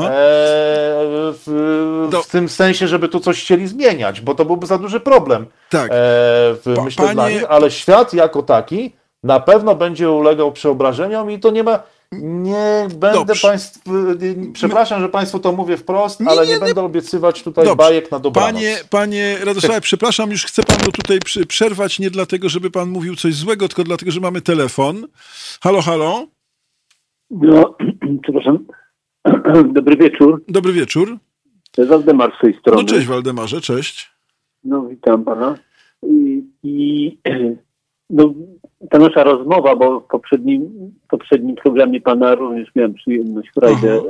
w, 1.31 2.10
w, 2.23 2.31
tym 2.31 2.49
sensie, 2.49 2.88
żeby 2.88 3.10
tu 3.10 3.19
coś 3.19 3.41
chcieli 3.41 3.68
zmieniać, 3.68 4.22
bo 4.22 4.35
to 4.35 4.45
byłby 4.45 4.68
za 4.68 4.77
duży 4.77 4.99
problem. 4.99 5.45
Tak. 5.69 5.91
E, 5.91 5.93
w, 5.93 6.73
pa, 6.76 6.84
myślę 6.84 7.03
panie... 7.05 7.15
dla 7.15 7.30
nich, 7.30 7.43
ale 7.49 7.72
świat 7.72 8.14
jako 8.14 8.43
taki 8.43 8.93
na 9.23 9.39
pewno 9.39 9.76
będzie 9.76 10.11
ulegał 10.11 10.51
przeobrażeniom 10.51 11.31
i 11.31 11.39
to 11.39 11.51
nie 11.51 11.64
ma. 11.64 11.80
Nie 12.22 12.88
będę 12.95 13.34
Państwu. 13.41 13.91
Przepraszam, 14.53 15.01
że 15.01 15.10
Państwu 15.10 15.39
to 15.39 15.51
mówię 15.51 15.77
wprost, 15.77 16.19
nie, 16.19 16.30
ale 16.30 16.47
nie, 16.47 16.53
nie, 16.53 16.60
będę 16.60 16.81
obiecywać 16.81 17.43
tutaj 17.43 17.65
Dobrze. 17.65 17.76
bajek 17.76 18.11
na 18.11 18.19
dobranoc. 18.19 18.53
Panie, 18.53 18.77
panie 18.89 19.38
Radosławie, 19.43 19.81
przepraszam, 19.81 20.31
już 20.31 20.45
chcę 20.45 20.64
Panu 20.64 20.91
tutaj 20.91 21.19
przerwać 21.47 21.99
nie 21.99 22.10
dlatego, 22.10 22.49
żeby 22.49 22.72
Pan 22.72 22.89
mówił 22.89 23.15
coś 23.15 23.35
złego, 23.35 23.68
tylko 23.68 23.84
dlatego, 23.84 24.11
że 24.11 24.19
mamy 24.19 24.41
telefon. 24.41 25.07
Halo, 25.61 25.81
halo. 25.81 26.27
No, 27.31 27.76
przepraszam. 28.23 28.65
Dobry 29.74 29.95
wieczór. 29.98 30.44
Dobry 30.48 30.74
wieczór. 30.74 31.18
Waldemar 31.78 32.32
z 32.38 32.41
tej 32.41 32.54
strony. 32.54 32.82
No 32.82 32.88
cześć 32.88 33.08
Waldemarze, 33.08 33.62
cześć. 33.62 34.12
No 34.64 34.88
witam 34.88 35.24
pana. 35.24 35.56
I, 36.04 36.44
i 36.64 37.18
no, 38.10 38.34
ta 38.90 39.00
nasza 39.00 39.24
rozmowa, 39.24 39.76
bo 39.76 40.00
w 40.00 40.08
poprzednim, 40.08 40.91
poprzednim 41.10 41.56
programie 41.56 42.02
pana 42.02 42.36
również 42.36 42.76
miałem 42.76 42.94
przyjemność, 42.94 43.52
frajdę 43.52 44.02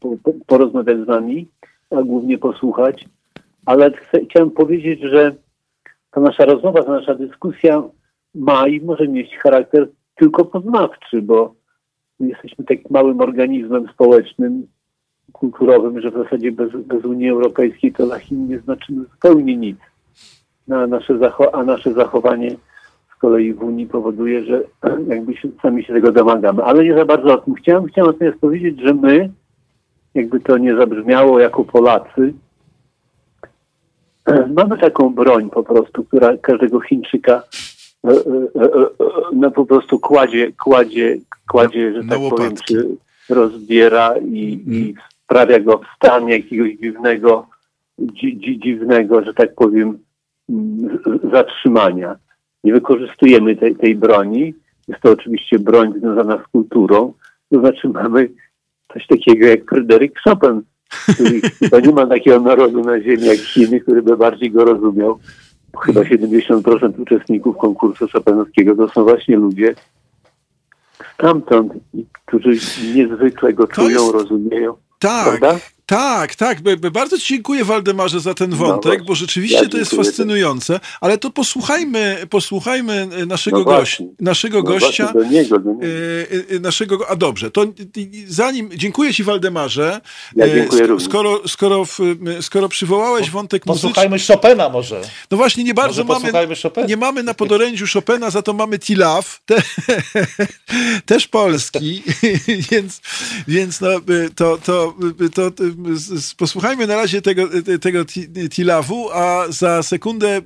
po, 0.00 0.16
po, 0.22 0.32
porozmawiać 0.46 1.00
z 1.00 1.04
wami, 1.04 1.48
a 1.90 2.02
głównie 2.02 2.38
posłuchać. 2.38 3.04
Ale 3.66 3.90
chcę, 3.92 4.24
chciałem 4.24 4.50
powiedzieć, 4.50 5.00
że 5.00 5.34
ta 6.10 6.20
nasza 6.20 6.44
rozmowa, 6.44 6.82
ta 6.82 6.92
nasza 6.92 7.14
dyskusja 7.14 7.82
ma 8.34 8.68
i 8.68 8.80
może 8.80 9.08
mieć 9.08 9.36
charakter 9.36 9.88
tylko 10.16 10.44
poznawczy, 10.44 11.22
bo 11.22 11.54
jesteśmy 12.20 12.64
takim 12.64 12.86
małym 12.90 13.20
organizmem 13.20 13.88
społecznym, 13.88 14.66
kulturowym, 15.32 16.00
że 16.00 16.10
w 16.10 16.14
zasadzie 16.14 16.52
bez, 16.52 16.72
bez 16.72 17.04
Unii 17.04 17.30
Europejskiej 17.30 17.92
to 17.92 18.06
dla 18.06 18.18
Chin 18.18 18.48
nie 18.48 18.58
znaczymy 18.58 19.04
zupełnie 19.04 19.56
nic. 19.56 19.78
A, 20.70 20.86
nasze 20.86 21.18
a 21.52 21.64
nasze 21.64 21.92
zachowanie 21.92 22.50
z 23.16 23.18
kolei 23.20 23.52
w 23.52 23.62
Unii 23.62 23.86
powoduje, 23.86 24.44
że 24.44 24.62
jakby 25.14 25.36
się, 25.36 25.48
sami 25.62 25.84
się 25.84 25.92
tego 25.92 26.12
domagamy. 26.12 26.64
Ale 26.64 26.84
nie 26.84 26.94
za 26.94 27.04
bardzo 27.04 27.34
o 27.34 27.38
tym 27.38 27.54
chciałem. 27.54 27.86
Chciałem 27.86 28.12
natomiast 28.12 28.38
powiedzieć, 28.38 28.80
że 28.80 28.94
my, 28.94 29.30
jakby 30.14 30.40
to 30.40 30.58
nie 30.58 30.76
zabrzmiało 30.76 31.40
jako 31.40 31.64
Polacy, 31.64 32.34
mamy 34.56 34.78
taką 34.78 35.14
broń 35.14 35.50
po 35.50 35.62
prostu, 35.62 36.04
która 36.04 36.36
każdego 36.36 36.80
Chińczyka 36.80 37.42
no, 39.32 39.50
po 39.50 39.66
prostu 39.66 39.98
kładzie, 39.98 40.52
kładzie, 40.52 41.16
kładzie, 41.48 41.92
że 41.92 42.08
tak 42.08 42.18
powiem, 42.30 42.54
czy 42.68 42.96
rozbiera 43.28 44.14
i, 44.16 44.62
i 44.66 44.88
mhm. 44.88 45.06
sprawia 45.24 45.60
go 45.60 45.78
w 45.78 45.96
stan 45.96 46.28
jakiegoś 46.28 46.72
dziwnego, 46.72 47.46
dzi, 47.98 48.38
dzi, 48.38 48.58
dziwnego, 48.58 49.24
że 49.24 49.34
tak 49.34 49.54
powiem, 49.54 49.98
zatrzymania. 51.32 52.16
Nie 52.64 52.72
wykorzystujemy 52.72 53.56
tej, 53.56 53.76
tej 53.76 53.94
broni. 53.94 54.54
Jest 54.88 55.00
to 55.00 55.10
oczywiście 55.10 55.58
broń 55.58 55.92
związana 55.98 56.44
z 56.44 56.52
kulturą. 56.52 57.12
To 57.52 57.60
znaczy 57.60 57.88
mamy 57.88 58.28
coś 58.92 59.06
takiego 59.06 59.46
jak 59.46 59.68
Fryderyk 59.68 60.20
Chopin, 60.24 60.62
który 61.14 61.40
chyba 61.58 61.80
nie 61.80 61.92
ma 61.92 62.06
takiego 62.06 62.40
narodu 62.40 62.84
na 62.84 63.00
ziemi 63.00 63.26
jak 63.26 63.38
Chiny, 63.38 63.80
który 63.80 64.02
by 64.02 64.16
bardziej 64.16 64.50
go 64.50 64.64
rozumiał. 64.64 65.18
Chyba 65.82 66.00
70% 66.00 67.00
uczestników 67.00 67.56
konkursu 67.56 68.06
Chopinowskiego 68.12 68.76
to 68.76 68.88
są 68.88 69.04
właśnie 69.04 69.36
ludzie 69.36 69.74
stamtąd, 71.14 71.72
którzy 72.26 72.50
niezwykle 72.94 73.52
go 73.52 73.66
czują, 73.66 73.88
jest... 73.88 74.12
rozumieją. 74.12 74.74
Tak, 74.98 75.38
Prawda? 75.38 75.60
Tak, 75.86 76.34
tak. 76.34 76.58
Bardzo 76.92 77.18
Ci 77.18 77.34
dziękuję, 77.34 77.64
Waldemarze, 77.64 78.20
za 78.20 78.34
ten 78.34 78.50
no 78.50 78.56
wątek, 78.56 78.98
no 78.98 79.04
bo 79.04 79.14
rzeczywiście 79.14 79.56
ja 79.62 79.68
to 79.68 79.78
jest 79.78 79.96
fascynujące. 79.96 80.80
Ale 81.00 81.18
to 81.18 81.30
posłuchajmy, 81.30 82.26
posłuchajmy 82.30 83.08
naszego, 83.26 83.58
no 83.58 83.64
goś, 83.64 84.02
naszego 84.20 84.58
no 84.58 84.64
gościa. 84.64 85.12
Do 85.12 85.24
niego, 85.24 85.58
do 85.58 85.72
niego. 85.72 85.86
E, 86.52 86.56
e, 86.56 86.60
naszego, 86.60 87.10
a 87.10 87.16
dobrze, 87.16 87.50
to 87.50 87.66
zanim. 88.26 88.70
Dziękuję 88.74 89.14
Ci, 89.14 89.24
Waldemarze. 89.24 90.00
Ja 90.36 90.48
dziękuję 90.48 90.84
e, 90.84 91.00
skoro, 91.00 91.48
skoro, 91.48 91.84
skoro 92.40 92.68
przywołałeś 92.68 93.30
wątek 93.30 93.66
muzyczny. 93.66 93.88
Posłuchajmy 93.88 94.16
Chopina 94.26 94.68
może. 94.68 95.00
No 95.30 95.36
właśnie, 95.36 95.64
nie 95.64 95.74
bardzo 95.74 96.04
mamy. 96.04 96.32
Nie 96.88 96.96
mamy 96.96 97.22
na 97.22 97.34
podorędziu 97.34 97.84
Chopina, 97.92 98.30
za 98.30 98.42
to 98.42 98.52
mamy 98.52 98.78
Tilaf, 98.78 99.42
te, 99.46 99.62
też 101.06 101.28
polski, 101.28 102.02
więc, 102.70 103.00
więc 103.48 103.80
no, 103.80 103.88
to, 104.36 104.58
to, 104.58 104.94
to, 105.34 105.50
to 105.50 105.73
posłuchajmy 106.36 106.86
na 106.86 106.96
razie 106.96 107.22
tego, 107.22 107.48
tego 107.80 108.04
Tilawu, 108.50 109.10
a 109.12 109.44
za 109.48 109.82
sekundę 109.82 110.42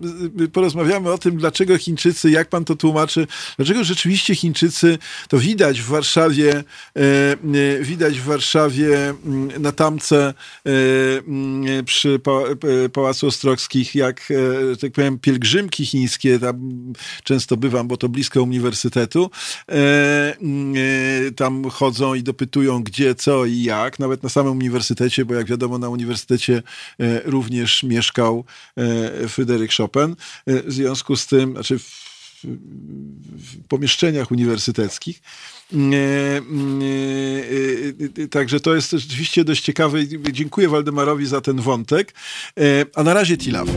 porozmawiamy 0.53 1.13
o 1.13 1.19
tym, 1.19 1.37
dlaczego 1.37 1.79
Chińczycy, 1.79 2.31
jak 2.31 2.49
pan 2.49 2.65
to 2.65 2.77
tłumaczy, 2.77 3.27
dlaczego 3.57 3.85
rzeczywiście 3.85 4.35
Chińczycy, 4.35 4.99
to 5.29 5.39
widać 5.39 5.81
w 5.81 5.87
Warszawie, 5.87 6.53
e, 6.57 6.63
e, 7.01 7.83
widać 7.83 8.21
w 8.21 8.25
Warszawie 8.25 9.09
mm, 9.09 9.63
na 9.63 9.73
tamce 9.73 10.35
e, 10.67 10.71
mm, 11.29 11.85
przy 11.85 12.21
Pałacu 12.93 13.27
Ostrogskich, 13.27 13.95
jak, 13.95 14.33
tak 14.81 14.93
powiem, 14.93 15.19
pielgrzymki 15.19 15.87
chińskie, 15.87 16.39
tam 16.39 16.93
często 17.25 17.57
bywam, 17.57 17.89
bo 17.89 17.97
to 17.97 18.09
blisko 18.09 18.43
uniwersytetu, 18.43 19.31
mm, 19.67 20.75
tam 21.37 21.71
chodzą 21.71 22.15
i 22.15 22.23
dopytują 22.23 22.83
gdzie, 22.83 23.15
co 23.15 23.45
i 23.45 23.63
jak, 23.63 23.99
nawet 23.99 24.23
na 24.23 24.29
samym 24.29 24.53
uniwersytecie, 24.53 25.18
bo 25.25 25.35
jak 25.35 25.47
wiadomo 25.47 25.79
na 25.79 25.89
uniwersytecie 25.89 26.63
e, 27.01 27.21
również 27.25 27.83
mieszkał 27.83 28.45
e, 28.77 29.29
Fryderyk 29.29 29.73
Chopin. 29.73 30.17
E, 30.47 30.63
w 30.63 30.73
związku 30.73 31.17
z 31.17 31.27
tym, 31.27 31.53
znaczy 31.53 31.79
w, 31.79 32.09
w 32.45 33.69
pomieszczeniach 33.69 34.31
uniwersyteckich. 34.31 35.23
Także 38.31 38.61
to 38.61 38.75
jest 38.75 38.91
rzeczywiście 38.91 39.45
dość 39.45 39.63
ciekawe. 39.63 39.99
Dziękuję 40.33 40.69
Waldemarowi 40.69 41.27
za 41.27 41.41
ten 41.41 41.61
wątek. 41.61 42.15
A 42.95 43.03
na 43.03 43.15
razie 43.15 43.37
Tilaw. 43.37 43.69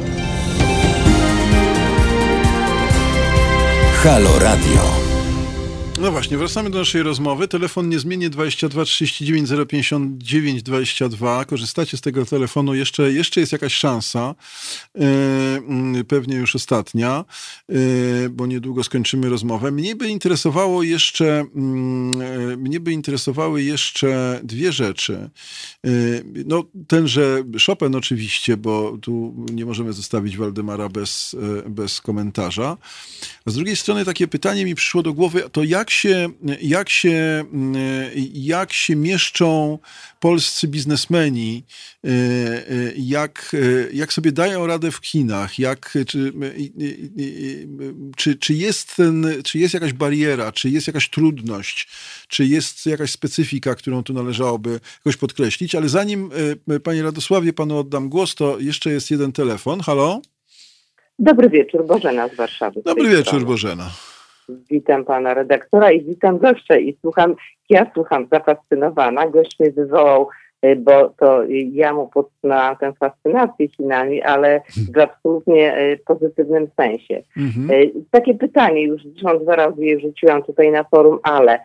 Halo 4.04 4.40
Radio. 4.40 5.11
No 6.02 6.12
właśnie, 6.12 6.38
wracamy 6.38 6.70
do 6.70 6.80
naszej 6.80 7.04
rozmowy. 7.04 7.48
Telefon 7.48 7.90
niezmiennie 7.90 8.30
22 8.30 8.86
39 8.86 9.50
059 9.70 10.64
22. 10.64 11.46
Korzystacie 11.46 11.98
z 11.98 12.02
tego 12.02 12.26
telefonu. 12.26 12.76
Jeszcze, 12.76 13.14
jeszcze 13.14 13.40
jest 13.40 13.52
jakaś 13.52 13.74
szansa. 13.74 14.36
Yy, 14.96 16.04
pewnie 16.04 16.36
już 16.36 16.56
ostatnia, 16.56 17.26
yy, 17.70 18.30
bo 18.30 18.48
niedługo 18.48 18.84
skończymy 18.84 19.30
rozmowę. 19.30 19.72
Mnie 19.72 19.96
by 19.96 20.10
interesowało 20.10 20.84
jeszcze, 20.84 21.46
yy, 21.56 22.58
mnie 22.58 22.80
by 22.80 22.92
interesowały 22.92 23.64
jeszcze 23.64 24.40
dwie 24.44 24.72
rzeczy. 24.72 25.30
No, 26.46 26.64
tenże 26.88 27.44
Chopin 27.66 27.96
oczywiście, 27.96 28.58
bo 28.58 28.98
tu 29.02 29.36
nie 29.54 29.66
możemy 29.66 29.94
zostawić 29.94 30.38
Waldemara 30.38 30.90
bez, 30.90 31.36
bez 31.70 32.02
komentarza. 32.02 32.78
A 33.46 33.52
z 33.52 33.56
drugiej 33.56 33.76
strony 33.76 34.06
takie 34.06 34.28
pytanie 34.28 34.66
mi 34.66 34.76
przyszło 34.76 35.04
do 35.04 35.14
głowy, 35.14 35.44
to 35.52 35.64
jak 35.64 35.91
się, 35.92 36.30
jak 36.62 36.90
się, 36.90 37.44
jak 38.34 38.74
się 38.74 38.96
mieszczą 38.96 39.80
polscy 40.20 40.68
biznesmeni, 40.68 41.64
e, 42.04 42.10
e, 42.10 42.14
jak, 42.98 43.52
e, 43.54 43.94
jak 43.94 44.14
sobie 44.14 44.32
dają 44.32 44.68
radę 44.68 44.92
w 44.92 44.96
Chinach, 44.96 45.60
jak, 45.60 45.94
czy, 46.08 46.34
czy, 48.18 48.36
czy, 48.36 48.54
jest 48.54 48.96
ten, 48.96 49.28
czy 49.44 49.60
jest 49.60 49.74
jakaś 49.74 49.94
bariera, 49.94 50.52
czy 50.52 50.70
jest 50.70 50.88
jakaś 50.88 51.10
trudność, 51.10 51.88
czy 52.28 52.46
jest 52.46 52.86
jakaś 52.86 53.12
specyfika, 53.12 53.76
którą 53.76 54.04
tu 54.04 54.14
należałoby 54.14 54.80
jakoś 54.98 55.18
podkreślić, 55.18 55.76
ale 55.76 55.90
zanim, 55.90 56.30
panie 56.84 57.04
Radosławie, 57.04 57.54
panu 57.54 57.78
oddam 57.78 58.10
głos, 58.10 58.36
to 58.36 58.60
jeszcze 58.60 58.92
jest 58.92 59.12
jeden 59.12 59.32
telefon. 59.32 59.80
Halo? 59.80 60.22
Dobry 61.20 61.50
wieczór, 61.50 61.86
Bożena 61.88 62.28
z 62.28 62.36
Warszawy. 62.36 62.82
Dobry 62.86 63.10
wieczór, 63.10 63.26
strony. 63.26 63.46
Bożena. 63.46 63.92
Witam 64.70 65.06
pana 65.06 65.34
redaktora 65.34 65.92
i 65.92 66.02
witam 66.02 66.38
gościa 66.38 66.78
i 66.78 66.98
słucham, 67.02 67.36
ja 67.70 67.92
słucham 67.94 68.28
zafascynowana. 68.32 69.28
Gość 69.28 69.60
mnie 69.60 69.72
wywołał, 69.72 70.28
y, 70.66 70.76
bo 70.76 71.10
to 71.10 71.44
ja 71.72 71.94
mu 71.94 72.08
podsunęłam 72.08 72.78
tę 72.78 72.94
fascynację 73.00 73.68
Chinami, 73.68 74.22
ale 74.22 74.62
w 74.94 75.00
absolutnie 75.00 75.78
y, 75.80 76.00
pozytywnym 76.06 76.68
sensie. 76.78 77.24
Mhm. 77.38 77.82
Y, 77.82 77.92
takie 78.12 78.34
pytanie, 78.34 78.84
już 78.84 79.04
zresztą 79.04 79.40
dwa 79.40 79.56
razy 79.56 79.86
je 79.86 79.98
wrzuciłam 79.98 80.44
tutaj 80.44 80.72
na 80.72 80.84
forum, 80.84 81.20
ale 81.24 81.60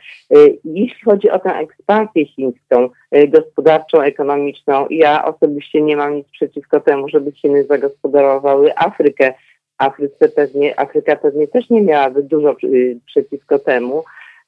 jeśli 0.64 1.04
chodzi 1.04 1.30
o 1.30 1.38
tę 1.38 1.54
ekspansję 1.54 2.26
chińską, 2.26 2.88
gospodarczą, 3.28 4.00
ekonomiczną, 4.00 4.86
ja 4.90 5.24
osobiście 5.24 5.82
nie 5.82 5.96
mam 5.96 6.14
nic 6.14 6.28
przeciwko 6.28 6.80
temu, 6.80 7.08
żeby 7.08 7.32
Chiny 7.32 7.64
zagospodarowały 7.64 8.76
Afrykę 8.76 9.34
Afryce 9.78 10.28
pewnie, 10.28 10.80
Afryka 10.80 11.16
pewnie 11.16 11.48
też 11.48 11.70
nie 11.70 11.82
miałaby 11.82 12.22
dużo 12.22 12.56
y, 12.64 12.98
przeciwko 13.06 13.58
temu, 13.58 14.04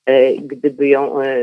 e, 0.06 0.34
gdyby 0.34 0.88
ją, 0.88 1.20
e, 1.22 1.36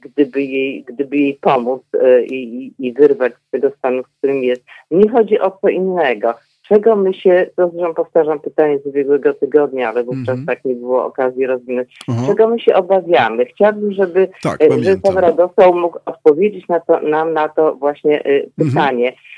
gdyby 0.00 0.42
jej, 0.42 0.84
gdyby 0.84 1.16
jej 1.16 1.34
pomóc 1.34 1.82
i, 2.30 2.72
i 2.78 2.92
wyrwać 2.92 3.32
z 3.32 3.50
tego 3.50 3.70
stanu, 3.70 4.02
w 4.02 4.18
którym 4.18 4.42
jest. 4.42 4.62
Nie 4.90 5.10
chodzi 5.10 5.40
o 5.40 5.50
co 5.50 5.68
innego. 5.68 6.34
Czego 6.68 6.96
my 6.96 7.14
się, 7.14 7.46
to 7.56 7.70
zresztą 7.70 7.94
powtarzam 7.94 8.40
pytanie 8.40 8.78
z 8.78 8.86
ubiegłego 8.86 9.34
tygodnia, 9.34 9.88
ale 9.88 10.04
wówczas 10.04 10.28
mm 10.28 10.44
-hmm. 10.44 10.46
tak 10.46 10.64
nie 10.64 10.74
było 10.74 11.04
okazji 11.04 11.46
rozwinąć. 11.46 11.98
Uh 12.08 12.14
-huh. 12.14 12.26
Czego 12.26 12.48
my 12.48 12.60
się 12.60 12.74
obawiamy? 12.74 13.44
Chciałabym, 13.44 13.92
żeby, 13.92 14.28
tak, 14.42 14.58
żeby 14.78 15.00
pan 15.00 15.18
Radosław 15.18 15.74
mógł 15.74 15.98
odpowiedzieć 16.06 16.68
na 16.68 16.80
to, 16.80 17.00
nam 17.00 17.32
na 17.32 17.48
to 17.48 17.74
właśnie 17.74 18.22
pytanie. 18.56 19.08
Mm 19.08 19.14
-hmm 19.14 19.37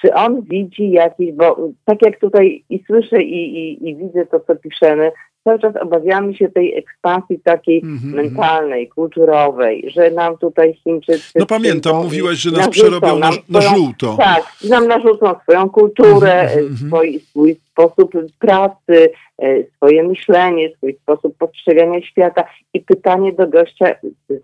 czy 0.00 0.14
on 0.14 0.42
widzi 0.42 0.90
jakiś, 0.90 1.32
bo 1.32 1.68
tak 1.84 1.98
jak 2.02 2.20
tutaj 2.20 2.64
i 2.70 2.84
słyszę 2.86 3.22
i, 3.22 3.58
i, 3.58 3.88
i 3.88 3.96
widzę 3.96 4.26
to, 4.26 4.40
co 4.40 4.56
piszemy, 4.56 5.12
cały 5.44 5.58
czas 5.58 5.76
obawiamy 5.76 6.34
się 6.34 6.48
tej 6.48 6.78
ekspansji 6.78 7.40
takiej 7.40 7.82
mm 7.82 7.98
-hmm. 7.98 8.14
mentalnej, 8.14 8.88
kulturowej, 8.88 9.90
że 9.94 10.10
nam 10.10 10.38
tutaj 10.38 10.74
Chińczycy... 10.74 11.38
No 11.38 11.46
pamiętam, 11.46 11.96
mówiłaś, 11.96 12.38
że 12.38 12.50
nas 12.50 12.68
przerobią 12.68 13.18
na, 13.18 13.30
na 13.48 13.60
żółto. 13.60 14.16
Tak, 14.18 14.42
nam 14.68 14.88
narzucą 14.88 15.34
swoją 15.42 15.70
kulturę, 15.70 16.40
mm 16.40 16.68
-hmm. 16.68 16.86
swój, 16.86 17.20
swój 17.20 17.56
sposób 17.70 18.12
pracy, 18.38 19.10
e, 19.38 19.64
swoje 19.76 20.02
myślenie, 20.02 20.76
swój 20.76 20.94
sposób 20.94 21.36
postrzegania 21.38 22.02
świata 22.02 22.44
i 22.74 22.80
pytanie 22.80 23.32
do 23.32 23.46
gościa 23.46 23.94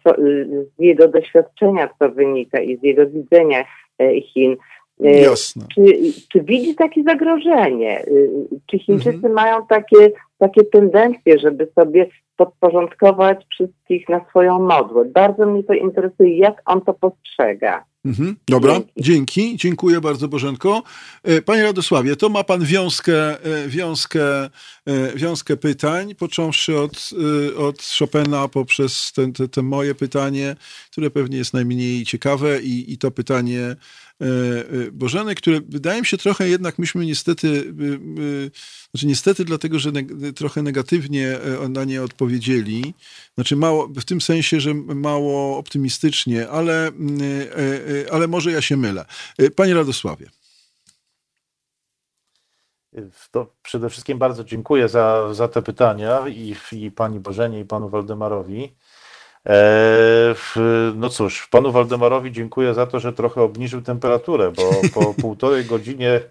co, 0.04 0.10
z 0.76 0.80
jego 0.82 1.08
doświadczenia, 1.08 1.88
co 1.98 2.08
wynika 2.08 2.60
i 2.60 2.76
z 2.76 2.82
jego 2.82 3.06
widzenia 3.06 3.64
e, 3.98 4.20
Chin. 4.20 4.56
Jasne. 5.00 5.66
Czy, 5.74 5.82
czy 6.32 6.40
widzi 6.40 6.74
takie 6.74 7.02
zagrożenie? 7.02 8.04
Czy 8.66 8.78
Chińczycy 8.78 9.08
mhm. 9.08 9.34
mają 9.34 9.66
takie, 9.66 10.10
takie 10.38 10.64
tendencje, 10.64 11.38
żeby 11.38 11.68
sobie 11.74 12.06
podporządkować 12.36 13.46
wszystkich 13.50 14.08
na 14.08 14.24
swoją 14.30 14.58
modłę? 14.58 15.04
Bardzo 15.04 15.46
mnie 15.46 15.64
to 15.64 15.72
interesuje, 15.72 16.38
jak 16.38 16.62
on 16.66 16.80
to 16.80 16.94
postrzega. 16.94 17.84
Mhm. 18.04 18.36
Dobra, 18.48 18.72
dzięki. 18.72 19.02
Dzięki. 19.02 19.56
Dziękuję 19.56 20.00
bardzo 20.00 20.28
Bożenko. 20.28 20.82
E, 21.24 21.42
panie 21.42 21.62
Radosławie, 21.62 22.16
to 22.16 22.28
ma 22.28 22.44
pan 22.44 22.64
wiązkę, 22.64 23.44
e, 23.44 23.68
wiązkę, 23.68 24.44
e, 24.44 24.50
wiązkę 25.16 25.56
pytań, 25.56 26.14
począwszy 26.14 26.78
od, 26.78 27.10
od 27.58 27.82
Chopina 27.98 28.48
poprzez 28.48 29.12
te, 29.12 29.32
te, 29.32 29.48
te 29.48 29.62
moje 29.62 29.94
pytanie, 29.94 30.56
które 30.90 31.10
pewnie 31.10 31.38
jest 31.38 31.54
najmniej 31.54 32.04
ciekawe 32.04 32.60
i, 32.60 32.92
i 32.92 32.98
to 32.98 33.10
pytanie 33.10 33.76
Bożeny, 34.92 35.34
które 35.34 35.60
wydaje 35.68 36.00
mi 36.00 36.06
się 36.06 36.18
trochę 36.18 36.48
jednak 36.48 36.78
myśmy 36.78 37.06
niestety, 37.06 37.74
znaczy 38.90 39.06
niestety 39.06 39.44
dlatego, 39.44 39.78
że 39.78 39.92
trochę 40.36 40.62
negatywnie 40.62 41.38
na 41.68 41.84
nie 41.84 42.02
odpowiedzieli, 42.02 42.94
znaczy 43.34 43.56
mało, 43.56 43.88
w 43.88 44.04
tym 44.04 44.20
sensie, 44.20 44.60
że 44.60 44.74
mało 44.74 45.58
optymistycznie, 45.58 46.48
ale 46.48 46.90
Y, 47.58 48.12
ale 48.12 48.28
może 48.28 48.52
ja 48.52 48.62
się 48.62 48.76
mylę. 48.76 49.04
Panie 49.56 49.74
Radosławie. 49.74 50.26
To 53.30 53.54
przede 53.62 53.90
wszystkim 53.90 54.18
bardzo 54.18 54.44
dziękuję 54.44 54.88
za, 54.88 55.34
za 55.34 55.48
te 55.48 55.62
pytania 55.62 56.28
i, 56.28 56.56
i 56.72 56.90
pani 56.90 57.20
Bożenie, 57.20 57.60
i 57.60 57.64
panu 57.64 57.88
Waldemarowi. 57.88 58.74
E, 59.48 60.34
no 60.94 61.08
cóż, 61.08 61.48
panu 61.50 61.72
Waldemarowi 61.72 62.32
dziękuję 62.32 62.74
za 62.74 62.86
to, 62.86 63.00
że 63.00 63.12
trochę 63.12 63.42
obniżył 63.42 63.82
temperaturę, 63.82 64.52
bo 64.52 64.62
po 64.94 65.14
półtorej 65.22 65.64
godzinie 65.64 66.10
e, 66.10 66.22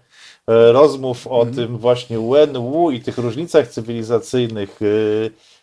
rozmów 0.72 1.26
o 1.26 1.42
mm. 1.42 1.54
tym 1.54 1.78
właśnie 1.78 2.18
Wu 2.54 2.90
i 2.90 3.00
tych 3.00 3.18
różnicach 3.18 3.68
cywilizacyjnych, 3.68 4.80
e, 4.82 4.84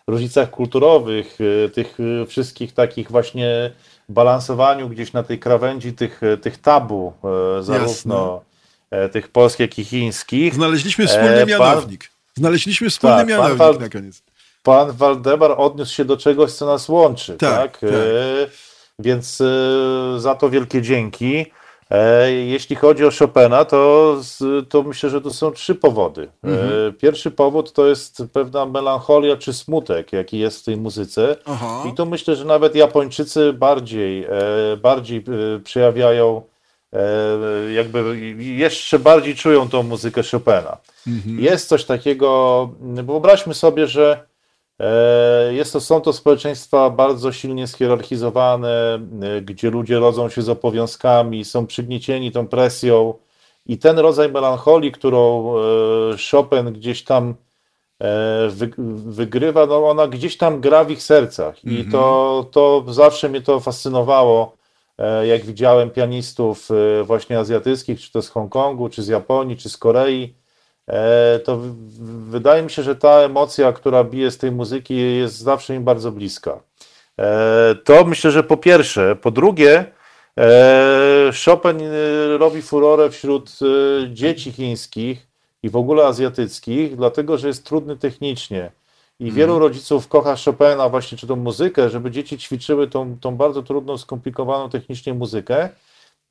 różnicach 0.08 0.50
kulturowych, 0.50 1.38
tych 1.74 1.98
wszystkich 2.28 2.74
takich 2.74 3.12
właśnie 3.12 3.72
balansowaniu 4.10 4.90
gdzieś 4.90 5.14
na 5.14 5.24
tej 5.24 5.40
krawędzi 5.40 5.94
tych, 5.94 6.22
tych 6.42 6.58
tabu, 6.58 7.14
zarówno 7.62 8.42
Jasne. 8.92 9.10
tych 9.10 9.28
polskich, 9.28 9.60
jak 9.60 9.80
i 9.80 9.86
chińskich. 9.86 10.56
Znaleźliśmy 10.56 11.08
wspólny 11.08 11.46
mianownik. 11.46 12.12
Znaleźliśmy 12.36 12.90
wspólny 12.90 13.18
tak, 13.18 13.28
mianownik 13.28 13.58
pan, 13.58 13.80
na 13.80 13.90
koniec. 13.90 14.22
Pan 14.66 14.92
Waldemar 14.92 15.56
odniósł 15.58 15.94
się 15.94 16.06
do 16.06 16.18
czegoś, 16.18 16.52
co 16.52 16.66
nas 16.66 16.90
łączy. 16.90 17.38
Tak, 17.38 17.60
tak? 17.60 17.80
tak. 17.80 17.90
Więc 19.00 19.44
za 20.18 20.36
to 20.36 20.50
wielkie 20.50 20.82
dzięki. 20.82 21.46
E, 21.92 22.32
jeśli 22.32 22.76
chodzi 22.76 23.06
o 23.06 23.10
Chopina, 23.20 23.66
to, 23.66 24.16
to 24.70 24.84
myślę, 24.84 25.10
że 25.10 25.22
to 25.22 25.34
są 25.34 25.52
trzy 25.52 25.76
powody. 25.76 26.22
E, 26.44 26.48
mhm. 26.48 26.94
Pierwszy 26.94 27.32
powód 27.32 27.74
to 27.74 27.88
jest 27.88 28.24
pewna 28.34 28.66
melancholia 28.66 29.38
czy 29.38 29.54
smutek, 29.54 30.14
jaki 30.14 30.40
jest 30.40 30.62
w 30.62 30.64
tej 30.64 30.78
muzyce. 30.78 31.36
Aha. 31.46 31.84
I 31.92 31.94
to 31.94 32.06
myślę, 32.06 32.36
że 32.36 32.46
nawet 32.46 32.76
Japończycy 32.76 33.54
bardziej, 33.54 34.24
e, 34.24 34.30
bardziej 34.78 35.24
przejawiają, 35.64 36.42
jakby 37.76 38.18
jeszcze 38.38 39.00
bardziej 39.00 39.36
czują 39.36 39.70
tą 39.70 39.84
muzykę 39.84 40.22
Chopina. 40.32 40.78
Mhm. 41.08 41.40
Jest 41.40 41.68
coś 41.68 41.86
takiego, 41.86 42.70
wyobraźmy 42.82 43.54
sobie, 43.54 43.88
że 43.88 44.26
E, 44.35 44.35
jest 45.52 45.74
to, 45.74 45.82
są 45.82 46.02
to 46.02 46.14
społeczeństwa 46.14 46.90
bardzo 46.90 47.32
silnie 47.32 47.68
schierarchizowane, 47.68 49.00
e, 49.22 49.42
gdzie 49.42 49.70
ludzie 49.70 50.00
rodzą 50.00 50.30
się 50.30 50.42
z 50.42 50.50
obowiązkami, 50.50 51.46
są 51.46 51.68
przygniecieni 51.68 52.32
tą 52.32 52.48
presją 52.48 53.14
i 53.66 53.78
ten 53.78 54.00
rodzaj 54.00 54.32
melancholii, 54.32 54.92
którą 54.92 55.54
e, 55.56 55.62
Chopin 56.32 56.74
gdzieś 56.74 57.04
tam 57.04 57.36
wygrywa, 59.06 59.66
no 59.66 59.90
ona 59.90 60.08
gdzieś 60.08 60.38
tam 60.38 60.62
gra 60.62 60.84
w 60.84 60.92
ich 60.92 61.04
sercach 61.04 61.66
i 61.66 61.70
mm 61.70 61.84
-hmm. 61.84 61.92
to, 61.92 62.46
to 62.52 62.94
zawsze 62.94 63.30
mnie 63.30 63.42
to 63.42 63.60
fascynowało, 63.60 64.56
jak 65.24 65.46
widziałem 65.46 65.90
pianistów 65.90 66.70
właśnie 67.04 67.40
azjatyckich, 67.40 68.02
czy 68.02 68.12
to 68.12 68.22
z 68.22 68.30
Hongkongu, 68.30 68.90
czy 68.90 69.04
z 69.04 69.08
Japonii, 69.08 69.58
czy 69.58 69.70
z 69.70 69.78
Korei, 69.78 70.34
E, 70.34 70.45
to 71.44 71.60
wydaje 72.30 72.64
mi 72.64 72.72
się, 72.72 72.84
że 72.84 72.96
ta 72.96 73.10
emocja, 73.10 73.74
która 73.74 74.04
bije 74.04 74.32
z 74.32 74.38
tej 74.38 74.52
muzyki, 74.52 74.96
jest 75.18 75.38
zawsze 75.38 75.76
im 75.76 75.84
bardzo 75.84 76.12
bliska. 76.12 76.60
E, 77.20 77.76
to 77.84 78.06
myślę, 78.06 78.32
że 78.32 78.44
po 78.44 78.58
pierwsze. 78.58 79.16
Po 79.16 79.32
drugie, 79.32 79.86
e, 80.38 81.32
Chopin 81.46 81.80
robi 82.38 82.62
furorę 82.62 83.10
wśród 83.10 83.52
dzieci 84.10 84.52
chińskich 84.52 85.28
i 85.64 85.70
w 85.70 85.76
ogóle 85.76 86.06
azjatyckich, 86.06 86.96
dlatego 86.96 87.38
że 87.38 87.48
jest 87.48 87.66
trudny 87.66 87.98
technicznie. 87.98 88.72
I 89.20 89.32
wielu 89.32 89.54
mhm. 89.54 89.60
rodziców 89.60 90.08
kocha 90.08 90.36
Chopina 90.46 90.90
właśnie, 90.90 91.18
czy 91.18 91.28
tą 91.28 91.36
muzykę, 91.36 91.90
żeby 91.90 92.12
dzieci 92.12 92.38
ćwiczyły 92.38 92.88
tą, 92.88 93.18
tą 93.20 93.36
bardzo 93.36 93.64
trudną, 93.64 93.98
skomplikowaną 93.98 94.70
technicznie 94.70 95.14
muzykę 95.14 95.70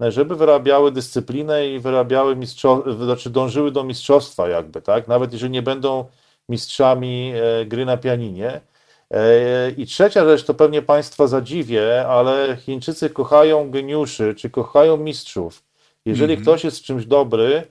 żeby 0.00 0.36
wyrabiały 0.36 0.92
dyscyplinę 0.92 1.68
i 1.68 1.78
wyrabiały 1.78 2.36
mistrzostwo, 2.36 2.92
znaczy 3.04 3.30
dążyły 3.30 3.70
do 3.70 3.84
mistrzostwa 3.84 4.48
jakby, 4.48 4.82
tak? 4.82 5.08
Nawet 5.08 5.32
jeżeli 5.32 5.52
nie 5.52 5.62
będą 5.62 6.04
mistrzami 6.48 7.32
e, 7.34 7.66
gry 7.66 7.84
na 7.84 7.96
pianinie. 7.96 8.60
E, 9.10 9.70
I 9.70 9.86
trzecia 9.86 10.24
rzecz, 10.24 10.44
to 10.44 10.54
pewnie 10.54 10.82
Państwa 10.82 11.26
zadziwię, 11.26 12.06
ale 12.08 12.56
Chińczycy 12.56 13.10
kochają 13.10 13.70
geniuszy, 13.70 14.34
czy 14.34 14.50
kochają 14.50 14.96
mistrzów. 14.96 15.62
Jeżeli 16.04 16.32
mm 16.32 16.44
-hmm. 16.44 16.46
ktoś 16.46 16.64
jest 16.64 16.82
czymś 16.82 17.06
dobry, 17.06 17.62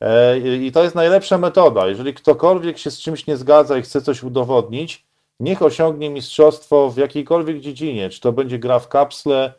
e, 0.00 0.38
i 0.38 0.72
to 0.72 0.82
jest 0.82 0.94
najlepsza 0.94 1.38
metoda, 1.38 1.86
jeżeli 1.86 2.14
ktokolwiek 2.14 2.78
się 2.78 2.90
z 2.90 2.98
czymś 2.98 3.26
nie 3.26 3.36
zgadza 3.36 3.78
i 3.78 3.82
chce 3.82 4.02
coś 4.02 4.22
udowodnić, 4.22 5.04
niech 5.40 5.62
osiągnie 5.62 6.10
mistrzostwo 6.10 6.90
w 6.90 6.96
jakiejkolwiek 6.96 7.60
dziedzinie, 7.60 8.10
czy 8.10 8.20
to 8.20 8.32
będzie 8.32 8.58
gra 8.58 8.78
w 8.78 8.88
kapsle, 8.88 9.52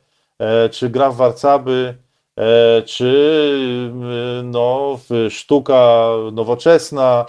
czy 0.72 0.90
gra 0.90 1.12
w 1.12 1.16
warcaby, 1.16 1.96
E, 1.96 2.13
czy 2.86 3.92
no, 4.44 5.00
sztuka 5.30 6.08
nowoczesna, 6.32 7.26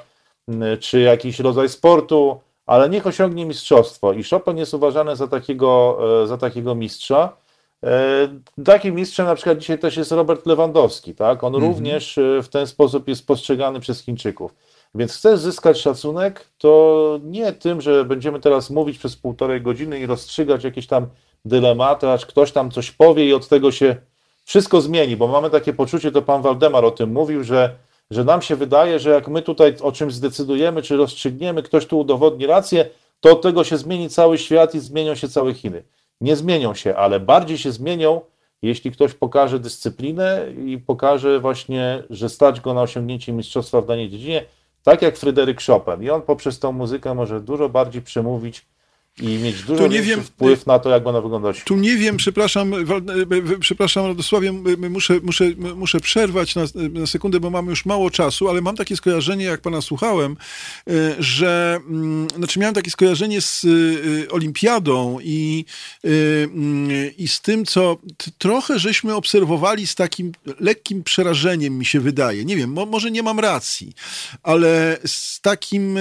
czy 0.81 1.01
jakiś 1.01 1.41
rodzaj 1.41 1.69
sportu, 1.69 2.41
ale 2.67 2.89
niech 2.89 3.07
osiągnie 3.07 3.47
mistrzostwo. 3.47 4.13
I 4.13 4.25
Chopin 4.25 4.59
jest 4.59 4.75
uważany 4.75 5.17
za 5.17 5.29
takiego, 5.29 5.99
e, 6.23 6.27
za 6.27 6.39
takiego 6.39 6.75
mistrza. 6.75 7.37
E, 7.85 8.29
takim 8.65 8.95
mistrzem 8.95 9.27
na 9.27 9.35
przykład 9.35 9.59
dzisiaj 9.59 9.79
też 9.79 9.97
jest 9.97 10.13
Robert 10.13 10.47
Lewandowski, 10.47 11.15
tak? 11.15 11.45
On 11.45 11.53
-hmm. 11.53 11.61
również 11.61 12.19
w 12.43 12.49
ten 12.49 12.67
sposób 12.67 13.09
jest 13.09 13.27
postrzegany 13.27 13.81
przez 13.81 14.01
Chińczyków. 14.03 14.55
Więc 14.95 15.17
chcesz 15.17 15.41
zyskać 15.41 15.81
szacunek, 15.81 16.47
to 16.59 17.21
nie 17.23 17.53
tym, 17.53 17.81
że 17.81 18.05
będziemy 18.05 18.41
teraz 18.41 18.71
mówić 18.71 18.99
przez 18.99 19.17
półtorej 19.17 19.63
godziny 19.63 20.01
i 20.01 20.07
rozstrzygać 20.07 20.65
jakieś 20.65 20.87
tam 20.87 21.07
dylematy, 21.45 22.09
aż 22.09 22.27
ktoś 22.27 22.53
tam 22.53 22.71
coś 22.71 22.91
powie 22.91 23.29
i 23.29 23.35
od 23.35 23.49
tego 23.49 23.73
się 23.73 23.97
wszystko 24.45 24.81
zmieni, 24.81 25.17
bo 25.17 25.29
mamy 25.29 25.51
takie 25.51 25.73
poczucie, 25.73 26.13
to 26.13 26.23
pan 26.23 26.43
Waldemar 26.43 26.85
o 26.85 26.91
tym 26.91 27.13
mówił, 27.13 27.45
że, 27.45 27.75
że 28.11 28.25
nam 28.25 28.43
się 28.43 28.57
wydaje, 28.57 28.99
że 28.99 29.11
jak 29.11 29.29
my 29.29 29.43
tutaj 29.43 29.75
o 29.83 29.93
czymś 29.93 30.15
zdecydujemy, 30.15 30.83
czy 30.83 30.97
rozstrzygniemy, 30.97 31.63
ktoś 31.63 31.87
tu 31.87 31.99
udowodni 31.99 32.47
rację, 32.47 32.91
to 33.21 33.33
od 33.33 33.43
tego 33.43 33.65
się 33.65 33.77
zmieni 33.77 34.09
cały 34.09 34.39
świat 34.39 34.75
i 34.75 34.81
zmienią 34.81 35.15
się 35.15 35.29
całe 35.29 35.55
Chiny. 35.55 35.83
Nie 36.21 36.37
zmienią 36.37 36.75
się, 36.75 36.97
ale 36.97 37.21
bardziej 37.21 37.59
się 37.59 37.73
zmienią, 37.73 38.21
jeśli 38.63 38.93
ktoś 38.93 39.15
pokaże 39.15 39.59
dyscyplinę 39.59 40.47
i 40.67 40.79
pokaże 40.79 41.41
właśnie, 41.41 42.03
że 42.11 42.29
stać 42.29 42.61
go 42.61 42.75
na 42.75 42.83
osiągnięcie 42.83 43.33
mistrzostwa 43.33 43.81
w 43.81 43.87
danej 43.87 44.11
dziedzinie, 44.11 44.45
tak 44.83 45.03
jak 45.03 45.17
Fryderyk 45.17 45.63
Chopin. 45.63 46.03
I 46.03 46.11
on 46.11 46.23
poprzez 46.23 46.59
tą 46.59 46.73
muzykę 46.73 47.15
może 47.15 47.41
dużo 47.41 47.69
bardziej 47.69 48.03
przemówić 48.03 48.67
i 49.21 49.27
mieć 49.27 49.63
dużo 49.63 49.89
wiem, 49.89 50.25
wpływ 50.25 50.67
na 50.67 50.79
to, 50.79 50.91
jak 50.91 51.05
będą 51.05 51.23
wyglądać. 51.23 51.63
Tu 51.65 51.77
nie 51.77 51.97
wiem, 51.97 52.17
przepraszam, 52.17 52.73
przepraszam 53.61 54.07
Radosławie, 54.07 54.53
muszę, 54.91 55.21
muszę, 55.23 55.45
muszę 55.77 56.01
przerwać 56.01 56.55
na, 56.55 56.63
na 56.75 57.07
sekundę, 57.07 57.41
bo 57.41 57.51
mamy 57.51 57.71
już 57.71 57.87
mało 57.87 58.11
czasu, 58.11 58.49
ale 58.49 58.61
mam 58.61 58.77
takie 58.77 58.97
skojarzenie, 58.97 59.45
jak 59.45 59.61
pana 59.61 59.81
słuchałem, 59.81 60.37
że, 61.19 61.81
mm, 61.89 62.29
znaczy 62.37 62.61
miałem 62.61 62.75
takie 62.75 62.91
skojarzenie 62.91 63.41
z 63.41 63.67
olimpiadą 64.31 65.19
i, 65.23 65.65
i 67.19 67.29
z 67.29 67.41
tym, 67.41 67.65
co 67.65 67.97
trochę 68.39 68.79
żeśmy 68.79 69.15
obserwowali 69.15 69.87
z 69.87 69.95
takim 69.95 70.33
lekkim 70.61 71.03
przerażeniem, 71.03 71.79
mi 71.79 71.85
się 71.85 72.01
wydaje. 72.01 72.45
Nie 72.45 72.57
wiem, 72.57 72.77
może 72.91 73.11
nie 73.11 73.23
mam 73.23 73.41
racji, 73.41 73.93
ale 74.43 74.99
z 75.07 75.41
takim, 75.41 75.99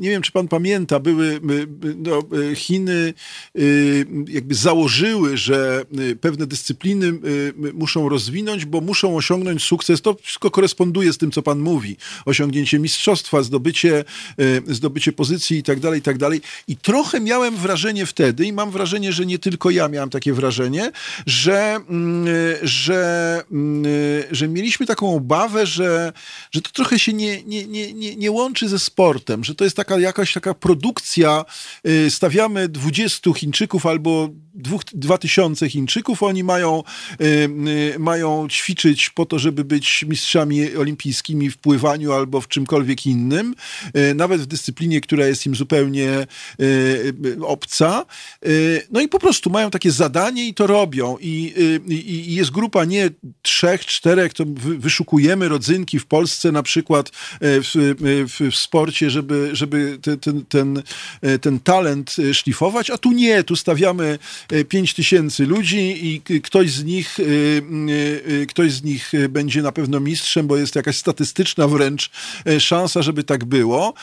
nie 0.00 0.10
wiem, 0.10 0.22
czy 0.22 0.32
pan 0.32 0.48
pamięta, 0.48 1.00
były 1.00 1.40
no, 1.96 2.22
Chiny 2.54 3.14
jakby 4.28 4.54
założyły, 4.54 5.36
że 5.36 5.84
pewne 6.20 6.46
dyscypliny 6.46 7.12
muszą 7.74 8.08
rozwinąć, 8.08 8.64
bo 8.64 8.80
muszą 8.80 9.16
osiągnąć 9.16 9.62
sukces. 9.62 10.02
To 10.02 10.16
wszystko 10.22 10.50
koresponduje 10.50 11.12
z 11.12 11.18
tym, 11.18 11.30
co 11.30 11.42
pan 11.42 11.58
mówi. 11.58 11.96
Osiągnięcie 12.24 12.78
mistrzostwa, 12.78 13.42
zdobycie, 13.42 14.04
zdobycie 14.66 15.12
pozycji 15.12 15.58
i 15.58 15.62
tak 15.62 15.80
dalej, 15.80 15.98
i 16.00 16.02
tak 16.02 16.18
dalej. 16.18 16.40
I 16.68 16.76
trochę 16.76 17.20
miałem 17.20 17.56
wrażenie 17.56 18.06
wtedy 18.06 18.44
i 18.44 18.52
mam 18.52 18.70
wrażenie, 18.70 19.12
że 19.12 19.26
nie 19.26 19.38
tylko 19.38 19.70
ja 19.70 19.88
miałem 19.88 20.10
takie 20.10 20.32
wrażenie, 20.32 20.90
że, 21.26 21.80
że, 22.62 23.42
że 24.30 24.48
mieliśmy 24.48 24.86
taką 24.86 25.14
obawę, 25.14 25.66
że, 25.66 26.12
że 26.52 26.60
to 26.60 26.70
trochę 26.70 26.98
się 26.98 27.12
nie, 27.12 27.42
nie, 27.42 27.66
nie, 27.66 27.92
nie, 27.92 28.16
nie 28.16 28.30
łączy 28.30 28.68
ze 28.68 28.78
sportem, 28.78 29.44
że 29.44 29.54
to 29.54 29.64
jest 29.64 29.76
taka 29.76 29.98
jakaś 29.98 30.32
taka 30.32 30.54
produkcja 30.54 31.44
Y, 31.44 31.45
stawiamy 32.08 32.68
20 32.68 33.34
Chińczyków 33.34 33.86
albo 33.86 34.30
2000 34.94 35.68
Chińczyków, 35.68 36.22
oni 36.22 36.44
mają, 36.44 36.82
y, 37.20 37.24
y, 37.94 37.98
mają 37.98 38.48
ćwiczyć 38.48 39.10
po 39.10 39.26
to, 39.26 39.38
żeby 39.38 39.64
być 39.64 40.04
mistrzami 40.08 40.76
olimpijskimi 40.76 41.50
w 41.50 41.56
pływaniu 41.56 42.12
albo 42.12 42.40
w 42.40 42.48
czymkolwiek 42.48 43.06
innym, 43.06 43.54
nawet 44.14 44.40
w 44.40 44.46
dyscyplinie, 44.46 45.00
która 45.00 45.26
jest 45.26 45.46
im 45.46 45.54
zupełnie 45.54 46.26
obca. 47.42 48.06
No 48.90 49.00
i 49.00 49.08
po 49.08 49.18
prostu 49.18 49.50
mają 49.50 49.70
takie 49.70 49.90
zadanie 49.90 50.48
i 50.48 50.54
to 50.54 50.66
robią. 50.66 51.16
I, 51.20 51.54
i 51.88 52.34
jest 52.34 52.50
grupa 52.50 52.84
nie 52.84 53.10
trzech, 53.42 53.86
czterech, 53.86 54.34
to 54.34 54.44
wyszukujemy 54.56 55.48
rodzynki 55.48 55.98
w 55.98 56.06
Polsce 56.06 56.52
na 56.52 56.62
przykład 56.62 57.10
w, 57.40 57.94
w, 58.28 58.50
w 58.52 58.56
sporcie, 58.56 59.10
żeby, 59.10 59.50
żeby 59.52 59.98
ten, 60.02 60.18
ten, 60.18 60.44
ten, 60.44 60.82
ten 61.38 61.60
talent 61.60 62.16
e, 62.18 62.34
szlifować, 62.34 62.90
a 62.90 62.98
tu 62.98 63.12
nie, 63.12 63.44
tu 63.44 63.56
stawiamy 63.56 64.18
5 64.68 64.90
e, 64.90 64.94
tysięcy 64.94 65.46
ludzi 65.46 66.06
i 66.06 66.40
ktoś 66.40 66.70
z 66.70 66.84
nich 66.84 67.16
e, 67.20 68.46
ktoś 68.46 68.72
z 68.72 68.82
nich 68.82 69.12
będzie 69.28 69.62
na 69.62 69.72
pewno 69.72 70.00
mistrzem, 70.00 70.46
bo 70.46 70.56
jest 70.56 70.76
jakaś 70.76 70.96
statystyczna 70.96 71.68
wręcz 71.68 72.10
szansa, 72.58 73.02
żeby 73.02 73.24
tak 73.24 73.44
było, 73.44 73.94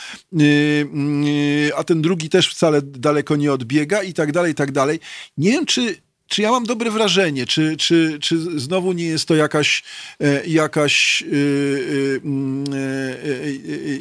a 1.75 1.83
ten 1.83 2.01
drugi 2.01 2.29
też 2.29 2.49
wcale 2.49 2.81
daleko 2.81 3.35
nie 3.35 3.53
odbiega 3.53 4.03
i 4.03 4.13
tak 4.13 4.31
dalej, 4.31 4.51
i 4.51 4.55
tak 4.55 4.71
dalej. 4.71 4.99
Nie 5.37 5.51
wiem, 5.51 5.65
czy 5.65 5.95
czy 6.27 6.41
ja 6.41 6.51
mam 6.51 6.63
dobre 6.63 6.91
wrażenie, 6.91 7.45
czy, 7.45 7.77
czy, 7.77 8.17
czy 8.21 8.59
znowu 8.59 8.93
nie 8.93 9.05
jest 9.05 9.27
to 9.27 9.35
jakaś, 9.35 9.83
jakaś 10.47 11.23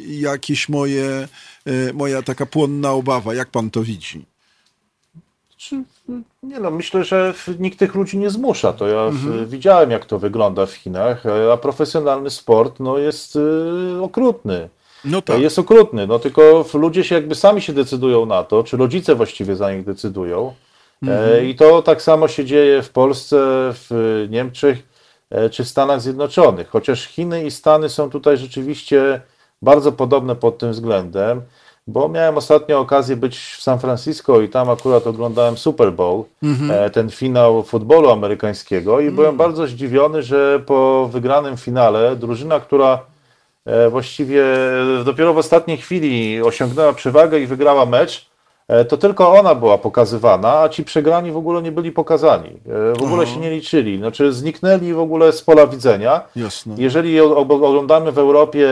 jakieś 0.07 0.69
moje 0.69 1.27
moja 1.93 2.21
taka 2.21 2.45
płonna 2.45 2.91
obawa. 2.91 3.33
Jak 3.33 3.49
pan 3.49 3.69
to 3.69 3.81
widzi? 3.81 4.25
Nie 6.43 6.59
no, 6.59 6.71
myślę, 6.71 7.03
że 7.03 7.33
nikt 7.59 7.79
tych 7.79 7.95
ludzi 7.95 8.17
nie 8.17 8.29
zmusza. 8.29 8.73
To 8.73 8.87
ja 8.87 9.01
mhm. 9.01 9.47
widziałem, 9.47 9.91
jak 9.91 10.05
to 10.05 10.19
wygląda 10.19 10.65
w 10.65 10.73
Chinach, 10.73 11.23
a 11.53 11.57
profesjonalny 11.57 12.29
sport 12.29 12.79
no, 12.79 12.97
jest 12.97 13.35
y, 13.35 14.01
okrutny. 14.01 14.69
No 15.05 15.21
tak. 15.21 15.39
Jest 15.39 15.59
okrutny, 15.59 16.07
no 16.07 16.19
tylko 16.19 16.65
ludzie 16.73 17.03
się 17.03 17.15
jakby 17.15 17.35
sami 17.35 17.61
się 17.61 17.73
decydują 17.73 18.25
na 18.25 18.43
to, 18.43 18.63
czy 18.63 18.77
rodzice 18.77 19.15
właściwie 19.15 19.55
za 19.55 19.73
nich 19.73 19.85
decydują. 19.85 20.53
E, 21.03 21.11
mhm. 21.11 21.45
I 21.45 21.55
to 21.55 21.81
tak 21.81 22.01
samo 22.01 22.27
się 22.27 22.45
dzieje 22.45 22.81
w 22.81 22.89
Polsce, 22.89 23.37
w 23.73 24.25
Niemczech 24.29 24.77
e, 25.29 25.49
czy 25.49 25.63
w 25.63 25.69
Stanach 25.69 26.01
Zjednoczonych. 26.01 26.69
Chociaż 26.69 27.07
Chiny 27.07 27.45
i 27.45 27.51
Stany 27.51 27.89
są 27.89 28.09
tutaj 28.09 28.37
rzeczywiście 28.37 29.21
bardzo 29.63 29.91
podobne 29.91 30.35
pod 30.35 30.57
tym 30.57 30.71
względem, 30.71 31.41
bo 31.87 32.09
miałem 32.09 32.37
ostatnio 32.37 32.79
okazję 32.79 33.15
być 33.15 33.37
w 33.39 33.61
San 33.61 33.79
Francisco 33.79 34.41
i 34.41 34.49
tam 34.49 34.69
akurat 34.69 35.07
oglądałem 35.07 35.57
Super 35.57 35.93
Bowl, 35.93 36.23
mhm. 36.43 36.91
ten 36.91 37.09
finał 37.09 37.63
futbolu 37.63 38.09
amerykańskiego 38.09 38.99
i 38.99 39.11
byłem 39.11 39.31
mhm. 39.31 39.37
bardzo 39.37 39.67
zdziwiony, 39.67 40.23
że 40.23 40.59
po 40.65 41.09
wygranym 41.11 41.57
finale 41.57 42.15
drużyna, 42.15 42.59
która 42.59 42.99
e, 43.65 43.89
właściwie 43.89 44.43
dopiero 45.05 45.33
w 45.33 45.37
ostatniej 45.37 45.77
chwili 45.77 46.41
osiągnęła 46.41 46.93
przewagę 46.93 47.39
i 47.39 47.47
wygrała 47.47 47.85
mecz, 47.85 48.32
E, 48.32 48.32
to 48.89 48.97
tylko 48.97 49.33
ona 49.33 49.55
była 49.55 49.77
pokazywana, 49.77 50.59
a 50.59 50.69
ci 50.69 50.83
przegrani 50.83 51.31
w 51.31 51.37
ogóle 51.37 51.61
nie 51.61 51.71
byli 51.71 51.91
pokazani. 51.91 52.49
E, 52.49 52.99
w 52.99 53.03
ogóle 53.03 53.23
Aha. 53.23 53.33
się 53.33 53.39
nie 53.39 53.51
liczyli. 53.51 53.97
Znaczy 53.97 54.33
zniknęli 54.33 54.93
w 54.93 54.99
ogóle 54.99 55.31
z 55.31 55.41
pola 55.41 55.67
widzenia. 55.67 56.21
Jasne. 56.35 56.75
Jeżeli 56.77 57.21
oglądamy 57.21 58.11
w 58.11 58.17
Europie 58.17 58.67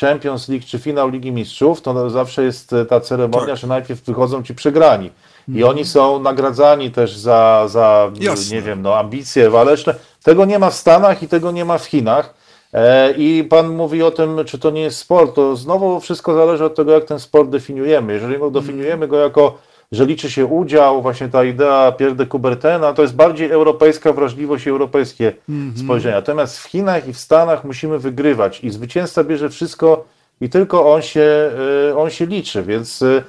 Champions 0.00 0.48
League 0.48 0.64
czy 0.66 0.78
finał 0.78 1.08
Ligi 1.08 1.32
Mistrzów, 1.32 1.82
to 1.82 2.10
zawsze 2.10 2.42
jest 2.44 2.74
ta 2.88 3.00
ceremonia, 3.00 3.46
tak. 3.46 3.56
że 3.56 3.66
najpierw 3.66 4.04
wychodzą 4.04 4.42
ci 4.42 4.54
przegrani. 4.54 5.10
I 5.48 5.50
mhm. 5.50 5.70
oni 5.70 5.84
są 5.84 6.20
nagradzani 6.20 6.90
też 6.90 7.16
za, 7.16 7.64
za 7.68 8.10
nie 8.50 8.62
wiem, 8.62 8.82
no, 8.82 8.98
ambicje 8.98 9.50
waleczne. 9.50 9.94
Tego 10.22 10.44
nie 10.44 10.58
ma 10.58 10.70
w 10.70 10.74
Stanach 10.74 11.22
i 11.22 11.28
tego 11.28 11.50
nie 11.50 11.64
ma 11.64 11.78
w 11.78 11.84
Chinach. 11.84 12.34
E, 12.74 13.12
I 13.16 13.44
pan 13.44 13.68
mówi 13.68 14.02
o 14.02 14.10
tym, 14.10 14.40
czy 14.46 14.58
to 14.58 14.70
nie 14.70 14.80
jest 14.80 14.98
sport, 14.98 15.34
to 15.34 15.56
znowu 15.56 16.00
wszystko 16.00 16.34
zależy 16.34 16.64
od 16.64 16.74
tego, 16.74 16.92
jak 16.92 17.04
ten 17.04 17.20
sport 17.20 17.50
definiujemy. 17.50 18.12
Jeżeli 18.12 18.36
definiujemy 18.52 19.08
go 19.08 19.18
jako, 19.18 19.58
że 19.92 20.06
liczy 20.06 20.30
się 20.30 20.46
udział, 20.46 21.02
właśnie 21.02 21.28
ta 21.28 21.44
idea 21.44 21.92
Pierre 21.92 22.14
de 22.14 22.26
Coubertina, 22.26 22.92
to 22.94 23.02
jest 23.02 23.14
bardziej 23.14 23.50
europejska 23.50 24.12
wrażliwość 24.12 24.66
i 24.66 24.70
europejskie 24.70 25.32
mm 25.48 25.72
-hmm. 25.72 25.84
spojrzenie. 25.84 26.14
Natomiast 26.14 26.58
w 26.58 26.64
Chinach 26.64 27.08
i 27.08 27.12
w 27.12 27.18
Stanach 27.18 27.64
musimy 27.64 27.98
wygrywać 27.98 28.64
i 28.64 28.70
zwycięzca 28.70 29.24
bierze 29.24 29.48
wszystko 29.48 30.04
i 30.40 30.48
tylko 30.48 30.92
on 30.92 31.02
się, 31.02 31.50
e, 31.90 31.96
on 31.96 32.10
się 32.10 32.26
liczy, 32.26 32.62
więc 32.62 33.02
E, 33.02 33.22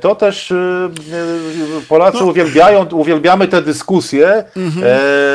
to 0.00 0.14
też 0.14 0.52
e, 0.52 0.56
e, 0.56 1.80
Polacy 1.88 2.18
no. 2.20 2.26
uwielbiają, 2.26 2.86
uwielbiamy 2.92 3.48
te 3.48 3.62
dyskusje, 3.62 4.44
mhm. 4.56 4.86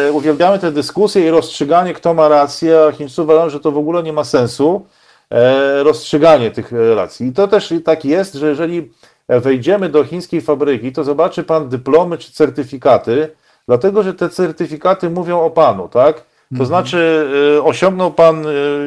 e, 0.07 0.11
uwielbiamy 0.11 0.59
te 0.59 0.71
dyskusje 0.71 1.27
i 1.27 1.29
rozstrzyganie, 1.29 1.93
kto 1.93 2.13
ma 2.13 2.27
rację, 2.27 2.79
a 2.87 2.91
Chińczycy 2.91 3.21
uważają, 3.21 3.49
że 3.49 3.59
to 3.59 3.71
w 3.71 3.77
ogóle 3.77 4.03
nie 4.03 4.13
ma 4.13 4.23
sensu, 4.23 4.85
e, 5.31 5.83
rozstrzyganie 5.83 6.51
tych 6.51 6.71
racji. 6.95 7.27
I 7.27 7.31
to 7.31 7.47
też 7.47 7.73
tak 7.85 8.05
jest, 8.05 8.33
że 8.33 8.49
jeżeli 8.49 8.91
wejdziemy 9.29 9.89
do 9.89 10.03
chińskiej 10.03 10.41
fabryki, 10.41 10.91
to 10.91 11.03
zobaczy 11.03 11.43
pan 11.43 11.69
dyplomy 11.69 12.17
czy 12.17 12.31
certyfikaty, 12.31 13.29
dlatego 13.67 14.03
że 14.03 14.13
te 14.13 14.29
certyfikaty 14.29 15.09
mówią 15.09 15.41
o 15.41 15.49
panu, 15.49 15.89
tak? 15.89 16.15
To 16.15 16.23
mhm. 16.51 16.67
znaczy, 16.67 17.29
osiągnął 17.63 18.11
pan 18.11 18.45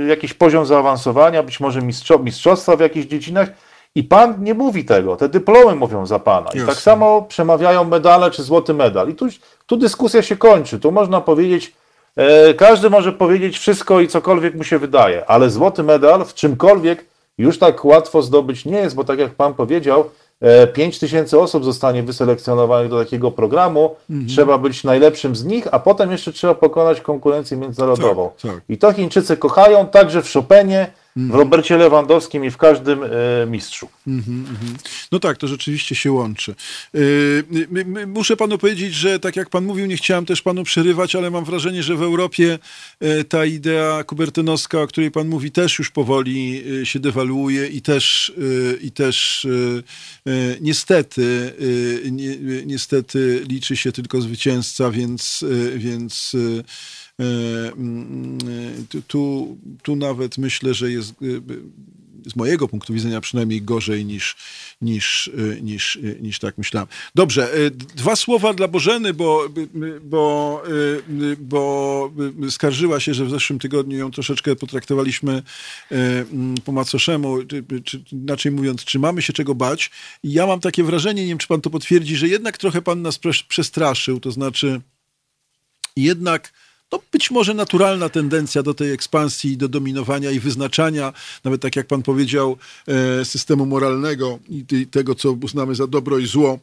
jakiś 0.08 0.34
poziom 0.34 0.66
zaawansowania, 0.66 1.42
być 1.42 1.60
może 1.60 1.80
mistrzostwa 2.22 2.76
w 2.76 2.80
jakichś 2.80 3.06
dziedzinach, 3.06 3.48
i 3.94 4.05
pan 4.05 4.44
nie 4.44 4.55
mówi 4.55 4.85
tego, 4.85 5.16
te 5.16 5.28
dyplomy 5.28 5.74
mówią 5.74 6.06
za 6.06 6.19
pana. 6.19 6.51
I 6.51 6.66
tak 6.66 6.74
samo 6.74 7.23
przemawiają 7.23 7.85
medale 7.85 8.31
czy 8.31 8.43
złoty 8.43 8.74
medal. 8.74 9.09
I 9.09 9.14
tu, 9.14 9.27
tu 9.66 9.77
dyskusja 9.77 10.23
się 10.23 10.36
kończy. 10.36 10.81
Tu 10.81 10.93
można 10.93 11.20
powiedzieć, 11.20 11.74
e, 12.16 12.55
każdy 12.55 12.90
może 12.90 13.12
powiedzieć 13.12 13.59
wszystko 13.59 14.01
i 14.01 14.09
cokolwiek 14.09 14.55
mu 14.55 14.64
się 14.64 14.78
wydaje, 14.78 15.27
ale 15.27 15.51
złoty 15.51 15.82
medal 15.82 16.24
w 16.24 16.35
czymkolwiek 16.35 17.05
już 17.39 17.59
tak 17.59 17.85
łatwo 17.85 18.23
zdobyć 18.23 18.64
nie 18.64 18.78
jest, 18.78 18.94
bo 18.94 19.05
tak 19.05 19.19
jak 19.19 19.35
pan 19.35 19.55
powiedział, 19.55 20.05
5 20.73 20.97
e, 20.97 21.01
tysięcy 21.01 21.40
osób 21.40 21.64
zostanie 21.64 22.02
wyselekcjonowanych 22.02 22.90
do 22.90 23.05
takiego 23.05 23.31
programu, 23.31 23.97
mhm. 24.10 24.28
trzeba 24.28 24.59
być 24.59 24.85
najlepszym 24.85 25.36
z 25.36 25.44
nich, 25.44 25.69
a 25.70 25.78
potem 25.78 26.12
jeszcze 26.12 26.32
trzeba 26.32 26.55
pokonać 26.55 27.01
konkurencję 27.01 27.56
międzynarodową. 27.56 28.31
Tak, 28.43 28.52
tak. 28.52 28.60
I 28.69 28.78
to 28.78 28.93
Chińczycy 28.93 29.36
kochają, 29.36 29.86
także 29.86 30.23
w 30.23 30.32
Chopinie, 30.32 30.90
w 31.16 31.30
Robercie 31.30 31.76
Lewandowskim 31.76 32.44
i 32.44 32.51
w 32.51 32.56
każdym 32.56 33.02
e, 33.02 33.09
mistrzu. 33.47 33.89
Mm 34.06 34.22
-hmm. 34.22 34.44
No 35.12 35.18
tak, 35.18 35.39
to 35.39 35.48
rzeczywiście 35.48 35.94
się 35.94 36.12
łączy. 36.12 36.55
E, 36.94 38.06
muszę 38.06 38.36
panu 38.36 38.59
powiedzieć, 38.59 38.94
że 38.94 39.20
tak 39.20 39.36
jak 39.36 39.51
pan 39.51 39.64
mówił, 39.64 39.86
nie 39.86 39.97
chciałem 39.97 40.26
też 40.26 40.43
panu 40.43 40.64
przerywać, 40.64 41.14
ale 41.14 41.30
mam 41.30 41.44
wrażenie, 41.44 41.82
że 41.82 41.97
w 41.97 42.02
Europie 42.02 42.59
e, 43.01 43.24
ta 43.24 43.44
idea 43.44 44.05
kubertynowska, 44.05 44.82
o 44.82 44.86
której 44.86 45.10
pan 45.10 45.28
mówi, 45.28 45.51
też 45.51 45.78
już 45.78 45.90
powoli 45.90 46.64
się 46.84 47.01
dewaluuje 47.01 47.66
i 47.66 47.82
też, 47.82 48.32
i 48.82 48.90
też 48.90 49.47
niestety, 50.60 51.52
niestety 52.66 53.44
liczy 53.48 53.76
się 53.76 53.93
tylko 53.93 54.20
zwycięzca, 54.20 54.90
więc, 54.90 55.44
więc 55.76 56.36
tu, 59.09 59.56
tu 59.82 59.97
nawet 59.97 60.39
myślę, 60.39 60.74
że 60.74 60.93
jest 60.93 61.10
e, 61.10 61.14
z 62.30 62.36
mojego 62.36 62.68
punktu 62.68 62.94
widzenia 62.94 63.20
przynajmniej 63.20 63.62
gorzej 63.62 64.05
niż, 64.05 64.36
niż, 64.82 65.30
niż, 65.62 65.98
niż 66.20 66.39
tak 66.39 66.59
myślałem. 66.59 66.89
Dobrze, 67.14 67.70
dwa 67.97 68.16
słowa 68.16 68.55
dla 68.55 68.68
Bożeny, 68.68 69.14
bo, 69.14 69.48
bo, 70.02 70.62
bo 71.39 72.10
skarżyła 72.51 73.01
się, 73.01 73.14
że 73.14 73.24
w 73.24 73.30
zeszłym 73.30 73.59
tygodniu 73.59 73.98
ją 73.98 74.10
troszeczkę 74.10 74.56
potraktowaliśmy 74.56 75.43
po 76.64 76.72
macoszemu, 76.72 77.36
czy, 77.84 78.02
inaczej 78.12 78.52
mówiąc, 78.52 78.84
czy 78.84 78.98
mamy 78.98 79.22
się 79.22 79.32
czego 79.32 79.55
bać. 79.55 79.90
Ja 80.24 80.47
mam 80.47 80.60
takie 80.60 80.84
wrażenie, 80.84 81.22
nie 81.22 81.28
wiem, 81.28 81.39
czy 81.39 81.47
pan 81.48 81.60
to 81.60 81.70
potwierdzi, 81.70 82.16
że 82.16 82.28
jednak 82.28 82.59
trochę 82.59 82.82
pan 82.82 83.02
nas 83.02 83.18
przestraszył, 83.48 84.20
to 84.20 84.30
znaczy 84.30 84.80
jednak 85.97 86.52
no 86.93 87.01
być 87.12 87.31
może 87.31 87.55
naturalna 87.55 88.09
tendencja 88.09 88.62
do 88.62 88.74
tej 88.74 88.93
ekspansji, 88.93 89.56
do 89.56 89.69
dominowania 89.69 90.31
i 90.31 90.40
wyznaczania, 90.40 91.12
nawet 91.44 91.62
tak 91.62 91.77
jak 91.77 91.86
pan 91.86 92.02
powiedział, 92.02 92.56
e, 92.89 93.24
systemu 93.24 93.66
moralnego 93.66 94.39
i 94.48 94.86
tego, 94.86 95.14
co 95.14 95.32
uznamy 95.32 95.74
za 95.74 95.86
dobro 95.86 96.19
i 96.19 96.27
zło, 96.27 96.59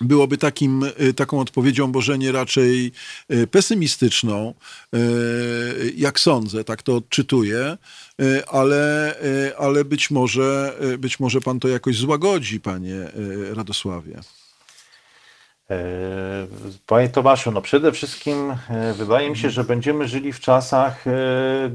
byłoby 0.00 0.38
takim, 0.38 0.84
e, 0.84 1.12
taką 1.12 1.40
odpowiedzią 1.40 1.92
Boże 1.92 2.18
nie 2.18 2.32
raczej 2.32 2.92
e, 3.28 3.46
pesymistyczną, 3.46 4.54
jak 5.96 6.20
sądzę, 6.20 6.64
tak 6.64 6.82
to 6.82 6.96
odczytuję, 6.96 7.78
ale, 8.46 9.14
ale 9.58 9.84
być, 9.84 10.10
może, 10.10 10.78
być 10.98 11.20
może 11.20 11.40
pan 11.40 11.60
to 11.60 11.68
jakoś 11.68 11.96
złagodzi, 11.96 12.60
panie 12.60 13.12
Radosławie. 13.52 14.20
E, 15.70 15.76
panie 16.86 17.08
Tomaszu, 17.08 17.50
no 17.50 17.60
przede 17.60 17.92
wszystkim 17.92 18.54
e, 18.70 18.92
wydaje 18.92 19.30
mi 19.30 19.36
się, 19.36 19.50
że 19.50 19.64
będziemy 19.64 20.08
żyli 20.08 20.32
w 20.32 20.40
czasach, 20.40 21.06
e, 21.06 21.10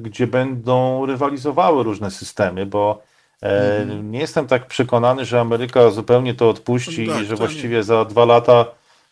gdzie 0.02 0.28
będą 0.28 1.06
rywalizowały 1.06 1.84
różne 1.84 2.12
systemy, 2.12 2.66
bo 2.66 3.02
mhm. 3.42 4.12
nie 4.12 4.20
jestem 4.20 4.48
tak 4.48 4.68
przekonany, 4.68 5.26
że 5.26 5.40
Ameryka 5.40 5.90
zupełnie 5.90 6.34
to 6.34 6.50
odpuści 6.50 7.08
no 7.08 7.14
tak, 7.14 7.24
i 7.24 7.26
że 7.26 7.36
właściwie 7.36 7.84
za 7.84 8.06
dwa 8.06 8.26
lata, 8.26 8.66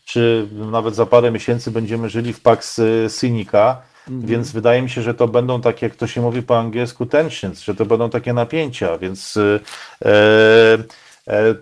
czy 0.04 0.48
nawet 0.52 0.94
za 0.94 1.06
parę 1.06 1.30
miesięcy 1.30 1.70
będziemy 1.70 2.08
żyli 2.08 2.32
w 2.32 2.40
Pax 2.40 2.80
Sinica. 3.20 3.82
Mhm. 4.08 4.26
Więc 4.26 4.52
wydaje 4.52 4.82
mi 4.82 4.90
się, 4.90 5.02
że 5.02 5.14
to 5.14 5.28
będą 5.28 5.60
takie, 5.60 5.86
jak 5.86 5.96
to 5.96 6.06
się 6.06 6.20
mówi 6.20 6.42
po 6.42 6.58
angielsku, 6.58 7.06
tensions, 7.06 7.60
że 7.60 7.74
to 7.74 7.86
będą 7.86 8.10
takie 8.10 8.32
napięcia, 8.32 8.98
więc 8.98 9.38
E, 10.04 10.78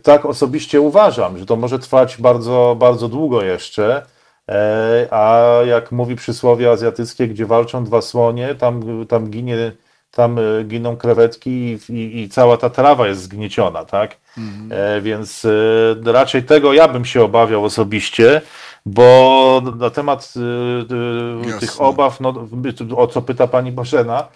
tak 0.02 0.24
osobiście 0.24 0.80
uważam, 0.80 1.38
że 1.38 1.46
to 1.46 1.56
może 1.56 1.78
trwać 1.78 2.16
bardzo, 2.16 2.76
bardzo 2.78 3.08
długo 3.08 3.42
jeszcze. 3.42 4.02
E, 4.48 5.08
a 5.10 5.42
jak 5.66 5.92
mówi 5.92 6.16
przysłowie 6.16 6.70
azjatyckie, 6.70 7.28
gdzie 7.28 7.46
walczą 7.46 7.84
dwa 7.84 8.02
słonie, 8.02 8.54
tam, 8.54 9.06
tam, 9.06 9.30
ginie, 9.30 9.72
tam 10.10 10.38
e, 10.38 10.64
giną 10.64 10.96
krewetki 10.96 11.50
i, 11.50 11.92
i, 11.92 12.20
i 12.20 12.28
cała 12.28 12.56
ta 12.56 12.70
trawa 12.70 13.08
jest 13.08 13.22
zgnieciona, 13.22 13.84
tak? 13.84 14.16
Mhm. 14.38 15.02
Więc 15.02 15.46
raczej 16.04 16.42
tego 16.42 16.72
ja 16.72 16.88
bym 16.88 17.04
się 17.04 17.22
obawiał 17.22 17.64
osobiście, 17.64 18.40
bo 18.86 19.62
na 19.76 19.90
temat 19.90 20.34
Jasne. 21.44 21.60
tych 21.60 21.80
obaw, 21.80 22.20
no, 22.20 22.48
o 22.96 23.06
co 23.06 23.22
pyta 23.22 23.46
pani 23.46 23.72
Bożena, 23.72 24.28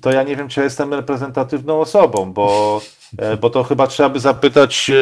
to 0.00 0.10
ja 0.10 0.22
nie 0.22 0.36
wiem, 0.36 0.48
czy 0.48 0.60
ja 0.60 0.64
jestem 0.64 0.94
reprezentatywną 0.94 1.80
osobą, 1.80 2.32
bo 2.32 2.80
E, 3.18 3.36
bo 3.36 3.50
to 3.50 3.64
chyba 3.64 3.86
trzeba 3.86 4.08
by 4.08 4.20
zapytać 4.20 4.90
e, 4.90 4.94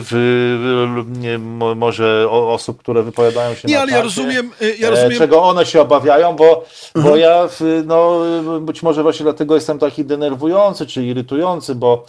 w, 0.00 1.04
nie, 1.18 1.38
może 1.76 2.28
osób, 2.30 2.78
które 2.78 3.02
wypowiadają 3.02 3.54
się 3.54 3.68
nie, 3.68 3.74
na 3.74 3.80
ale 3.80 3.92
ja 3.92 4.02
rozumiem, 4.02 4.50
e, 4.60 4.76
ja 4.76 4.90
rozumiem, 4.90 5.18
czego 5.18 5.42
one 5.42 5.66
się 5.66 5.80
obawiają, 5.80 6.36
bo, 6.36 6.64
bo 6.94 7.00
mhm. 7.00 7.18
ja 7.18 7.48
no, 7.84 8.20
być 8.60 8.82
może 8.82 9.02
właśnie 9.02 9.24
dlatego 9.24 9.54
jestem 9.54 9.78
taki 9.78 10.04
denerwujący 10.04 10.86
czy 10.86 11.04
irytujący, 11.04 11.74
bo, 11.74 12.06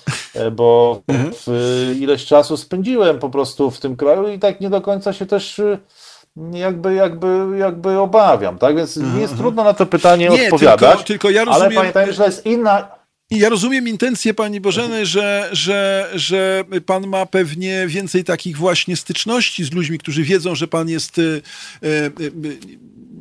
bo 0.52 1.02
mhm. 1.08 1.34
ileś 2.00 2.26
czasu 2.26 2.58
spędziłem 2.58 3.20
po 3.20 3.30
prostu 3.30 3.72
w 3.72 3.80
tym 3.80 3.96
kraju 3.96 4.28
i 4.28 4.40
tak 4.40 4.62
nie 4.62 4.70
do 4.70 4.82
końca 4.82 5.14
się 5.14 5.26
też 5.26 5.62
jakby, 6.52 6.94
jakby, 6.94 7.58
jakby 7.58 8.00
obawiam, 8.00 8.58
tak? 8.58 8.76
Więc 8.76 8.98
nie 8.98 9.04
jest 9.04 9.34
mhm. 9.34 9.38
trudno 9.38 9.64
na 9.64 9.74
to 9.74 9.86
pytanie 9.86 10.30
nie, 10.30 10.44
odpowiadać. 10.46 10.92
Tylko, 10.92 11.08
tylko 11.08 11.30
ja 11.30 11.44
rozumiem, 11.44 11.68
ale 11.68 11.76
pamiętajmy, 11.76 12.14
że 12.14 12.26
jest 12.26 12.46
inna 12.46 13.00
ja 13.32 13.50
rozumiem 13.50 13.88
intencję 13.88 14.34
pani 14.34 14.62
Bożeny, 14.62 15.06
że, 15.06 15.50
że, 15.52 16.10
że 16.14 16.64
pan 16.86 17.08
ma 17.08 17.26
pewnie 17.26 17.88
więcej 17.88 18.24
takich 18.24 18.58
właśnie 18.58 18.96
styczności 18.96 19.64
z 19.64 19.72
ludźmi, 19.72 20.00
którzy 20.00 20.24
wiedzą, 20.24 20.56
że 20.56 20.68
pan 20.68 20.90
jest 20.90 21.20
e, 21.20 21.22
e, 21.22 22.12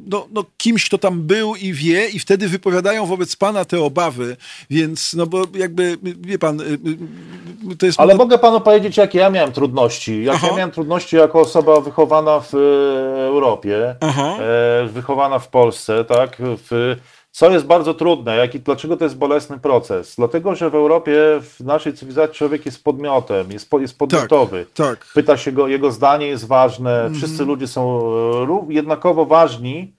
no, 0.08 0.26
no, 0.32 0.44
kimś, 0.56 0.86
kto 0.86 0.98
tam 0.98 1.22
był 1.22 1.54
i 1.56 1.72
wie, 1.72 2.08
i 2.08 2.18
wtedy 2.18 2.48
wypowiadają 2.48 3.06
wobec 3.06 3.36
pana 3.36 3.64
te 3.64 3.80
obawy, 3.80 4.36
więc 4.70 5.14
no 5.14 5.26
bo 5.26 5.42
jakby, 5.54 5.98
wie 6.02 6.38
pan, 6.38 6.60
e, 6.60 6.64
to 7.78 7.86
jest... 7.86 8.00
Ale 8.00 8.14
mogę 8.14 8.38
panu 8.38 8.60
powiedzieć, 8.60 8.96
jakie 8.96 9.18
ja 9.18 9.30
miałem 9.30 9.52
trudności. 9.52 10.24
Jakie 10.24 10.46
ja 10.46 10.52
miałem 10.56 10.70
trudności 10.70 11.16
jako 11.16 11.40
osoba 11.40 11.80
wychowana 11.80 12.40
w 12.40 12.54
Europie, 13.28 13.96
Aha. 14.00 14.36
wychowana 14.86 15.38
w 15.38 15.48
Polsce, 15.48 16.04
tak, 16.04 16.36
w 16.40 16.96
co 17.38 17.50
jest 17.50 17.66
bardzo 17.66 17.94
trudne, 17.94 18.36
jak 18.36 18.54
i 18.54 18.60
dlaczego 18.60 18.96
to 18.96 19.04
jest 19.04 19.16
bolesny 19.16 19.58
proces? 19.58 20.14
Dlatego, 20.16 20.54
że 20.54 20.70
w 20.70 20.74
Europie, 20.74 21.12
w 21.40 21.60
naszej 21.60 21.94
cywilizacji 21.94 22.34
człowiek 22.34 22.66
jest 22.66 22.84
podmiotem, 22.84 23.52
jest, 23.52 23.72
jest 23.80 23.98
podmiotowy. 23.98 24.66
Tak, 24.74 24.98
tak. 24.98 25.06
Pyta 25.14 25.36
się 25.36 25.52
go, 25.52 25.68
jego 25.68 25.92
zdanie 25.92 26.26
jest 26.26 26.46
ważne, 26.46 27.00
mm. 27.00 27.14
wszyscy 27.14 27.44
ludzie 27.44 27.66
są 27.66 28.00
e, 28.68 28.72
jednakowo 28.72 29.26
ważni, 29.26 29.78
e, 29.78 29.97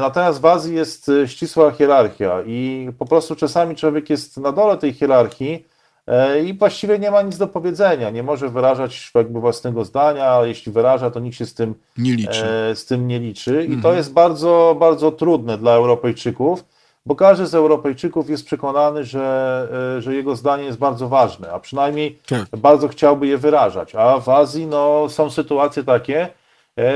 natomiast 0.00 0.40
w 0.40 0.46
Azji 0.46 0.74
jest 0.74 1.08
e, 1.08 1.28
ścisła 1.28 1.70
hierarchia 1.70 2.42
i 2.46 2.88
po 2.98 3.06
prostu 3.06 3.36
czasami 3.36 3.76
człowiek 3.76 4.10
jest 4.10 4.36
na 4.36 4.52
dole 4.52 4.78
tej 4.78 4.92
hierarchii, 4.92 5.64
E, 6.06 6.40
i 6.40 6.54
właściwie 6.54 6.98
nie 6.98 7.10
ma 7.10 7.22
nic 7.22 7.38
do 7.38 7.46
powiedzenia, 7.46 8.10
nie 8.10 8.22
może 8.22 8.48
wyrażać 8.48 9.10
jakby 9.14 9.40
własnego 9.40 9.84
zdania, 9.84 10.26
ale 10.26 10.48
jeśli 10.48 10.72
wyraża, 10.72 11.10
to 11.10 11.20
nikt 11.20 11.36
się 11.36 11.46
z 11.46 11.54
tym 11.54 11.74
nie 11.98 12.14
liczy. 12.14 12.44
E, 12.70 12.76
z 12.76 12.86
tym 12.86 13.08
nie 13.08 13.18
liczy. 13.18 13.64
I 13.64 13.68
to 13.68 13.74
mhm. 13.74 13.96
jest 13.96 14.12
bardzo, 14.12 14.76
bardzo 14.80 15.12
trudne 15.12 15.58
dla 15.58 15.72
Europejczyków, 15.72 16.64
bo 17.06 17.16
każdy 17.16 17.46
z 17.46 17.54
Europejczyków 17.54 18.30
jest 18.30 18.46
przekonany, 18.46 19.04
że, 19.04 19.68
e, 19.98 20.02
że 20.02 20.14
jego 20.14 20.36
zdanie 20.36 20.64
jest 20.64 20.78
bardzo 20.78 21.08
ważne, 21.08 21.52
a 21.52 21.60
przynajmniej 21.60 22.18
tak. 22.26 22.46
bardzo 22.56 22.88
chciałby 22.88 23.26
je 23.26 23.38
wyrażać. 23.38 23.94
A 23.94 24.20
w 24.20 24.28
Azji 24.28 24.66
no, 24.66 25.08
są 25.08 25.30
sytuacje 25.30 25.84
takie, 25.84 26.28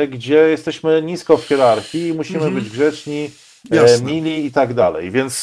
gdzie 0.08 0.36
jesteśmy 0.36 1.02
nisko 1.02 1.36
w 1.36 1.44
hierarchii 1.44 2.08
i 2.08 2.14
musimy 2.14 2.38
mhm. 2.38 2.54
być 2.54 2.70
grzeczni, 2.70 3.30
Jasne. 3.70 4.06
mili 4.06 4.46
i 4.46 4.52
tak 4.52 4.74
dalej. 4.74 5.10
Więc 5.10 5.42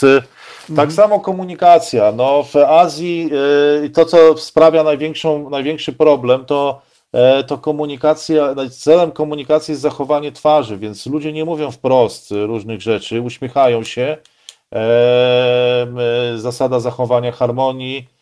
tak 0.67 0.69
mhm. 0.69 0.91
samo 0.91 1.19
komunikacja. 1.19 2.11
No, 2.11 2.43
w 2.43 2.55
Azji 2.55 3.29
to, 3.93 4.05
co 4.05 4.37
sprawia 4.37 4.83
największą, 4.83 5.49
największy 5.49 5.93
problem, 5.93 6.45
to, 6.45 6.81
e, 7.13 7.43
to 7.43 7.57
komunikacja, 7.57 8.55
celem 8.71 9.11
komunikacji 9.11 9.71
jest 9.71 9.81
zachowanie 9.81 10.31
twarzy, 10.31 10.77
więc 10.77 11.05
ludzie 11.05 11.33
nie 11.33 11.45
mówią 11.45 11.71
wprost 11.71 12.31
różnych 12.31 12.81
rzeczy, 12.81 13.21
uśmiechają 13.21 13.83
się. 13.83 14.17
E, 14.73 14.77
e, 16.33 16.37
zasada 16.37 16.79
zachowania 16.79 17.31
harmonii, 17.31 18.07
E, 18.07 18.14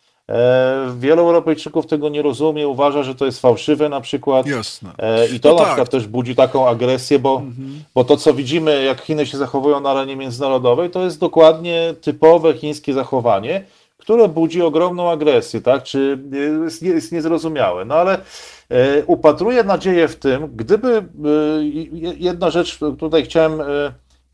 wielu 0.96 1.22
Europejczyków 1.22 1.86
tego 1.86 2.08
nie 2.08 2.22
rozumie, 2.22 2.68
uważa, 2.68 3.02
że 3.02 3.14
to 3.14 3.26
jest 3.26 3.40
fałszywe 3.40 3.88
na 3.88 4.00
przykład. 4.00 4.46
Jasne. 4.46 4.90
E, 4.98 5.28
I 5.28 5.40
to 5.40 5.48
no 5.48 5.54
na 5.54 5.60
tak. 5.60 5.68
przykład 5.68 5.90
też 5.90 6.06
budzi 6.06 6.34
taką 6.34 6.68
agresję, 6.68 7.18
bo, 7.18 7.36
mhm. 7.36 7.82
bo 7.94 8.04
to, 8.04 8.16
co 8.16 8.34
widzimy, 8.34 8.84
jak 8.84 9.00
Chiny 9.00 9.26
się 9.26 9.38
zachowują 9.38 9.80
na 9.80 9.90
arenie 9.90 10.16
międzynarodowej, 10.16 10.90
to 10.90 11.04
jest 11.04 11.20
dokładnie 11.20 11.94
typowe 12.00 12.54
chińskie 12.54 12.94
zachowanie, 12.94 13.64
które 13.98 14.28
budzi 14.28 14.62
ogromną 14.62 15.10
agresję, 15.10 15.60
tak? 15.60 15.82
Czy 15.82 16.18
jest, 16.64 16.82
jest 16.82 17.12
niezrozumiałe. 17.12 17.84
No 17.84 17.94
ale 17.94 18.18
e, 18.68 19.04
upatruję 19.06 19.64
nadzieję 19.64 20.08
w 20.08 20.16
tym, 20.16 20.56
gdyby 20.56 21.04
jedna 22.18 22.50
rzecz, 22.50 22.78
tutaj 22.98 23.24
chciałem 23.24 23.60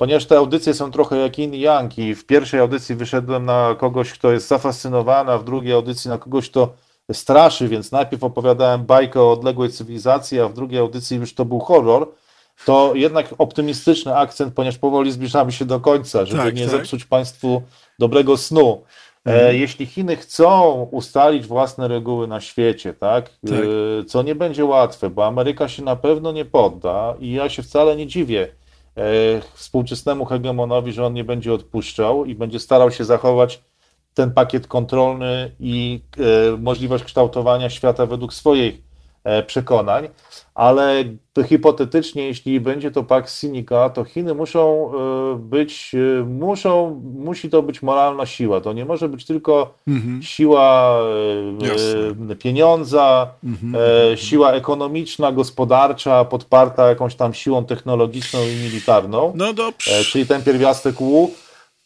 ponieważ 0.01 0.27
te 0.27 0.37
audycje 0.39 0.75
są 0.75 0.91
trochę 0.91 1.17
jak 1.17 1.39
in 1.39 1.55
yang 1.55 1.99
i 1.99 2.15
w 2.15 2.27
pierwszej 2.27 2.61
audycji 2.61 2.95
wyszedłem 2.95 3.45
na 3.45 3.75
kogoś, 3.79 4.13
kto 4.13 4.33
jest 4.33 4.49
zafascynowany, 4.49 5.33
a 5.33 5.39
w 5.39 5.45
drugiej 5.45 5.73
audycji 5.73 6.11
na 6.11 6.19
kogoś, 6.19 6.51
kto 6.51 6.73
straszy, 7.13 7.69
więc 7.69 7.93
najpierw 7.93 8.25
opowiadałem 8.25 8.85
bajkę 8.85 9.21
o 9.21 9.33
odległej 9.33 9.71
cywilizacji, 9.71 10.41
a 10.41 10.49
w 10.49 10.55
drugiej 10.55 10.81
audycji 10.81 11.17
już 11.17 11.35
to 11.35 11.45
był 11.45 11.59
horror, 11.59 12.09
to 12.65 12.93
jednak 12.95 13.35
optymistyczny 13.39 14.17
akcent, 14.17 14.55
ponieważ 14.55 14.79
powoli 14.79 15.13
zbliżamy 15.13 15.53
się 15.53 15.65
do 15.65 15.81
końca, 15.81 16.25
żeby 16.25 16.43
tak, 16.43 16.55
nie 16.55 16.63
tak. 16.63 16.71
zepsuć 16.71 17.05
Państwu 17.05 17.63
dobrego 17.99 18.37
snu. 18.37 18.83
E, 19.27 19.33
mhm. 19.33 19.57
jeśli 19.57 19.87
Chiny 19.87 20.17
chcą 20.17 20.83
ustalić 20.91 21.47
własne 21.47 21.89
reguły 21.89 22.29
na 22.29 22.41
świecie, 22.41 22.95
tak, 22.95 23.31
tak, 23.49 23.53
e, 24.01 24.05
co 24.05 24.23
nie 24.23 24.35
będzie 24.35 24.65
łatwe, 24.65 25.11
bo 25.11 25.27
Ameryka 25.27 25.69
się 25.69 25.83
na 25.83 25.97
pewno 25.97 26.33
nie 26.33 26.45
podda 26.45 27.15
i 27.19 27.33
ja 27.33 27.49
się 27.49 27.63
wcale 27.63 27.97
nie 27.97 28.07
dziwię, 28.07 28.60
współczesnemu 29.55 30.25
hegemonowi, 30.25 30.93
że 30.93 31.07
on 31.07 31.15
nie 31.15 31.25
będzie 31.25 31.53
odpuszczał 31.53 32.25
i 32.25 32.35
będzie 32.35 32.61
starał 32.61 32.91
się 32.91 33.05
zachować 33.05 33.63
ten 34.15 34.33
pakiet 34.33 34.67
kontrolny 34.67 35.55
i 35.61 36.01
e, 36.19 36.57
możliwość 36.57 37.05
kształtowania 37.05 37.71
świata 37.71 38.07
według 38.07 38.35
swojej 38.35 38.83
przekonań, 39.47 40.09
ale 40.55 41.05
hipotetycznie, 41.45 42.27
jeśli 42.27 42.61
będzie 42.61 42.91
to 42.91 43.03
Pax 43.03 43.41
Sinica, 43.41 43.91
to 43.91 44.05
Chiny 44.05 44.35
muszą 44.35 44.93
być, 45.39 45.93
muszą, 46.27 47.01
musi 47.15 47.51
to 47.51 47.63
być 47.63 47.83
moralna 47.83 48.27
siła. 48.27 48.61
To 48.61 48.73
nie 48.73 48.85
może 48.85 49.09
być 49.09 49.25
tylko 49.25 49.75
mhm. 49.89 50.23
siła 50.23 50.99
Jasne. 51.61 52.37
pieniądza, 52.37 53.31
mhm. 53.45 54.17
siła 54.17 54.53
ekonomiczna, 54.53 55.33
gospodarcza, 55.33 56.25
podparta 56.25 56.89
jakąś 56.89 57.15
tam 57.15 57.35
siłą 57.35 57.65
technologiczną 57.65 58.39
i 58.43 58.65
militarną. 58.65 59.33
No 59.37 59.53
dobrze. 59.53 60.05
Czyli 60.05 60.27
ten 60.27 60.43
pierwiastek 60.43 61.01
U 61.01 61.31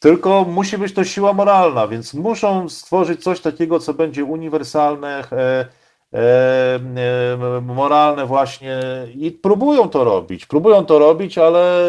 tylko 0.05 0.45
musi 0.45 0.79
być 0.79 0.95
to 0.95 1.05
siła 1.05 1.33
moralna, 1.33 1.89
więc 1.89 2.15
muszą 2.15 2.69
stworzyć 2.69 3.23
coś 3.23 3.41
takiego, 3.41 3.81
co 3.81 3.95
będzie 3.95 4.25
uniwersalne, 4.25 5.25
e, 5.33 5.33
e, 5.33 5.61
e, 5.61 5.67
moralne 7.63 8.27
właśnie 8.27 8.81
i 9.19 9.31
próbują 9.31 9.89
to 9.89 10.05
robić. 10.05 10.47
Próbują 10.47 10.85
to 10.85 10.99
robić, 10.99 11.39
ale 11.39 11.89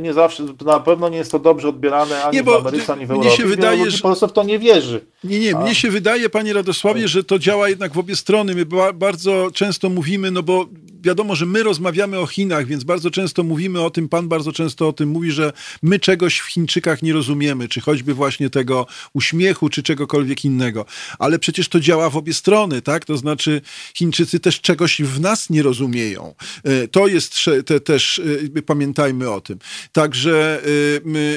nie 0.00 0.12
zawsze, 0.12 0.44
na 0.64 0.80
pewno 0.80 1.08
nie 1.08 1.16
jest 1.16 1.32
to 1.32 1.38
dobrze 1.38 1.68
odbierane 1.68 2.24
ani 2.24 2.36
nie, 2.36 2.42
w 2.42 2.48
Ameryce, 2.48 2.92
ani 2.92 3.06
w 3.06 3.10
Europie. 3.10 3.28
Mnie 3.28 3.36
się 3.36 3.44
wydaje, 3.44 3.90
że... 3.90 3.98
po 3.98 4.08
prostu 4.08 4.28
w 4.28 4.32
to 4.32 4.42
nie 4.42 4.58
wierzy. 4.58 5.04
Nie, 5.24 5.38
nie, 5.38 5.56
A? 5.56 5.60
mnie 5.60 5.74
się 5.74 5.90
wydaje, 5.90 6.30
panie 6.30 6.52
Radosławie, 6.52 7.08
że 7.08 7.24
to 7.24 7.38
działa 7.38 7.68
jednak 7.68 7.92
w 7.92 7.98
obie 7.98 8.16
strony. 8.16 8.54
My 8.54 8.66
bardzo 8.94 9.48
często 9.54 9.88
mówimy, 9.88 10.30
no 10.30 10.42
bo 10.42 10.66
wiadomo, 11.02 11.36
że 11.36 11.46
my 11.46 11.62
rozmawiamy 11.62 12.18
o 12.18 12.26
Chinach, 12.26 12.66
więc 12.66 12.84
bardzo 12.84 13.10
często 13.10 13.42
mówimy 13.42 13.80
o 13.82 13.90
tym, 13.90 14.08
pan 14.08 14.28
bardzo 14.28 14.52
często 14.52 14.88
o 14.88 14.92
tym 14.92 15.08
mówi, 15.08 15.30
że 15.32 15.52
my 15.82 15.98
czegoś 15.98 16.38
w 16.38 16.46
Chińczykach 16.46 17.02
nie 17.02 17.12
rozumiemy, 17.12 17.68
czy 17.68 17.80
choćby 17.80 18.14
właśnie 18.14 18.50
tego 18.50 18.86
uśmiechu, 19.12 19.68
czy 19.68 19.82
czegokolwiek 19.82 20.44
innego. 20.44 20.86
Ale 21.18 21.38
przecież 21.38 21.68
to 21.68 21.80
działa 21.80 22.10
w 22.10 22.16
obie 22.16 22.34
strony, 22.34 22.82
tak? 22.82 23.04
To 23.04 23.16
znaczy 23.16 23.60
Chińczycy 23.94 24.40
też 24.40 24.60
czegoś 24.60 25.02
w 25.02 25.20
nas 25.20 25.50
nie 25.50 25.62
rozumieją. 25.62 26.34
E, 26.64 26.88
to 26.88 27.06
jest 27.06 27.34
te, 27.66 27.80
też, 27.80 28.20
e, 28.56 28.62
pamiętajmy 28.62 29.30
o 29.30 29.40
tym. 29.40 29.58
Także, 29.92 30.62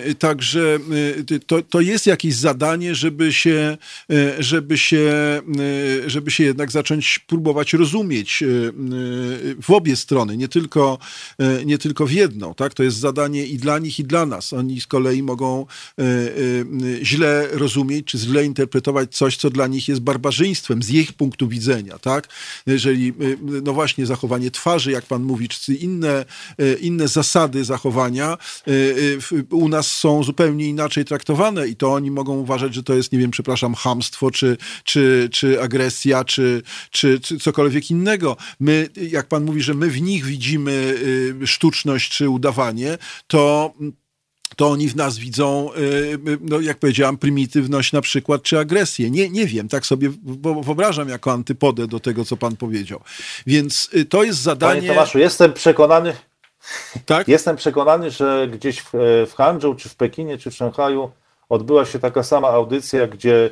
e, 0.07 0.15
także 0.15 0.80
to, 1.48 1.61
to 1.61 1.81
jest 1.81 2.07
jakieś 2.07 2.36
zadanie, 2.36 2.95
żeby 2.95 3.34
się, 3.34 3.77
żeby 4.40 4.77
się, 4.77 5.41
żeby 6.07 6.31
się 6.31 6.44
jednak 6.44 6.72
zacząć 6.72 7.19
próbować 7.19 7.73
rozumieć 7.73 8.44
w 9.61 9.72
obie 9.72 9.95
strony, 9.95 10.38
nie 10.38 10.48
tylko, 10.48 10.98
e, 11.38 11.65
nie 11.65 11.77
tylko 11.77 12.06
w 12.06 12.11
jedną. 12.11 12.53
Tak? 12.53 12.73
To 12.73 12.84
jest 12.84 12.98
zadanie 12.98 13.45
i 13.45 13.57
dla 13.57 13.80
nich, 13.80 13.99
i 13.99 14.03
dla 14.03 14.26
nas. 14.26 14.53
Oni 14.53 14.81
z 14.81 14.88
kolei 14.88 15.23
mogą 15.23 15.65
e, 15.99 16.03
e, 16.03 17.06
źle 17.06 17.48
rozumieć, 17.52 18.06
czy 18.06 18.18
źle 18.18 18.45
interpretować 18.45 19.15
coś, 19.15 19.38
co 19.38 19.49
dla 19.49 19.68
nich 19.68 19.88
jest 19.88 20.02
barbarzyństwem 20.02 20.84
z 20.84 20.90
ich 20.90 21.14
punktu 21.14 21.48
widzenia. 21.48 21.99
Tak? 21.99 22.27
Jeżeli, 22.65 23.14
no 23.64 23.73
właśnie, 23.73 24.06
zachowanie 24.06 24.52
twarzy, 24.52 24.91
jak 24.91 25.06
pan 25.06 25.23
mówi, 25.23 25.49
czy 25.49 25.73
inne, 25.73 26.26
inne 26.81 27.07
zasady 27.07 27.64
zachowania 27.64 28.38
u 29.52 29.69
nas 29.69 29.91
są 29.91 30.23
zupełnie 30.23 30.68
inaczej 30.68 31.06
traktowane 31.06 31.68
i 31.68 31.76
to 31.76 31.94
oni 31.94 32.11
mogą 32.11 32.38
uważać, 32.38 32.76
że 32.76 32.84
to 32.84 32.94
jest, 32.94 33.11
nie 33.11 33.19
wiem, 33.19 33.31
przepraszam, 33.31 33.76
hamstwo, 33.76 34.31
czy, 34.31 34.57
czy, 34.84 35.30
czy 35.31 35.61
agresja, 35.61 36.23
czy, 36.23 36.61
czy, 36.91 37.19
czy 37.19 37.40
cokolwiek 37.40 37.91
innego. 37.91 38.38
My, 38.60 38.90
jak 39.11 39.27
pan 39.27 39.38
mówi, 39.45 39.61
że 39.61 39.73
my 39.73 39.89
w 39.89 40.01
nich 40.01 40.25
widzimy 40.25 40.71
y, 41.41 41.47
sztuczność 41.47 42.11
czy 42.11 42.29
udawanie, 42.29 42.97
to 43.27 43.73
to 44.55 44.67
oni 44.67 44.89
w 44.89 44.95
nas 44.95 45.17
widzą, 45.17 45.73
y, 45.73 46.19
no 46.41 46.59
jak 46.59 46.77
powiedziałam, 46.77 47.17
prymitywność 47.17 47.93
na 47.93 48.01
przykład, 48.01 48.43
czy 48.43 48.59
agresję. 48.59 49.11
Nie, 49.11 49.29
nie 49.29 49.45
wiem, 49.45 49.67
tak 49.67 49.85
sobie 49.85 50.09
wyobrażam 50.63 51.09
jako 51.09 51.31
antypodę 51.31 51.87
do 51.87 51.99
tego, 51.99 52.25
co 52.25 52.37
pan 52.37 52.55
powiedział. 52.55 53.01
Więc 53.47 53.89
y, 53.93 54.05
to 54.05 54.23
jest 54.23 54.41
zadanie... 54.41 54.81
Panie 54.81 54.87
Tomaszu, 54.93 55.19
jestem 55.19 55.53
przekonany, 55.53 56.13
tak? 57.05 57.27
jestem 57.27 57.55
przekonany, 57.55 58.11
że 58.11 58.47
gdzieś 58.51 58.81
w, 58.81 58.89
w 59.29 59.33
Hangzhou, 59.35 59.75
czy 59.75 59.89
w 59.89 59.95
Pekinie, 59.95 60.37
czy 60.37 60.51
w 60.51 60.55
Szanghaju 60.55 61.11
odbyła 61.49 61.85
się 61.85 61.99
taka 61.99 62.23
sama 62.23 62.47
audycja, 62.47 63.07
gdzie 63.07 63.49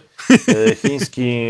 e, 0.47 0.75
chiński 0.75 1.47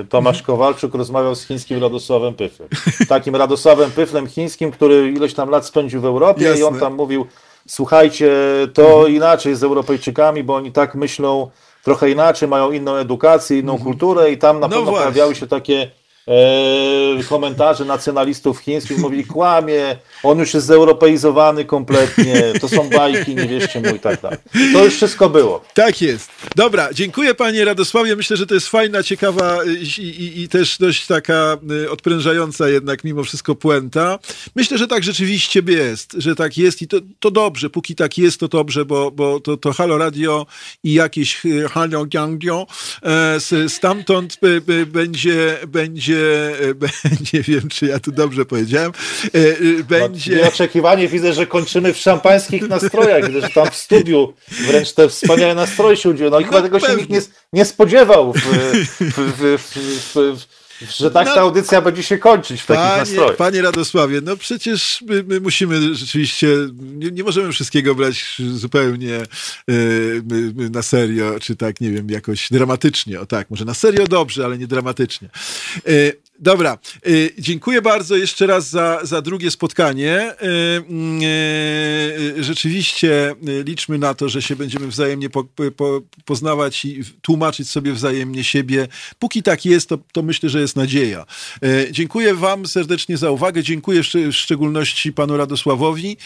e, 0.00 0.04
Tomasz 0.04 0.42
Kowalczuk 0.42 0.94
rozmawiał 0.94 1.34
z 1.34 1.46
chińskim 1.46 1.82
Radosławem 1.82 2.34
Pyflem. 2.34 2.68
Takim 3.08 3.36
Radosławem 3.36 3.90
Pyflem 3.90 4.26
chińskim, 4.26 4.70
który 4.70 5.12
ileś 5.12 5.34
tam 5.34 5.48
lat 5.48 5.66
spędził 5.66 6.00
w 6.00 6.04
Europie 6.04 6.44
Jasne. 6.44 6.60
i 6.60 6.64
on 6.64 6.80
tam 6.80 6.94
mówił, 6.94 7.26
słuchajcie, 7.68 8.30
to 8.74 8.88
mhm. 8.88 9.14
inaczej 9.14 9.54
z 9.54 9.64
Europejczykami, 9.64 10.44
bo 10.44 10.54
oni 10.54 10.72
tak 10.72 10.94
myślą 10.94 11.50
trochę 11.84 12.10
inaczej, 12.10 12.48
mają 12.48 12.72
inną 12.72 12.94
edukację, 12.94 13.58
inną 13.58 13.72
mhm. 13.72 13.90
kulturę 13.90 14.30
i 14.30 14.38
tam 14.38 14.60
na 14.60 14.68
no 14.68 14.76
pewno 14.76 14.90
właśnie. 14.90 14.98
pojawiały 14.98 15.34
się 15.34 15.46
takie 15.46 15.90
komentarze 17.28 17.84
nacjonalistów 17.84 18.58
chińskich 18.58 18.98
mówili, 18.98 19.24
kłamie, 19.24 19.96
on 20.22 20.38
już 20.38 20.54
jest 20.54 20.66
zeuropeizowany 20.66 21.64
kompletnie, 21.64 22.42
to 22.60 22.68
są 22.68 22.88
bajki, 22.88 23.34
nie 23.34 23.46
wierzcie 23.46 23.80
mu 23.80 23.94
i 23.94 24.00
tak 24.00 24.20
dalej. 24.20 24.38
To 24.72 24.84
już 24.84 24.94
wszystko 24.94 25.30
było. 25.30 25.64
Tak 25.74 26.02
jest. 26.02 26.30
Dobra, 26.56 26.88
dziękuję 26.92 27.34
panie 27.34 27.64
Radosławie. 27.64 28.16
Myślę, 28.16 28.36
że 28.36 28.46
to 28.46 28.54
jest 28.54 28.68
fajna, 28.68 29.02
ciekawa 29.02 29.58
i, 29.64 30.02
i, 30.02 30.42
i 30.42 30.48
też 30.48 30.78
dość 30.78 31.06
taka 31.06 31.56
y, 31.70 31.90
odprężająca 31.90 32.68
jednak 32.68 33.04
mimo 33.04 33.24
wszystko 33.24 33.54
puenta. 33.54 34.18
Myślę, 34.56 34.78
że 34.78 34.86
tak 34.86 35.04
rzeczywiście 35.04 35.62
jest, 35.66 36.12
że 36.18 36.34
tak 36.34 36.58
jest 36.58 36.82
i 36.82 36.88
to, 36.88 36.96
to 37.20 37.30
dobrze. 37.30 37.70
Póki 37.70 37.94
tak 37.94 38.18
jest, 38.18 38.40
to 38.40 38.48
dobrze, 38.48 38.84
bo, 38.84 39.10
bo 39.10 39.40
to, 39.40 39.56
to 39.56 39.72
Halo 39.72 39.98
Radio 39.98 40.46
i 40.84 40.92
jakieś 40.92 41.46
y, 41.46 41.68
Halo 41.68 42.06
Gangio 42.06 42.66
e, 43.02 43.68
stamtąd 43.68 44.38
będzie, 44.86 45.58
będzie 45.68 46.15
nie 47.32 47.42
wiem, 47.42 47.68
czy 47.68 47.86
ja 47.86 47.98
tu 47.98 48.12
dobrze 48.12 48.44
powiedziałem, 48.44 48.92
e, 49.34 49.84
będzie... 49.84 50.36
No, 50.42 50.48
oczekiwanie 50.48 51.08
widzę, 51.08 51.32
że 51.32 51.46
kończymy 51.46 51.92
w 51.92 51.98
szampańskich 51.98 52.68
nastrojach, 52.68 53.26
widzę, 53.26 53.40
że 53.40 53.48
tam 53.48 53.70
w 53.70 53.76
studiu 53.76 54.32
wręcz 54.48 54.92
te 54.92 55.08
wspaniałe 55.08 55.54
nastroje 55.54 55.96
się 55.96 56.10
udzielały. 56.10 56.30
No 56.30 56.40
i 56.40 56.44
no 56.44 56.48
chyba 56.48 56.62
tego 56.62 56.80
pewnie. 56.80 56.94
się 56.94 57.00
nikt 57.00 57.10
nie, 57.10 57.20
nie 57.52 57.64
spodziewał 57.64 58.32
w, 58.32 58.38
w, 59.00 59.58
w, 60.14 60.55
że 60.82 61.10
tak 61.10 61.26
no, 61.26 61.34
ta 61.34 61.40
audycja 61.40 61.80
będzie 61.80 62.02
się 62.02 62.18
kończyć 62.18 62.62
w 62.62 62.66
panie, 62.66 62.80
takich 62.80 62.98
nastrojach. 62.98 63.36
Panie 63.36 63.62
Radosławie, 63.62 64.20
no 64.24 64.36
przecież 64.36 65.04
my, 65.06 65.22
my 65.22 65.40
musimy 65.40 65.94
rzeczywiście, 65.94 66.48
nie, 66.76 67.10
nie, 67.10 67.24
możemy 67.24 67.52
wszystkiego 67.52 67.94
brać 67.94 68.36
zupełnie 68.52 69.20
y, 69.70 70.22
na 70.70 70.82
serio, 70.82 71.40
czy 71.40 71.56
tak, 71.56 71.80
nie 71.80 71.90
wiem, 71.90 72.10
jakoś 72.10 72.48
dramatycznie. 72.50 73.20
O 73.20 73.26
tak, 73.26 73.50
może 73.50 73.64
na 73.64 73.74
serio 73.74 74.06
dobrze, 74.06 74.44
ale 74.44 74.58
nie 74.58 74.66
dramatycznie. 74.66 75.28
Y, 75.88 76.25
Dobra, 76.38 76.78
y, 77.06 77.30
dziękuję 77.38 77.82
bardzo 77.82 78.16
jeszcze 78.16 78.46
raz 78.46 78.70
za, 78.70 79.00
za 79.02 79.22
drugie 79.22 79.50
spotkanie. 79.50 80.32
Y, 80.32 80.36
y, 82.38 82.44
rzeczywiście 82.44 83.34
liczmy 83.64 83.98
na 83.98 84.14
to, 84.14 84.28
że 84.28 84.42
się 84.42 84.56
będziemy 84.56 84.88
wzajemnie 84.88 85.30
po, 85.30 85.44
po, 85.76 86.02
poznawać 86.24 86.84
i 86.84 87.02
tłumaczyć 87.22 87.70
sobie 87.70 87.92
wzajemnie 87.92 88.44
siebie. 88.44 88.88
Póki 89.18 89.42
tak 89.42 89.64
jest, 89.64 89.88
to, 89.88 89.98
to 90.12 90.22
myślę, 90.22 90.48
że 90.48 90.60
jest 90.60 90.76
nadzieja. 90.76 91.26
Dziękuję 91.90 92.34
Wam 92.34 92.66
serdecznie 92.66 93.16
za 93.16 93.30
uwagę. 93.30 93.62
Dziękuję 93.62 94.02
w 94.02 94.32
szczególności 94.32 95.12
Panu 95.12 95.36
Radosławowi. 95.36 96.16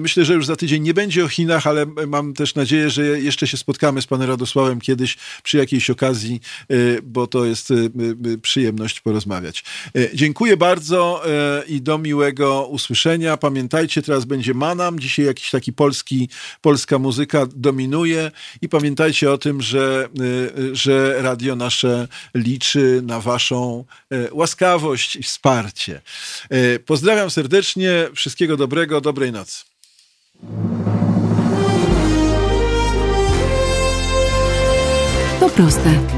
Myślę, 0.00 0.24
że 0.24 0.34
już 0.34 0.46
za 0.46 0.56
tydzień 0.56 0.82
nie 0.82 0.94
będzie 0.94 1.24
o 1.24 1.28
Chinach, 1.28 1.66
ale 1.66 1.86
mam 1.86 2.34
też 2.34 2.54
nadzieję, 2.54 2.90
że 2.90 3.20
jeszcze 3.20 3.46
się 3.46 3.56
spotkamy 3.56 4.02
z 4.02 4.06
Panem 4.06 4.28
Radosławem 4.28 4.80
kiedyś 4.80 5.16
przy 5.42 5.56
jakiejś 5.56 5.90
okazji, 5.90 6.40
bo 7.02 7.26
to 7.26 7.44
jest 7.44 7.72
przyjemność 8.42 9.00
porozmawiać. 9.00 9.64
E, 9.96 10.16
dziękuję 10.16 10.56
bardzo 10.56 11.22
e, 11.26 11.64
i 11.66 11.82
do 11.82 11.98
miłego 11.98 12.66
usłyszenia. 12.66 13.36
Pamiętajcie, 13.36 14.02
teraz 14.02 14.24
będzie 14.24 14.54
Manam, 14.54 15.00
dzisiaj 15.00 15.26
jakiś 15.26 15.50
taki 15.50 15.72
polski, 15.72 16.28
polska 16.60 16.98
muzyka 16.98 17.46
dominuje 17.54 18.30
i 18.62 18.68
pamiętajcie 18.68 19.32
o 19.32 19.38
tym, 19.38 19.62
że, 19.62 20.08
e, 20.70 20.74
że 20.74 21.22
radio 21.22 21.56
nasze 21.56 22.08
liczy 22.34 23.00
na 23.04 23.20
waszą 23.20 23.84
łaskawość 24.32 25.16
i 25.16 25.22
wsparcie. 25.22 26.00
Pozdrawiam 26.86 27.30
serdecznie, 27.30 28.08
wszystkiego 28.14 28.56
dobrego, 28.56 29.00
dobrej 29.00 29.32
nocy. 29.32 29.64
To 35.40 35.48
proste. 35.48 36.17